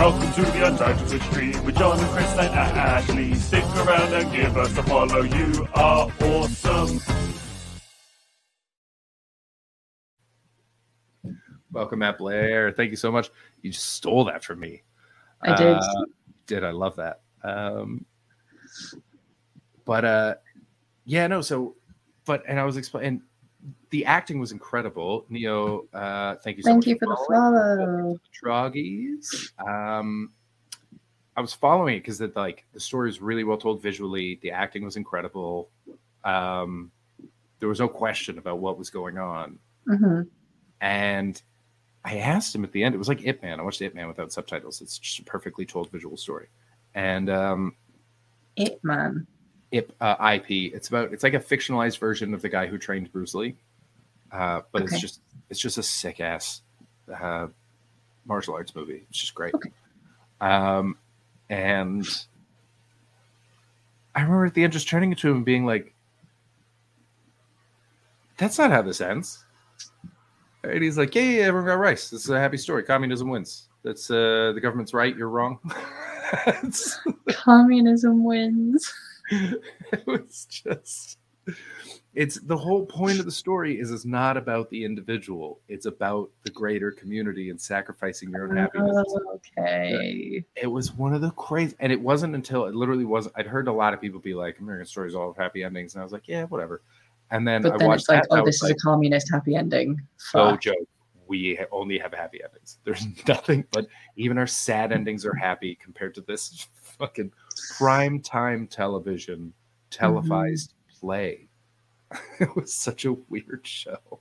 Welcome 0.00 0.32
to 0.32 0.40
the 0.50 0.66
Untitled 0.66 1.22
Stream 1.24 1.62
with 1.62 1.76
John 1.76 2.00
and 2.00 2.08
Chris 2.08 2.32
and 2.32 2.48
Ashley. 2.54 3.34
Stick 3.34 3.62
around 3.76 4.14
and 4.14 4.32
give 4.32 4.56
us 4.56 4.74
a 4.78 4.82
follow. 4.82 5.20
You 5.20 5.68
are 5.74 6.10
awesome. 6.22 7.00
Welcome, 11.70 11.98
Matt 11.98 12.16
Blair. 12.16 12.72
Thank 12.72 12.92
you 12.92 12.96
so 12.96 13.12
much. 13.12 13.28
You 13.60 13.72
just 13.72 13.90
stole 13.90 14.24
that 14.24 14.42
from 14.42 14.60
me. 14.60 14.84
I 15.42 15.54
did. 15.54 15.76
Uh, 15.76 16.04
did 16.46 16.64
I 16.64 16.70
love 16.70 16.96
that? 16.96 17.20
Um, 17.44 18.06
but 19.84 20.06
uh, 20.06 20.34
yeah, 21.04 21.26
no. 21.26 21.42
So, 21.42 21.76
but 22.24 22.42
and 22.48 22.58
I 22.58 22.64
was 22.64 22.78
explaining. 22.78 23.20
The 23.90 24.04
acting 24.06 24.38
was 24.38 24.52
incredible. 24.52 25.24
Neo, 25.28 25.86
uh, 25.92 26.36
thank 26.36 26.56
you 26.56 26.62
so 26.62 26.68
Thank 26.70 26.78
much 26.78 26.86
you 26.86 26.98
for 26.98 27.06
the 27.08 27.16
following. 27.28 27.86
follow. 27.86 28.20
Troggies. 28.42 29.52
Um, 29.66 30.32
I 31.36 31.40
was 31.40 31.52
following 31.52 31.96
it 31.96 32.00
because 32.00 32.18
the 32.18 32.30
like 32.36 32.66
the 32.72 32.80
story 32.80 33.08
was 33.08 33.20
really 33.20 33.44
well 33.44 33.56
told 33.56 33.82
visually. 33.82 34.38
The 34.42 34.50
acting 34.52 34.84
was 34.84 34.96
incredible. 34.96 35.70
Um, 36.24 36.90
there 37.58 37.68
was 37.68 37.80
no 37.80 37.88
question 37.88 38.38
about 38.38 38.58
what 38.58 38.78
was 38.78 38.90
going 38.90 39.18
on, 39.18 39.58
hmm 39.86 40.22
and 40.80 41.40
I 42.04 42.18
asked 42.18 42.54
him 42.54 42.64
at 42.64 42.72
the 42.72 42.82
end. 42.82 42.94
It 42.94 42.98
was 42.98 43.08
like 43.08 43.26
Ip 43.26 43.42
Man. 43.42 43.60
I 43.60 43.62
watched 43.62 43.82
Ip 43.82 43.94
Man 43.94 44.08
without 44.08 44.32
subtitles. 44.32 44.80
It's 44.80 44.98
just 44.98 45.18
a 45.18 45.24
perfectly 45.24 45.66
told 45.66 45.90
visual 45.90 46.16
story, 46.16 46.48
and 46.94 47.28
um, 47.28 47.74
It 48.56 48.82
man. 48.84 49.26
Ip 49.72 49.92
uh, 50.00 50.16
IP. 50.36 50.72
It's 50.74 50.88
about 50.88 51.12
it's 51.12 51.22
like 51.22 51.34
a 51.34 51.40
fictionalized 51.40 51.98
version 51.98 52.34
of 52.34 52.42
the 52.42 52.48
guy 52.48 52.66
who 52.66 52.78
trained 52.78 53.12
Bruce 53.12 53.34
Lee, 53.34 53.56
uh, 54.32 54.62
but 54.72 54.82
Okay. 54.82 54.92
it's 54.94 55.00
just 55.00 55.20
it's 55.48 55.60
just 55.60 55.78
a 55.78 55.82
sick 55.82 56.20
ass 56.20 56.62
uh, 57.20 57.48
martial 58.26 58.54
arts 58.54 58.74
movie. 58.74 59.04
It's 59.08 59.18
just 59.20 59.34
great. 59.34 59.54
Okay. 59.54 59.70
Um, 60.40 60.96
and 61.48 62.06
I 64.14 64.22
remember 64.22 64.46
at 64.46 64.54
the 64.54 64.64
end 64.64 64.72
just 64.72 64.88
turning 64.88 65.14
to 65.14 65.28
him 65.30 65.36
and 65.38 65.44
being 65.44 65.66
like, 65.66 65.94
"That's 68.38 68.58
not 68.58 68.70
how 68.70 68.82
this 68.82 69.00
ends." 69.00 69.44
And 70.62 70.82
he's 70.82 70.98
like, 70.98 71.14
"Yeah, 71.14 71.22
yeah, 71.22 71.42
everyone 71.44 71.66
got 71.66 71.78
rice. 71.78 72.10
This 72.10 72.24
is 72.24 72.30
a 72.30 72.38
happy 72.38 72.56
story. 72.56 72.82
Communism 72.82 73.28
wins. 73.28 73.68
That's 73.82 74.10
uh, 74.10 74.52
the 74.54 74.60
government's 74.60 74.94
right. 74.94 75.16
You're 75.16 75.28
wrong." 75.28 75.58
Communism 77.30 78.24
wins. 78.24 78.92
it 79.30 80.06
was 80.06 80.46
just 80.50 81.18
it's 82.14 82.40
the 82.40 82.56
whole 82.56 82.84
point 82.84 83.20
of 83.20 83.24
the 83.24 83.30
story 83.30 83.78
is 83.78 83.90
it's 83.92 84.04
not 84.04 84.36
about 84.36 84.68
the 84.70 84.84
individual. 84.84 85.60
It's 85.68 85.86
about 85.86 86.30
the 86.42 86.50
greater 86.50 86.90
community 86.90 87.50
and 87.50 87.60
sacrificing 87.60 88.30
your 88.30 88.48
own 88.48 88.56
happiness. 88.56 89.06
Okay. 89.36 90.44
it 90.56 90.66
was 90.66 90.92
one 90.92 91.14
of 91.14 91.20
the 91.20 91.30
crazy 91.32 91.74
and 91.78 91.92
it 91.92 92.00
wasn't 92.00 92.34
until 92.34 92.66
it 92.66 92.74
literally 92.74 93.04
wasn't 93.04 93.34
i'd 93.38 93.46
heard 93.46 93.68
a 93.68 93.72
lot 93.72 93.94
of 93.94 94.00
people 94.00 94.20
be 94.20 94.34
like 94.34 94.58
american 94.58 94.86
stories 94.86 95.14
all 95.14 95.28
have 95.32 95.36
happy 95.36 95.62
endings 95.62 95.94
and 95.94 96.00
i 96.00 96.04
was 96.04 96.12
like 96.12 96.26
yeah 96.28 96.44
whatever. 96.44 96.82
And 97.30 97.46
then 97.46 97.64
i 97.64 97.70
But 97.70 97.78
then 97.78 97.88
watched 97.88 98.00
it's 98.00 98.08
like, 98.08 98.22
that 98.22 98.28
oh, 98.32 98.42
was 98.42 98.56
this 98.56 98.62
like, 98.62 98.76
is 98.76 98.82
a 98.82 98.86
communist 98.86 99.28
happy 99.32 99.54
ending. 99.54 100.00
no 100.34 100.56
joke. 100.56 100.76
We 101.28 101.60
only 101.70 101.96
have 101.98 102.12
happy 102.12 102.40
endings. 102.42 102.78
There's 102.84 103.06
nothing 103.28 103.64
but 103.70 103.86
even 104.16 104.36
our 104.36 104.48
sad 104.48 104.90
endings 104.90 105.24
are 105.24 105.34
happy 105.34 105.76
compared 105.76 106.14
to 106.16 106.22
this 106.22 106.66
fucking 106.74 107.32
prime 107.78 108.20
time 108.20 108.66
television 108.66 109.52
televised 109.90 110.70
mm-hmm. 110.70 110.79
Play 111.00 111.48
it 112.40 112.54
was 112.56 112.74
such 112.74 113.04
a 113.04 113.12
weird 113.28 113.60
show 113.64 114.20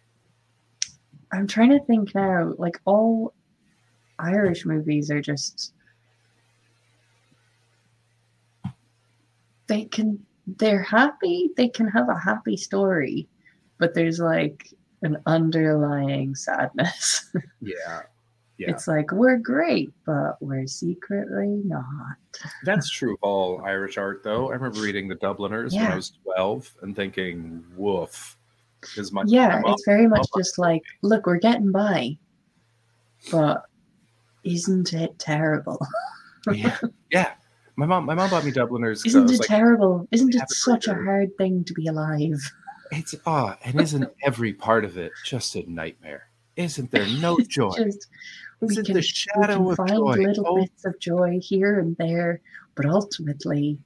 I'm 1.31 1.47
trying 1.47 1.69
to 1.69 1.83
think 1.85 2.15
now. 2.15 2.53
Like 2.57 2.79
all 2.85 3.33
Irish 4.17 4.65
movies 4.65 5.11
are 5.11 5.21
just 5.21 5.73
they 9.67 9.85
can 9.85 10.25
they're 10.57 10.81
happy. 10.81 11.51
They 11.55 11.69
can 11.69 11.87
have 11.89 12.09
a 12.09 12.17
happy 12.17 12.57
story, 12.57 13.27
but 13.77 13.93
there's 13.93 14.19
like 14.19 14.73
an 15.03 15.17
underlying 15.25 16.35
sadness. 16.35 17.31
yeah 17.61 18.01
yeah 18.59 18.69
It's 18.69 18.87
like 18.87 19.11
we're 19.11 19.37
great, 19.37 19.91
but 20.05 20.37
we're 20.41 20.67
secretly 20.67 21.61
not. 21.65 22.15
that's 22.63 22.89
true 22.89 23.13
of 23.13 23.19
all 23.23 23.61
irish 23.65 23.97
art 23.97 24.21
though 24.23 24.49
i 24.49 24.53
remember 24.53 24.79
reading 24.81 25.07
the 25.07 25.15
dubliners 25.15 25.73
when 25.73 25.87
i 25.87 25.95
was 25.95 26.13
12 26.23 26.75
and 26.83 26.95
thinking 26.95 27.63
woof 27.75 28.37
because 28.81 29.11
my 29.11 29.23
yeah, 29.25 29.61
it's 29.65 29.83
very 29.85 30.07
much 30.07 30.25
just 30.37 30.57
like, 30.57 30.81
look, 31.01 31.25
we're 31.25 31.37
getting 31.37 31.69
by, 31.69 32.17
but 33.29 33.63
isn't 34.45 34.93
it 34.93 35.17
terrible? 35.19 35.85
yeah, 36.53 36.77
yeah 37.11 37.33
my 37.75 37.85
mom 37.85 38.05
my 38.05 38.13
mom 38.13 38.29
bought 38.29 38.45
me 38.45 38.51
Dubliners. 38.51 39.05
Isn't 39.05 39.29
it 39.29 39.39
like, 39.39 39.47
terrible? 39.47 40.07
Isn't 40.11 40.33
it 40.35 40.41
it 40.41 40.49
such 40.49 40.87
a 40.87 40.93
hard 40.93 41.35
thing 41.37 41.63
to 41.65 41.73
be 41.73 41.87
alive? 41.87 42.39
it's 42.91 43.15
ah 43.25 43.57
and 43.63 43.79
isn't 43.79 44.09
every 44.23 44.53
part 44.53 44.83
of 44.83 44.97
it 44.97 45.11
just 45.23 45.55
a 45.55 45.71
nightmare 45.71 46.27
isn't 46.55 46.89
there 46.91 47.05
no 47.21 47.37
joy 47.47 47.69
Just 47.77 48.07
we 48.61 48.67
isn't 48.67 48.85
can, 48.85 48.93
the 48.93 48.99
we 48.99 49.03
shadow 49.03 49.57
can 49.57 49.71
of 49.71 49.77
find 49.77 49.89
joy 49.89 50.15
little 50.15 50.47
oh, 50.47 50.55
bits 50.61 50.85
of 50.85 50.99
joy 50.99 51.39
here 51.41 51.79
and 51.79 51.95
there, 51.97 52.41
but 52.75 52.85
ultimately, 52.85 53.79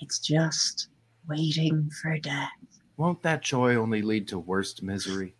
it's 0.00 0.18
just 0.18 0.88
waiting 1.28 1.90
for 2.02 2.18
death. 2.18 2.48
Won't 2.96 3.22
that 3.22 3.42
joy 3.42 3.76
only 3.76 4.02
lead 4.02 4.28
to 4.28 4.38
worst 4.38 4.82
misery? 4.82 5.34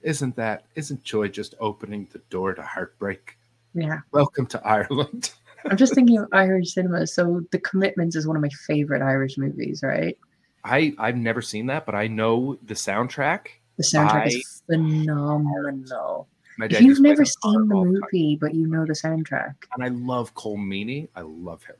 Isn't 0.00 0.36
that 0.36 0.64
isn't 0.74 1.02
joy 1.02 1.28
just 1.28 1.54
opening 1.60 2.08
the 2.12 2.20
door 2.30 2.54
to 2.54 2.62
heartbreak? 2.62 3.36
Yeah, 3.74 4.00
Welcome 4.12 4.46
to 4.46 4.66
Ireland. 4.66 5.32
I'm 5.70 5.76
just 5.76 5.94
thinking 5.94 6.18
of 6.18 6.28
Irish 6.32 6.72
cinema. 6.72 7.06
So, 7.06 7.42
The 7.50 7.58
Commitments 7.58 8.16
is 8.16 8.26
one 8.26 8.36
of 8.36 8.42
my 8.42 8.48
favorite 8.66 9.02
Irish 9.02 9.36
movies, 9.36 9.82
right? 9.82 10.16
I 10.64 10.94
I've 10.98 11.16
never 11.16 11.42
seen 11.42 11.66
that, 11.66 11.84
but 11.84 11.94
I 11.94 12.06
know 12.06 12.58
the 12.62 12.74
soundtrack. 12.74 13.48
The 13.76 13.84
soundtrack 13.84 14.22
I- 14.22 14.26
is 14.26 14.62
phenomenal. 14.66 16.28
You've 16.58 16.80
used 16.80 16.96
to 16.96 17.02
play 17.02 17.10
never 17.10 17.24
seen 17.24 17.68
the 17.68 17.74
all 17.74 17.84
time. 17.84 17.92
movie, 17.92 18.36
but 18.40 18.54
you 18.54 18.66
know 18.66 18.84
the 18.84 18.92
soundtrack, 18.92 19.54
and 19.74 19.84
I 19.84 19.88
love 19.88 20.34
Colm 20.34 20.66
Meaney. 20.66 21.08
I 21.14 21.20
love 21.20 21.62
him. 21.64 21.76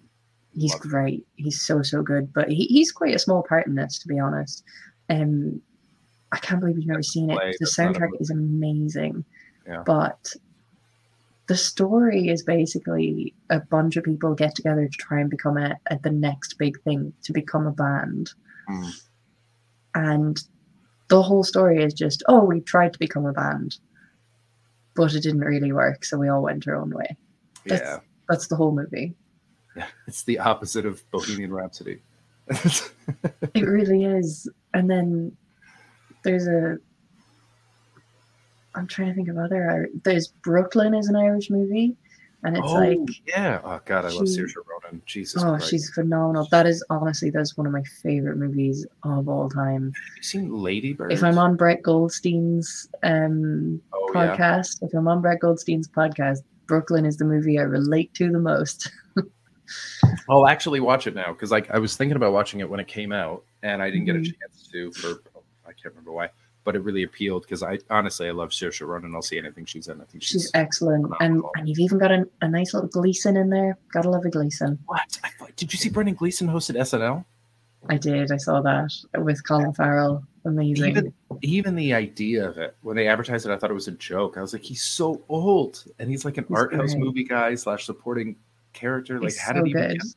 he's 0.55 0.73
Love 0.73 0.83
great. 0.83 1.27
He's 1.37 1.61
so 1.61 1.83
so 1.83 2.03
good. 2.03 2.33
But 2.33 2.49
he, 2.49 2.67
he's 2.67 2.93
quite 2.93 3.15
a 3.15 3.19
small 3.19 3.43
part 3.43 3.67
in 3.67 3.75
this, 3.75 3.99
to 4.01 4.09
be 4.09 4.19
honest. 4.19 4.63
Um, 5.11 5.61
I 6.31 6.39
can't 6.39 6.61
believe 6.61 6.77
you've 6.77 6.87
never 6.87 7.03
seen 7.03 7.31
it. 7.31 7.35
The 7.35 7.57
that's 7.61 7.79
not 7.79 7.97
a 7.97 7.99
soundtrack 7.99 8.21
is 8.21 8.31
amazing. 8.31 9.25
Yeah. 9.67 9.83
But 9.85 10.35
the 11.49 11.57
story 11.57 12.29
is 12.29 12.43
basically 12.43 13.35
a 13.51 13.61
bunch 13.61 13.97
of 13.97 14.05
people 14.05 14.35
get 14.35 14.55
together 14.55 14.87
to 14.87 14.97
try 14.99 15.21
and 15.21 15.31
become 15.31 15.57
a, 15.57 15.77
a 15.91 15.99
the 15.99 16.11
next 16.11 16.59
big 16.59 16.81
thing, 16.83 17.13
to 17.23 17.33
become 17.33 17.67
a 17.67 17.73
band. 17.73 18.31
Mm. 18.69 18.93
And 19.95 20.43
the 21.09 21.23
whole 21.23 21.43
story 21.43 21.83
is 21.83 21.95
just, 21.95 22.23
oh, 22.29 22.45
we 22.45 22.61
tried 22.61 22.93
to 22.93 22.99
become 22.99 23.25
a 23.25 23.33
band, 23.33 23.79
but 24.99 25.15
it 25.15 25.23
didn't 25.23 25.41
really 25.41 25.73
work, 25.73 26.05
so 26.05 26.19
we 26.19 26.29
all 26.29 26.43
went 26.43 26.67
our 26.67 26.75
own 26.75 26.91
way. 26.91 27.17
That's, 27.65 27.81
Yeah, 27.81 27.99
that's 28.29 28.49
the 28.49 28.57
whole 28.57 28.73
movie. 28.73 29.15
yeah. 29.77 29.87
It's 30.09 30.25
the 30.25 30.41
opposite 30.41 30.85
of 30.85 31.09
Bohemian 31.13 31.53
Rhapsody. 31.53 32.01
It 33.55 33.63
really 33.63 34.05
is. 34.05 34.49
And 34.75 34.91
then 34.91 35.37
there's 36.25 36.47
a. 36.47 36.79
I'm 38.75 38.87
trying 38.87 39.09
to 39.09 39.15
think 39.15 39.29
of 39.29 39.39
other. 39.39 39.89
There's 40.05 40.29
Brooklyn 40.29 40.95
is 40.95 41.09
an 41.09 41.17
Irish 41.17 41.49
movie, 41.49 41.97
and 42.45 42.57
it's 42.57 42.67
oh 42.69 42.75
like 42.75 42.99
yeah. 43.27 43.61
Oh 43.65 43.81
God, 43.85 44.05
I 44.05 44.09
love 44.11 44.29
she- 44.29 44.39
Saoirse 44.41 44.55
Ronan. 44.57 45.03
Jesus 45.07 45.43
oh, 45.43 45.51
Christ. 45.51 45.71
she's 45.71 45.91
phenomenal. 45.91 46.47
That 46.51 46.67
is 46.67 46.85
honestly 46.91 47.31
that's 47.31 47.57
one 47.57 47.67
of 47.67 47.73
my 47.73 47.83
favorite 48.03 48.37
movies 48.37 48.87
of 49.03 49.29
all 49.29 49.49
time. 49.51 49.87
Have 49.87 50.17
you 50.17 50.23
seen 50.23 50.53
Lady 50.55 50.93
Bird? 50.93 51.13
If 51.13 51.23
I'm 51.25 51.39
on 51.39 51.57
Brett 51.57 51.83
Goldstein's 51.83 52.89
um 53.03 53.81
oh, 53.93 54.11
yeah. 54.15 54.37
podcast, 54.37 54.83
if 54.83 54.95
I'm 54.95 55.09
on 55.09 55.21
Brett 55.21 55.41
Goldstein's 55.41 55.89
podcast, 55.89 56.39
Brooklyn 56.67 57.05
is 57.05 57.17
the 57.17 57.25
movie 57.25 57.59
I 57.59 57.63
relate 57.63 58.15
to 58.15 58.31
the 58.31 58.39
most. 58.39 58.91
I'll 60.31 60.47
actually 60.47 60.81
watch 60.81 61.07
it 61.07 61.15
now 61.15 61.33
because 61.33 61.51
like 61.51 61.71
I 61.71 61.79
was 61.79 61.97
thinking 61.97 62.17
about 62.17 62.33
watching 62.33 62.61
it 62.61 62.71
when 62.71 62.81
it 62.81 62.89
came 62.89 63.13
out 63.13 63.45
and 63.63 63.83
I 63.83 63.91
didn't 63.91 64.07
get 64.07 64.17
a 64.17 64.21
Mhm. 64.21 64.25
chance 64.41 64.69
to 64.73 64.93
for 64.93 65.23
I 65.67 65.73
can't 65.73 65.95
remember 65.95 66.13
why, 66.13 66.31
but 66.65 66.77
it 66.77 66.81
really 66.81 67.03
appealed 67.03 67.43
because 67.43 67.63
I 67.63 67.79
honestly 67.91 68.29
I 68.29 68.33
love 68.33 68.51
Saoirse 68.51 68.87
Ronan. 68.87 69.15
I'll 69.15 69.23
see 69.23 69.39
anything 69.39 69.65
she's 69.65 69.89
in. 69.89 70.01
I 70.01 70.05
think 70.05 70.23
she's, 70.23 70.43
She's 70.43 70.51
excellent, 70.55 71.05
and 71.05 71.15
phenomenal. 71.17 71.51
and 71.57 71.69
you've 71.69 71.79
even 71.79 71.99
got 71.99 72.11
a, 72.13 72.29
a 72.43 72.49
nice 72.49 72.75
little 72.75 72.89
Gleeson 72.89 73.37
in 73.37 73.49
there. 73.51 73.79
Gotta 73.93 74.11
love 74.11 74.25
a 74.25 74.31
Gleeson. 74.31 74.79
what? 74.87 75.19
I 75.25 75.31
thought, 75.39 75.57
did 75.57 75.73
you 75.73 75.79
see 75.79 75.89
Brendan 75.89 76.15
Gleeson 76.17 76.49
hosted 76.49 76.77
SNL? 76.77 77.25
I 77.89 77.97
did. 77.97 78.33
I 78.33 78.37
saw 78.39 78.61
that 78.63 78.91
with 79.19 79.47
Colin 79.47 79.73
Farrell. 79.73 80.25
Amazing. 80.45 80.91
Even 80.91 81.15
even 81.43 81.75
the 81.77 81.95
idea 81.95 82.49
of 82.49 82.59
it 82.59 82.77
when 82.83 82.97
they 82.97 83.07
advertised 83.07 83.47
it, 83.47 83.53
I 83.53 83.57
thought 83.57 83.71
it 83.71 83.75
was 83.75 83.89
a 83.89 83.93
joke. 83.93 84.37
I 84.37 84.41
was 84.41 84.53
like, 84.53 84.63
he's 84.63 84.83
so 84.83 85.23
old, 85.29 85.85
and 85.99 86.11
he's 86.11 86.25
like 86.25 86.39
an 86.39 86.45
He's 86.49 86.57
art 86.57 86.75
house 86.75 86.95
movie 86.95 87.25
guy 87.25 87.55
slash 87.55 87.87
supporting 87.87 88.37
character. 88.73 89.21
Like, 89.21 89.37
how 89.37 89.53
so 89.53 89.59
did 89.59 89.67
he? 89.67 89.73
good. 89.73 89.93
Become? 89.93 90.09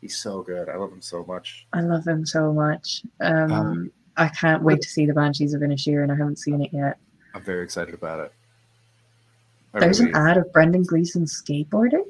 He's 0.00 0.18
so 0.18 0.42
good. 0.42 0.68
I 0.68 0.76
love 0.76 0.92
him 0.92 1.00
so 1.02 1.24
much. 1.24 1.66
I 1.72 1.80
love 1.80 2.06
him 2.06 2.24
so 2.26 2.52
much. 2.52 3.02
Um, 3.20 3.52
Um, 3.52 3.92
I 4.16 4.28
can't 4.28 4.62
wait 4.62 4.80
to 4.82 4.88
see 4.88 5.06
the 5.06 5.14
Banshees 5.14 5.54
of 5.54 5.60
Inisherin, 5.62 6.04
and 6.04 6.12
I 6.12 6.16
haven't 6.16 6.38
seen 6.38 6.62
it 6.62 6.72
yet. 6.72 6.98
I'm 7.34 7.42
very 7.42 7.64
excited 7.64 7.94
about 7.94 8.20
it. 8.20 8.32
I 9.74 9.80
There's 9.80 9.98
really- 10.00 10.12
an 10.12 10.16
ad 10.28 10.36
of 10.36 10.52
Brendan 10.52 10.84
Gleeson 10.84 11.24
skateboarding. 11.24 12.04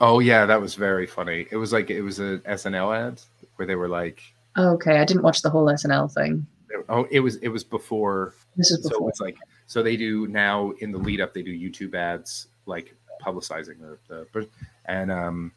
Oh 0.00 0.18
yeah, 0.20 0.46
that 0.46 0.60
was 0.60 0.74
very 0.74 1.06
funny. 1.06 1.46
It 1.50 1.56
was 1.56 1.72
like 1.72 1.90
it 1.90 2.02
was 2.02 2.18
a 2.18 2.38
SNL 2.46 2.96
ad 2.96 3.20
where 3.56 3.66
they 3.66 3.76
were 3.76 3.88
like, 3.88 4.22
Okay, 4.56 4.98
I 4.98 5.04
didn't 5.04 5.22
watch 5.22 5.42
the 5.42 5.50
whole 5.50 5.66
SNL 5.66 6.12
thing. 6.12 6.46
oh, 6.88 7.06
it 7.10 7.20
was 7.20 7.36
it 7.36 7.48
was 7.48 7.62
before 7.62 8.34
This 8.56 8.70
is 8.70 8.78
before. 8.82 8.98
so 9.00 9.08
it's 9.08 9.20
like 9.20 9.36
so 9.66 9.82
they 9.82 9.96
do 9.96 10.26
now 10.28 10.72
in 10.80 10.90
the 10.92 10.98
lead 10.98 11.20
up 11.20 11.32
they 11.34 11.42
do 11.42 11.52
youtube 11.56 11.94
ads 11.94 12.48
like 12.66 12.94
publicizing 13.22 13.78
the, 13.78 13.98
the 14.34 14.48
and 14.86 15.12
um 15.12 15.52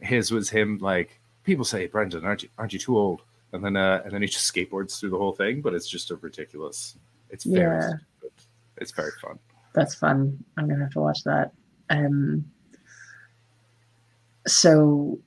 his 0.00 0.30
was 0.30 0.48
him 0.48 0.78
like 0.78 1.20
people 1.44 1.64
say 1.64 1.86
brendan 1.88 2.24
aren't 2.24 2.44
you 2.44 2.48
aren't 2.58 2.72
you 2.72 2.78
too 2.78 2.96
old 2.96 3.22
and 3.52 3.64
then 3.64 3.76
uh 3.76 4.00
and 4.04 4.12
then 4.12 4.22
he 4.22 4.28
just 4.28 4.52
skateboards 4.52 4.98
through 4.98 5.10
the 5.10 5.18
whole 5.18 5.32
thing 5.32 5.60
but 5.60 5.72
it's 5.74 5.88
just 5.88 6.10
a 6.10 6.16
ridiculous 6.16 6.96
it's 7.30 7.44
very 7.44 7.76
Yeah. 7.76 7.88
stupid. 8.18 8.32
it's 8.78 8.92
very 8.92 9.12
fun 9.22 9.38
That's 9.74 9.94
fun. 9.94 10.42
I'm 10.56 10.68
gonna 10.68 10.82
have 10.84 10.92
to 10.92 11.00
watch 11.00 11.22
that. 11.24 11.52
Um, 11.90 12.44
so 14.46 15.18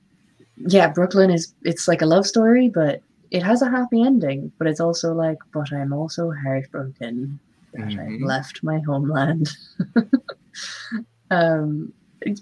yeah, 0.56 0.88
Brooklyn 0.92 1.30
is 1.30 1.54
it's 1.62 1.86
like 1.88 2.02
a 2.02 2.06
love 2.06 2.26
story, 2.26 2.68
but 2.68 3.00
it 3.30 3.42
has 3.42 3.62
a 3.62 3.70
happy 3.70 4.02
ending. 4.02 4.50
But 4.58 4.66
it's 4.66 4.80
also 4.80 5.14
like, 5.14 5.38
but 5.52 5.72
I'm 5.72 5.92
also 5.92 6.32
heartbroken 6.32 7.38
that 7.74 7.82
I've 7.82 7.96
Mhm. 8.20 8.24
left 8.24 8.62
my 8.64 8.80
homeland. 8.80 9.50
um, 11.30 11.92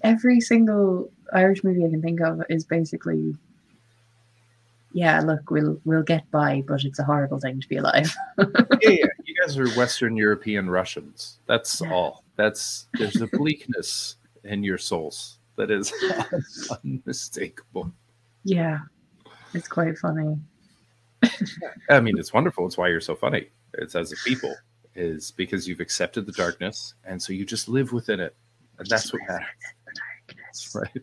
every 0.02 0.40
single 0.40 1.10
Irish 1.34 1.62
movie 1.62 1.84
I 1.84 1.90
can 1.90 2.00
think 2.02 2.20
of 2.20 2.40
is 2.48 2.64
basically, 2.64 3.36
yeah, 4.98 5.20
look, 5.20 5.50
we'll 5.50 5.78
we'll 5.84 6.02
get 6.02 6.28
by, 6.30 6.62
but 6.66 6.84
it's 6.84 6.98
a 6.98 7.04
horrible 7.04 7.38
thing 7.40 7.60
to 7.60 7.68
be 7.68 7.76
alive. 7.78 8.10
yeah 8.82 8.90
yeah 9.00 9.06
you 9.24 9.34
guys 9.40 9.56
are 9.58 9.68
western 9.78 10.16
european 10.16 10.68
russians 10.70 11.38
that's 11.46 11.80
Yeah. 11.80 11.92
all 11.92 12.24
that's 12.36 12.88
there's 12.98 13.20
a 13.20 13.26
bleakness 13.40 14.16
in 14.44 14.62
your 14.64 14.78
souls 14.78 15.38
that 15.56 15.70
is 15.70 15.92
unmistakable 16.84 17.92
yeah, 18.44 18.78
it's 19.52 19.68
quite 19.68 19.98
funny. 19.98 20.38
I 21.90 22.00
mean, 22.00 22.16
it's 22.18 22.32
wonderful. 22.32 22.64
It's 22.66 22.78
why 22.78 22.88
you're 22.88 23.00
so 23.00 23.14
funny. 23.14 23.48
It's 23.74 23.94
as 23.94 24.12
a 24.12 24.16
people 24.24 24.54
is 24.94 25.32
because 25.32 25.68
you've 25.68 25.80
accepted 25.80 26.24
the 26.24 26.32
darkness, 26.32 26.94
and 27.04 27.20
so 27.22 27.32
you 27.32 27.44
just 27.44 27.68
live 27.68 27.92
within 27.92 28.20
it, 28.20 28.34
and 28.78 28.86
that's 28.88 29.12
what 29.12 29.20
matters, 29.28 30.72
right? 30.74 31.02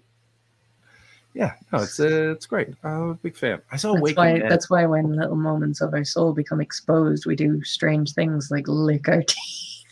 Yeah, 1.35 1.51
no, 1.73 1.79
it's 1.81 1.99
uh, 1.99 2.31
it's 2.31 2.45
great. 2.45 2.69
I'm 2.83 3.09
a 3.09 3.13
big 3.15 3.35
fan. 3.35 3.61
I 3.69 3.75
saw 3.75 3.91
That's 3.91 4.01
Waking 4.03 4.15
why. 4.15 4.39
Dead. 4.39 4.49
That's 4.49 4.69
why 4.69 4.85
when 4.85 5.17
little 5.17 5.35
moments 5.35 5.81
of 5.81 5.93
our 5.93 6.05
soul 6.05 6.31
become 6.31 6.61
exposed, 6.61 7.25
we 7.25 7.35
do 7.35 7.61
strange 7.65 8.13
things 8.13 8.49
like 8.49 8.69
lick 8.69 9.09
our 9.09 9.21
teeth. 9.27 9.83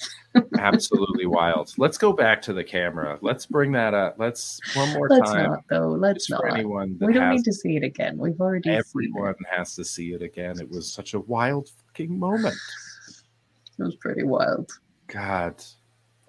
absolutely 0.57 1.25
wild. 1.25 1.73
Let's 1.77 1.97
go 1.97 2.13
back 2.13 2.41
to 2.43 2.53
the 2.53 2.63
camera. 2.63 3.19
Let's 3.21 3.45
bring 3.45 3.73
that 3.73 3.93
up. 3.93 4.15
Let's 4.17 4.61
one 4.73 4.93
more 4.93 5.09
Let's 5.09 5.29
time. 5.31 5.49
not, 5.49 5.63
though. 5.69 5.89
Let's 5.89 6.29
not. 6.29 6.41
anyone 6.49 6.97
We 7.01 7.11
don't 7.11 7.23
has, 7.23 7.35
need 7.35 7.43
to 7.43 7.53
see 7.53 7.75
it 7.75 7.83
again. 7.83 8.17
We've 8.17 8.39
already 8.39 8.69
everyone 8.69 9.35
has 9.51 9.75
to 9.75 9.83
see 9.83 10.13
it 10.13 10.21
again. 10.21 10.61
It 10.61 10.69
was 10.69 10.91
such 10.91 11.13
a 11.13 11.19
wild 11.19 11.69
fucking 11.87 12.17
moment. 12.17 12.55
it. 12.55 13.83
Was 13.83 13.97
pretty 13.97 14.23
wild. 14.23 14.71
God, 15.07 15.61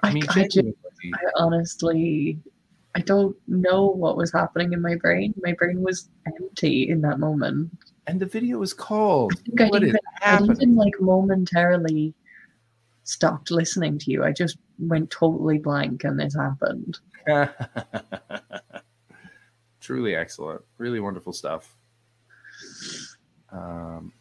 I, 0.02 0.08
I 0.08 0.12
mean, 0.12 0.24
I, 0.30 0.48
just, 0.48 0.66
I 1.14 1.18
honestly, 1.36 2.38
I 2.96 3.00
don't 3.00 3.36
know 3.48 3.86
what 3.86 4.16
was 4.16 4.32
happening 4.32 4.72
in 4.72 4.80
my 4.80 4.94
brain. 4.96 5.34
My 5.42 5.52
brain 5.52 5.82
was 5.82 6.08
empty 6.26 6.88
in 6.88 7.00
that 7.02 7.18
moment. 7.18 7.70
and 8.06 8.20
the 8.20 8.26
video 8.26 8.62
is 8.62 8.72
called. 8.72 9.32
I 9.32 9.36
think 9.56 9.72
What 9.72 9.82
is 9.82 9.88
even, 9.88 10.00
I'd 10.22 10.42
even 10.42 10.76
like 10.76 10.94
momentarily 11.00 12.14
stopped 13.04 13.50
listening 13.50 13.98
to 13.98 14.10
you. 14.10 14.22
I 14.24 14.32
just 14.32 14.58
went 14.78 15.10
totally 15.10 15.58
blank, 15.58 16.04
and 16.04 16.18
this 16.20 16.34
happened. 16.34 16.98
Truly 19.80 20.14
excellent. 20.14 20.62
Really 20.78 21.00
wonderful 21.00 21.32
stuff. 21.32 21.74
Um, 23.50 24.12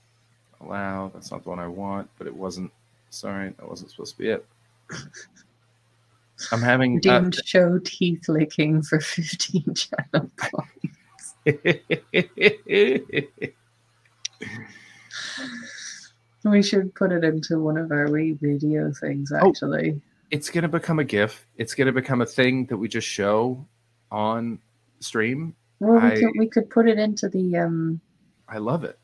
allow. 0.62 1.10
That's 1.14 1.32
not 1.32 1.44
the 1.44 1.50
one 1.50 1.60
I 1.60 1.68
want, 1.68 2.10
but 2.18 2.28
it 2.28 2.36
wasn't. 2.36 2.72
Sorry, 3.10 3.50
that 3.50 3.70
wasn't 3.70 3.91
supposed 3.91 4.14
to 4.14 4.18
be 4.18 4.30
it. 4.30 4.45
I'm 6.52 6.61
having. 6.61 6.98
Uh, 6.98 7.20
Deemed 7.20 7.36
show 7.45 7.80
teeth 7.80 8.28
licking 8.28 8.82
for 8.82 8.99
15 9.02 9.74
channel 9.76 10.30
points. 10.38 11.36
We 16.45 16.61
should 16.61 16.94
put 16.94 17.11
it 17.11 17.24
into 17.24 17.60
one 17.60 17.78
of 17.78 17.91
our 17.91 18.10
wee 18.11 18.34
video 18.34 18.91
things, 18.91 19.32
Oh. 19.32 19.49
actually. 19.49 20.02
it's 20.30 20.49
going 20.49 20.64
to 20.64 20.68
become 20.68 20.99
a 20.99 21.03
GIF. 21.06 21.45
It's 21.57 21.74
going 21.74 21.86
to 21.88 21.94
become 21.94 22.22
a 22.22 22.26
thing 22.26 22.65
that 22.65 22.78
we 22.78 22.88
just 22.90 23.07
show 23.07 23.65
on 24.11 24.60
stream. 24.99 25.56
Well, 25.80 26.02
we 26.02 26.07
I- 26.07 26.15
could 26.20 26.32
we 26.38 26.48
could 26.48 26.70
put 26.70 26.88
it 26.90 26.99
into 26.99 27.30
the 27.30 27.57
um. 27.57 28.02
I 28.49 28.57
love 28.57 28.84
it. 28.84 28.99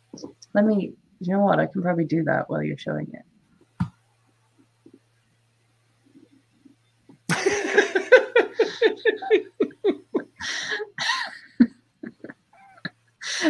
Let 0.54 0.66
me. 0.66 0.94
You 1.22 1.34
know 1.34 1.42
what? 1.42 1.60
I 1.60 1.66
can 1.66 1.82
probably 1.82 2.06
do 2.06 2.24
that 2.24 2.50
while 2.50 2.62
you're 2.64 2.78
showing 2.78 3.08
it. 3.14 3.24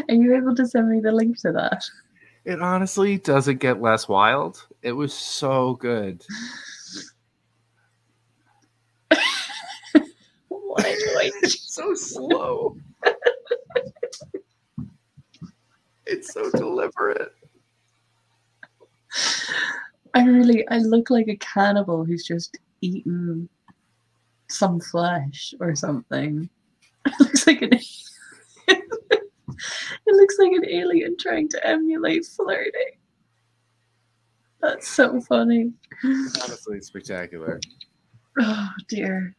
Are 0.09 0.15
you 0.15 0.35
able 0.35 0.55
to 0.55 0.67
send 0.67 0.89
me 0.89 0.99
the 0.99 1.11
link 1.11 1.39
to 1.41 1.51
that? 1.51 1.83
It 2.45 2.61
honestly 2.61 3.17
doesn't 3.17 3.59
get 3.59 3.81
less 3.81 4.07
wild. 4.07 4.65
It 4.81 4.93
was 4.93 5.13
so 5.13 5.75
good. 5.75 6.23
Why 10.47 10.81
do 10.81 11.17
I? 11.19 11.31
It's 11.41 11.73
so 11.73 11.93
slow. 11.95 12.77
it's 16.05 16.33
so 16.33 16.49
deliberate. 16.51 17.33
I 20.13 20.23
really. 20.23 20.67
I 20.69 20.77
look 20.77 21.09
like 21.09 21.27
a 21.27 21.35
cannibal 21.37 22.05
who's 22.05 22.25
just 22.25 22.57
eaten 22.81 23.49
some 24.49 24.79
flesh 24.79 25.53
or 25.59 25.75
something. 25.75 26.49
It 27.05 27.19
looks 27.19 27.47
like 27.47 27.61
an. 27.61 27.71
it 28.67 29.23
looks 30.05 30.37
like 30.37 30.51
an 30.51 30.65
alien 30.69 31.15
trying 31.17 31.47
to 31.49 31.65
emulate 31.65 32.25
flirting. 32.25 32.99
That's 34.61 34.87
so 34.87 35.21
funny. 35.21 35.71
Honestly, 36.03 36.81
spectacular. 36.81 37.59
Oh 38.39 38.69
dear. 38.89 39.35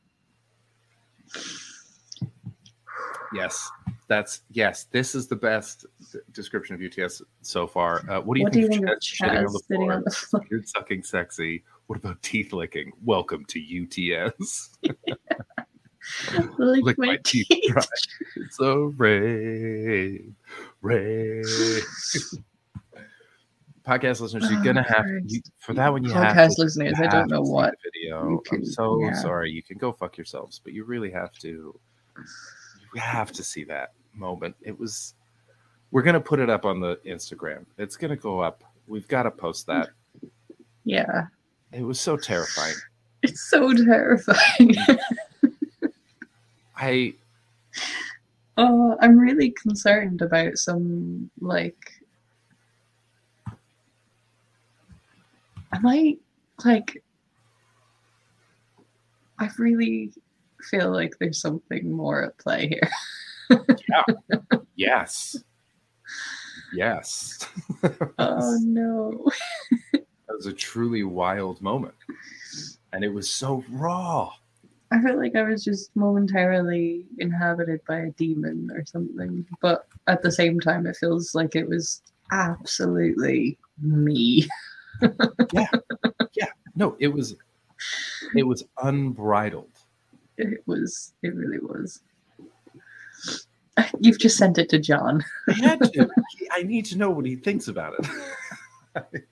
Yes, 3.35 3.71
that's 4.09 4.43
yes. 4.51 4.85
This 4.85 5.15
is 5.15 5.29
the 5.29 5.37
best 5.37 5.87
description 6.33 6.75
of 6.75 6.83
UTS 6.83 7.23
so 7.43 7.67
far. 7.67 8.03
Uh, 8.11 8.21
what 8.21 8.35
do 8.35 8.41
you 8.41 8.45
What 8.45 8.53
do 8.53 8.61
you 8.61 8.69
think, 8.69 8.87
think 8.87 8.91
of 8.91 8.97
of 8.97 9.01
Chaz 9.01 9.29
shitting 9.29 9.47
on 9.47 9.53
the 9.53 9.61
floor? 9.61 9.93
on 9.93 10.03
the 10.05 10.11
floor? 10.11 10.45
Beard 10.49 10.69
sucking 10.69 11.03
sexy. 11.03 11.63
What 11.91 11.99
about 11.99 12.23
teeth 12.23 12.53
licking? 12.53 12.93
Welcome 13.05 13.45
to 13.47 13.59
UTS. 13.59 14.71
Lick, 16.57 16.85
Lick 16.85 16.99
my, 16.99 17.07
my 17.07 17.17
teeth 17.25 17.49
teeth. 17.51 17.73
dry. 17.73 17.83
It's 18.37 18.61
a 18.61 18.77
rain, 18.97 20.37
rain. 20.83 21.43
Podcast 23.85 24.21
listeners, 24.21 24.49
you're 24.49 24.61
oh, 24.61 24.63
gonna 24.63 24.87
Oh, 24.89 24.93
have 24.95 25.05
Christ. 25.05 25.25
you, 25.35 25.41
for 25.59 25.75
that 25.75 25.89
one. 25.89 26.05
You 26.05 26.13
have 26.13 26.37
Podcast 26.37 26.55
to, 26.55 26.63
listeners, 26.63 26.97
you 26.97 27.05
I 27.05 27.09
don't 27.09 27.29
know 27.29 27.43
what 27.43 27.75
video. 27.83 28.29
you 28.29 28.43
I'm 28.53 28.65
so 28.65 29.01
yeah. 29.01 29.13
sorry. 29.15 29.51
You 29.51 29.65
can 29.65 29.77
go 29.77 29.91
fuck 29.91 30.17
yourselves, 30.17 30.61
but 30.63 30.73
you 30.73 30.85
really 30.85 31.11
have 31.11 31.33
to. 31.39 31.77
You 32.95 33.01
have 33.01 33.33
to 33.33 33.43
see 33.43 33.65
that 33.65 33.95
moment. 34.15 34.55
It 34.63 34.79
was. 34.79 35.15
We're 35.91 36.03
gonna 36.03 36.21
put 36.21 36.39
it 36.39 36.51
up 36.51 36.65
on 36.65 36.79
the 36.79 37.01
Instagram. 37.05 37.67
It's 37.79 37.97
gonna 37.97 38.15
go 38.15 38.39
up. 38.39 38.63
We've 38.87 39.09
got 39.09 39.25
to 39.25 39.33
post 39.33 39.67
that. 39.67 39.89
Yeah, 40.85 41.27
It 41.73 41.83
was 41.83 42.01
so 42.01 42.17
terrifying. 42.17 42.75
it's 43.23 43.49
so 43.49 43.73
terrifying. 43.73 44.75
I 46.77 47.15
oh, 48.57 48.97
I'm 49.01 49.19
really 49.19 49.51
concerned 49.51 50.23
about 50.23 50.57
some 50.59 51.31
like. 51.41 51.77
Am 55.73 55.87
I 55.87 56.17
like? 56.65 57.03
I 59.39 59.49
really 59.59 60.13
feel 60.71 60.91
like 60.93 61.15
there's 61.19 61.41
something 61.41 61.91
more 61.91 62.25
at 62.25 62.39
play 62.39 62.69
here. 62.69 62.91
Yeah. 63.89 64.03
Yes, 64.77 65.37
Yes. 66.73 67.47
Oh 68.19 68.59
no. 68.63 69.31
Was 70.41 70.47
a 70.47 70.53
truly 70.55 71.05
wild 71.05 71.61
moment. 71.61 71.95
And 72.95 73.05
it 73.05 73.13
was 73.13 73.31
so 73.31 73.63
raw. 73.69 74.33
I 74.91 74.99
felt 75.03 75.19
like 75.19 75.37
I 75.37 75.43
was 75.43 75.63
just 75.63 75.95
momentarily 75.95 77.05
inhabited 77.19 77.83
by 77.87 77.99
a 77.99 78.11
demon 78.13 78.71
or 78.75 78.87
something. 78.87 79.45
But 79.61 79.87
at 80.07 80.23
the 80.23 80.33
same 80.33 80.59
time, 80.59 80.87
it 80.87 80.97
feels 80.97 81.35
like 81.35 81.55
it 81.55 81.69
was 81.69 82.01
absolutely 82.33 83.59
me. 83.83 84.49
Yeah. 85.53 85.71
Yeah. 86.35 86.47
No, 86.75 86.97
it 87.01 87.09
was 87.09 87.37
it 88.35 88.43
was 88.43 88.65
unbridled. 88.83 89.71
It 90.39 90.63
was, 90.67 91.13
it 91.23 91.35
really 91.35 91.59
was. 91.59 92.01
You've 93.99 94.19
just 94.19 94.39
sent 94.39 94.59
it 94.59 94.69
to 94.71 94.79
John. 94.79 95.23
I 95.49 95.53
had 95.53 95.83
to. 95.93 96.09
I 96.53 96.63
need 96.63 96.85
to 96.87 96.99
know 96.99 97.11
what 97.11 97.27
he 97.27 97.37
thinks 97.37 97.69
about 97.69 97.95
it. 97.99 99.23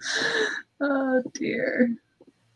Oh 0.80 1.20
dear. 1.34 1.96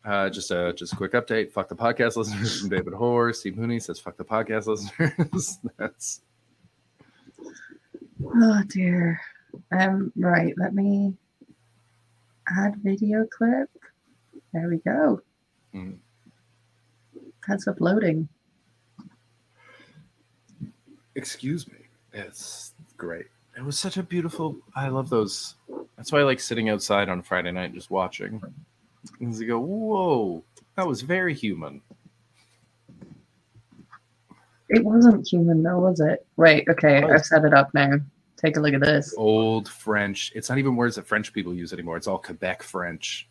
Uh, 0.05 0.31
just 0.31 0.53
a 0.53 0.73
just 0.75 0.93
a 0.93 0.97
quick 0.97 1.13
update. 1.13 1.51
Fuck 1.51 1.69
the 1.69 1.75
podcast 1.75 2.17
listeners 2.17 2.61
from 2.61 2.69
David 2.77 2.93
Hoare. 2.93 3.33
Steve 3.33 3.57
Mooney 3.57 3.81
says 3.81 3.99
fuck 3.99 4.17
the 4.17 4.25
podcast 4.25 4.67
listeners. 4.67 5.59
That's 5.77 6.21
Oh 8.25 8.63
dear. 8.69 9.21
Um, 9.77 10.13
right, 10.17 10.55
let 10.57 10.73
me 10.73 11.15
add 12.57 12.77
video 12.77 13.27
clip. 13.27 13.69
There 14.53 14.69
we 14.69 14.79
go. 14.79 15.21
Mm. 15.75 15.97
That's 17.49 17.67
uploading. 17.67 18.29
excuse 21.15 21.67
me. 21.69 21.79
It's 22.13 22.73
great. 22.97 23.27
It 23.57 23.65
was 23.65 23.79
such 23.79 23.97
a 23.97 24.03
beautiful. 24.03 24.57
I 24.75 24.89
love 24.89 25.11
those. 25.11 25.57
That's 26.03 26.11
why 26.11 26.19
I 26.19 26.25
like 26.25 26.41
sitting 26.41 26.69
outside 26.69 27.09
on 27.09 27.23
Friday 27.23 27.53
night 27.53 27.75
just 27.75 27.89
watching. 27.89 28.43
Because 29.21 29.41
you 29.41 29.47
go, 29.47 29.61
whoa, 29.61 30.43
that 30.75 30.85
was 30.85 31.01
very 31.03 31.33
human. 31.33 31.81
It 34.69 34.83
wasn't 34.85 35.29
human 35.29 35.63
though, 35.63 35.79
was 35.79 36.01
it? 36.01 36.27
Right, 36.37 36.67
okay, 36.69 37.05
Oh. 37.05 37.09
I've 37.09 37.25
set 37.25 37.45
it 37.45 37.55
up 37.55 37.73
now. 37.73 38.01
Take 38.37 38.57
a 38.57 38.61
look 38.61 38.75
at 38.75 38.81
this. 38.81 39.15
Old 39.17 39.69
French. 39.69 40.33
It's 40.35 40.49
not 40.49 40.59
even 40.59 40.75
words 40.75 40.97
that 40.97 41.07
French 41.07 41.33
people 41.33 41.55
use 41.55 41.73
anymore. 41.73 41.97
It's 41.97 42.09
all 42.09 42.19
Quebec 42.19 42.65
French. 42.65 43.29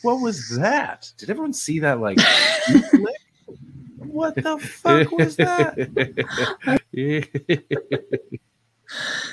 What 0.00 0.22
was 0.22 0.48
that? 0.56 1.12
Did 1.18 1.28
everyone 1.28 1.52
see 1.52 1.78
that? 1.80 2.00
Like, 2.00 2.16
what 3.98 4.34
the 4.34 4.56
fuck 4.58 5.10
was 5.12 5.36
that? 5.36 5.76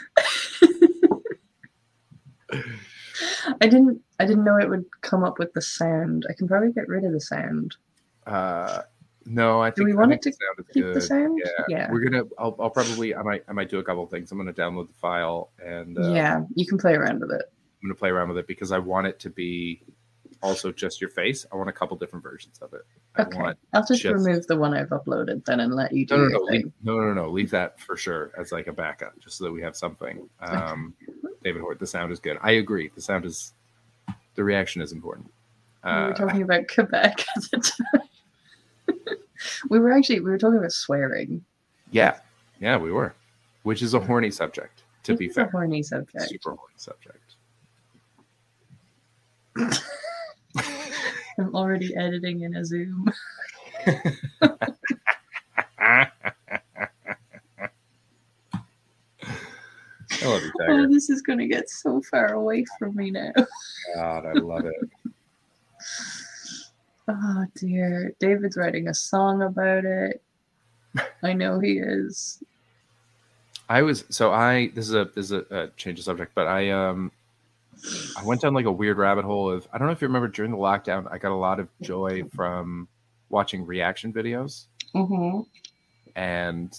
I 3.62 3.68
didn't 3.68 4.02
I 4.20 4.26
didn't 4.26 4.44
know 4.44 4.58
it 4.58 4.70
would 4.70 4.86
come 5.02 5.24
up 5.24 5.40
with 5.40 5.54
the 5.54 5.62
sound. 5.62 6.26
I 6.30 6.34
can 6.34 6.48
probably 6.48 6.72
get 6.72 6.88
rid 6.88 7.04
of 7.06 7.12
the 7.12 7.22
sound. 7.22 7.76
uh, 8.28 8.82
no, 9.26 9.62
I 9.62 9.70
think. 9.70 9.76
Do 9.76 9.84
we 9.86 9.94
want 9.94 10.14
it 10.14 10.26
is 10.26 10.36
Keep 10.74 10.84
good. 10.84 10.96
the 10.96 11.02
sound? 11.02 11.40
Yeah, 11.44 11.64
Yeah. 11.70 11.92
we're 11.92 12.00
gonna. 12.04 12.24
I'll, 12.40 12.56
I'll 12.60 12.72
probably. 12.72 13.14
I 13.16 13.22
might. 13.22 13.44
I 13.48 13.54
might 13.54 13.70
do 13.70 13.78
a 13.78 13.84
couple 13.84 14.04
of 14.04 14.10
things. 14.10 14.32
I'm 14.32 14.38
gonna 14.40 14.52
download 14.52 14.88
the 14.88 14.94
file 14.96 15.52
and 15.64 15.98
uh, 15.98 16.12
yeah, 16.12 16.42
you 16.56 16.66
can 16.66 16.80
play 16.80 16.94
around 16.96 17.20
with 17.22 17.32
it. 17.32 17.44
I'm 17.84 17.88
gonna 17.90 17.96
play 17.96 18.10
around 18.10 18.30
with 18.30 18.40
it 18.40 18.48
because 18.48 18.72
I 18.72 18.80
want 18.80 19.06
it 19.08 19.20
to 19.20 19.30
be 19.30 19.84
also 20.44 20.72
just 20.72 21.00
your 21.02 21.10
face. 21.10 21.46
I 21.52 21.56
want 21.56 21.70
a 21.70 21.74
couple 21.74 21.96
different 21.98 22.24
versions 22.24 22.60
of 22.62 22.74
it. 22.74 22.82
I 23.16 23.22
Okay. 23.24 23.38
want. 23.40 23.58
I'll 23.74 23.86
just, 23.86 24.02
just- 24.02 24.14
remove 24.26 24.48
the 24.48 24.58
one 24.58 24.74
I've 24.74 24.90
uploaded 24.90 25.46
then 25.46 25.60
and 25.60 25.74
let 25.74 25.92
you 25.94 26.06
do 26.06 26.16
No, 26.18 26.24
no, 26.24 26.30
your 26.30 26.40
no, 26.40 26.48
thing. 26.48 26.62
leave, 26.64 26.74
no, 26.84 27.00
no, 27.00 27.14
no. 27.14 27.30
Leave 27.30 27.52
that 27.52 27.80
for 27.80 27.96
sure 27.98 28.32
as 28.38 28.52
like 28.52 28.68
a 28.68 28.74
backup, 28.74 29.18
just 29.20 29.38
so 29.38 29.44
that 29.46 29.52
we 29.52 29.62
have 29.62 29.76
something. 29.76 30.28
Um, 30.40 30.94
David 31.44 31.62
Hort, 31.62 31.80
the 31.80 31.88
sound 31.88 32.12
is 32.12 32.20
good. 32.20 32.38
I 32.42 32.52
agree. 32.54 32.90
The 32.96 33.02
sound 33.02 33.26
is. 33.26 33.54
The 34.36 34.44
reaction 34.44 34.82
is 34.82 34.92
important. 34.94 35.28
we 35.84 35.90
were 35.92 35.96
Uh, 36.12 36.14
talking 36.14 36.42
about 36.44 36.68
Quebec 36.74 37.26
at 37.36 37.42
the 37.52 37.58
time. 38.88 38.98
we 39.70 39.80
were 39.80 39.92
actually 39.92 40.20
we 40.22 40.30
were 40.32 40.38
talking 40.38 40.58
about 40.58 40.72
swearing. 40.72 41.44
yeah, 41.92 42.20
yeah, 42.60 42.78
we 42.78 42.92
were, 42.92 43.14
which 43.64 43.82
is 43.82 43.94
a 43.94 44.00
horny 44.00 44.32
subject. 44.32 44.84
To 45.04 45.14
It 45.14 45.20
be 45.20 45.28
fair, 45.30 45.50
horny 45.50 45.82
subject. 45.84 46.30
super 46.30 46.52
horny 46.56 46.74
subject. 46.78 47.18
I'm 51.42 51.56
already 51.56 51.96
editing 51.96 52.42
in 52.42 52.56
a 52.56 52.64
Zoom. 52.64 53.12
I 60.22 60.28
love 60.28 60.44
you, 60.44 60.52
Oh, 60.70 60.88
this 60.88 61.10
is 61.10 61.22
gonna 61.22 61.48
get 61.48 61.70
so 61.70 62.02
far 62.04 62.34
away 62.34 62.64
from 62.78 62.96
me 62.96 63.10
now. 63.10 63.32
God, 63.96 64.26
I 64.26 64.34
love 64.34 64.66
it. 64.66 64.90
Oh 67.08 67.46
dear. 67.56 68.14
David's 68.20 68.56
writing 68.56 68.88
a 68.88 68.94
song 68.94 69.42
about 69.42 69.84
it. 69.84 70.22
I 71.24 71.34
know 71.34 71.60
he 71.60 71.80
is. 71.80 72.44
I 73.68 73.82
was 73.82 74.06
so 74.10 74.32
I 74.32 74.72
this 74.76 74.88
is 74.88 74.94
a 74.94 75.06
this 75.16 75.26
is 75.26 75.32
a, 75.32 75.46
a 75.50 75.68
change 75.70 75.98
of 75.98 76.06
subject, 76.06 76.34
but 76.36 76.46
I 76.46 76.70
um 76.70 77.12
I 78.18 78.24
went 78.24 78.42
down 78.42 78.54
like 78.54 78.66
a 78.66 78.72
weird 78.72 78.98
rabbit 78.98 79.26
hole 79.26 79.50
of 79.52 79.68
I 79.74 79.78
don't 79.78 79.88
know 79.88 79.92
if 79.94 80.02
you 80.02 80.08
remember 80.08 80.28
during 80.28 80.52
the 80.52 80.58
lockdown 80.58 81.08
I 81.12 81.18
got 81.18 81.32
a 81.32 81.36
lot 81.36 81.60
of 81.60 81.68
joy 81.82 82.24
from 82.36 82.88
watching 83.30 83.66
reaction 83.66 84.12
videos 84.14 84.66
Mm-hmm. 84.94 85.42
and 86.16 86.78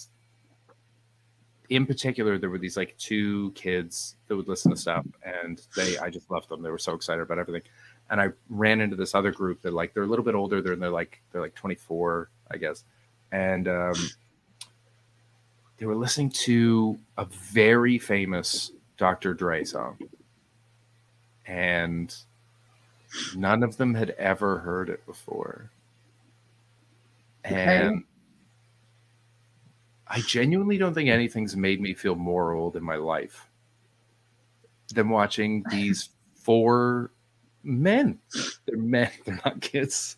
in 1.70 1.86
particular 1.86 2.36
there 2.36 2.50
were 2.50 2.58
these 2.58 2.76
like 2.76 2.94
two 2.98 3.50
kids 3.52 4.16
that 4.28 4.36
would 4.36 4.48
listen 4.48 4.70
to 4.70 4.76
stuff 4.76 5.06
and 5.24 5.62
they 5.74 5.96
I 5.98 6.10
just 6.10 6.30
loved 6.30 6.48
them. 6.50 6.62
They 6.62 6.70
were 6.70 6.78
so 6.78 6.92
excited 6.94 7.22
about 7.22 7.38
everything. 7.38 7.62
And 8.10 8.20
I 8.20 8.28
ran 8.50 8.82
into 8.82 8.94
this 8.96 9.14
other 9.14 9.32
group 9.32 9.62
that 9.62 9.72
like 9.72 9.94
they're 9.94 10.02
a 10.02 10.06
little 10.06 10.24
bit 10.24 10.34
older, 10.34 10.60
they're 10.60 10.76
their 10.76 10.90
like 10.90 11.22
they're 11.32 11.40
like 11.40 11.54
24, 11.54 12.28
I 12.50 12.56
guess. 12.58 12.84
And 13.30 13.66
um 13.68 13.94
they 15.78 15.86
were 15.86 15.96
listening 15.96 16.30
to 16.30 16.98
a 17.16 17.24
very 17.24 17.98
famous 17.98 18.70
Dr. 18.98 19.32
Dre 19.34 19.64
song. 19.64 19.98
And 21.46 22.14
none 23.36 23.62
of 23.62 23.76
them 23.76 23.94
had 23.94 24.10
ever 24.10 24.58
heard 24.58 24.88
it 24.88 25.04
before. 25.06 25.70
Okay. 27.44 27.86
And 27.86 28.04
I 30.06 30.20
genuinely 30.20 30.78
don't 30.78 30.94
think 30.94 31.08
anything's 31.08 31.56
made 31.56 31.80
me 31.80 31.94
feel 31.94 32.14
more 32.14 32.52
old 32.52 32.76
in 32.76 32.84
my 32.84 32.96
life 32.96 33.48
than 34.94 35.08
watching 35.08 35.64
these 35.70 36.10
four 36.34 37.10
men. 37.62 38.18
They're 38.66 38.76
men, 38.76 39.10
they're 39.24 39.40
not 39.44 39.60
kids. 39.60 40.16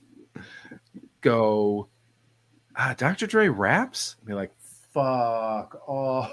Go, 1.20 1.88
ah, 2.76 2.94
Dr. 2.96 3.26
Dre 3.26 3.48
raps? 3.48 4.16
And 4.18 4.28
be 4.28 4.34
like, 4.34 4.52
fuck 4.92 5.80
off. 5.86 6.32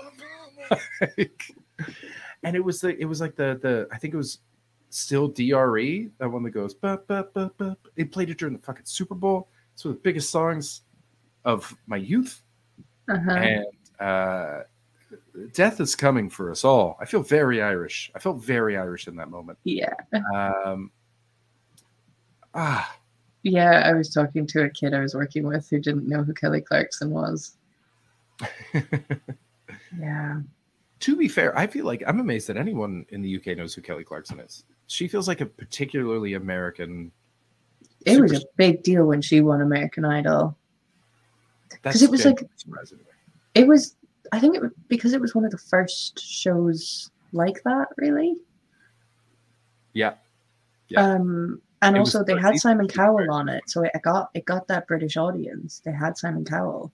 Like- 1.01 1.53
and 2.43 2.55
it 2.55 2.63
was 2.63 2.80
the 2.80 2.97
it 2.97 3.03
was 3.05 3.19
like 3.19 3.35
the 3.35 3.59
the 3.61 3.88
I 3.91 3.97
think 3.97 4.13
it 4.13 4.18
was 4.18 4.39
still 4.91 5.27
DRE, 5.27 6.09
that 6.19 6.30
one 6.30 6.43
that 6.43 6.51
goes 6.51 6.73
bup, 6.73 7.07
bup, 7.07 7.34
bup, 7.34 7.57
bup. 7.57 7.80
They 7.95 8.03
played 8.03 8.30
it 8.30 8.38
during 8.38 8.53
the 8.55 8.61
fucking 8.61 8.85
Super 8.85 9.15
Bowl. 9.15 9.47
It's 9.73 9.84
one 9.85 9.91
of 9.93 9.97
the 9.97 10.03
biggest 10.03 10.30
songs 10.30 10.81
of 11.45 11.76
my 11.88 11.97
youth 11.97 12.41
Uh-huh. 13.09 13.31
and 13.31 13.65
uh, 13.99 14.59
death 15.53 15.80
is 15.81 15.95
coming 15.95 16.30
for 16.30 16.51
us 16.51 16.63
all. 16.63 16.97
I 16.99 17.05
feel 17.05 17.23
very 17.23 17.61
Irish. 17.61 18.11
I 18.15 18.19
felt 18.19 18.43
very 18.43 18.77
Irish 18.77 19.07
in 19.07 19.15
that 19.15 19.30
moment. 19.30 19.57
yeah. 19.63 19.93
Um, 20.35 20.91
ah, 22.53 22.95
Yeah, 23.43 23.84
I 23.85 23.93
was 23.93 24.13
talking 24.13 24.45
to 24.47 24.63
a 24.63 24.69
kid 24.69 24.93
I 24.93 24.99
was 24.99 25.15
working 25.15 25.47
with 25.47 25.69
who 25.69 25.80
didn't 25.80 26.07
know 26.07 26.23
who 26.23 26.34
Kelly 26.34 26.61
Clarkson 26.61 27.09
was. 27.11 27.55
Yeah. 29.99 30.41
to 30.99 31.15
be 31.15 31.27
fair, 31.27 31.57
I 31.57 31.68
feel 31.68 31.85
like 31.85 32.03
I'm 32.07 32.19
amazed 32.19 32.47
that 32.47 32.57
anyone 32.57 33.05
in 33.09 33.22
the 33.22 33.35
UK 33.38 33.57
knows 33.57 33.73
who 33.73 33.81
Kelly 33.81 34.03
Clarkson 34.03 34.39
is. 34.39 34.63
She 34.91 35.07
feels 35.07 35.26
like 35.26 35.39
a 35.39 35.45
particularly 35.45 36.34
American. 36.34 37.13
It 38.05 38.19
was 38.19 38.34
a 38.34 38.41
big 38.57 38.84
deal 38.84 39.05
when 39.05 39.22
she 39.22 39.39
won 39.39 39.61
American 39.61 40.03
Idol. 40.03 40.57
Because 41.69 42.01
it 42.01 42.11
was 42.11 42.26
like- 42.26 42.35
genuinely 42.35 42.57
surprising 42.57 42.97
to 42.97 43.03
me. 43.05 43.09
It 43.55 43.68
was 43.68 43.95
I 44.34 44.39
think 44.39 44.55
it 44.55 44.61
was 44.61 44.72
because 44.89 45.13
it 45.13 45.22
was 45.22 45.34
one 45.34 45.45
of 45.45 45.51
the 45.51 45.57
first 45.57 46.19
shows 46.19 47.09
like 47.31 47.63
that, 47.63 47.88
really. 47.97 48.35
Yeah, 49.93 50.15
Yeah. 50.89 51.05
Um 51.13 51.61
and 51.81 51.95
It 51.95 51.99
also 51.99 52.22
they 52.22 52.38
had 52.38 52.57
Simon 52.59 52.89
Cowell 52.89 53.31
on 53.31 53.47
it, 53.47 53.63
so 53.68 53.84
it 53.84 53.93
got 54.03 54.30
it 54.34 54.43
got 54.43 54.68
that 54.68 54.88
British 54.88 55.15
audience. 55.15 55.81
They 55.85 55.93
had 55.93 56.18
Simon 56.18 56.43
Cowell. 56.43 56.91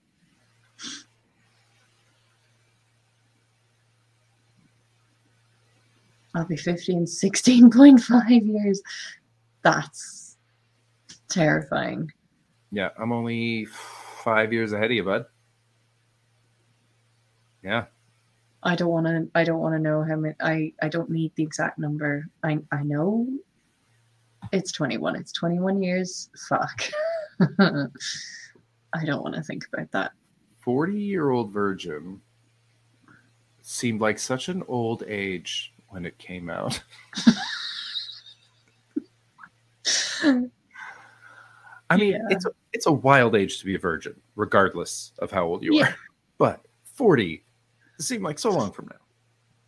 I'll 6.38 6.46
be 6.46 6.56
50 6.56 6.92
in 6.92 7.04
16.5 7.04 8.46
years. 8.46 8.80
That's 9.62 10.36
terrifying. 11.28 12.10
yeah. 12.70 12.90
I'm 12.96 13.10
only 13.12 13.64
five 13.66 14.52
years 14.52 14.72
ahead 14.72 14.86
of 14.86 14.92
you, 14.92 15.02
bud. 15.02 15.24
Yeah, 17.64 17.86
I 18.62 18.76
don't 18.76 18.88
want 18.90 19.06
to. 19.08 19.28
I 19.34 19.42
don't 19.42 19.58
want 19.58 19.74
to 19.74 19.80
know 19.80 20.04
how 20.04 20.14
many. 20.14 20.36
I 20.40 20.72
I 20.80 20.88
don't 20.88 21.10
need 21.10 21.32
the 21.34 21.42
exact 21.42 21.76
number. 21.78 22.24
I 22.44 22.58
I 22.70 22.84
know. 22.84 23.26
It's 24.52 24.70
twenty 24.70 24.96
one. 24.96 25.16
It's 25.16 25.32
twenty 25.32 25.58
one 25.58 25.82
years. 25.82 26.30
Fuck. 26.48 26.84
I 27.60 29.04
don't 29.04 29.22
want 29.22 29.34
to 29.34 29.42
think 29.42 29.66
about 29.72 29.90
that. 29.90 30.12
40 30.60 30.94
year 31.00 31.30
old 31.30 31.52
virgin 31.52 32.20
seemed 33.60 34.00
like 34.00 34.18
such 34.18 34.48
an 34.48 34.62
old 34.68 35.02
age 35.06 35.72
when 35.88 36.04
it 36.06 36.16
came 36.18 36.50
out. 36.50 36.80
I 41.90 41.96
mean, 41.96 42.12
Yeah. 42.12 42.18
it's 42.30 42.44
a, 42.44 42.50
it's 42.72 42.86
a 42.86 42.92
wild 42.92 43.34
age 43.34 43.58
to 43.60 43.64
be 43.64 43.74
a 43.74 43.78
virgin, 43.78 44.20
regardless 44.36 45.12
of 45.20 45.30
how 45.30 45.44
old 45.46 45.62
you 45.62 45.74
Yeah. 45.74 45.88
are. 45.88 45.96
But 46.36 46.60
40 46.94 47.44
seemed 47.98 48.22
like 48.22 48.38
so 48.38 48.50
long 48.50 48.72
from 48.72 48.86
now 48.86 48.98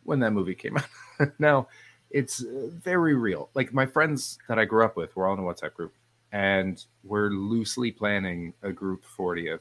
when 0.05 0.21
that 0.21 0.33
movie 0.33 0.55
came 0.55 0.77
out. 0.77 1.31
now, 1.39 1.69
it's 2.11 2.43
uh, 2.45 2.69
very 2.73 3.15
real. 3.15 3.49
Like 3.55 3.73
my 3.73 3.87
friends 3.87 4.39
that 4.49 4.59
I 4.59 4.65
grew 4.65 4.85
up 4.85 4.97
with, 4.97 5.15
we're 5.17 5.27
all 5.29 5.35
in 5.35 5.41
a 5.41 5.43
WhatsApp 5.43 5.75
group, 5.75 5.95
and 6.33 6.85
we're 7.05 7.31
loosely 7.31 7.91
planning 7.91 8.53
a 8.63 8.73
group 8.73 9.05
40th. 9.17 9.61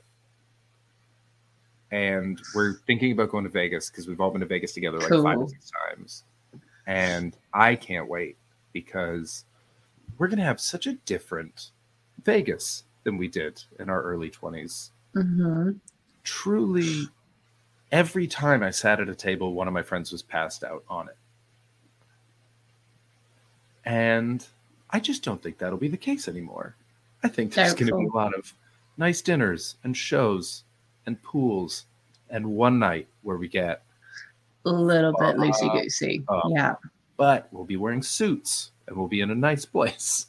And 1.92 2.40
we're 2.54 2.76
thinking 2.86 3.14
about 3.14 3.30
going 3.30 3.46
to 3.46 3.50
Vegas 3.50 3.90
because 3.90 4.08
we've 4.08 4.20
all 4.22 4.30
been 4.30 4.42
to 4.42 4.48
Vegas 4.48 4.74
together 4.74 5.00
like 5.00 5.10
five 5.10 5.38
or 5.40 5.48
six 5.48 5.72
times. 5.88 6.24
And 6.90 7.38
I 7.54 7.76
can't 7.76 8.10
wait 8.10 8.36
because 8.74 9.46
we're 10.18 10.28
going 10.28 10.40
to 10.40 10.44
have 10.44 10.60
such 10.60 10.88
a 10.88 10.94
different 10.94 11.70
Vegas 12.24 12.84
than 13.04 13.16
we 13.16 13.28
did 13.28 13.64
in 13.80 13.92
our 13.92 14.02
early 14.02 14.32
20s. 14.32 14.90
hmm 15.14 15.74
Truly, 16.24 17.08
every 17.92 18.26
time 18.26 18.64
I 18.64 18.72
sat 18.72 19.00
at 19.00 19.08
a 19.08 19.14
table, 19.14 19.54
one 19.54 19.68
of 19.68 19.74
my 19.74 19.84
friends 19.84 20.12
was 20.12 20.24
passed 20.24 20.64
out 20.64 20.84
on 20.90 21.10
it. 21.10 21.18
And 23.86 24.46
I 24.90 25.00
just 25.00 25.24
don't 25.24 25.44
think 25.44 25.60
that'll 25.60 25.78
be 25.78 25.88
the 25.90 25.98
case 25.98 26.28
anymore. 26.28 26.76
I 27.24 27.28
think 27.28 27.54
there's 27.54 27.74
going 27.76 27.88
to 27.88 27.98
be 27.98 28.06
a 28.06 28.16
lot 28.16 28.34
of 28.34 28.54
nice 28.98 29.22
dinners 29.22 29.76
and 29.84 29.96
shows 29.96 30.64
and 31.06 31.22
pools 31.22 31.86
and 32.32 32.48
one 32.48 32.80
night 32.80 33.08
where 33.22 33.38
we 33.38 33.48
get, 33.48 33.84
A 34.70 34.72
little 34.72 35.14
bit 35.20 35.36
Uh, 35.36 35.40
loosey 35.40 35.82
goosey. 35.82 36.24
uh, 36.30 36.42
yeah, 36.50 36.76
but 37.18 37.48
we'll 37.52 37.66
be 37.66 37.76
wearing 37.78 38.02
suits 38.04 38.72
and 38.88 38.96
we'll 38.96 39.08
be 39.08 39.22
in 39.22 39.32
a 39.32 39.36
nice 39.36 39.66
place. 39.66 40.28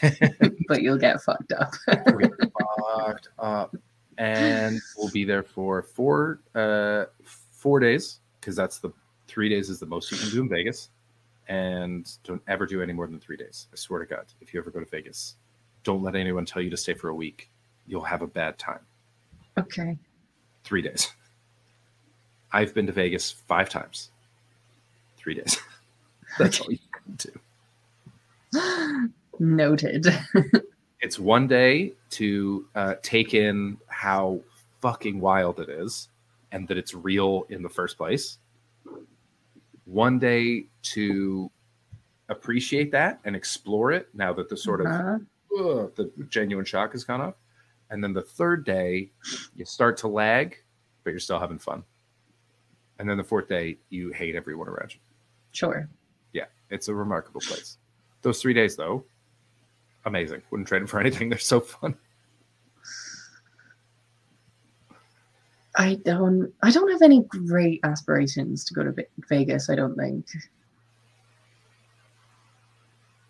but 0.68 0.82
you'll 0.82 0.98
get 0.98 1.20
fucked 1.22 1.52
up. 1.52 1.72
Get 1.86 2.32
fucked 2.78 3.28
up. 3.38 3.74
And 4.18 4.80
we'll 4.96 5.10
be 5.10 5.24
there 5.24 5.42
for 5.42 5.82
four 5.82 6.40
uh 6.54 7.04
four 7.22 7.78
days 7.80 8.20
because 8.40 8.56
that's 8.56 8.78
the 8.78 8.90
three 9.28 9.48
days 9.48 9.70
is 9.70 9.78
the 9.78 9.86
most 9.86 10.10
you 10.10 10.18
can 10.18 10.30
do 10.30 10.40
in 10.42 10.48
Vegas. 10.48 10.90
And 11.48 12.10
don't 12.24 12.42
ever 12.48 12.66
do 12.66 12.80
any 12.82 12.92
more 12.92 13.06
than 13.06 13.18
three 13.20 13.36
days. 13.36 13.66
I 13.72 13.76
swear 13.76 14.00
to 14.00 14.06
God, 14.06 14.26
if 14.40 14.52
you 14.54 14.60
ever 14.60 14.70
go 14.70 14.78
to 14.80 14.86
Vegas, 14.86 15.36
don't 15.84 16.02
let 16.02 16.14
anyone 16.14 16.44
tell 16.44 16.62
you 16.62 16.70
to 16.70 16.76
stay 16.76 16.94
for 16.94 17.08
a 17.08 17.14
week. 17.14 17.50
You'll 17.86 18.02
have 18.04 18.22
a 18.22 18.26
bad 18.28 18.56
time. 18.58 18.80
okay. 19.58 19.98
Three 20.64 20.82
days. 20.82 21.12
I've 22.52 22.74
been 22.74 22.86
to 22.86 22.92
Vegas 22.92 23.30
five 23.30 23.68
times. 23.68 24.10
Three 25.16 25.34
days. 25.34 25.58
That's 26.38 26.60
all 26.60 26.70
you 26.70 26.78
can 26.92 27.30
do. 28.52 29.10
Noted. 29.38 30.06
it's 31.00 31.18
one 31.18 31.46
day 31.46 31.92
to 32.10 32.66
uh, 32.74 32.94
take 33.02 33.34
in 33.34 33.78
how 33.86 34.40
fucking 34.82 35.20
wild 35.20 35.60
it 35.60 35.68
is 35.68 36.08
and 36.52 36.66
that 36.68 36.76
it's 36.76 36.94
real 36.94 37.46
in 37.50 37.62
the 37.62 37.68
first 37.68 37.96
place 37.96 38.38
one 39.84 40.18
day 40.18 40.64
to 40.82 41.50
appreciate 42.28 42.90
that 42.92 43.18
and 43.24 43.34
explore 43.36 43.92
it 43.92 44.08
now 44.14 44.32
that 44.32 44.48
the 44.48 44.56
sort 44.56 44.80
of 44.80 44.86
Uh-huh. 44.86 45.18
ugh, 45.60 45.92
the 45.96 46.10
genuine 46.28 46.64
shock 46.64 46.92
has 46.92 47.04
gone 47.04 47.20
off 47.20 47.34
and 47.90 48.02
then 48.02 48.12
the 48.12 48.22
third 48.22 48.64
day 48.64 49.10
you 49.54 49.64
start 49.64 49.96
to 49.98 50.08
lag 50.08 50.56
but 51.04 51.10
you're 51.10 51.20
still 51.20 51.38
having 51.40 51.58
fun 51.58 51.82
and 53.00 53.08
then 53.08 53.16
the 53.16 53.24
fourth 53.24 53.48
day 53.48 53.76
you 53.88 54.12
hate 54.12 54.36
everyone 54.36 54.68
around 54.68 54.92
you 54.94 55.00
Sure. 55.52 55.88
yeah 56.32 56.44
it's 56.70 56.86
a 56.88 56.94
remarkable 56.94 57.40
place 57.40 57.78
those 58.22 58.40
three 58.40 58.54
days 58.54 58.76
though 58.76 59.02
amazing 60.04 60.40
wouldn't 60.50 60.68
trade 60.68 60.80
them 60.82 60.86
for 60.86 61.00
anything 61.00 61.28
they're 61.28 61.38
so 61.38 61.58
fun 61.60 61.96
I 65.76 65.94
don't. 66.04 66.52
I 66.62 66.70
don't 66.72 66.90
have 66.90 67.00
any 67.00 67.22
great 67.22 67.80
aspirations 67.84 68.64
to 68.64 68.74
go 68.74 68.82
to 68.82 68.94
Vegas. 69.28 69.70
I 69.70 69.76
don't 69.76 69.94
think. 69.96 70.26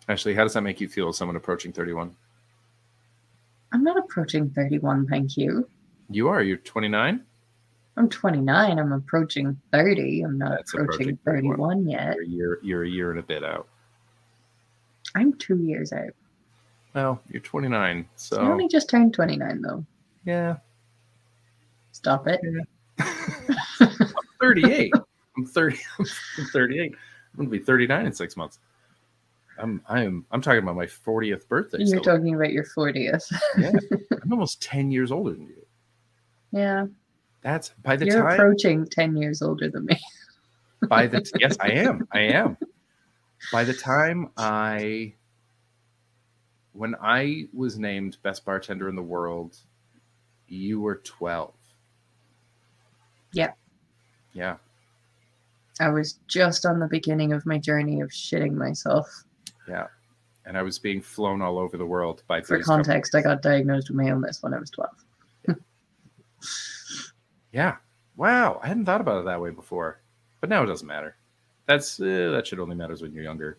Actually, 0.09 0.33
how 0.33 0.43
does 0.43 0.53
that 0.53 0.61
make 0.63 0.81
you 0.81 0.89
feel 0.89 1.07
as 1.09 1.17
someone 1.17 1.35
approaching 1.37 1.71
31? 1.71 2.13
I'm 3.71 3.83
not 3.83 3.97
approaching 3.97 4.49
31. 4.49 5.07
Thank 5.07 5.37
you. 5.37 5.69
You 6.09 6.27
are. 6.29 6.41
You're 6.41 6.57
29? 6.57 7.23
I'm 7.97 8.09
29. 8.09 8.79
I'm 8.79 8.91
approaching 8.93 9.59
30. 9.71 10.21
I'm 10.23 10.37
not 10.37 10.51
That's 10.51 10.73
approaching 10.73 11.09
approaching 11.19 11.19
31. 11.25 11.57
31 11.57 11.87
yet. 11.87 12.15
You're 12.15 12.23
a 12.23 12.27
year, 12.27 12.59
you're 12.63 12.83
a 12.83 12.89
year 12.89 13.11
and 13.11 13.19
a 13.19 13.23
bit 13.23 13.43
out. 13.43 13.67
I'm 15.15 15.33
two 15.33 15.57
years 15.57 15.91
out. 15.91 16.11
Well, 16.93 17.21
you're 17.29 17.41
29. 17.41 17.97
I 17.99 18.05
So, 18.15 18.39
only 18.39 18.67
just 18.67 18.89
turned 18.89 19.13
29 19.13 19.61
though. 19.61 19.85
yeah. 20.25 20.57
Stop 21.93 22.27
it. 22.27 22.39
I'm 22.99 23.87
38. 24.41 24.93
I'm 25.37 25.45
30. 25.45 25.77
I'm 25.99 26.45
38. 26.53 26.91
I'm 26.91 26.97
going 27.37 27.49
to 27.49 27.51
be 27.51 27.63
39 27.63 28.05
in 28.05 28.13
six 28.13 28.35
months. 28.37 28.59
I'm 29.57 29.81
I'm 29.87 30.25
I'm 30.31 30.41
talking 30.41 30.63
about 30.63 30.75
my 30.75 30.85
40th 30.87 31.47
birthday. 31.47 31.77
You're 31.79 31.87
still. 31.99 32.01
talking 32.01 32.33
about 32.33 32.51
your 32.51 32.63
40th. 32.63 33.23
yeah. 33.57 33.71
I'm 34.23 34.31
almost 34.31 34.61
10 34.63 34.89
years 34.91 35.11
older 35.11 35.31
than 35.31 35.47
you. 35.47 35.65
yeah. 36.51 36.85
That's 37.41 37.69
by 37.81 37.95
the 37.95 38.05
time 38.05 38.13
You're 38.13 38.23
time 38.23 38.33
approaching 38.33 38.85
10 38.85 39.17
years 39.17 39.41
older 39.41 39.69
than 39.69 39.85
me. 39.85 39.99
by 40.87 41.07
the 41.07 41.21
t- 41.21 41.31
yes, 41.39 41.57
I 41.59 41.71
am. 41.71 42.07
I 42.11 42.19
am. 42.21 42.57
By 43.51 43.63
the 43.63 43.73
time 43.73 44.29
I 44.37 45.13
when 46.73 46.95
I 47.01 47.47
was 47.53 47.77
named 47.77 48.17
best 48.23 48.45
bartender 48.45 48.87
in 48.87 48.95
the 48.95 49.01
world, 49.01 49.57
you 50.47 50.79
were 50.79 50.97
12. 51.03 51.53
Yeah. 53.33 53.51
Yeah. 54.33 54.57
I 55.79 55.89
was 55.89 56.19
just 56.27 56.65
on 56.65 56.79
the 56.79 56.87
beginning 56.87 57.33
of 57.33 57.45
my 57.45 57.57
journey 57.57 58.01
of 58.01 58.09
shitting 58.09 58.53
myself. 58.53 59.23
Yeah. 59.67 59.87
And 60.45 60.57
I 60.57 60.61
was 60.61 60.79
being 60.79 61.01
flown 61.01 61.41
all 61.41 61.57
over 61.57 61.77
the 61.77 61.85
world 61.85 62.23
by 62.27 62.41
For 62.41 62.59
context, 62.59 63.15
I 63.15 63.21
got 63.21 63.41
diagnosed 63.41 63.89
with 63.89 63.97
my 63.97 64.07
illness 64.07 64.41
when 64.41 64.53
I 64.53 64.59
was 64.59 64.69
12. 64.69 64.89
Yeah. 65.47 65.53
Wow. 68.15 68.59
I 68.63 68.67
hadn't 68.67 68.85
thought 68.85 69.01
about 69.01 69.19
it 69.19 69.25
that 69.25 69.41
way 69.41 69.49
before. 69.51 70.01
But 70.39 70.49
now 70.49 70.63
it 70.63 70.67
doesn't 70.67 70.87
matter. 70.87 71.15
That's 71.67 71.99
uh, 71.99 72.31
that 72.33 72.47
shit 72.47 72.59
only 72.59 72.75
matters 72.75 73.01
when 73.01 73.13
you're 73.13 73.23
younger. 73.23 73.57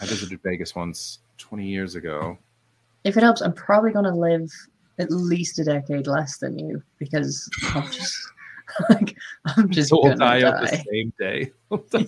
I 0.00 0.06
visited 0.06 0.40
Vegas 0.42 0.74
once 0.74 1.20
20 1.38 1.66
years 1.66 1.94
ago. 1.94 2.36
If 3.04 3.16
it 3.16 3.22
helps, 3.22 3.40
I'm 3.40 3.52
probably 3.52 3.92
going 3.92 4.04
to 4.04 4.14
live 4.14 4.50
at 4.98 5.10
least 5.10 5.58
a 5.58 5.64
decade 5.64 6.06
less 6.06 6.38
than 6.38 6.58
you 6.58 6.82
because 6.98 7.48
I'm 7.74 7.90
just 7.90 8.32
like 8.90 9.16
I'm 9.56 9.70
just 9.70 9.90
so 9.90 10.00
we'll 10.02 10.16
die, 10.16 10.40
die. 10.40 10.48
up 10.48 10.60
the 10.60 10.84
same 10.92 11.12
day. 11.18 11.52
We'll 11.68 11.84
on 11.94 12.06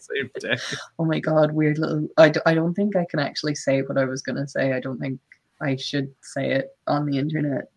same 0.00 0.30
day. 0.40 0.56
Oh 0.98 1.04
my 1.04 1.20
god, 1.20 1.52
weird 1.52 1.78
little. 1.78 2.08
I, 2.16 2.28
d- 2.30 2.40
I 2.46 2.54
don't 2.54 2.74
think 2.74 2.96
I 2.96 3.06
can 3.10 3.20
actually 3.20 3.54
say 3.54 3.82
what 3.82 3.98
I 3.98 4.04
was 4.04 4.22
going 4.22 4.36
to 4.36 4.48
say. 4.48 4.72
I 4.72 4.80
don't 4.80 4.98
think 4.98 5.20
I 5.60 5.76
should 5.76 6.12
say 6.22 6.52
it 6.52 6.76
on 6.86 7.06
the 7.06 7.18
internet. 7.18 7.70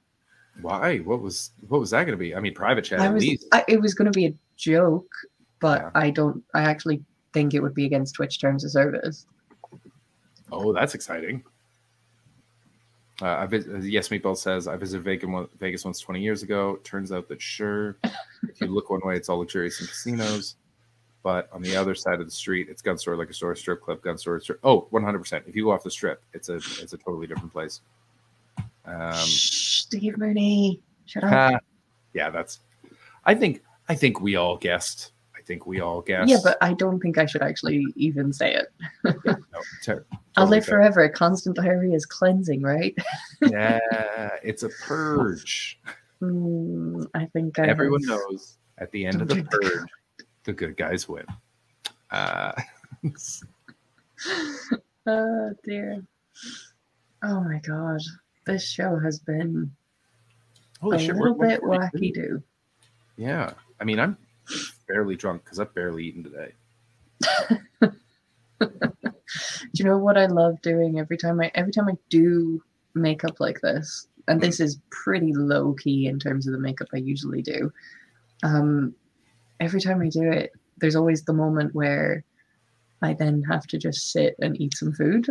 Why? 0.60 0.98
What 1.00 1.22
was 1.22 1.52
what 1.70 1.80
was 1.80 1.92
that 1.92 2.04
going 2.04 2.18
to 2.18 2.18
be? 2.18 2.36
I 2.36 2.40
mean, 2.40 2.54
private 2.54 2.84
chat 2.84 3.00
I 3.00 3.10
was. 3.10 3.24
I, 3.52 3.64
it 3.68 3.80
was 3.80 3.94
going 3.94 4.12
to 4.12 4.16
be 4.16 4.26
a 4.28 4.34
joke, 4.58 5.10
but 5.60 5.82
Yeah. 5.82 5.92
I 5.96 6.10
don't. 6.10 6.44
I 6.54 6.64
actually 6.64 7.04
think 7.34 7.54
it 7.54 7.62
would 7.62 7.74
be 7.74 7.86
against 7.86 8.16
Twitch 8.16 8.40
terms 8.40 8.64
of 8.64 8.72
service. 8.72 9.26
Oh, 10.52 10.74
that's 10.74 10.96
exciting. 10.96 11.44
Uh, 13.22 13.38
I 13.38 13.46
vis- 13.46 13.68
uh, 13.68 13.78
yes, 13.78 14.10
Meatball 14.10 14.36
says 14.36 14.68
I 14.68 14.76
visited 14.76 15.04
Vegas, 15.04 15.30
Vegas 15.60 15.86
once 15.86 16.00
20 16.00 16.22
years 16.22 16.42
ago. 16.44 16.78
Turns 16.84 17.12
out 17.12 17.28
that 17.30 17.42
sure, 17.42 17.98
if 18.04 18.60
you 18.60 18.68
look 18.68 18.90
one 18.90 19.02
way, 19.04 19.16
it's 19.16 19.30
all 19.30 19.38
luxurious 19.38 19.80
and 19.80 19.88
casinos, 19.88 20.56
but 21.22 21.48
on 21.54 21.62
the 21.62 21.76
other 21.76 21.94
side 21.94 22.20
of 22.20 22.26
the 22.26 22.32
street, 22.32 22.68
it's 22.70 22.82
gun 22.82 22.98
store, 22.98 23.16
liquor 23.16 23.32
store, 23.34 23.56
strip 23.56 23.82
club, 23.82 24.02
gun 24.02 24.18
store. 24.18 24.40
Strip. 24.40 24.60
Oh, 24.64 24.88
100. 24.90 25.20
percent 25.20 25.46
If 25.48 25.56
you 25.56 25.66
go 25.66 25.72
off 25.72 25.84
the 25.84 25.92
strip, 25.92 26.22
it's 26.34 26.50
a 26.50 26.56
it's 26.56 26.94
a 26.94 26.98
totally 26.98 27.28
different 27.28 27.54
place. 27.54 27.82
Um, 28.86 29.14
Steve 29.14 30.18
Mooney, 30.18 30.82
shut 31.06 31.24
up. 31.24 31.30
ha, 31.30 31.60
yeah, 32.14 32.30
that's. 32.30 32.60
I 33.26 33.36
think 33.36 33.62
I 33.90 33.96
think 33.96 34.22
we 34.22 34.36
all 34.36 34.58
guessed. 34.58 35.12
I 35.38 35.42
think 35.44 35.66
we 35.68 35.80
all 35.82 36.02
guessed. 36.02 36.30
Yeah, 36.30 36.38
but 36.44 36.58
I 36.62 36.74
don't 36.74 37.00
think 37.00 37.18
I 37.18 37.26
should 37.26 37.42
actually 37.42 37.86
even 37.96 38.32
say 38.34 38.54
it. 38.56 38.68
no, 39.04 39.36
ter- 39.84 40.06
I'll 40.38 40.48
live 40.48 40.66
fair. 40.66 40.78
forever. 40.78 41.10
Constant 41.10 41.56
diarrhea 41.56 41.96
is 41.96 42.06
cleansing, 42.06 42.62
right? 42.62 42.96
Yeah, 43.42 43.80
it's 44.44 44.62
a 44.64 44.70
purge. 44.70 45.80
Hmm, 46.20 47.02
I 47.16 47.26
think 47.26 47.58
I 47.58 47.66
Everyone 47.68 48.02
have- 48.04 48.20
knows. 48.30 48.58
At 48.78 48.92
the 48.92 49.06
end 49.06 49.22
of 49.22 49.28
the 49.28 49.44
purge, 49.44 49.90
the 50.44 50.54
good 50.54 50.78
guys 50.78 51.08
win. 51.10 51.26
Uh, 52.12 52.52
Oh 55.08 55.52
dear. 55.64 56.04
Oh 57.24 57.42
my 57.42 57.60
god. 57.60 58.00
This 58.46 58.68
show 58.68 58.98
has 59.00 59.20
been 59.20 59.72
holy 60.82 60.98
a 60.98 61.00
shit, 61.00 61.16
we're 61.16 61.30
little 61.30 61.48
bit 61.48 61.62
wacky 61.62 62.14
do. 62.14 62.42
Yeah, 63.18 63.54
I 63.80 63.84
mean, 63.84 64.00
I'm 64.00 64.18
barely 64.88 65.16
drunk 65.16 65.44
because 65.44 65.60
I've 65.60 65.74
barely 65.74 66.06
eaten 66.06 66.24
today. 66.24 66.54
Do 68.62 69.84
you 69.84 69.86
know 69.86 69.98
what 69.98 70.18
I 70.18 70.26
love 70.26 70.62
doing 70.62 71.00
every 71.00 71.18
time 71.18 71.40
I 71.40 71.52
every 71.56 71.72
time 71.72 71.88
I 71.88 71.96
do 72.10 72.62
makeup 72.94 73.40
like 73.40 73.62
this? 73.62 74.08
And 74.28 74.42
this 74.42 74.60
is 74.60 74.80
pretty 74.90 75.34
low 75.34 75.74
key 75.74 76.08
in 76.08 76.20
terms 76.20 76.46
of 76.46 76.54
the 76.54 76.60
makeup 76.60 76.88
I 76.94 76.98
usually 76.98 77.42
do. 77.42 77.72
Um 78.44 78.94
every 79.60 79.82
time 79.82 80.02
I 80.02 80.10
do 80.10 80.30
it, 80.32 80.52
there's 80.78 80.96
always 80.96 81.24
the 81.24 81.34
moment 81.34 81.74
where 81.74 82.24
I 83.02 83.14
then 83.14 83.44
have 83.44 83.66
to 83.68 83.78
just 83.78 84.12
sit 84.12 84.36
and 84.42 84.60
eat 84.60 84.76
some 84.76 84.94
food, 84.94 85.28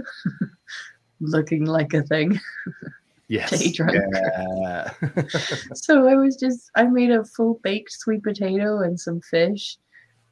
looking 1.21 1.67
like 1.67 1.93
a 1.93 2.03
thing. 2.03 2.41
Yes. 3.31 3.61
Day 3.61 3.71
drunk. 3.71 3.97
Yeah. 4.13 4.91
So 5.75 6.09
I 6.09 6.17
was 6.17 6.37
just 6.37 6.69
I 6.75 6.83
made 6.83 7.13
a 7.13 7.25
full 7.25 7.61
baked 7.63 7.93
sweet 7.93 8.25
potato 8.25 8.81
and 8.81 8.99
some 8.99 9.21
fish. 9.21 9.79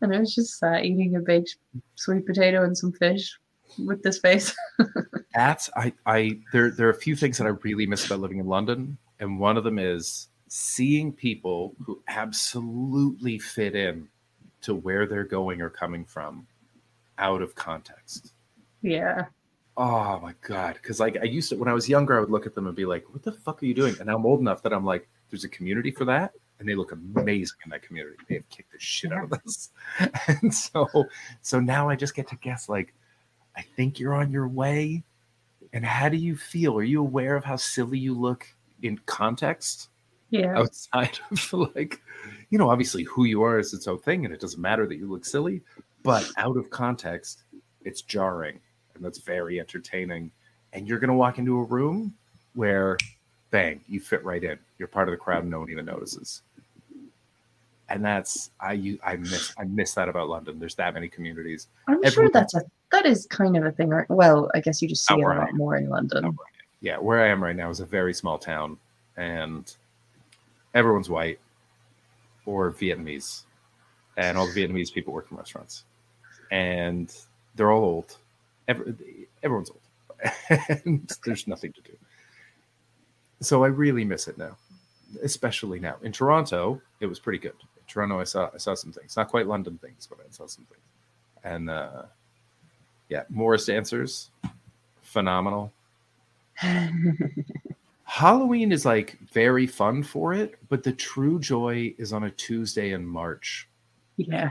And 0.00 0.14
I 0.14 0.18
was 0.18 0.34
just 0.34 0.58
sat 0.58 0.84
eating 0.84 1.14
a 1.14 1.20
baked 1.20 1.56
sweet 1.94 2.26
potato 2.26 2.64
and 2.64 2.76
some 2.76 2.92
fish 2.92 3.38
with 3.86 4.02
this 4.02 4.18
face. 4.18 4.52
That's 5.34 5.70
I 5.76 5.92
I 6.06 6.40
there 6.52 6.72
there 6.72 6.88
are 6.88 6.90
a 6.90 6.94
few 6.94 7.14
things 7.14 7.38
that 7.38 7.46
I 7.46 7.50
really 7.62 7.86
miss 7.86 8.04
about 8.04 8.18
living 8.18 8.38
in 8.40 8.46
London, 8.46 8.98
and 9.20 9.38
one 9.38 9.56
of 9.56 9.62
them 9.62 9.78
is 9.78 10.26
seeing 10.48 11.12
people 11.12 11.76
who 11.84 12.02
absolutely 12.08 13.38
fit 13.38 13.76
in 13.76 14.08
to 14.62 14.74
where 14.74 15.06
they're 15.06 15.22
going 15.22 15.60
or 15.60 15.70
coming 15.70 16.04
from 16.04 16.48
out 17.18 17.42
of 17.42 17.54
context. 17.54 18.32
yeah. 18.82 19.26
Oh 19.80 20.18
my 20.20 20.34
god! 20.42 20.74
Because 20.74 20.98
like 20.98 21.16
I 21.18 21.24
used 21.24 21.50
to 21.50 21.56
when 21.56 21.68
I 21.68 21.72
was 21.72 21.88
younger, 21.88 22.16
I 22.16 22.20
would 22.20 22.30
look 22.30 22.46
at 22.46 22.54
them 22.56 22.66
and 22.66 22.74
be 22.74 22.84
like, 22.84 23.04
"What 23.12 23.22
the 23.22 23.30
fuck 23.30 23.62
are 23.62 23.66
you 23.66 23.74
doing?" 23.74 23.94
And 23.98 24.08
now 24.08 24.16
I'm 24.16 24.26
old 24.26 24.40
enough 24.40 24.60
that 24.62 24.72
I'm 24.72 24.84
like, 24.84 25.08
"There's 25.30 25.44
a 25.44 25.48
community 25.48 25.92
for 25.92 26.04
that." 26.06 26.32
And 26.58 26.68
they 26.68 26.74
look 26.74 26.90
amazing 26.90 27.58
in 27.64 27.70
that 27.70 27.82
community. 27.82 28.16
They 28.28 28.34
have 28.34 28.48
kicked 28.48 28.72
the 28.72 28.80
shit 28.80 29.12
out 29.12 29.22
of 29.24 29.30
mm-hmm. 29.30 29.46
this, 29.46 29.70
and 30.42 30.52
so, 30.52 30.88
so 31.42 31.60
now 31.60 31.88
I 31.88 31.94
just 31.94 32.16
get 32.16 32.26
to 32.28 32.36
guess. 32.36 32.68
Like, 32.68 32.92
I 33.56 33.62
think 33.76 34.00
you're 34.00 34.14
on 34.14 34.32
your 34.32 34.48
way. 34.48 35.04
And 35.72 35.84
how 35.84 36.08
do 36.08 36.16
you 36.16 36.36
feel? 36.36 36.76
Are 36.76 36.82
you 36.82 37.00
aware 37.00 37.36
of 37.36 37.44
how 37.44 37.56
silly 37.56 37.98
you 37.98 38.14
look 38.14 38.46
in 38.82 38.98
context 39.06 39.90
Yeah. 40.30 40.58
outside 40.58 41.18
of 41.30 41.52
like, 41.74 42.00
you 42.50 42.58
know, 42.58 42.70
obviously 42.70 43.04
who 43.04 43.24
you 43.24 43.42
are 43.42 43.58
is 43.58 43.74
its 43.74 43.86
own 43.86 43.98
thing, 43.98 44.24
and 44.24 44.34
it 44.34 44.40
doesn't 44.40 44.60
matter 44.60 44.86
that 44.86 44.96
you 44.96 45.08
look 45.08 45.24
silly, 45.24 45.62
but 46.02 46.28
out 46.36 46.56
of 46.56 46.70
context, 46.70 47.44
it's 47.84 48.02
jarring, 48.02 48.60
and 48.98 49.06
that's 49.06 49.18
very 49.18 49.58
entertaining. 49.58 50.30
And 50.72 50.86
you're 50.86 50.98
gonna 50.98 51.14
walk 51.14 51.38
into 51.38 51.58
a 51.58 51.64
room 51.64 52.14
where, 52.54 52.98
bang, 53.50 53.80
you 53.88 54.00
fit 54.00 54.22
right 54.24 54.42
in. 54.42 54.58
You're 54.78 54.88
part 54.88 55.08
of 55.08 55.12
the 55.12 55.16
crowd, 55.16 55.42
and 55.42 55.50
no 55.50 55.60
one 55.60 55.70
even 55.70 55.86
notices. 55.86 56.42
And 57.88 58.04
that's 58.04 58.50
I 58.60 58.74
you 58.74 58.98
I 59.02 59.16
miss 59.16 59.54
I 59.58 59.64
miss 59.64 59.94
that 59.94 60.10
about 60.10 60.28
London. 60.28 60.58
There's 60.58 60.74
that 60.74 60.92
many 60.92 61.08
communities. 61.08 61.68
I'm 61.86 62.04
sure 62.10 62.28
that's 62.28 62.54
a 62.54 62.62
that 62.92 63.06
is 63.06 63.26
kind 63.26 63.56
of 63.56 63.64
a 63.64 63.72
thing. 63.72 63.88
Right? 63.88 64.08
Well, 64.10 64.50
I 64.54 64.60
guess 64.60 64.82
you 64.82 64.88
just 64.88 65.06
see 65.06 65.14
it 65.14 65.22
a 65.22 65.26
lot 65.26 65.54
more 65.54 65.76
in 65.76 65.88
London. 65.88 66.36
yeah, 66.80 66.98
where 66.98 67.24
I 67.24 67.28
am 67.28 67.42
right 67.42 67.56
now 67.56 67.70
is 67.70 67.80
a 67.80 67.86
very 67.86 68.12
small 68.12 68.38
town, 68.38 68.76
and 69.16 69.74
everyone's 70.74 71.08
white 71.08 71.38
or 72.44 72.72
Vietnamese, 72.72 73.42
and 74.18 74.36
all 74.36 74.46
the 74.46 74.52
Vietnamese 74.52 74.92
people 74.92 75.14
work 75.14 75.28
in 75.30 75.36
restaurants, 75.36 75.84
and 76.50 77.14
they're 77.54 77.70
all 77.70 77.84
old. 77.84 78.18
Every, 78.68 78.94
everyone's 79.42 79.70
old, 79.70 79.80
and 80.84 81.10
there's 81.24 81.46
nothing 81.46 81.72
to 81.72 81.80
do. 81.80 81.92
So 83.40 83.64
I 83.64 83.68
really 83.68 84.04
miss 84.04 84.28
it 84.28 84.38
now, 84.38 84.56
especially 85.22 85.80
now. 85.80 85.96
In 86.02 86.12
Toronto, 86.12 86.80
it 87.00 87.06
was 87.06 87.18
pretty 87.18 87.38
good. 87.38 87.54
In 87.76 87.82
Toronto, 87.86 88.20
I 88.20 88.24
saw 88.24 88.50
I 88.54 88.58
saw 88.58 88.74
some 88.74 88.92
things, 88.92 89.16
not 89.16 89.28
quite 89.28 89.46
London 89.46 89.78
things, 89.78 90.06
but 90.08 90.18
I 90.20 90.30
saw 90.30 90.46
some 90.46 90.64
things, 90.66 90.82
and 91.44 91.70
uh, 91.70 92.02
yeah, 93.08 93.24
Morris 93.28 93.66
dancers, 93.66 94.30
phenomenal. 95.02 95.72
Halloween 98.04 98.72
is 98.72 98.84
like 98.84 99.18
very 99.32 99.66
fun 99.66 100.02
for 100.02 100.32
it, 100.32 100.56
but 100.68 100.82
the 100.82 100.92
true 100.92 101.38
joy 101.38 101.94
is 101.98 102.12
on 102.12 102.24
a 102.24 102.30
Tuesday 102.30 102.92
in 102.92 103.06
March. 103.06 103.68
yeah. 104.16 104.50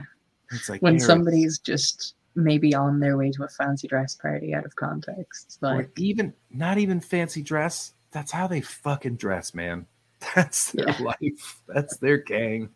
It's 0.52 0.70
like 0.70 0.82
When 0.82 1.00
somebody's 1.00 1.60
just 1.60 2.14
maybe 2.38 2.74
on 2.76 3.00
their 3.00 3.18
way 3.18 3.32
to 3.32 3.44
a 3.44 3.48
fancy 3.50 3.88
dress 3.88 4.16
party 4.16 4.54
out 4.54 4.66
of 4.66 4.76
context. 4.76 5.58
or 5.62 5.76
Like 5.78 6.00
even 6.00 6.34
not 6.52 6.78
even 6.78 7.02
fancy 7.02 7.42
dress. 7.42 7.94
That's 8.12 8.32
how 8.32 8.48
they 8.48 8.62
fucking 8.62 9.18
dress, 9.18 9.54
man. 9.54 9.88
That's 10.36 10.72
their 10.72 10.88
Yeah. 10.90 11.02
life. 11.04 11.62
That's 11.68 11.98
their 11.98 12.18
gang. 12.18 12.70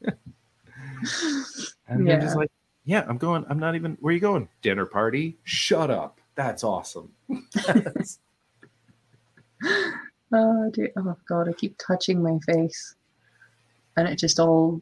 And 1.87 2.07
they're 2.07 2.19
just 2.19 2.33
Yeah. 2.35 2.39
like, 2.39 2.51
yeah, 2.85 3.05
I'm 3.07 3.17
going. 3.17 3.45
I'm 3.49 3.59
not 3.59 3.75
even. 3.75 3.97
Where 4.01 4.13
you 4.13 4.19
going? 4.19 4.49
Dinner 4.61 4.85
party? 4.85 5.37
Shut 5.43 5.89
up. 5.91 6.19
That's 6.35 6.63
awesome. 6.63 7.11
That's- 7.65 8.19
oh 10.33 10.69
dude, 10.71 10.91
oh 10.97 11.15
god, 11.27 11.49
I 11.49 11.53
keep 11.53 11.75
touching 11.77 12.21
my 12.23 12.39
face. 12.51 12.95
And 13.97 14.07
it 14.07 14.15
just 14.17 14.39
all 14.39 14.81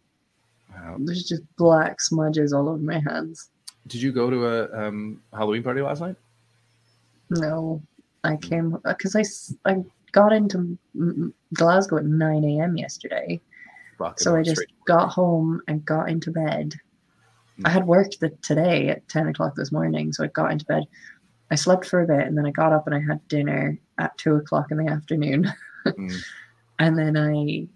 wow. 0.74 0.96
there's 1.00 1.24
just 1.28 1.42
black 1.58 2.00
smudges 2.00 2.54
all 2.54 2.70
over 2.70 2.78
my 2.78 3.00
hands. 3.00 3.50
Did 3.88 4.02
you 4.02 4.12
go 4.12 4.30
to 4.30 4.46
a 4.46 4.88
um, 4.88 5.22
Halloween 5.34 5.64
party 5.64 5.82
last 5.82 6.02
night? 6.02 6.16
No, 7.30 7.82
I 8.24 8.36
came 8.36 8.78
because 8.84 9.16
I, 9.16 9.24
I 9.70 9.84
got 10.12 10.34
into 10.34 10.58
mm, 10.58 10.78
mm, 10.96 11.34
Glasgow 11.54 11.98
at 11.98 12.06
9 12.06 12.44
a.m. 12.44 12.78
yesterday. 12.78 13.40
So 14.18 14.36
I 14.36 14.44
just 14.44 14.62
work. 14.62 14.68
got 14.86 15.10
home 15.10 15.62
and 15.68 15.84
got 15.84 16.10
into 16.10 16.32
bed. 16.32 16.76
I 17.66 17.70
had 17.70 17.86
worked 17.86 18.22
the, 18.22 18.30
today 18.42 18.88
at 18.88 19.08
10 19.10 19.28
o'clock 19.28 19.56
this 19.56 19.72
morning, 19.72 20.14
so 20.14 20.24
I 20.24 20.28
got 20.28 20.52
into 20.52 20.66
bed. 20.66 20.86
I 21.52 21.56
slept 21.56 21.86
for 21.86 22.02
a 22.02 22.08
bit 22.08 22.26
and 22.26 22.38
then 22.38 22.46
I 22.46 22.52
got 22.52 22.72
up 22.72 22.88
and 22.88 22.96
I 22.96 23.02
had 23.02 23.28
dinner 23.28 23.78
at 23.98 24.18
2 24.18 24.36
o'clock 24.36 24.72
in 24.72 24.78
the 24.78 24.92
afternoon. 24.92 25.52
Mm. 25.86 26.16
And 26.82 26.98
then 26.98 27.18
I 27.18 27.68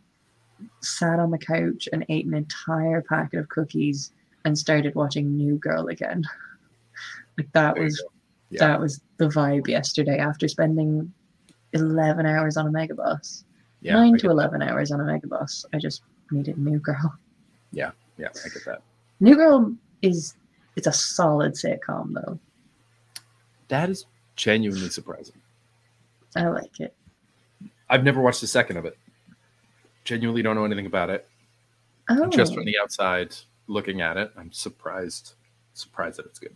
sat 0.81 1.19
on 1.19 1.30
the 1.30 1.38
couch 1.38 1.89
and 1.91 2.05
ate 2.07 2.25
an 2.25 2.34
entire 2.34 3.01
packet 3.01 3.38
of 3.38 3.49
cookies 3.49 4.13
and 4.45 4.57
started 4.57 4.93
watching 4.95 5.35
New 5.35 5.57
Girl 5.57 5.87
again. 5.87 6.23
like 7.37 7.51
that 7.53 7.75
There 7.75 7.83
was. 7.83 8.03
Yeah. 8.49 8.67
that 8.67 8.79
was 8.79 9.01
the 9.17 9.25
vibe 9.29 9.67
yesterday 9.67 10.19
after 10.19 10.47
spending 10.47 11.11
11 11.71 12.25
hours 12.27 12.55
on 12.55 12.67
a 12.67 12.69
megabus. 12.69 13.45
Yeah, 13.81 13.93
9 13.93 14.11
get 14.13 14.21
to 14.21 14.27
that. 14.27 14.33
11 14.33 14.61
hours 14.61 14.91
on 14.91 15.01
a 15.01 15.03
megabus. 15.03 15.65
I 15.73 15.79
just 15.79 16.03
needed 16.29 16.57
New 16.59 16.77
Girl. 16.79 17.15
Yeah. 17.71 17.91
Yeah, 18.19 18.27
I 18.45 18.49
get 18.49 18.63
that. 18.65 18.81
New 19.19 19.35
Girl 19.35 19.73
is 20.03 20.35
it's 20.75 20.85
a 20.87 20.93
solid 20.93 21.53
sitcom 21.53 22.13
though. 22.13 22.37
That 23.69 23.89
is 23.89 24.05
genuinely 24.35 24.89
surprising. 24.89 25.35
I 26.35 26.47
like 26.47 26.79
it. 26.79 26.93
I've 27.89 28.03
never 28.03 28.21
watched 28.21 28.43
a 28.43 28.47
second 28.47 28.77
of 28.77 28.85
it. 28.85 28.97
Genuinely 30.03 30.41
don't 30.43 30.55
know 30.55 30.65
anything 30.65 30.85
about 30.85 31.09
it. 31.09 31.27
Oh, 32.09 32.27
Just 32.27 32.53
from 32.53 32.65
the 32.65 32.77
outside 32.77 33.35
looking 33.68 34.02
at 34.02 34.18
it, 34.18 34.31
I'm 34.38 34.52
surprised 34.52 35.34
surprised 35.73 36.19
that 36.19 36.26
it's 36.27 36.40
good. 36.40 36.56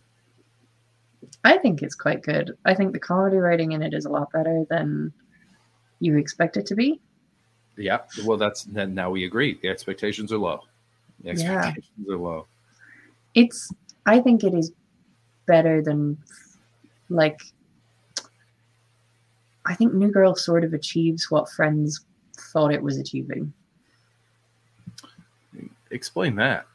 I 1.44 1.58
think 1.58 1.82
it's 1.82 1.94
quite 1.94 2.22
good. 2.22 2.56
I 2.64 2.74
think 2.74 2.92
the 2.92 2.98
comedy 2.98 3.38
writing 3.38 3.72
in 3.72 3.82
it 3.82 3.92
is 3.92 4.04
a 4.04 4.10
lot 4.10 4.30
better 4.32 4.64
than 4.70 5.12
you 6.00 6.16
expect 6.16 6.56
it 6.56 6.66
to 6.66 6.76
be. 6.76 7.00
Yeah, 7.76 8.00
well, 8.24 8.38
that's 8.38 8.64
then 8.64 8.94
now 8.94 9.10
we 9.10 9.24
agree. 9.24 9.58
The 9.60 9.68
expectations 9.68 10.32
are 10.32 10.38
low. 10.38 10.60
The 11.22 11.34
Yeah. 11.34 11.58
expectations 11.58 12.08
are 12.08 12.16
low. 12.16 12.46
It's 13.34 13.72
I 14.06 14.20
think 14.20 14.44
it 14.44 14.54
is 14.54 14.72
better 15.46 15.82
than 15.82 16.18
like 17.08 17.40
I 19.66 19.74
think 19.74 19.92
New 19.92 20.10
Girl 20.10 20.34
sort 20.34 20.64
of 20.64 20.72
achieves 20.72 21.30
what 21.30 21.50
Friends 21.50 22.04
thought 22.52 22.72
it 22.72 22.82
was 22.82 22.96
achieving. 22.96 23.52
Explain 25.90 26.36
that. 26.36 26.66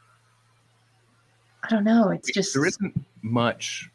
I 1.64 1.68
don't 1.68 1.84
know. 1.84 2.10
It's 2.10 2.30
just 2.30 2.52
there 2.52 2.66
isn't 2.66 2.94
much 3.22 3.90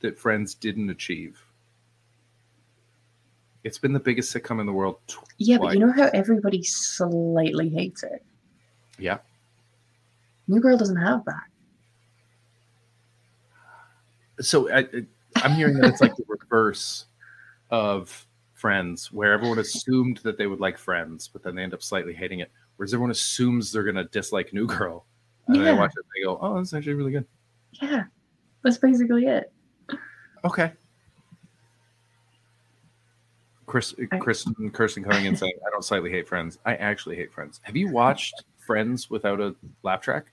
that 0.00 0.18
Friends 0.18 0.54
didn't 0.54 0.90
achieve. 0.90 1.40
It's 3.62 3.78
been 3.78 3.92
the 3.92 4.00
biggest 4.00 4.34
sitcom 4.34 4.60
in 4.60 4.66
the 4.66 4.72
world. 4.72 4.96
tw- 5.06 5.24
yeah, 5.38 5.58
but 5.58 5.74
you 5.74 5.80
know 5.80 5.92
how 5.92 6.10
everybody 6.12 6.62
slightly 6.62 7.68
hates 7.68 8.02
it. 8.02 8.22
Yeah, 8.98 9.18
New 10.48 10.60
Girl 10.60 10.76
doesn't 10.76 10.96
have 10.96 11.24
that. 11.24 11.44
so 14.40 14.70
I, 14.72 14.86
I'm 15.36 15.52
hearing 15.52 15.74
that 15.78 15.88
it's 15.88 16.00
like 16.00 16.16
the 16.16 16.24
reverse 16.28 17.06
of 17.70 18.26
Friends, 18.54 19.12
where 19.12 19.32
everyone 19.32 19.58
assumed 19.58 20.18
that 20.18 20.38
they 20.38 20.46
would 20.46 20.60
like 20.60 20.78
Friends, 20.78 21.28
but 21.28 21.42
then 21.42 21.54
they 21.54 21.62
end 21.62 21.74
up 21.74 21.82
slightly 21.82 22.14
hating 22.14 22.40
it. 22.40 22.50
Whereas 22.76 22.92
everyone 22.92 23.10
assumes 23.10 23.70
they're 23.70 23.82
going 23.84 23.94
to 23.96 24.04
dislike 24.04 24.52
New 24.52 24.66
Girl, 24.66 25.04
And 25.46 25.56
they 25.56 25.64
Yeah. 25.64 25.78
watch 25.78 25.92
it 25.92 25.98
and 25.98 26.06
they 26.16 26.24
go, 26.24 26.38
oh, 26.40 26.56
that's 26.56 26.72
actually 26.72 26.94
really 26.94 27.12
good. 27.12 27.26
Yeah, 27.72 28.04
that's 28.62 28.78
basically 28.78 29.26
it. 29.26 29.52
Okay. 30.44 30.72
Chris, 33.66 33.94
I- 34.12 34.18
Kristen, 34.18 34.70
Kirsten 34.70 35.02
coming 35.04 35.24
in 35.26 35.36
saying, 35.36 35.54
I 35.66 35.70
don't 35.70 35.84
slightly 35.84 36.10
hate 36.10 36.28
Friends. 36.28 36.58
I 36.64 36.76
actually 36.76 37.16
hate 37.16 37.32
Friends. 37.32 37.60
Have 37.62 37.76
you 37.76 37.90
watched 37.90 38.44
Friends 38.66 39.10
without 39.10 39.40
a 39.40 39.54
laugh 39.82 40.00
track? 40.00 40.26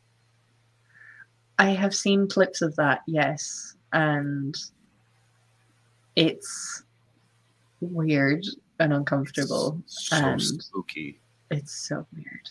I 1.59 1.69
have 1.71 1.93
seen 1.93 2.27
clips 2.27 2.61
of 2.61 2.75
that, 2.77 3.01
yes, 3.05 3.75
and 3.93 4.57
it's 6.15 6.83
weird 7.81 8.45
and 8.79 8.93
uncomfortable. 8.93 9.81
So 9.85 10.15
and- 10.17 10.41
spooky. 10.41 11.19
It's 11.51 11.73
so 11.73 12.05
weird. 12.15 12.49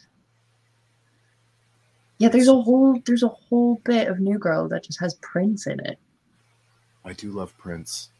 Yeah, 2.20 2.28
there's 2.28 2.48
a 2.48 2.60
whole 2.60 3.00
there's 3.06 3.22
a 3.22 3.28
whole 3.28 3.80
bit 3.82 4.06
of 4.08 4.20
New 4.20 4.38
Girl 4.38 4.68
that 4.68 4.84
just 4.84 5.00
has 5.00 5.14
Prince 5.14 5.66
in 5.66 5.80
it. 5.80 5.98
I 7.02 7.14
do 7.14 7.30
love 7.32 7.56
Prince. 7.56 8.10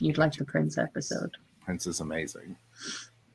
You'd 0.00 0.16
like 0.16 0.32
the 0.32 0.46
Prince 0.46 0.78
episode. 0.78 1.36
Prince 1.64 1.86
is 1.86 2.00
amazing. 2.00 2.56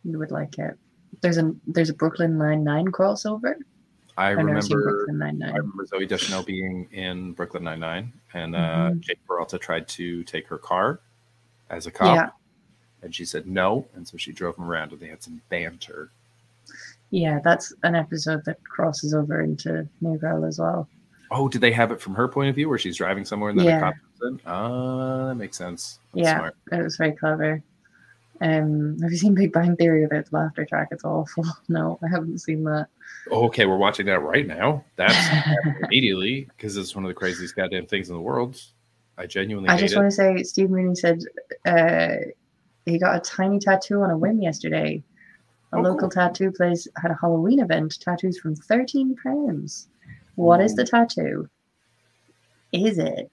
You 0.04 0.18
would 0.18 0.32
like 0.32 0.58
it. 0.58 0.76
There's 1.22 1.38
a 1.38 1.54
there's 1.68 1.92
a 1.92 1.94
Brooklyn 1.94 2.36
Nine 2.40 2.64
Nine 2.64 2.88
crossover. 2.88 3.54
I 4.18 4.32
I've 4.32 4.38
remember 4.38 5.06
I 5.12 5.14
remember 5.14 5.86
Zooey 5.86 6.08
Deschanel 6.08 6.42
being 6.42 6.88
in 6.92 7.34
Brooklyn 7.34 7.64
Nine 7.64 7.80
Nine, 7.80 8.14
and 8.34 8.56
uh, 8.56 8.60
Mhm. 8.92 9.02
Jake 9.02 9.20
Peralta 9.28 9.60
tried 9.60 9.88
to 9.90 10.24
take 10.24 10.48
her 10.48 10.58
car 10.58 11.00
as 11.70 11.86
a 11.86 11.92
cop, 11.92 12.16
Yeah, 12.16 12.30
and 13.04 13.14
she 13.14 13.24
said 13.26 13.46
no, 13.46 13.86
and 13.94 14.08
so 14.08 14.18
she 14.18 14.32
drove 14.32 14.58
him 14.58 14.66
around, 14.66 14.92
and 14.94 15.00
they 15.00 15.10
had 15.10 15.22
some 15.22 15.42
banter. 15.50 16.10
Yeah, 17.14 17.40
that's 17.44 17.72
an 17.84 17.94
episode 17.94 18.44
that 18.46 18.64
crosses 18.64 19.14
over 19.14 19.42
into 19.42 19.88
New 20.02 20.18
Girl 20.18 20.46
as 20.46 20.58
well. 20.58 20.90
Oh, 21.30 21.48
did 21.48 21.62
they 21.62 21.72
have 21.72 21.92
it 21.92 22.02
from 22.02 22.16
her 22.16 22.28
point 22.28 22.50
of 22.50 22.56
view, 22.56 22.68
where 22.70 22.80
she's 22.80 22.98
driving 22.98 23.24
somewhere 23.24 23.52
and 23.52 23.60
then 23.60 23.68
Yeah. 23.68 23.78
a 23.78 23.82
cop 23.82 23.94
comes 24.20 24.40
in? 24.42 24.50
Ah, 24.50 25.28
that 25.28 25.36
makes 25.36 25.56
sense. 25.58 26.00
That's 26.14 26.26
Yeah. 26.26 26.38
smart. 26.38 26.56
It 26.72 26.82
was 26.84 26.98
very 26.98 27.12
clever. 27.12 27.62
Um, 28.42 28.98
have 29.02 29.12
you 29.12 29.18
seen 29.18 29.36
Big 29.36 29.54
Bang 29.54 29.76
Theory 29.76 30.02
without 30.02 30.26
the 30.26 30.36
laughter 30.36 30.66
track? 30.66 30.88
It's 30.92 31.06
awful. 31.06 31.46
No, 31.70 32.00
I 32.04 32.08
haven't 32.10 32.40
seen 32.40 32.64
that. 32.64 32.88
Oh, 33.30 33.46
okay, 33.46 33.68
we're 33.68 33.78
watching 33.78 34.08
that 34.08 34.22
right 34.22 34.46
now. 34.48 34.84
That's 34.96 35.16
immediately 35.84 36.50
because 36.58 36.78
it's 36.78 36.96
one 36.96 37.06
of 37.06 37.10
the 37.10 37.14
craziest 37.14 37.56
goddamn 37.56 37.86
things 37.86 38.10
in 38.10 38.16
the 38.16 38.22
world. 38.22 38.60
I 39.20 39.28
genuinely 39.28 39.70
I 39.70 39.78
just 39.78 39.96
want 39.96 40.08
to 40.08 40.16
say, 40.16 40.42
Steve 40.42 40.72
Mooney 40.72 40.96
said 40.96 41.22
uh, 41.68 42.16
he 42.86 42.98
got 42.98 43.16
a 43.16 43.20
tiny 43.20 43.60
tattoo 43.60 44.02
on 44.02 44.10
a 44.10 44.18
whim 44.18 44.42
yesterday. 44.42 45.04
A 45.74 45.78
Oh, 45.78 45.82
local 45.82 46.02
cool. 46.02 46.10
tattoo 46.10 46.52
place 46.52 46.88
had 47.02 47.10
a 47.12 47.18
Halloween 47.20 47.60
event. 47.60 48.00
Tattoos 48.00 48.38
from 48.40 48.56
thirteen 48.56 49.16
pounds. 49.16 49.88
What 50.36 50.62
is 50.62 50.76
the 50.76 50.84
tattoo? 50.86 51.50
Is 52.72 52.98
it 53.00 53.30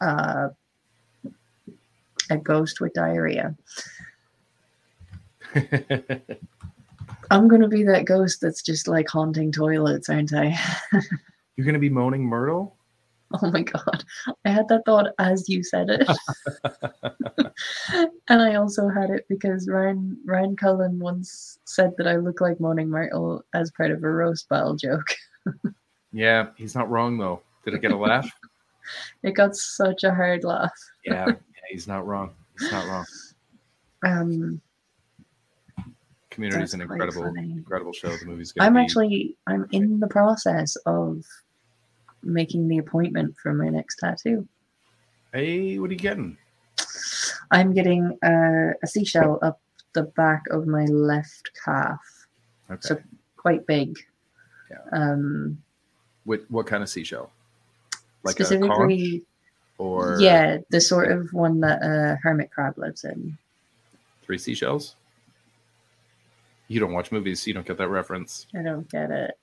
uh, 0.00 0.48
a 2.30 2.36
ghost 2.36 2.80
with 2.80 2.92
diarrhea? 2.94 3.56
I'm 7.30 7.48
gonna 7.48 7.68
be 7.68 7.84
that 7.84 8.04
ghost 8.04 8.40
that's 8.40 8.62
just 8.62 8.86
like 8.88 9.08
haunting 9.08 9.52
toilets, 9.52 10.08
aren't 10.08 10.32
I? 10.32 10.58
You're 11.56 11.66
gonna 11.66 11.78
be 11.78 11.90
moaning 11.90 12.24
Myrtle? 12.24 12.76
Oh 13.42 13.50
my 13.52 13.62
god. 13.62 14.02
I 14.44 14.50
had 14.50 14.66
that 14.68 14.84
thought 14.84 15.12
as 15.20 15.48
you 15.48 15.62
said 15.62 15.88
it. 15.88 16.08
and 18.28 18.42
I 18.42 18.56
also 18.56 18.88
had 18.88 19.10
it 19.10 19.24
because 19.28 19.68
Ryan 19.68 20.18
Ryan 20.24 20.56
Cullen 20.56 20.98
once 20.98 21.58
said 21.64 21.92
that 21.96 22.08
I 22.08 22.16
look 22.16 22.40
like 22.40 22.58
Moaning 22.58 22.88
Myrtle 22.88 23.44
as 23.54 23.70
part 23.70 23.92
of 23.92 24.02
a 24.02 24.10
roast 24.10 24.48
battle 24.48 24.74
joke. 24.74 25.06
Yeah, 26.12 26.48
he's 26.56 26.74
not 26.74 26.90
wrong 26.90 27.18
though. 27.18 27.40
Did 27.64 27.74
it 27.74 27.82
get 27.82 27.92
a 27.92 27.96
laugh? 27.96 28.28
It 29.22 29.36
got 29.36 29.54
such 29.54 30.02
a 30.02 30.12
hard 30.12 30.42
laugh. 30.42 30.72
yeah, 31.04 31.26
yeah, 31.28 31.34
he's 31.70 31.86
not 31.86 32.04
wrong. 32.04 32.32
He's 32.58 32.72
not 32.72 32.84
wrong. 32.88 33.06
Um 34.04 34.60
Community's 36.30 36.72
That's 36.72 36.74
an 36.74 36.80
incredible, 36.80 37.22
funny. 37.22 37.52
incredible 37.52 37.92
show. 37.92 38.08
The 38.16 38.26
movie's 38.26 38.52
I'm 38.58 38.74
be 38.74 38.80
actually 38.80 39.36
I'm 39.46 39.68
in 39.70 40.00
the 40.00 40.08
process 40.08 40.74
of 40.86 41.24
making 42.22 42.68
the 42.68 42.78
appointment 42.78 43.36
for 43.42 43.52
my 43.52 43.68
next 43.68 43.96
tattoo. 43.96 44.46
Hey, 45.32 45.78
what 45.78 45.90
are 45.90 45.92
you 45.92 45.98
getting? 45.98 46.36
I'm 47.50 47.72
getting 47.72 48.16
a, 48.22 48.72
a 48.82 48.86
seashell 48.86 49.38
up 49.42 49.60
the 49.92 50.02
back 50.02 50.44
of 50.50 50.66
my 50.66 50.84
left 50.86 51.50
calf. 51.64 52.00
Okay. 52.70 52.80
So 52.80 52.98
quite 53.36 53.66
big. 53.66 53.98
Yeah. 54.70 54.78
Um 54.92 55.62
what 56.24 56.42
what 56.48 56.66
kind 56.66 56.82
of 56.82 56.88
seashell? 56.88 57.30
Like 58.22 58.34
specifically 58.36 59.24
or 59.78 60.18
yeah 60.20 60.58
the 60.68 60.80
sort 60.80 61.10
of 61.10 61.32
one 61.32 61.60
that 61.60 61.82
a 61.82 62.18
hermit 62.22 62.50
crab 62.50 62.76
lives 62.76 63.04
in 63.04 63.36
three 64.22 64.38
seashells? 64.38 64.94
You 66.68 66.78
don't 66.78 66.92
watch 66.92 67.10
movies, 67.10 67.42
so 67.42 67.48
you 67.48 67.54
don't 67.54 67.66
get 67.66 67.78
that 67.78 67.88
reference. 67.88 68.46
i 68.54 68.62
don't 68.62 68.88
get 68.88 69.10
it 69.10 69.36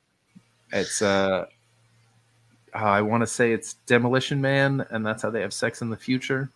It's 0.72 1.02
uh, 1.02 1.48
uh, 2.76 2.78
I 2.80 3.02
want 3.02 3.22
to 3.22 3.28
say 3.28 3.52
it's 3.54 3.74
Demolition 3.86 4.42
Man, 4.42 4.86
and 4.90 5.06
that's 5.06 5.24
how 5.24 5.30
they 5.30 5.42
have 5.42 5.54
sex 5.54 5.82
in 5.82 5.90
the 5.90 5.98
future. 5.98 6.50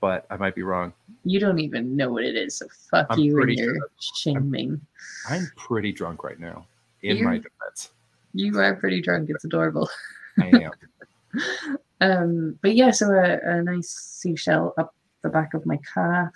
But 0.00 0.26
I 0.30 0.36
might 0.36 0.54
be 0.54 0.62
wrong. 0.62 0.92
you 1.24 1.40
don't 1.40 1.58
even 1.58 1.96
know 1.96 2.12
what 2.12 2.22
it 2.24 2.36
is 2.36 2.54
so 2.56 2.66
fuck 2.90 3.08
I'm 3.10 3.18
you 3.18 3.40
and 3.42 3.52
your 3.52 3.74
shaming 4.00 4.80
I'm 5.28 5.50
pretty 5.56 5.90
drunk 5.92 6.22
right 6.22 6.38
now. 6.38 6.66
In 7.02 7.16
You- 7.16 7.24
my 7.24 7.36
defense, 7.38 7.90
you 8.32 8.56
are 8.60 8.76
pretty 8.76 9.00
drunk 9.02 9.28
it's 9.30 9.44
adorable 9.44 9.88
I 10.40 10.46
am. 10.68 10.70
um 12.00 12.58
but 12.62 12.74
yeah 12.76 12.90
so 12.92 13.10
a, 13.10 13.38
a 13.42 13.62
nice 13.62 13.88
seashell 13.90 14.72
up 14.78 14.94
the 15.22 15.28
back 15.28 15.52
of 15.54 15.66
my 15.66 15.78
calf 15.92 16.32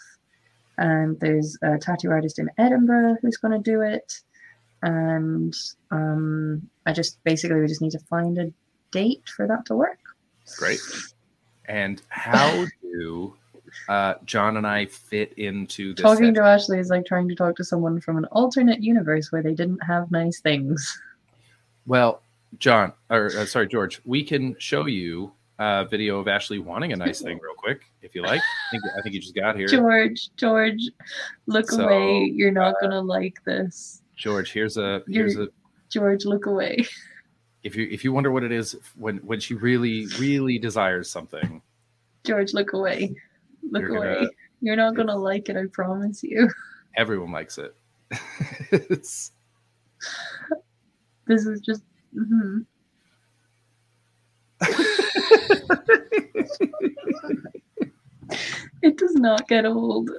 and 0.78 1.18
there's 1.20 1.56
a 1.62 1.78
tattoo 1.78 2.10
artist 2.10 2.38
in 2.40 2.50
edinburgh 2.58 3.16
who's 3.22 3.36
going 3.36 3.52
to 3.52 3.58
do 3.70 3.80
it 3.82 4.20
and 4.82 5.54
um 5.90 6.60
i 6.86 6.92
just 6.92 7.22
basically 7.24 7.60
we 7.60 7.66
just 7.66 7.82
need 7.82 7.92
to 7.92 7.98
find 8.00 8.38
a 8.38 8.52
date 8.90 9.22
for 9.36 9.46
that 9.46 9.64
to 9.64 9.74
work 9.74 9.98
Great. 10.56 10.80
And 11.66 12.02
how 12.08 12.66
do 12.82 13.34
uh, 13.88 14.14
John 14.24 14.56
and 14.56 14.66
I 14.66 14.86
fit 14.86 15.32
into 15.34 15.94
this? 15.94 16.02
Talking 16.02 16.26
set? 16.26 16.34
to 16.34 16.42
Ashley 16.42 16.78
is 16.78 16.90
like 16.90 17.06
trying 17.06 17.28
to 17.28 17.34
talk 17.34 17.56
to 17.56 17.64
someone 17.64 18.00
from 18.00 18.16
an 18.16 18.24
alternate 18.26 18.82
universe 18.82 19.30
where 19.30 19.42
they 19.42 19.54
didn't 19.54 19.82
have 19.84 20.10
nice 20.10 20.40
things. 20.40 21.00
Well, 21.86 22.22
John, 22.58 22.92
or 23.10 23.26
uh, 23.26 23.46
sorry, 23.46 23.68
George, 23.68 24.00
we 24.04 24.22
can 24.22 24.56
show 24.58 24.86
you 24.86 25.32
a 25.58 25.86
video 25.88 26.18
of 26.18 26.28
Ashley 26.28 26.58
wanting 26.58 26.92
a 26.92 26.96
nice 26.96 27.20
thing 27.20 27.38
real 27.42 27.54
quick, 27.56 27.82
if 28.02 28.14
you 28.14 28.22
like. 28.22 28.40
I 28.40 28.70
think, 28.70 28.82
I 28.98 29.02
think 29.02 29.14
you 29.14 29.20
just 29.20 29.34
got 29.34 29.56
here. 29.56 29.68
George, 29.68 30.30
George, 30.36 30.90
look 31.46 31.70
So, 31.70 31.82
uh, 31.82 31.84
away. 31.84 32.30
You're 32.34 32.50
not 32.50 32.74
gonna 32.80 33.00
like 33.00 33.42
this. 33.44 34.01
George, 34.22 34.52
here's 34.52 34.76
a 34.76 35.02
here's 35.08 35.36
a 35.36 35.48
George, 35.90 36.24
look 36.26 36.46
away. 36.46 36.86
if 37.64 37.74
you 37.74 37.88
if 37.90 38.04
you 38.04 38.12
wonder 38.12 38.30
what 38.30 38.44
it 38.44 38.52
is 38.52 38.76
when 38.94 39.16
when 39.18 39.40
she 39.40 39.54
really 39.54 40.06
really 40.20 40.60
desires 40.60 41.10
something, 41.10 41.60
George, 42.22 42.54
look 42.54 42.72
away. 42.72 43.12
Look 43.72 43.82
You're 43.82 43.96
away. 43.96 44.14
gonna- 44.14 44.28
You're 44.60 44.76
not 44.76 44.94
gonna 44.94 45.16
like 45.16 45.48
it, 45.48 45.56
I 45.56 45.64
promise 45.72 46.22
you. 46.22 46.48
everyone 46.96 47.32
likes 47.32 47.58
it. 47.58 47.74
It's- 48.70 49.32
This 51.26 51.46
is 51.46 51.60
just 51.60 51.82
Mm-hmm. 52.14 52.58
it 58.82 58.96
does 58.98 59.14
not 59.14 59.48
get 59.48 59.64
old. 59.64 60.10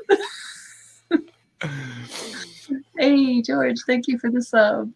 Hey 2.97 3.41
George, 3.41 3.77
thank 3.87 4.07
you 4.07 4.17
for 4.19 4.29
the 4.31 4.41
sub. 4.41 4.91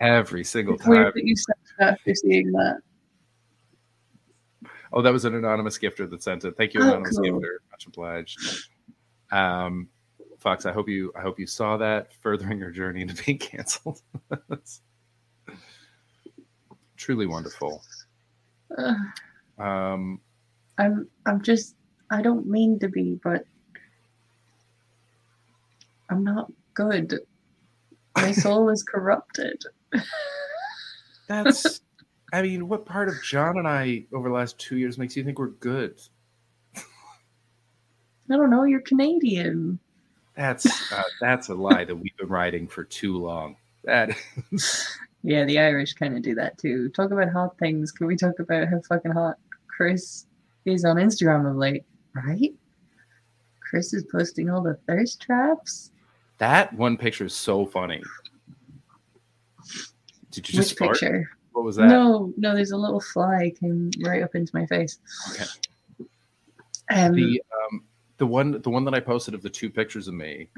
every 0.00 0.44
single 0.44 0.74
It's 0.74 0.86
weird 0.86 1.14
that 1.14 1.24
you 1.24 1.36
said 1.36 1.54
that 1.78 1.92
after 1.94 2.14
seeing 2.14 2.50
that. 2.52 2.78
Oh, 4.92 5.02
that 5.02 5.12
was 5.12 5.24
an 5.24 5.34
anonymous 5.34 5.76
gifter 5.78 6.08
that 6.08 6.22
sent 6.22 6.44
it. 6.44 6.56
Thank 6.56 6.72
you, 6.74 6.80
Oh, 6.80 6.84
anonymous 6.88 7.18
cool. 7.18 7.24
gifter. 7.40 7.56
Much 7.70 7.86
obliged. 7.86 8.68
Um, 9.32 9.88
Fox, 10.38 10.66
I 10.66 10.72
hope 10.72 10.88
you 10.88 11.10
I 11.16 11.20
hope 11.22 11.38
you 11.40 11.46
saw 11.46 11.76
that 11.78 12.12
furthering 12.22 12.58
your 12.58 12.70
journey 12.70 13.00
into 13.02 13.20
being 13.24 13.38
canceled. 13.38 14.02
Truly 16.96 17.26
wonderful. 17.26 17.82
Ugh. 18.78 18.96
Um, 19.58 20.20
I'm 20.78 21.08
I'm 21.26 21.42
just 21.42 21.76
I 22.10 22.22
don't 22.22 22.46
mean 22.46 22.78
to 22.80 22.88
be, 22.88 23.18
but 23.24 23.44
I'm 26.10 26.22
not 26.22 26.52
good. 26.74 27.20
My 28.16 28.32
soul 28.32 28.68
is 28.70 28.82
corrupted. 28.82 29.62
that's. 31.28 31.80
I 32.32 32.42
mean, 32.42 32.68
what 32.68 32.84
part 32.84 33.08
of 33.08 33.14
John 33.22 33.58
and 33.58 33.68
I 33.68 34.06
over 34.12 34.28
the 34.28 34.34
last 34.34 34.58
two 34.58 34.76
years 34.76 34.98
makes 34.98 35.16
you 35.16 35.22
think 35.22 35.38
we're 35.38 35.48
good? 35.48 36.00
I 36.76 36.82
don't 38.28 38.50
know, 38.50 38.64
you're 38.64 38.80
Canadian. 38.80 39.78
That's 40.36 40.92
uh, 40.92 41.02
that's 41.20 41.48
a 41.48 41.54
lie 41.54 41.84
that 41.84 41.94
we've 41.94 42.16
been 42.16 42.28
riding 42.28 42.66
for 42.66 42.82
too 42.82 43.16
long. 43.16 43.56
That 43.84 44.16
is, 44.50 44.88
Yeah, 45.26 45.46
the 45.46 45.58
Irish 45.58 45.94
kind 45.94 46.14
of 46.16 46.22
do 46.22 46.34
that 46.34 46.58
too. 46.58 46.90
Talk 46.90 47.10
about 47.10 47.32
hot 47.32 47.56
things. 47.58 47.90
Can 47.90 48.06
we 48.06 48.14
talk 48.14 48.40
about 48.40 48.68
how 48.68 48.78
fucking 48.86 49.12
hot 49.12 49.36
Chris 49.68 50.26
is 50.66 50.84
on 50.84 50.96
Instagram 50.96 51.50
of 51.50 51.56
late? 51.56 51.84
Right? 52.14 52.52
Chris 53.60 53.94
is 53.94 54.04
posting 54.12 54.50
all 54.50 54.62
the 54.62 54.78
thirst 54.86 55.22
traps. 55.22 55.92
That 56.38 56.72
one 56.74 56.96
picture 56.96 57.24
is 57.24 57.34
so 57.34 57.64
funny. 57.64 58.02
Did 60.30 60.48
you 60.48 60.54
just 60.56 60.72
Which 60.72 60.78
fart? 60.78 60.92
picture? 61.00 61.30
What 61.52 61.64
was 61.64 61.76
that? 61.76 61.86
No, 61.86 62.32
no, 62.36 62.54
there's 62.54 62.72
a 62.72 62.76
little 62.76 63.00
fly 63.00 63.52
came 63.58 63.90
right 64.02 64.22
up 64.22 64.34
into 64.34 64.50
my 64.54 64.66
face. 64.66 64.98
Okay. 65.30 65.44
Um, 66.90 67.14
The 67.14 67.40
um 67.70 67.84
the 68.18 68.26
one 68.26 68.60
the 68.60 68.70
one 68.70 68.84
that 68.84 68.94
I 68.94 69.00
posted 69.00 69.34
of 69.34 69.42
the 69.42 69.50
two 69.50 69.70
pictures 69.70 70.08
of 70.08 70.14
me. 70.14 70.48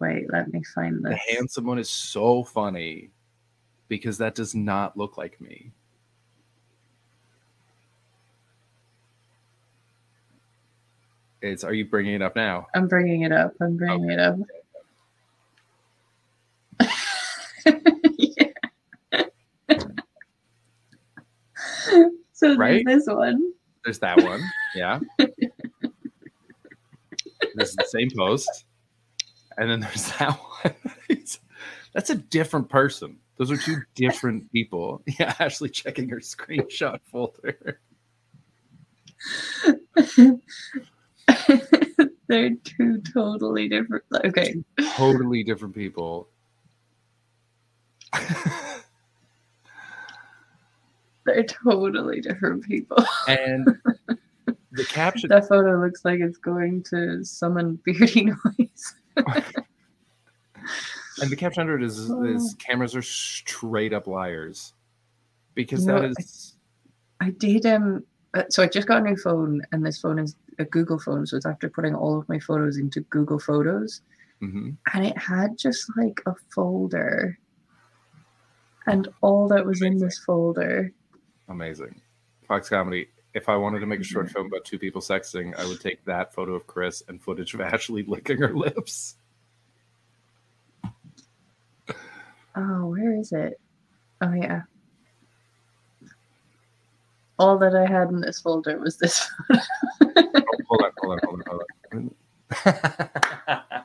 wait, 0.00 0.30
let 0.32 0.52
me 0.52 0.62
find 0.74 1.04
The 1.04 1.16
handsome 1.16 1.66
one 1.66 1.78
is 1.78 1.90
so 1.90 2.44
funny 2.44 3.10
because 3.88 4.18
that 4.18 4.34
does 4.34 4.54
not 4.54 4.96
look 4.96 5.18
like 5.18 5.40
me. 5.40 5.72
It's 11.42 11.64
are 11.64 11.74
you 11.74 11.84
bringing 11.84 12.14
it 12.14 12.22
up 12.22 12.34
now? 12.36 12.66
I'm 12.74 12.88
bringing 12.88 13.22
it 13.22 13.32
up. 13.32 13.52
I'm 13.60 13.76
bringing 13.76 14.10
it 14.10 14.18
up. 14.18 14.36
yeah. 16.80 16.86
so 21.88 22.10
there's 22.40 22.56
Right? 22.58 22.84
this 22.86 23.06
one. 23.06 23.52
There's 23.84 23.98
that 24.00 24.22
one. 24.22 24.40
Yeah. 24.74 25.00
this 27.54 27.70
is 27.70 27.76
the 27.76 27.86
same 27.88 28.08
post. 28.16 28.64
And 29.58 29.70
then 29.70 29.80
there's 29.80 30.10
that 30.18 30.38
one. 30.64 30.74
That's 31.94 32.10
a 32.10 32.16
different 32.16 32.68
person. 32.68 33.18
Those 33.38 33.50
are 33.50 33.56
two 33.56 33.76
different 33.94 34.50
people. 34.52 35.02
Yeah, 35.18 35.34
Ashley 35.38 35.70
checking 35.70 36.08
her 36.10 36.18
screenshot 36.20 37.00
folder. 37.10 37.80
They're 42.28 42.50
two 42.64 43.00
totally 43.14 43.68
different. 43.68 44.04
Okay. 44.24 44.56
Totally 44.96 45.42
different 45.44 45.74
people. 45.74 46.28
They're 51.24 51.44
totally 51.44 52.20
different 52.20 52.64
people. 52.64 52.98
and 53.26 53.66
the 54.72 54.84
caption 54.84 55.28
That 55.30 55.48
photo 55.48 55.80
looks 55.84 56.04
like 56.04 56.20
it's 56.20 56.38
going 56.38 56.82
to 56.84 57.24
summon 57.24 57.80
beardy 57.84 58.26
noise. 58.58 58.94
and 59.16 59.44
the 61.30 61.36
caption 61.36 61.62
under 61.62 61.76
it 61.76 61.82
is, 61.82 62.10
Oh. 62.10 62.22
is 62.24 62.54
cameras 62.58 62.94
are 62.94 63.02
straight 63.02 63.92
up 63.92 64.06
liars. 64.06 64.72
Because 65.54 65.80
You 65.84 65.92
that 65.92 66.04
I- 66.04 66.08
is 66.20 66.54
I 67.20 67.30
did 67.30 67.66
um 67.66 68.04
uh, 68.34 68.42
so 68.50 68.62
I 68.62 68.66
just 68.68 68.86
got 68.86 69.00
a 69.00 69.04
new 69.04 69.16
phone 69.16 69.62
and 69.72 69.84
this 69.84 69.98
phone 70.00 70.18
is 70.18 70.36
a 70.58 70.64
Google 70.66 70.98
phone, 70.98 71.26
so 71.26 71.36
it's 71.36 71.46
after 71.46 71.68
putting 71.70 71.94
all 71.94 72.18
of 72.18 72.28
my 72.28 72.38
photos 72.38 72.76
into 72.76 73.00
Google 73.00 73.38
Photos. 73.38 74.02
mhm. 74.42 74.76
And 74.92 75.06
it 75.06 75.16
had 75.18 75.56
just 75.58 75.90
like 75.96 76.20
a 76.26 76.34
folder. 76.54 77.38
And 78.86 79.08
all 79.20 79.48
that 79.48 79.66
was 79.66 79.82
in 79.82 79.98
this 79.98 80.18
folder. 80.20 80.92
amazing. 81.48 82.00
Fox 82.46 82.68
Comedy. 82.68 83.08
If 83.34 83.48
I 83.48 83.56
wanted 83.56 83.80
to 83.80 83.86
make 83.86 84.00
a 84.00 84.04
short 84.04 84.30
film 84.30 84.46
about 84.46 84.64
two 84.64 84.78
people 84.78 85.02
sexting, 85.02 85.54
I 85.58 85.66
would 85.66 85.80
take 85.80 86.02
that 86.06 86.32
photo 86.32 86.54
of 86.54 86.66
Chris 86.66 87.02
and 87.08 87.20
footage 87.20 87.52
of 87.54 87.60
Ashley 87.72 88.02
licking 88.04 88.38
her 88.38 88.54
lips. 88.56 89.16
Oh, 92.54 92.86
where 92.86 93.14
is 93.18 93.32
it? 93.32 93.60
Oh 94.22 94.32
yeah. 94.32 94.62
All 97.38 97.58
that 97.58 97.74
I 97.74 97.84
had 97.84 98.08
in 98.08 98.22
this 98.22 98.40
folder 98.40 98.78
was 98.78 98.96
this. 98.96 99.28
Oh, 99.50 99.58
hold 100.68 100.82
on, 100.82 100.90
hold 100.98 101.12
on, 101.12 101.18
hold 101.24 101.42
on, 101.42 101.62
hold 101.92 102.10
on. 102.64 103.76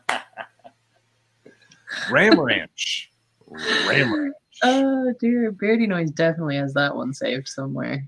Ram 2.11 2.39
Ranch. 2.39 3.11
Ram 3.49 4.13
Ranch. 4.13 4.35
Oh 4.63 5.13
dear, 5.19 5.51
Beardy 5.51 5.88
Noise 5.88 6.11
definitely 6.11 6.57
has 6.57 6.73
that 6.73 6.95
one 6.95 7.13
saved 7.13 7.47
somewhere. 7.47 8.05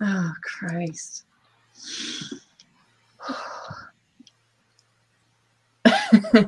Oh 0.00 0.32
Christ. 0.42 1.24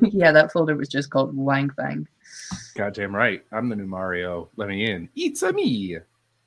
yeah, 0.02 0.32
that 0.32 0.50
folder 0.52 0.76
was 0.76 0.88
just 0.88 1.10
called 1.10 1.36
Wank 1.36 1.74
Bang. 1.76 2.06
Goddamn 2.74 3.14
right. 3.14 3.44
I'm 3.52 3.68
the 3.68 3.76
new 3.76 3.86
Mario. 3.86 4.48
Let 4.56 4.68
me 4.68 4.90
in. 4.90 5.08
It's 5.16 5.42
a 5.42 5.52
me. 5.52 5.98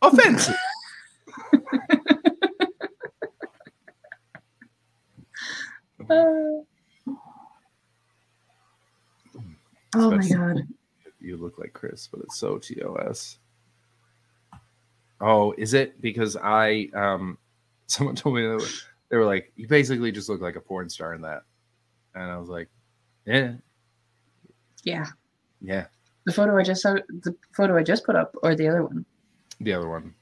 Offensive. 0.01 0.55
Uh, 6.09 6.63
oh 9.95 10.11
my 10.11 10.27
god. 10.27 10.67
you 11.19 11.37
look 11.37 11.57
like 11.59 11.73
Chris, 11.73 12.07
but 12.11 12.21
it's 12.21 12.37
so 12.37 12.57
TOS. 12.57 13.37
Oh, 15.21 15.53
is 15.57 15.73
it 15.73 15.99
because 16.01 16.37
I 16.37 16.89
um 16.93 17.37
someone 17.87 18.15
told 18.15 18.35
me 18.35 18.43
that 18.43 18.73
they 19.09 19.17
were 19.17 19.25
like, 19.25 19.51
you 19.55 19.67
basically 19.67 20.11
just 20.11 20.29
look 20.29 20.41
like 20.41 20.55
a 20.55 20.61
porn 20.61 20.89
star 20.89 21.13
in 21.13 21.21
that. 21.23 21.41
And 22.15 22.23
I 22.29 22.37
was 22.37 22.49
like, 22.49 22.69
Yeah, 23.25 23.53
Yeah. 24.83 25.05
yeah. 25.61 25.85
The 26.25 26.33
photo 26.33 26.57
I 26.57 26.63
just 26.63 26.81
saw 26.81 26.93
the 26.93 27.35
photo 27.53 27.75
I 27.77 27.83
just 27.83 28.05
put 28.05 28.15
up 28.15 28.35
or 28.43 28.55
the 28.55 28.67
other 28.67 28.83
one. 28.83 29.05
The 29.61 29.73
other 29.73 29.89
one. 29.89 30.13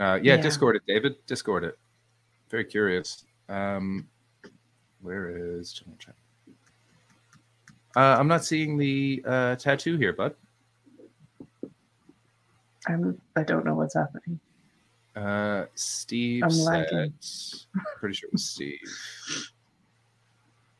Uh 0.00 0.18
yeah, 0.22 0.34
Yeah. 0.34 0.36
Discord 0.38 0.76
it, 0.76 0.82
David. 0.86 1.14
Discord 1.26 1.64
it. 1.64 1.78
Very 2.50 2.64
curious. 2.64 3.24
Um 3.48 4.08
where 5.02 5.28
is 5.58 5.72
channel 5.72 5.96
chat? 5.98 6.14
Uh, 7.94 8.16
I'm 8.18 8.28
not 8.28 8.44
seeing 8.44 8.78
the 8.78 9.22
uh, 9.26 9.56
tattoo 9.56 9.96
here, 9.96 10.12
bud. 10.12 10.34
I'm 12.86 13.20
I 13.36 13.42
don't 13.42 13.64
know 13.64 13.74
what's 13.74 13.94
happening. 13.94 14.40
Uh, 15.14 15.66
Steve 15.74 16.42
I'm 16.42 16.50
said, 16.50 16.90
lagging. 16.90 17.12
pretty 17.96 18.14
sure 18.14 18.28
it 18.28 18.32
was 18.32 18.44
Steve. 18.44 18.78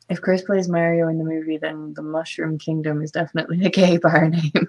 If 0.09 0.21
Chris 0.21 0.43
plays 0.43 0.69
Mario 0.69 1.09
in 1.09 1.19
the 1.19 1.25
movie, 1.25 1.59
then 1.59 1.95
the 1.95 2.03
Mushroom 2.03 2.59
Kingdom 2.59 3.03
is 3.03 3.11
definitely 3.11 3.65
a 3.65 3.71
gay 3.71 3.99
bar 3.99 4.29
name. 4.29 4.53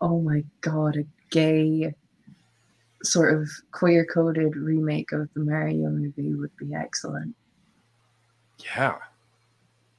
oh 0.00 0.20
my 0.20 0.44
god, 0.60 0.96
a 0.96 1.04
gay 1.30 1.94
sort 3.02 3.34
of 3.34 3.48
queer 3.72 4.04
coded 4.04 4.56
remake 4.56 5.12
of 5.12 5.28
the 5.34 5.40
Mario 5.40 5.88
movie 5.90 6.34
would 6.34 6.56
be 6.56 6.74
excellent. 6.74 7.34
Yeah, 8.64 8.98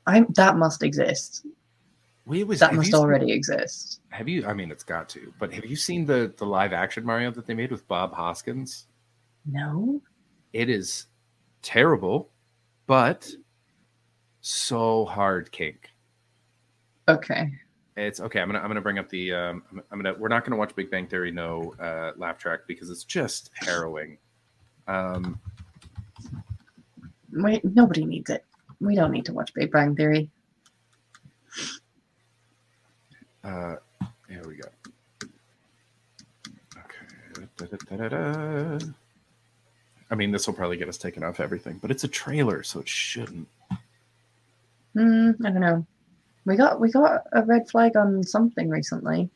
I'm 0.07 0.27
that 0.35 0.57
must 0.57 0.83
exist. 0.83 1.45
we 2.25 2.43
was 2.43 2.59
That 2.59 2.73
must 2.73 2.87
you 2.87 2.91
seen- 2.93 3.01
already 3.01 3.31
exist. 3.31 4.01
have 4.09 4.27
you? 4.27 4.45
I 4.45 4.53
mean, 4.53 4.71
it's 4.71 4.83
got 4.83 5.09
to. 5.09 5.33
But 5.39 5.53
have 5.53 5.65
you 5.65 5.75
seen 5.75 6.05
the 6.05 6.33
the 6.37 6.45
live 6.45 6.73
action 6.73 7.05
Mario 7.05 7.31
that 7.31 7.45
they 7.47 7.53
made 7.53 7.71
with 7.71 7.87
Bob 7.87 8.13
Hoskins? 8.13 8.87
No? 9.45 10.01
It 10.53 10.69
is 10.69 11.07
terrible, 11.61 12.29
but 12.87 13.31
so 14.41 15.05
hard 15.05 15.51
kink. 15.51 15.89
Okay. 17.07 17.51
It's 17.97 18.19
okay. 18.21 18.39
I'm 18.41 18.47
gonna 18.47 18.59
I'm 18.59 18.67
gonna 18.67 18.81
bring 18.81 18.99
up 18.99 19.09
the 19.09 19.33
um 19.33 19.63
I'm, 19.71 19.81
I'm 19.91 20.01
gonna 20.01 20.15
we're 20.17 20.27
not 20.29 20.45
gonna 20.45 20.55
watch 20.57 20.75
Big 20.75 20.89
Bang 20.89 21.07
Theory 21.07 21.31
no 21.31 21.73
uh, 21.79 22.11
laugh 22.17 22.37
track 22.37 22.61
because 22.67 22.89
it's 22.89 23.03
just 23.03 23.49
harrowing. 23.55 24.17
Um, 24.87 25.39
Wait, 27.33 27.63
nobody 27.63 28.05
needs 28.05 28.29
it. 28.29 28.43
We 28.81 28.95
don't 28.95 29.11
need 29.11 29.25
to 29.25 29.33
watch 29.33 29.53
Big 29.53 29.71
Bang 29.71 29.95
Theory. 29.95 30.29
Uh, 33.43 33.75
here 34.27 34.43
we 34.47 34.55
go. 34.55 34.67
Okay. 36.77 37.45
Da-da-da-da-da. 37.57 38.85
I 40.09 40.15
mean, 40.15 40.31
this 40.31 40.47
will 40.47 40.53
probably 40.53 40.77
get 40.77 40.89
us 40.89 40.97
taken 40.97 41.23
off 41.23 41.39
everything, 41.39 41.77
but 41.81 41.91
it's 41.91 42.03
a 42.03 42.07
trailer, 42.07 42.63
so 42.63 42.79
it 42.79 42.89
shouldn't. 42.89 43.47
Hmm, 44.93 45.31
I 45.45 45.51
don't 45.51 45.61
know. 45.61 45.85
We 46.43 46.57
got 46.57 46.79
we 46.79 46.91
got 46.91 47.21
a 47.33 47.43
red 47.43 47.69
flag 47.69 47.95
on 47.95 48.23
something 48.23 48.67
recently. 48.67 49.29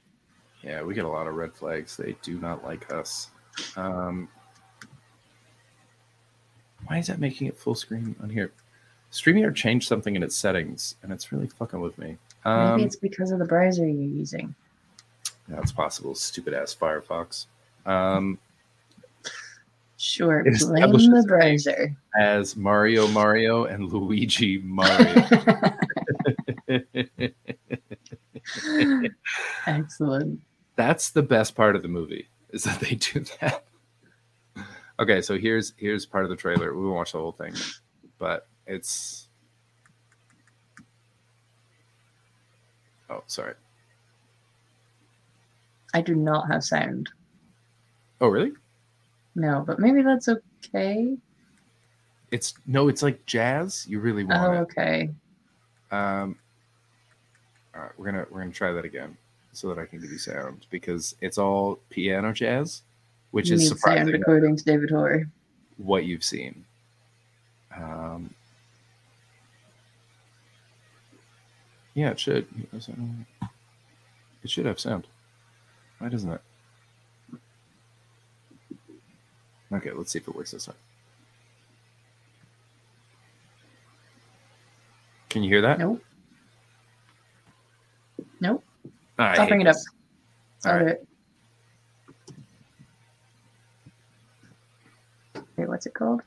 Yeah, 0.64 0.82
we 0.82 0.96
get 0.96 1.06
a 1.06 1.10
lot 1.10 1.28
of 1.28 1.36
red 1.36 1.54
flags. 1.54 1.96
They 1.96 2.16
do 2.24 2.40
not 2.40 2.64
like 2.64 2.92
us. 2.92 3.30
Um, 3.78 4.28
why 6.88 6.98
is 6.98 7.08
that 7.08 7.20
making 7.20 7.48
it 7.48 7.58
full 7.58 7.76
screen 7.76 8.16
on 8.22 8.30
here? 8.30 8.52
StreamYard 9.16 9.56
changed 9.56 9.88
something 9.88 10.16
in 10.16 10.24
its 10.24 10.36
settings, 10.36 10.96
and 11.02 11.12
it's 11.14 11.32
really 11.32 11.48
fucking 11.48 11.80
with 11.80 11.98
me. 11.98 12.18
Um, 12.44 12.72
Maybe 12.72 12.84
it's 12.84 12.98
because 12.98 13.32
of 13.32 13.40
the 13.40 13.46
browser 13.46 13.88
you're 13.88 14.10
using. 14.10 14.54
yeah, 15.50 15.60
it's 15.62 15.72
possible. 15.72 16.14
Stupid 16.16 16.54
ass 16.54 16.76
Firefox. 16.76 17.46
Um, 17.86 18.38
Sure, 19.98 20.44
blame 20.44 20.92
the 20.92 21.24
browser. 21.26 21.96
as 22.20 22.58
Mario 22.58 23.08
Mario 23.08 23.64
and 23.64 23.92
Luigi 23.92 24.58
Mario. 24.60 25.26
Excellent. 29.68 30.42
That's 30.76 31.12
the 31.12 31.24
best 31.24 31.56
part 31.56 31.78
of 31.78 31.82
the 31.82 31.88
movie 31.88 32.28
is 32.52 32.66
that 32.66 32.80
they 32.82 32.96
do 32.96 33.24
that. 33.42 33.64
Okay, 34.98 35.22
so 35.22 35.38
here's 35.38 35.74
here's 35.76 36.06
part 36.06 36.24
of 36.24 36.30
the 36.30 36.38
trailer. 36.38 36.74
We 36.74 36.84
won't 36.84 36.96
watch 36.96 37.12
the 37.12 37.18
whole 37.18 37.34
thing, 37.34 37.54
but 38.18 38.48
it's 38.68 39.28
oh 43.10 43.24
sorry. 43.28 43.54
I 45.94 46.02
do 46.02 46.16
not 46.16 46.48
have 46.52 46.64
sound. 46.64 47.10
Oh 48.22 48.28
really? 48.28 48.52
No, 49.36 49.64
but 49.66 49.80
maybe 49.80 50.02
that's 50.02 50.28
okay. 50.30 51.16
It's 52.32 52.54
no, 52.66 52.88
it's 52.88 53.04
like 53.04 53.26
jazz. 53.26 53.86
You 53.88 54.00
really 54.00 54.24
want 54.24 54.42
Oh, 54.44 54.52
it. 54.54 54.58
okay. 54.62 55.10
Um, 55.92 56.38
all 57.76 57.82
right, 57.84 57.92
we're 57.98 58.06
gonna 58.06 58.26
we're 58.32 58.40
gonna 58.40 58.52
try 58.52 58.72
that 58.72 58.86
again 58.86 59.16
so 59.54 59.70
that 59.70 59.80
I 59.80 59.86
can 59.86 60.00
give 60.02 60.12
you 60.12 60.18
sound 60.18 60.66
because 60.70 61.16
it's 61.22 61.38
all 61.38 61.80
piano 61.90 62.34
jazz, 62.34 62.82
which 63.32 63.50
You 63.50 63.56
is 63.56 63.62
need 63.62 63.68
sound 63.68 63.80
surprising 63.80 64.16
according 64.16 64.58
to 64.58 64.64
David 64.66 64.90
Hoare. 64.90 65.30
what 65.78 66.06
you've 66.06 66.24
seen. 66.24 66.66
Um, 67.76 68.34
yeah, 71.96 72.12
it 72.12 72.20
should. 72.20 72.46
It 74.44 74.50
should 74.50 74.66
have 74.68 74.80
sound. 74.80 75.08
Why 75.98 76.10
doesn't 76.10 76.32
it? 76.32 76.42
Okay, 79.74 79.92
let's 79.92 80.12
see 80.12 80.20
if 80.20 80.28
it 80.28 80.36
works 80.36 80.52
this 80.52 80.66
time. 80.66 80.76
Can 85.30 85.42
you 85.44 85.50
hear 85.50 85.62
that? 85.62 85.80
Nope. 85.80 86.04
Nope. 88.40 88.64
I 89.18 89.34
Stop 89.34 89.44
hate 89.46 89.50
bringing 89.50 89.68
it 89.68 89.70
up. 89.72 89.76
I'll 90.66 90.72
All 90.72 90.78
right. 90.80 90.88
it. 90.96 91.08
Wait, 95.58 95.68
what's 95.68 95.86
it 95.86 95.94
called? 95.94 96.22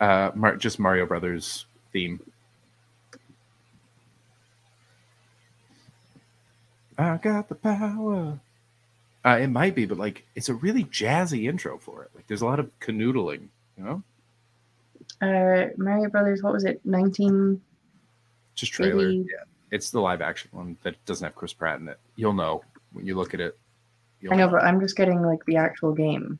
Uh, 0.00 0.30
Mar- 0.34 0.56
just 0.56 0.78
Mario 0.78 1.06
Brothers 1.06 1.66
theme. 1.92 2.20
I 6.98 7.16
got 7.16 7.48
the 7.48 7.54
power. 7.54 8.38
Uh, 9.24 9.38
it 9.40 9.48
might 9.48 9.74
be, 9.74 9.86
but 9.86 9.98
like 9.98 10.24
it's 10.34 10.48
a 10.48 10.54
really 10.54 10.84
jazzy 10.84 11.48
intro 11.48 11.78
for 11.78 12.02
it. 12.04 12.10
Like 12.14 12.26
there's 12.26 12.42
a 12.42 12.46
lot 12.46 12.60
of 12.60 12.70
canoodling, 12.80 13.48
you 13.78 13.84
know, 13.84 14.02
Uh, 15.20 15.70
Mario 15.76 16.08
Brothers. 16.10 16.42
What 16.42 16.52
was 16.52 16.64
it? 16.64 16.80
Nineteen. 16.84 17.60
just 18.54 18.72
trailer. 18.72 19.08
Yeah, 19.08 19.24
it's 19.70 19.90
the 19.90 20.00
live 20.00 20.20
action 20.20 20.50
one 20.52 20.76
that 20.82 21.02
doesn't 21.06 21.24
have 21.24 21.34
Chris 21.34 21.52
Pratt 21.52 21.80
in 21.80 21.88
it. 21.88 21.98
You'll 22.16 22.34
know 22.34 22.62
when 22.92 23.06
you 23.06 23.16
look 23.16 23.34
at 23.34 23.40
it. 23.40 23.58
I 24.30 24.36
know, 24.36 24.48
but 24.48 24.62
I'm 24.62 24.80
just 24.80 24.96
getting 24.96 25.20
like 25.22 25.44
the 25.46 25.56
actual 25.56 25.92
game. 25.92 26.38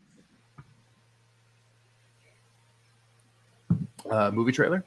uh, 4.10 4.30
movie 4.30 4.52
trailer. 4.52 4.84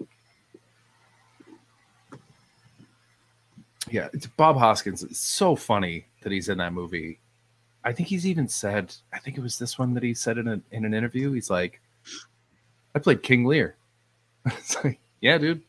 Yeah, 3.89 4.09
it's 4.13 4.27
Bob 4.27 4.57
Hoskins. 4.57 5.03
It's 5.03 5.19
so 5.19 5.55
funny 5.55 6.05
that 6.21 6.31
he's 6.31 6.49
in 6.49 6.57
that 6.57 6.73
movie. 6.73 7.19
I 7.83 7.93
think 7.93 8.09
he's 8.09 8.27
even 8.27 8.47
said. 8.47 8.93
I 9.13 9.19
think 9.19 9.37
it 9.37 9.41
was 9.41 9.57
this 9.57 9.79
one 9.79 9.93
that 9.93 10.03
he 10.03 10.13
said 10.13 10.37
in 10.37 10.47
a, 10.47 10.59
in 10.71 10.83
an 10.85 10.93
interview. 10.93 11.31
He's 11.31 11.49
like, 11.49 11.79
"I 12.95 12.99
played 12.99 13.23
King 13.23 13.45
Lear." 13.45 13.75
it's 14.45 14.83
like, 14.83 14.99
yeah, 15.21 15.37
dude, 15.37 15.61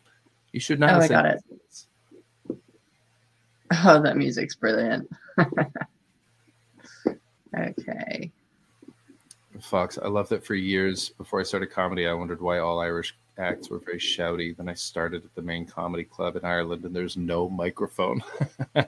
you 0.52 0.60
should 0.60 0.80
not. 0.80 0.90
Oh, 0.90 0.94
have 0.94 1.02
I 1.02 1.06
said 1.06 1.14
got 1.14 1.26
it. 1.26 1.44
Oh, 3.84 4.02
that 4.02 4.16
music's 4.16 4.54
brilliant. 4.54 5.08
okay. 7.56 8.32
Fox. 9.60 9.98
I 9.98 10.08
love 10.08 10.28
that 10.28 10.44
for 10.44 10.54
years 10.54 11.10
before 11.10 11.40
I 11.40 11.42
started 11.42 11.70
comedy, 11.70 12.06
I 12.06 12.12
wondered 12.12 12.40
why 12.40 12.58
all 12.58 12.80
Irish 12.80 13.16
acts 13.38 13.70
were 13.70 13.78
very 13.78 13.98
shouty. 13.98 14.56
Then 14.56 14.68
I 14.68 14.74
started 14.74 15.24
at 15.24 15.34
the 15.34 15.42
main 15.42 15.66
comedy 15.66 16.04
club 16.04 16.36
in 16.36 16.44
Ireland, 16.44 16.84
and 16.84 16.94
there's 16.94 17.16
no 17.16 17.48
microphone. 17.48 18.22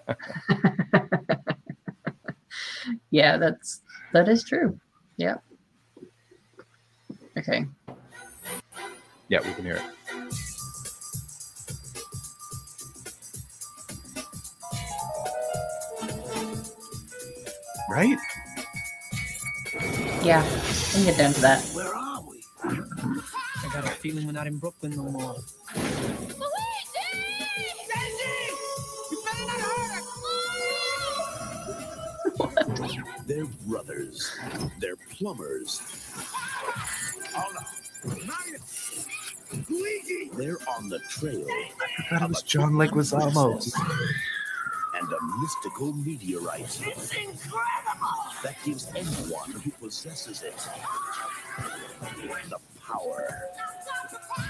Yeah, 3.11 3.37
that's 3.39 3.83
that 4.13 4.29
is 4.29 4.45
true. 4.45 4.79
Yeah. 5.17 5.37
Okay. 7.37 7.67
yeah, 9.29 9.41
we 9.45 9.53
can 9.55 9.65
hear 9.65 9.77
it. 9.77 9.83
Right? 17.89 18.19
Yeah, 20.23 20.45
I 20.45 20.93
can 20.93 21.05
get 21.05 21.19
down 21.19 21.33
to 21.33 21.41
that. 21.41 21.63
Where 21.75 21.95
are 21.95 22.23
we? 22.23 22.45
I 23.71 23.73
got 23.75 23.85
a 23.85 23.91
feeling 23.91 24.27
we're 24.27 24.33
not 24.33 24.49
in 24.49 24.57
Brooklyn 24.59 24.97
no 24.97 25.05
more. 25.05 25.37
They're 33.27 33.45
brothers. 33.69 34.37
They're 34.81 34.97
plumbers. 34.97 35.81
They're 40.37 40.59
on 40.69 40.89
the 40.89 40.99
trail 41.09 41.47
That 42.11 42.29
was 42.29 42.43
John 42.43 42.73
Leguizamo. 42.73 43.73
and 44.95 45.13
a 45.13 45.41
mystical 45.41 45.93
meteorite. 45.93 46.63
It's 46.85 47.15
incredible! 47.15 47.61
That 48.43 48.57
gives 48.65 48.89
anyone 48.97 49.53
who 49.53 49.71
possesses 49.71 50.43
it 50.43 50.57
the 52.49 52.59
power 52.91 53.51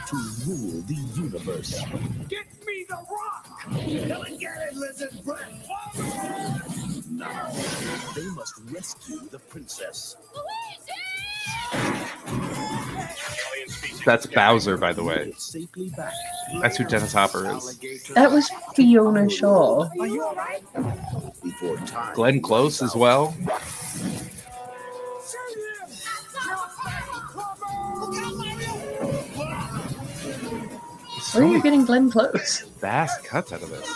to 0.09 0.17
rule 0.47 0.83
the 0.83 0.95
universe. 1.15 1.81
Get 2.29 2.47
me 2.67 2.85
the 2.89 2.97
rock! 3.11 3.47
Come 3.63 4.25
and 4.25 4.41
get 4.41 4.57
it, 4.69 4.75
lizard 4.75 5.25
breath! 5.25 5.51
Now, 7.11 7.51
they 8.15 8.27
must 8.35 8.55
rescue 8.71 9.21
the 9.31 9.39
princess. 9.39 10.17
That's 14.05 14.27
Bowser, 14.27 14.77
by 14.77 14.93
the 14.93 15.05
way. 15.05 15.27
Get 15.27 15.41
safely 15.41 15.91
back 15.91 16.13
That's 16.61 16.77
who 16.77 16.85
Dennis 16.85 17.13
Hopper 17.13 17.55
is. 17.57 17.79
That 18.15 18.31
was 18.31 18.51
Fiona 18.75 19.29
Shaw. 19.29 19.89
before. 21.43 21.79
Glenn 22.15 22.41
Close 22.41 22.83
as 22.83 22.97
well. 22.97 23.35
Where 31.33 31.45
are 31.45 31.47
you 31.47 31.63
getting 31.63 31.85
Glenn 31.85 32.11
Close? 32.11 32.61
fast 32.81 33.25
cuts 33.25 33.53
out 33.53 33.63
of 33.63 33.71
this. 33.71 33.89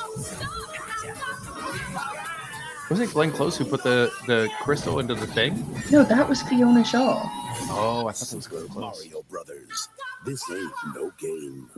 Was 2.90 3.00
it 3.00 3.10
Glenn 3.10 3.32
Close 3.32 3.56
who 3.56 3.64
put 3.64 3.82
the, 3.82 4.10
the 4.26 4.48
crystal 4.62 4.98
into 5.00 5.14
the 5.14 5.26
thing? 5.26 5.66
No, 5.90 6.04
that 6.04 6.28
was 6.28 6.42
Fiona 6.42 6.84
Shaw. 6.84 7.22
Oh, 7.70 8.06
I 8.08 8.12
thought 8.12 8.28
that 8.28 8.36
was 8.36 8.46
Glenn 8.46 8.68
Close. 8.68 9.04
Mario 9.06 9.22
Brothers. 9.28 9.88
This 10.24 10.42
ain't 10.50 10.72
no 10.94 11.10
game. 11.18 11.70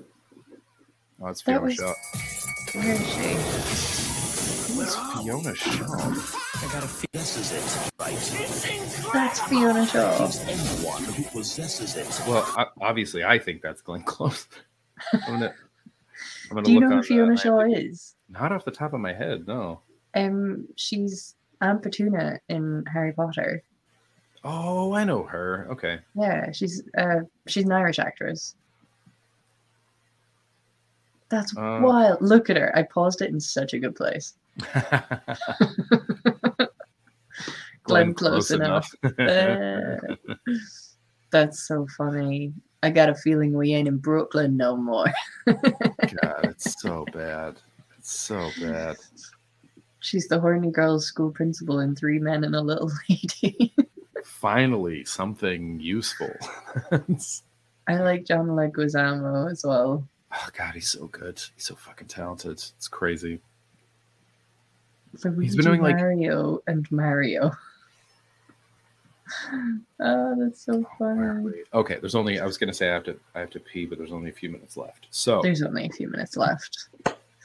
Oh, 1.22 1.28
it's 1.28 1.42
That 1.42 1.52
Fiona 1.60 1.64
was- 1.64 1.74
Shaw. 1.74 1.94
Where 2.74 2.92
is 2.92 3.06
she? 3.06 4.72
Who 4.74 4.80
is 4.82 4.94
Fiona 4.94 5.54
Shaw? 5.54 5.72
I 5.72 6.72
got 6.72 6.82
a 6.84 6.88
feeling. 6.88 7.06
This 7.12 7.36
is 7.38 7.52
it, 7.52 7.90
right? 7.98 9.12
That's 9.12 9.40
Fiona 9.40 9.86
Shaw. 9.86 10.18
Gives 10.18 10.40
anyone 10.40 11.04
who 11.04 11.22
possesses 11.24 11.96
it. 11.96 12.22
Well, 12.28 12.44
obviously, 12.80 13.24
I 13.24 13.38
think 13.38 13.62
that's 13.62 13.80
Glenn 13.80 14.02
Close. 14.02 14.46
I'm 15.12 15.20
gonna, 15.26 15.54
I'm 16.50 16.54
gonna 16.54 16.62
Do 16.62 16.72
you 16.72 16.80
know 16.80 16.88
who 16.96 17.02
Fiona 17.02 17.36
Shaw 17.36 17.60
is? 17.60 18.14
Not 18.28 18.52
off 18.52 18.64
the 18.64 18.70
top 18.70 18.92
of 18.92 19.00
my 19.00 19.12
head, 19.12 19.46
no. 19.46 19.80
Um, 20.14 20.66
she's 20.76 21.34
Aunt 21.60 21.82
Petunia 21.82 22.40
in 22.48 22.84
Harry 22.92 23.12
Potter. 23.12 23.62
Oh, 24.44 24.92
I 24.94 25.04
know 25.04 25.24
her. 25.24 25.66
Okay. 25.70 25.98
Yeah, 26.14 26.52
she's 26.52 26.82
uh 26.96 27.20
she's 27.48 27.64
an 27.64 27.72
Irish 27.72 27.98
actress. 27.98 28.54
That's 31.28 31.56
Uh. 31.56 31.80
wild. 31.82 32.22
Look 32.22 32.48
at 32.50 32.56
her. 32.56 32.70
I 32.76 32.84
paused 32.84 33.20
it 33.22 33.30
in 33.30 33.40
such 33.40 33.74
a 33.74 33.78
good 33.78 33.96
place. 33.96 34.34
Glenn 37.84 38.14
close 38.14 38.50
enough. 38.50 38.90
Uh, 39.18 39.96
that's 41.32 41.66
so 41.66 41.86
funny. 41.98 42.52
I 42.86 42.90
got 42.90 43.08
a 43.08 43.16
feeling 43.16 43.52
we 43.52 43.74
ain't 43.74 43.88
in 43.88 43.96
Brooklyn 43.98 44.56
no 44.56 44.76
more. 44.76 45.06
God, 45.44 46.44
it's 46.44 46.80
so 46.80 47.04
bad. 47.12 47.56
It's 47.98 48.12
so 48.12 48.48
bad. 48.60 48.96
She's 49.98 50.28
the 50.28 50.38
horny 50.38 50.70
girls 50.70 51.04
school 51.04 51.32
principal 51.32 51.80
in 51.80 51.96
Three 51.96 52.20
Men 52.20 52.44
and 52.44 52.54
a 52.54 52.60
Little 52.60 52.92
Lady. 53.08 53.74
finally 54.24 55.04
something 55.04 55.80
useful. 55.80 56.30
I 57.88 57.96
like 57.98 58.24
John 58.24 58.46
Leguizamo 58.50 59.50
as 59.50 59.64
well. 59.64 60.06
Oh 60.32 60.48
God, 60.56 60.74
he's 60.74 60.88
so 60.90 61.06
good. 61.08 61.40
He's 61.56 61.64
so 61.64 61.74
fucking 61.74 62.06
talented. 62.06 62.52
It's 62.76 62.86
crazy. 62.88 63.40
He's 65.40 65.56
been 65.56 65.64
doing, 65.64 65.82
like- 65.82 65.96
Mario 65.96 66.62
and 66.68 66.88
Mario. 66.92 67.50
Oh, 70.00 70.34
that's 70.38 70.64
so 70.64 70.84
funny. 70.98 71.52
Okay, 71.74 71.98
there's 72.00 72.14
only. 72.14 72.40
I 72.40 72.44
was 72.46 72.58
gonna 72.58 72.72
say 72.74 72.90
I 72.90 72.94
have 72.94 73.04
to. 73.04 73.16
I 73.34 73.40
have 73.40 73.50
to 73.50 73.60
pee, 73.60 73.86
but 73.86 73.98
there's 73.98 74.12
only 74.12 74.30
a 74.30 74.34
few 74.34 74.50
minutes 74.50 74.76
left. 74.76 75.06
So, 75.10 75.40
There's 75.42 75.62
only 75.62 75.86
a 75.86 75.90
few 75.90 76.08
minutes 76.10 76.36
left. 76.36 76.88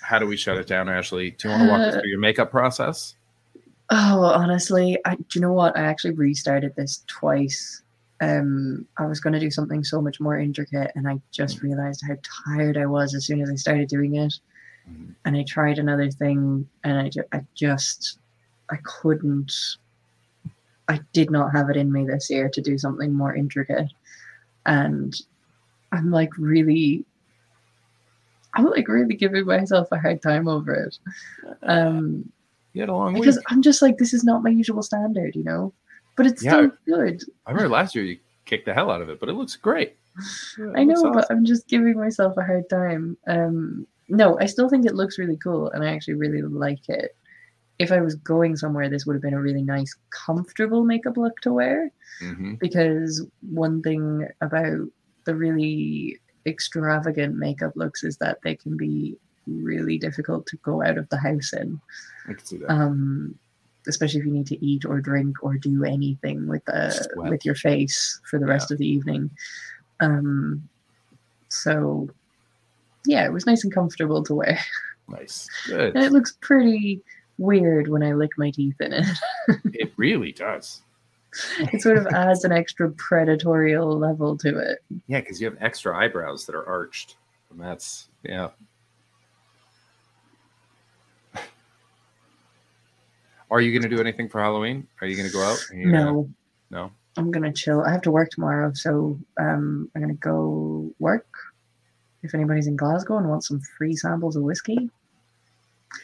how 0.02 0.20
do 0.20 0.26
we 0.26 0.36
shut 0.38 0.58
it 0.58 0.68
down, 0.68 0.90
Ashley? 0.90 1.32
Do 1.32 1.48
you 1.48 1.52
want 1.56 1.64
to 1.64 1.70
walk 1.70 1.80
us 1.82 1.96
Uh, 1.96 2.00
through 2.02 2.10
your 2.10 2.20
makeup 2.20 2.52
process? 2.52 3.16
Oh, 3.90 4.24
honestly, 4.24 4.98
I 5.06 5.16
do 5.16 5.26
you 5.36 5.42
know 5.42 5.54
what? 5.54 5.78
I 5.78 5.82
actually 5.82 6.14
restarted 6.16 6.76
this 6.76 7.04
twice. 7.08 7.82
Um, 8.22 8.88
I 8.98 9.06
was 9.08 9.20
going 9.20 9.34
to 9.34 9.40
do 9.40 9.50
something 9.50 9.84
so 9.84 10.00
much 10.02 10.20
more 10.20 10.38
intricate, 10.40 10.92
and 10.96 11.08
I 11.08 11.20
just 11.32 11.64
realized 11.64 12.04
how 12.08 12.16
tired 12.46 12.78
I 12.78 12.86
was 12.86 13.16
as 13.16 13.26
soon 13.26 13.42
as 13.42 13.50
I 13.50 13.56
started 13.56 13.90
doing 13.90 14.16
it. 14.16 14.34
Mhm. 14.90 15.16
And 15.26 15.36
I 15.36 15.44
tried 15.44 15.80
another 15.80 16.10
thing, 16.12 16.68
and 16.84 17.00
I, 17.00 17.10
ju- 17.10 17.24
I 17.34 17.44
just, 17.56 18.20
I 18.70 18.78
couldn't. 18.84 19.52
I 20.88 21.00
did 21.14 21.32
not 21.32 21.52
have 21.54 21.70
it 21.70 21.78
in 21.78 21.92
me 21.92 22.06
this 22.06 22.30
year 22.30 22.50
to 22.50 22.62
do 22.62 22.78
something 22.78 23.14
more 23.14 23.36
intricate, 23.36 23.90
and 24.66 25.16
I'm 25.92 26.12
like 26.12 26.38
really. 26.38 27.06
I'm 28.54 28.66
like 28.66 28.88
really 28.90 29.16
giving 29.16 29.46
myself 29.46 29.88
a 29.94 29.98
hard 30.00 30.22
time 30.22 30.48
over 30.50 30.74
it. 30.74 30.98
Um, 31.64 32.30
You 32.74 32.82
had 32.82 32.90
a 32.90 32.94
long 32.94 33.14
because 33.14 33.38
week. 33.38 33.46
I'm 33.48 33.62
just 33.62 33.82
like 33.82 33.98
this 33.98 34.14
is 34.14 34.26
not 34.26 34.44
my 34.44 34.50
usual 34.50 34.82
standard, 34.84 35.36
you 35.38 35.44
know. 35.46 35.74
But 36.18 36.26
it's 36.26 36.44
Yeah. 36.44 36.52
still 36.52 36.72
good. 36.86 37.24
I 37.46 37.52
remember 37.52 37.70
last 37.70 37.96
year 37.96 38.04
you 38.04 38.20
kicked 38.46 38.66
the 38.66 38.74
hell 38.74 38.92
out 38.92 39.02
of 39.02 39.10
it, 39.10 39.22
but 39.22 39.30
it 39.30 39.34
looks 39.34 39.56
great. 39.56 39.96
Yeah, 40.58 40.74
I 40.76 40.84
know, 40.84 41.02
looks 41.02 41.28
but. 41.30 41.32
I'm 41.32 41.46
just 41.46 41.68
giving 41.70 41.96
myself 41.98 42.36
a 42.36 42.44
hard 42.44 42.70
time. 42.70 43.16
Um, 43.28 43.88
no, 44.10 44.38
I 44.42 44.46
still 44.48 44.68
think 44.68 44.86
it 44.86 44.96
looks 44.96 45.18
really 45.18 45.38
cool, 45.38 45.70
and 45.72 45.82
I 45.82 45.94
actually 45.94 46.16
really 46.16 46.42
like 46.42 46.90
it. 46.90 47.16
If 47.82 47.92
I 47.92 48.02
was 48.02 48.16
going 48.16 48.56
somewhere, 48.58 48.90
this 48.90 49.06
would 49.06 49.14
have 49.16 49.22
been 49.24 49.34
a 49.34 49.42
really 49.42 49.64
nice, 49.64 49.96
comfortable 50.12 50.84
makeup 50.84 51.18
look 51.18 51.40
to 51.42 51.52
wear. 51.54 51.92
Mhm. 52.22 52.60
Because 52.60 53.26
one 53.50 53.82
thing 53.82 54.28
about 54.42 54.88
the 55.26 55.36
really 55.36 56.20
extravagant 56.46 57.36
makeup 57.38 57.74
looks 57.76 58.04
is 58.04 58.18
that 58.18 58.40
they 58.44 58.56
can 58.56 58.78
be 58.78 59.18
really 59.48 59.98
difficult 59.98 60.46
to 60.48 60.58
go 60.58 60.84
out 60.84 60.98
of 60.98 61.10
the 61.10 61.18
house 61.18 61.54
in. 61.54 61.80
I 62.28 62.34
can 62.34 62.46
see 62.46 62.58
that. 62.58 62.72
um, 62.72 63.38
especially 63.88 64.20
if 64.20 64.26
you 64.28 64.32
need 64.32 64.46
to 64.48 64.64
eat 64.64 64.86
or 64.86 65.02
drink 65.02 65.44
or 65.44 65.58
do 65.58 65.84
anything 65.84 66.48
with 66.48 66.64
the 66.66 66.92
Sweat. 66.92 67.30
with 67.32 67.44
your 67.46 67.56
face 67.56 68.20
for 68.30 68.38
the 68.38 68.46
rest 68.46 68.70
of 68.72 68.78
the 68.78 68.88
evening. 68.88 69.32
Um, 70.02 70.68
so 71.50 72.08
yeah, 73.06 73.26
it 73.26 73.34
was 73.34 73.48
nice 73.48 73.64
and 73.64 73.74
comfortable 73.74 74.24
to 74.24 74.36
wear, 74.36 74.60
nice. 75.10 75.48
Good. 75.66 75.96
and 75.96 76.04
it 76.06 76.12
looks 76.12 76.38
pretty 76.42 77.02
weird 77.42 77.88
when 77.90 78.04
I 78.04 78.14
lick 78.14 78.32
my 78.38 78.52
teeth 78.52 78.80
in 78.80 78.94
it. 78.94 79.06
It 79.74 79.92
really 79.98 80.32
does. 80.32 80.82
it 81.60 81.82
sort 81.82 81.98
of 81.98 82.06
adds 82.08 82.44
an 82.46 82.52
extra 82.52 82.90
predatorial 82.92 84.00
level 84.00 84.38
to 84.38 84.58
it. 84.60 84.80
Yeah, 85.08 85.20
because 85.22 85.42
you 85.42 85.50
have 85.50 85.58
extra 85.62 85.98
eyebrows 85.98 86.46
that 86.46 86.56
are 86.56 86.66
arched. 86.68 87.16
And 87.50 87.60
that's 87.60 88.08
yeah. 88.24 88.50
Are 93.50 93.60
you 93.62 93.72
going 93.78 93.90
to 93.90 93.94
do 93.96 94.00
anything 94.02 94.30
for 94.30 94.40
Halloween? 94.42 94.88
Are 95.02 95.08
you 95.08 95.16
going 95.18 95.28
to 95.28 95.34
go 95.34 95.42
out? 95.44 95.60
Are 95.72 95.76
gonna- 95.76 95.92
No, 95.92 96.30
no. 96.70 96.92
I'm 97.18 97.30
gonna 97.30 97.52
chill. 97.52 97.82
I 97.82 97.92
have 97.92 98.02
to 98.04 98.12
work 98.12 98.30
tomorrow, 98.30 98.72
so 98.74 99.20
um, 99.38 99.92
I'm 99.94 100.02
gonna 100.02 100.14
go 100.14 100.90
work. 101.00 101.28
If 102.24 102.34
anybody's 102.34 102.68
in 102.68 102.78
Glasgow 102.78 103.18
and 103.18 103.28
wants 103.28 103.50
some 103.50 103.60
free 103.78 103.98
samples 103.98 104.38
of 104.38 104.44
whiskey, 104.44 104.90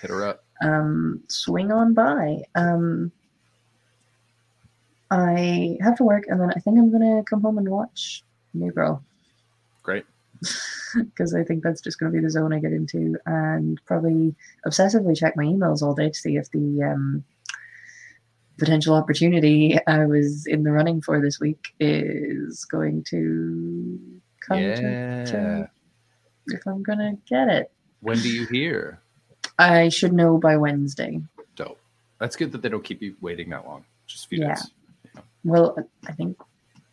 Hit 0.02 0.10
her 0.10 0.26
up. 0.26 0.44
Um, 0.62 1.22
swing 1.28 1.72
on 1.72 1.94
by. 1.94 2.42
Um, 2.56 3.12
I 5.10 5.78
have 5.82 5.96
to 5.98 6.04
work, 6.04 6.26
and 6.28 6.40
then 6.42 6.50
I 6.56 6.60
think 6.60 6.78
I'm 6.78 6.92
gonna 6.92 7.24
come 7.24 7.42
home 7.42 7.58
and 7.58 7.70
watch 7.70 8.24
New 8.54 8.72
Girl 8.72 9.04
Great. 9.84 10.06
because 10.96 11.34
I 11.34 11.44
think 11.44 11.64
that's 11.64 11.82
just 11.82 12.00
gonna 12.00 12.12
be 12.12 12.20
the 12.20 12.30
zone 12.30 12.52
I 12.54 12.60
get 12.60 12.74
into, 12.74 13.16
and 13.26 13.80
probably 13.86 14.36
obsessively 14.66 15.18
check 15.18 15.36
my 15.38 15.44
emails 15.46 15.82
all 15.82 15.94
day 15.96 16.10
to 16.10 16.14
see 16.14 16.36
if 16.36 16.52
the 16.52 16.84
um, 16.84 17.24
potential 18.58 18.96
opportunity 18.96 19.78
I 19.88 20.06
was 20.06 20.46
in 20.46 20.64
the 20.64 20.72
running 20.72 21.02
for 21.02 21.22
this 21.22 21.40
week 21.40 21.74
is 21.80 22.66
going 22.66 23.04
to 23.06 24.00
come 24.42 24.58
to, 24.60 24.82
Yeah. 24.82 25.24
to 25.26 25.70
if 26.48 26.66
I'm 26.68 26.84
gonna 26.84 27.14
get 27.30 27.48
it. 27.48 27.72
When 28.02 28.20
do 28.20 28.30
you 28.30 28.46
hear? 28.48 29.00
I 29.60 29.90
should 29.90 30.14
know 30.14 30.38
by 30.38 30.58
Wednesday. 30.58 31.22
Dope. 31.56 31.80
That's 32.20 32.36
good 32.36 32.52
that 32.52 32.62
they 32.62 32.70
don't 32.70 32.84
keep 32.84 33.02
you 33.02 33.16
waiting 33.22 33.50
that 33.50 33.66
long. 33.66 33.84
Just 34.06 34.26
a 34.26 34.28
few 34.30 34.40
Yeah. 34.40 34.56
days. 34.56 34.72
Well, 35.44 35.78
I 36.08 36.12
think 36.14 36.38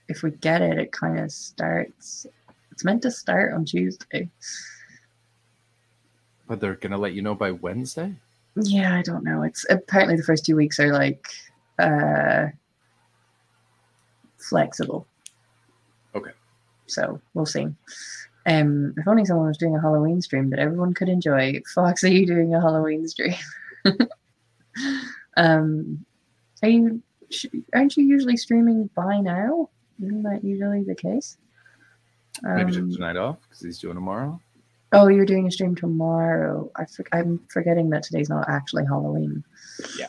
if 0.08 0.22
we 0.22 0.30
get 0.30 0.62
it, 0.62 0.78
it 0.78 0.92
kind 0.92 1.18
of 1.18 1.30
starts. 1.32 2.26
It's 2.70 2.84
meant 2.84 3.02
to 3.02 3.10
start 3.10 3.52
on 3.52 3.64
Tuesday. 3.64 4.28
But 6.46 6.60
they're 6.60 6.74
going 6.74 6.92
to 6.92 6.98
let 6.98 7.14
you 7.14 7.22
know 7.22 7.34
by 7.34 7.50
Wednesday? 7.52 8.14
Yeah, 8.56 8.96
I 8.96 9.02
don't 9.02 9.24
know. 9.24 9.42
It's 9.42 9.64
apparently 9.70 10.16
the 10.16 10.22
first 10.22 10.44
two 10.44 10.56
weeks 10.56 10.78
are 10.78 10.92
like 10.92 11.26
uh 11.78 12.48
flexible. 14.38 15.06
Okay. 16.14 16.30
So 16.86 17.20
we'll 17.32 17.46
see. 17.46 17.66
Um, 18.46 18.94
if 18.96 19.08
only 19.08 19.24
someone 19.24 19.46
was 19.46 19.56
doing 19.56 19.74
a 19.74 19.80
Halloween 19.80 20.20
stream 20.20 20.50
that 20.50 20.58
everyone 20.58 20.92
could 20.92 21.08
enjoy. 21.08 21.60
Fox, 21.74 22.04
are 22.04 22.08
you 22.08 22.26
doing 22.26 22.54
a 22.54 22.60
Halloween 22.60 23.08
stream? 23.08 23.34
um, 25.36 26.04
are 26.62 26.68
you? 26.68 27.02
Aren't 27.74 27.96
you 27.96 28.04
usually 28.04 28.36
streaming 28.36 28.90
by 28.94 29.18
now? 29.20 29.70
Isn't 30.02 30.22
that 30.24 30.44
usually 30.44 30.84
the 30.84 30.94
case? 30.94 31.38
Maybe 32.42 32.72
took 32.72 32.82
Um, 32.82 32.92
tonight 32.92 33.16
off 33.16 33.38
because 33.42 33.60
he's 33.62 33.78
doing 33.78 33.94
tomorrow. 33.94 34.40
Oh, 34.92 35.08
you're 35.08 35.26
doing 35.26 35.46
a 35.46 35.50
stream 35.50 35.74
tomorrow. 35.74 36.70
I 36.76 36.84
for, 36.84 37.04
I'm 37.12 37.40
forgetting 37.48 37.90
that 37.90 38.02
today's 38.02 38.28
not 38.28 38.48
actually 38.48 38.84
Halloween. 38.84 39.42
Yeah. 39.98 40.08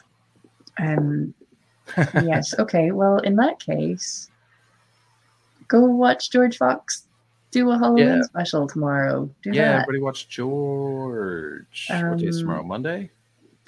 Um. 0.78 1.34
yes. 1.98 2.54
Okay. 2.60 2.92
Well, 2.92 3.18
in 3.20 3.36
that 3.38 3.60
case, 3.60 4.30
go 5.68 5.82
watch 5.86 6.32
George 6.32 6.58
Fox 6.58 7.05
do 7.56 7.72
a 7.72 7.78
Halloween 7.78 8.08
Yeah. 8.08 8.22
special 8.24 8.68
tomorrow. 8.68 9.30
Do 9.42 9.52
yeah, 9.52 9.72
that. 9.72 9.74
everybody 9.84 10.00
watch 10.02 10.28
George. 10.28 11.88
what 11.90 12.18
day 12.18 12.28
is 12.28 12.38
Um, 12.38 12.42
tomorrow? 12.42 12.64
Monday? 12.64 13.10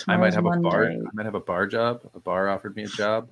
I 0.07 0.17
might 0.17 0.33
have 0.33 0.45
a 0.45 0.57
bar. 0.59 0.91
I 0.91 0.97
might 1.13 1.25
have 1.25 1.35
a 1.35 1.39
bar 1.39 1.65
job. 1.67 2.01
A 2.13 2.19
bar 2.19 2.49
offered 2.49 2.75
me 2.75 2.83
a 2.83 2.87
job, 2.87 3.29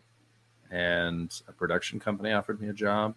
and 0.72 1.30
a 1.48 1.52
production 1.52 2.00
company 2.00 2.32
offered 2.32 2.60
me 2.62 2.70
a 2.70 2.74
job. 2.74 3.16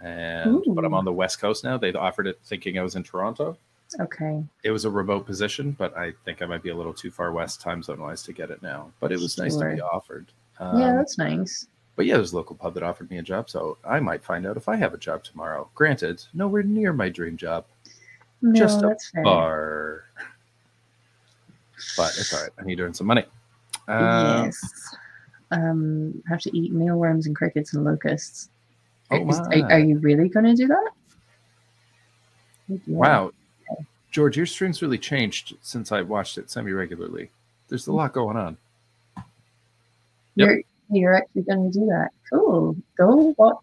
And 0.00 0.62
but 0.68 0.84
I'm 0.84 0.94
on 0.94 1.04
the 1.04 1.12
West 1.12 1.40
Coast 1.40 1.64
now. 1.64 1.76
They 1.76 1.92
offered 1.92 2.26
it 2.26 2.38
thinking 2.44 2.78
I 2.78 2.82
was 2.82 2.94
in 2.96 3.02
Toronto. 3.02 3.58
Okay. 4.00 4.42
It 4.62 4.70
was 4.70 4.84
a 4.84 4.90
remote 4.90 5.26
position, 5.26 5.72
but 5.72 5.96
I 5.96 6.12
think 6.24 6.42
I 6.42 6.46
might 6.46 6.62
be 6.62 6.70
a 6.70 6.74
little 6.76 6.94
too 6.94 7.10
far 7.10 7.30
west 7.32 7.60
time 7.60 7.82
zone 7.82 8.00
wise 8.00 8.22
to 8.24 8.32
get 8.32 8.50
it 8.50 8.62
now. 8.62 8.90
But 9.00 9.12
it 9.12 9.18
was 9.20 9.36
nice 9.38 9.56
to 9.56 9.74
be 9.74 9.80
offered. 9.80 10.26
Um, 10.58 10.80
yeah, 10.80 10.94
that's 10.94 11.18
nice. 11.18 11.66
But 11.96 12.06
yeah, 12.06 12.14
there's 12.16 12.32
a 12.32 12.36
local 12.36 12.54
pub 12.56 12.74
that 12.74 12.82
offered 12.82 13.10
me 13.10 13.18
a 13.18 13.22
job, 13.22 13.48
so 13.50 13.78
I 13.84 13.98
might 14.00 14.22
find 14.22 14.46
out 14.46 14.56
if 14.56 14.68
I 14.68 14.76
have 14.76 14.94
a 14.94 14.98
job 14.98 15.24
tomorrow. 15.24 15.68
Granted, 15.74 16.22
nowhere 16.34 16.62
near 16.62 16.92
my 16.92 17.08
dream 17.08 17.36
job, 17.36 17.64
No, 18.42 18.52
just 18.54 18.82
a 18.82 18.96
fair. 19.14 19.24
bar. 19.24 20.04
But 21.96 22.10
it's 22.18 22.32
all 22.34 22.42
right. 22.42 22.50
I 22.58 22.62
need 22.64 22.76
to 22.76 22.84
earn 22.84 22.94
some 22.94 23.06
money. 23.06 23.24
Uh, 23.88 24.42
yes. 24.46 24.94
Um, 25.50 26.22
have 26.28 26.40
to 26.40 26.56
eat 26.56 26.72
mealworms 26.72 27.26
and 27.26 27.36
crickets 27.36 27.74
and 27.74 27.84
locusts. 27.84 28.50
Oh 29.10 29.28
Is- 29.28 29.38
my. 29.40 29.60
are, 29.62 29.72
are 29.72 29.78
you 29.78 29.98
really 29.98 30.28
going 30.28 30.46
to 30.46 30.54
do 30.54 30.66
that? 30.66 30.90
Yeah. 32.68 32.78
Wow. 32.86 33.32
George, 34.10 34.36
your 34.36 34.46
stream's 34.46 34.80
really 34.82 34.98
changed 34.98 35.54
since 35.60 35.92
I 35.92 36.02
watched 36.02 36.38
it 36.38 36.50
semi 36.50 36.72
regularly. 36.72 37.30
There's 37.68 37.86
a 37.86 37.92
lot 37.92 38.12
going 38.12 38.36
on. 38.36 38.56
Yep. 39.16 40.48
You're 40.48 40.60
you're 40.90 41.14
actually 41.14 41.42
going 41.42 41.70
to 41.70 41.78
do 41.78 41.86
that. 41.86 42.10
Cool. 42.32 42.76
Go 42.98 43.34
watch 43.38 43.56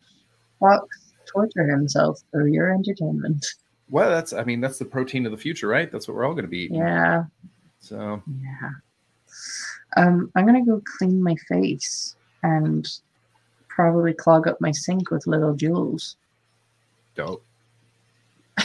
Fox 0.59 1.11
torture 1.25 1.67
himself 1.67 2.21
for 2.31 2.47
your 2.47 2.71
entertainment. 2.73 3.45
Well, 3.89 4.09
that's, 4.09 4.33
I 4.33 4.43
mean, 4.43 4.61
that's 4.61 4.79
the 4.79 4.85
protein 4.85 5.25
of 5.25 5.31
the 5.31 5.37
future, 5.37 5.67
right? 5.67 5.91
That's 5.91 6.07
what 6.07 6.15
we're 6.15 6.25
all 6.25 6.33
going 6.33 6.45
to 6.45 6.49
be 6.49 6.59
eating. 6.65 6.77
Yeah. 6.77 7.25
So, 7.79 8.21
Yeah. 8.41 8.69
Um, 9.95 10.31
I'm 10.35 10.45
gonna 10.47 10.65
go 10.65 10.81
clean 10.97 11.21
my 11.21 11.35
face 11.47 12.15
and 12.41 12.87
probably 13.67 14.11
clog 14.13 14.47
up 14.47 14.59
my 14.59 14.71
sink 14.71 15.11
with 15.11 15.27
little 15.27 15.55
jewels. 15.55 16.15
dope. 17.13 17.43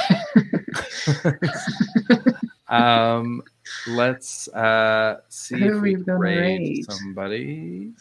um, 2.69 3.43
let's 3.89 4.49
uh, 4.49 5.21
see 5.29 5.59
Who 5.59 5.67
if 5.67 5.73
are 5.73 5.81
we 5.81 5.91
we 5.91 5.95
can 5.97 6.05
gonna 6.05 6.19
raid 6.19 6.61
raid? 6.61 6.91
somebody. 6.91 7.93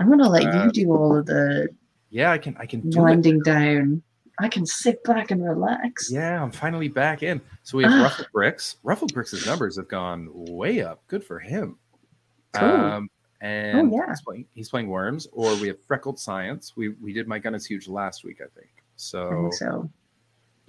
I'm 0.00 0.08
gonna 0.08 0.28
let 0.28 0.44
Uh, 0.46 0.64
you 0.64 0.70
do 0.72 0.92
all 0.92 1.16
of 1.16 1.26
the 1.26 1.68
Yeah, 2.10 2.30
I 2.32 2.38
can. 2.38 2.56
I 2.58 2.66
can 2.66 2.88
do 2.90 3.00
winding 3.00 3.40
down. 3.40 4.02
I 4.40 4.48
can 4.48 4.66
sit 4.66 5.02
back 5.04 5.30
and 5.30 5.44
relax. 5.44 6.10
Yeah, 6.10 6.42
I'm 6.42 6.50
finally 6.50 6.88
back 6.88 7.22
in. 7.22 7.40
So 7.62 7.78
we 7.78 7.84
have 7.84 7.92
Ah. 7.92 8.02
Ruffled 8.04 8.28
Bricks. 8.32 8.76
Ruffled 8.82 9.14
Bricks' 9.14 9.46
numbers 9.46 9.76
have 9.76 9.88
gone 9.88 10.28
way 10.32 10.82
up. 10.82 11.06
Good 11.06 11.22
for 11.24 11.38
him. 11.38 11.78
Cool. 12.54 12.68
Um, 12.68 13.10
and 13.40 13.92
Oh, 13.92 13.96
yeah. 13.96 14.08
he's 14.08 14.20
playing 14.22 14.46
he's 14.54 14.70
playing 14.70 14.88
Worms, 14.88 15.26
or 15.32 15.54
we 15.56 15.68
have 15.68 15.80
Freckled 15.84 16.18
Science. 16.18 16.76
We 16.76 16.88
we 16.90 17.12
did 17.12 17.28
My 17.28 17.38
Gun 17.38 17.54
is 17.54 17.66
Huge 17.66 17.88
last 17.88 18.24
week, 18.24 18.40
I 18.40 18.46
think. 18.58 18.70
I 18.76 18.80
So, 18.96 19.30
think 19.30 19.54
so. 19.54 19.90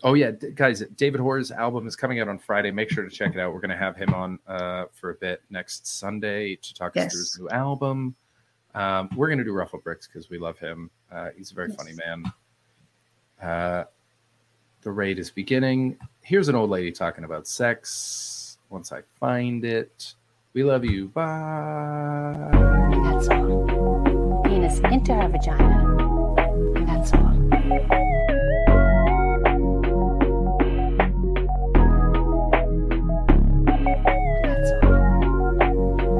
oh 0.03 0.13
yeah, 0.15 0.31
guys, 0.31 0.81
David 0.95 1.21
Hoare's 1.21 1.51
album 1.51 1.87
is 1.87 1.95
coming 1.95 2.19
out 2.19 2.27
on 2.27 2.37
Friday. 2.37 2.69
Make 2.71 2.89
sure 2.91 3.03
to 3.03 3.09
check 3.09 3.33
it 3.33 3.39
out. 3.39 3.53
We're 3.53 3.61
gonna 3.61 3.77
have 3.77 3.95
him 3.95 4.13
on 4.13 4.39
uh, 4.47 4.85
for 4.93 5.11
a 5.11 5.15
bit 5.15 5.41
next 5.49 5.87
Sunday 5.87 6.55
to 6.55 6.73
talk 6.73 6.97
us 6.97 7.11
through 7.13 7.19
his 7.21 7.37
new 7.39 7.49
album. 7.49 8.15
Um, 8.75 9.09
we're 9.15 9.29
gonna 9.29 9.43
do 9.45 9.53
Ruffled 9.53 9.83
Bricks 9.83 10.05
because 10.07 10.29
we 10.29 10.37
love 10.37 10.59
him. 10.59 10.91
Uh, 11.11 11.29
he's 11.35 11.51
a 11.51 11.55
very 11.55 11.69
Yes. 11.69 11.77
funny 11.77 11.93
man. 12.05 12.25
Uh, 13.41 13.85
the 14.81 14.91
raid 14.91 15.17
is 15.17 15.31
beginning. 15.31 15.97
Here's 16.21 16.49
an 16.49 16.55
old 16.55 16.69
lady 16.69 16.91
talking 16.91 17.23
about 17.23 17.47
sex. 17.47 18.57
Once 18.69 18.91
I 18.91 19.01
find 19.19 19.63
it, 19.63 20.13
we 20.53 20.63
love 20.63 20.83
you. 20.83 21.07
Bye. 21.07 22.49
That's 23.03 23.27
all. 23.29 24.43
Penis 24.45 24.79
into 24.79 25.13
her 25.13 25.29
vagina. 25.29 25.95
That's 26.85 27.13
all. 27.13 27.33
That's 34.43 34.71
all. 34.83 35.01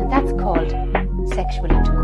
And 0.01 0.11
that's 0.11 0.31
called 0.41 0.71
sexual 1.33 1.65
intercourse. 1.65 1.94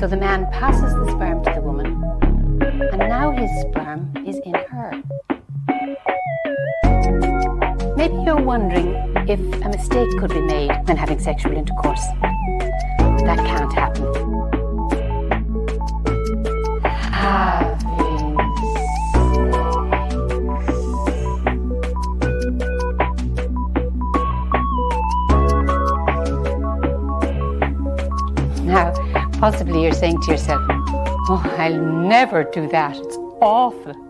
So 0.00 0.06
the 0.06 0.16
man 0.16 0.46
passes 0.52 0.94
the 0.94 1.10
sperm 1.10 1.42
to 1.42 1.52
the 1.52 1.60
woman, 1.60 1.86
and 2.92 2.98
now 2.98 3.32
his 3.32 3.50
sperm 3.62 4.14
is 4.24 4.38
in 4.44 4.54
her. 4.54 5.02
Maybe 7.96 8.14
you're 8.22 8.40
wondering 8.40 8.94
if 9.28 9.40
a 9.40 9.68
mistake 9.68 10.08
could 10.20 10.30
be 10.30 10.40
made 10.40 10.70
when 10.84 10.96
having 10.96 11.18
sexual 11.18 11.52
intercourse. 11.56 12.06
That 13.26 13.38
can't 13.44 13.72
happen. 13.72 14.04
Having 16.84 17.67
possibly 29.38 29.82
you're 29.82 29.92
saying 29.92 30.20
to 30.22 30.32
yourself, 30.32 30.62
Oh, 31.30 31.42
I'll 31.58 31.80
never 31.80 32.44
do 32.44 32.68
that. 32.68 32.96
It's 32.96 33.16
awful. 33.40 34.07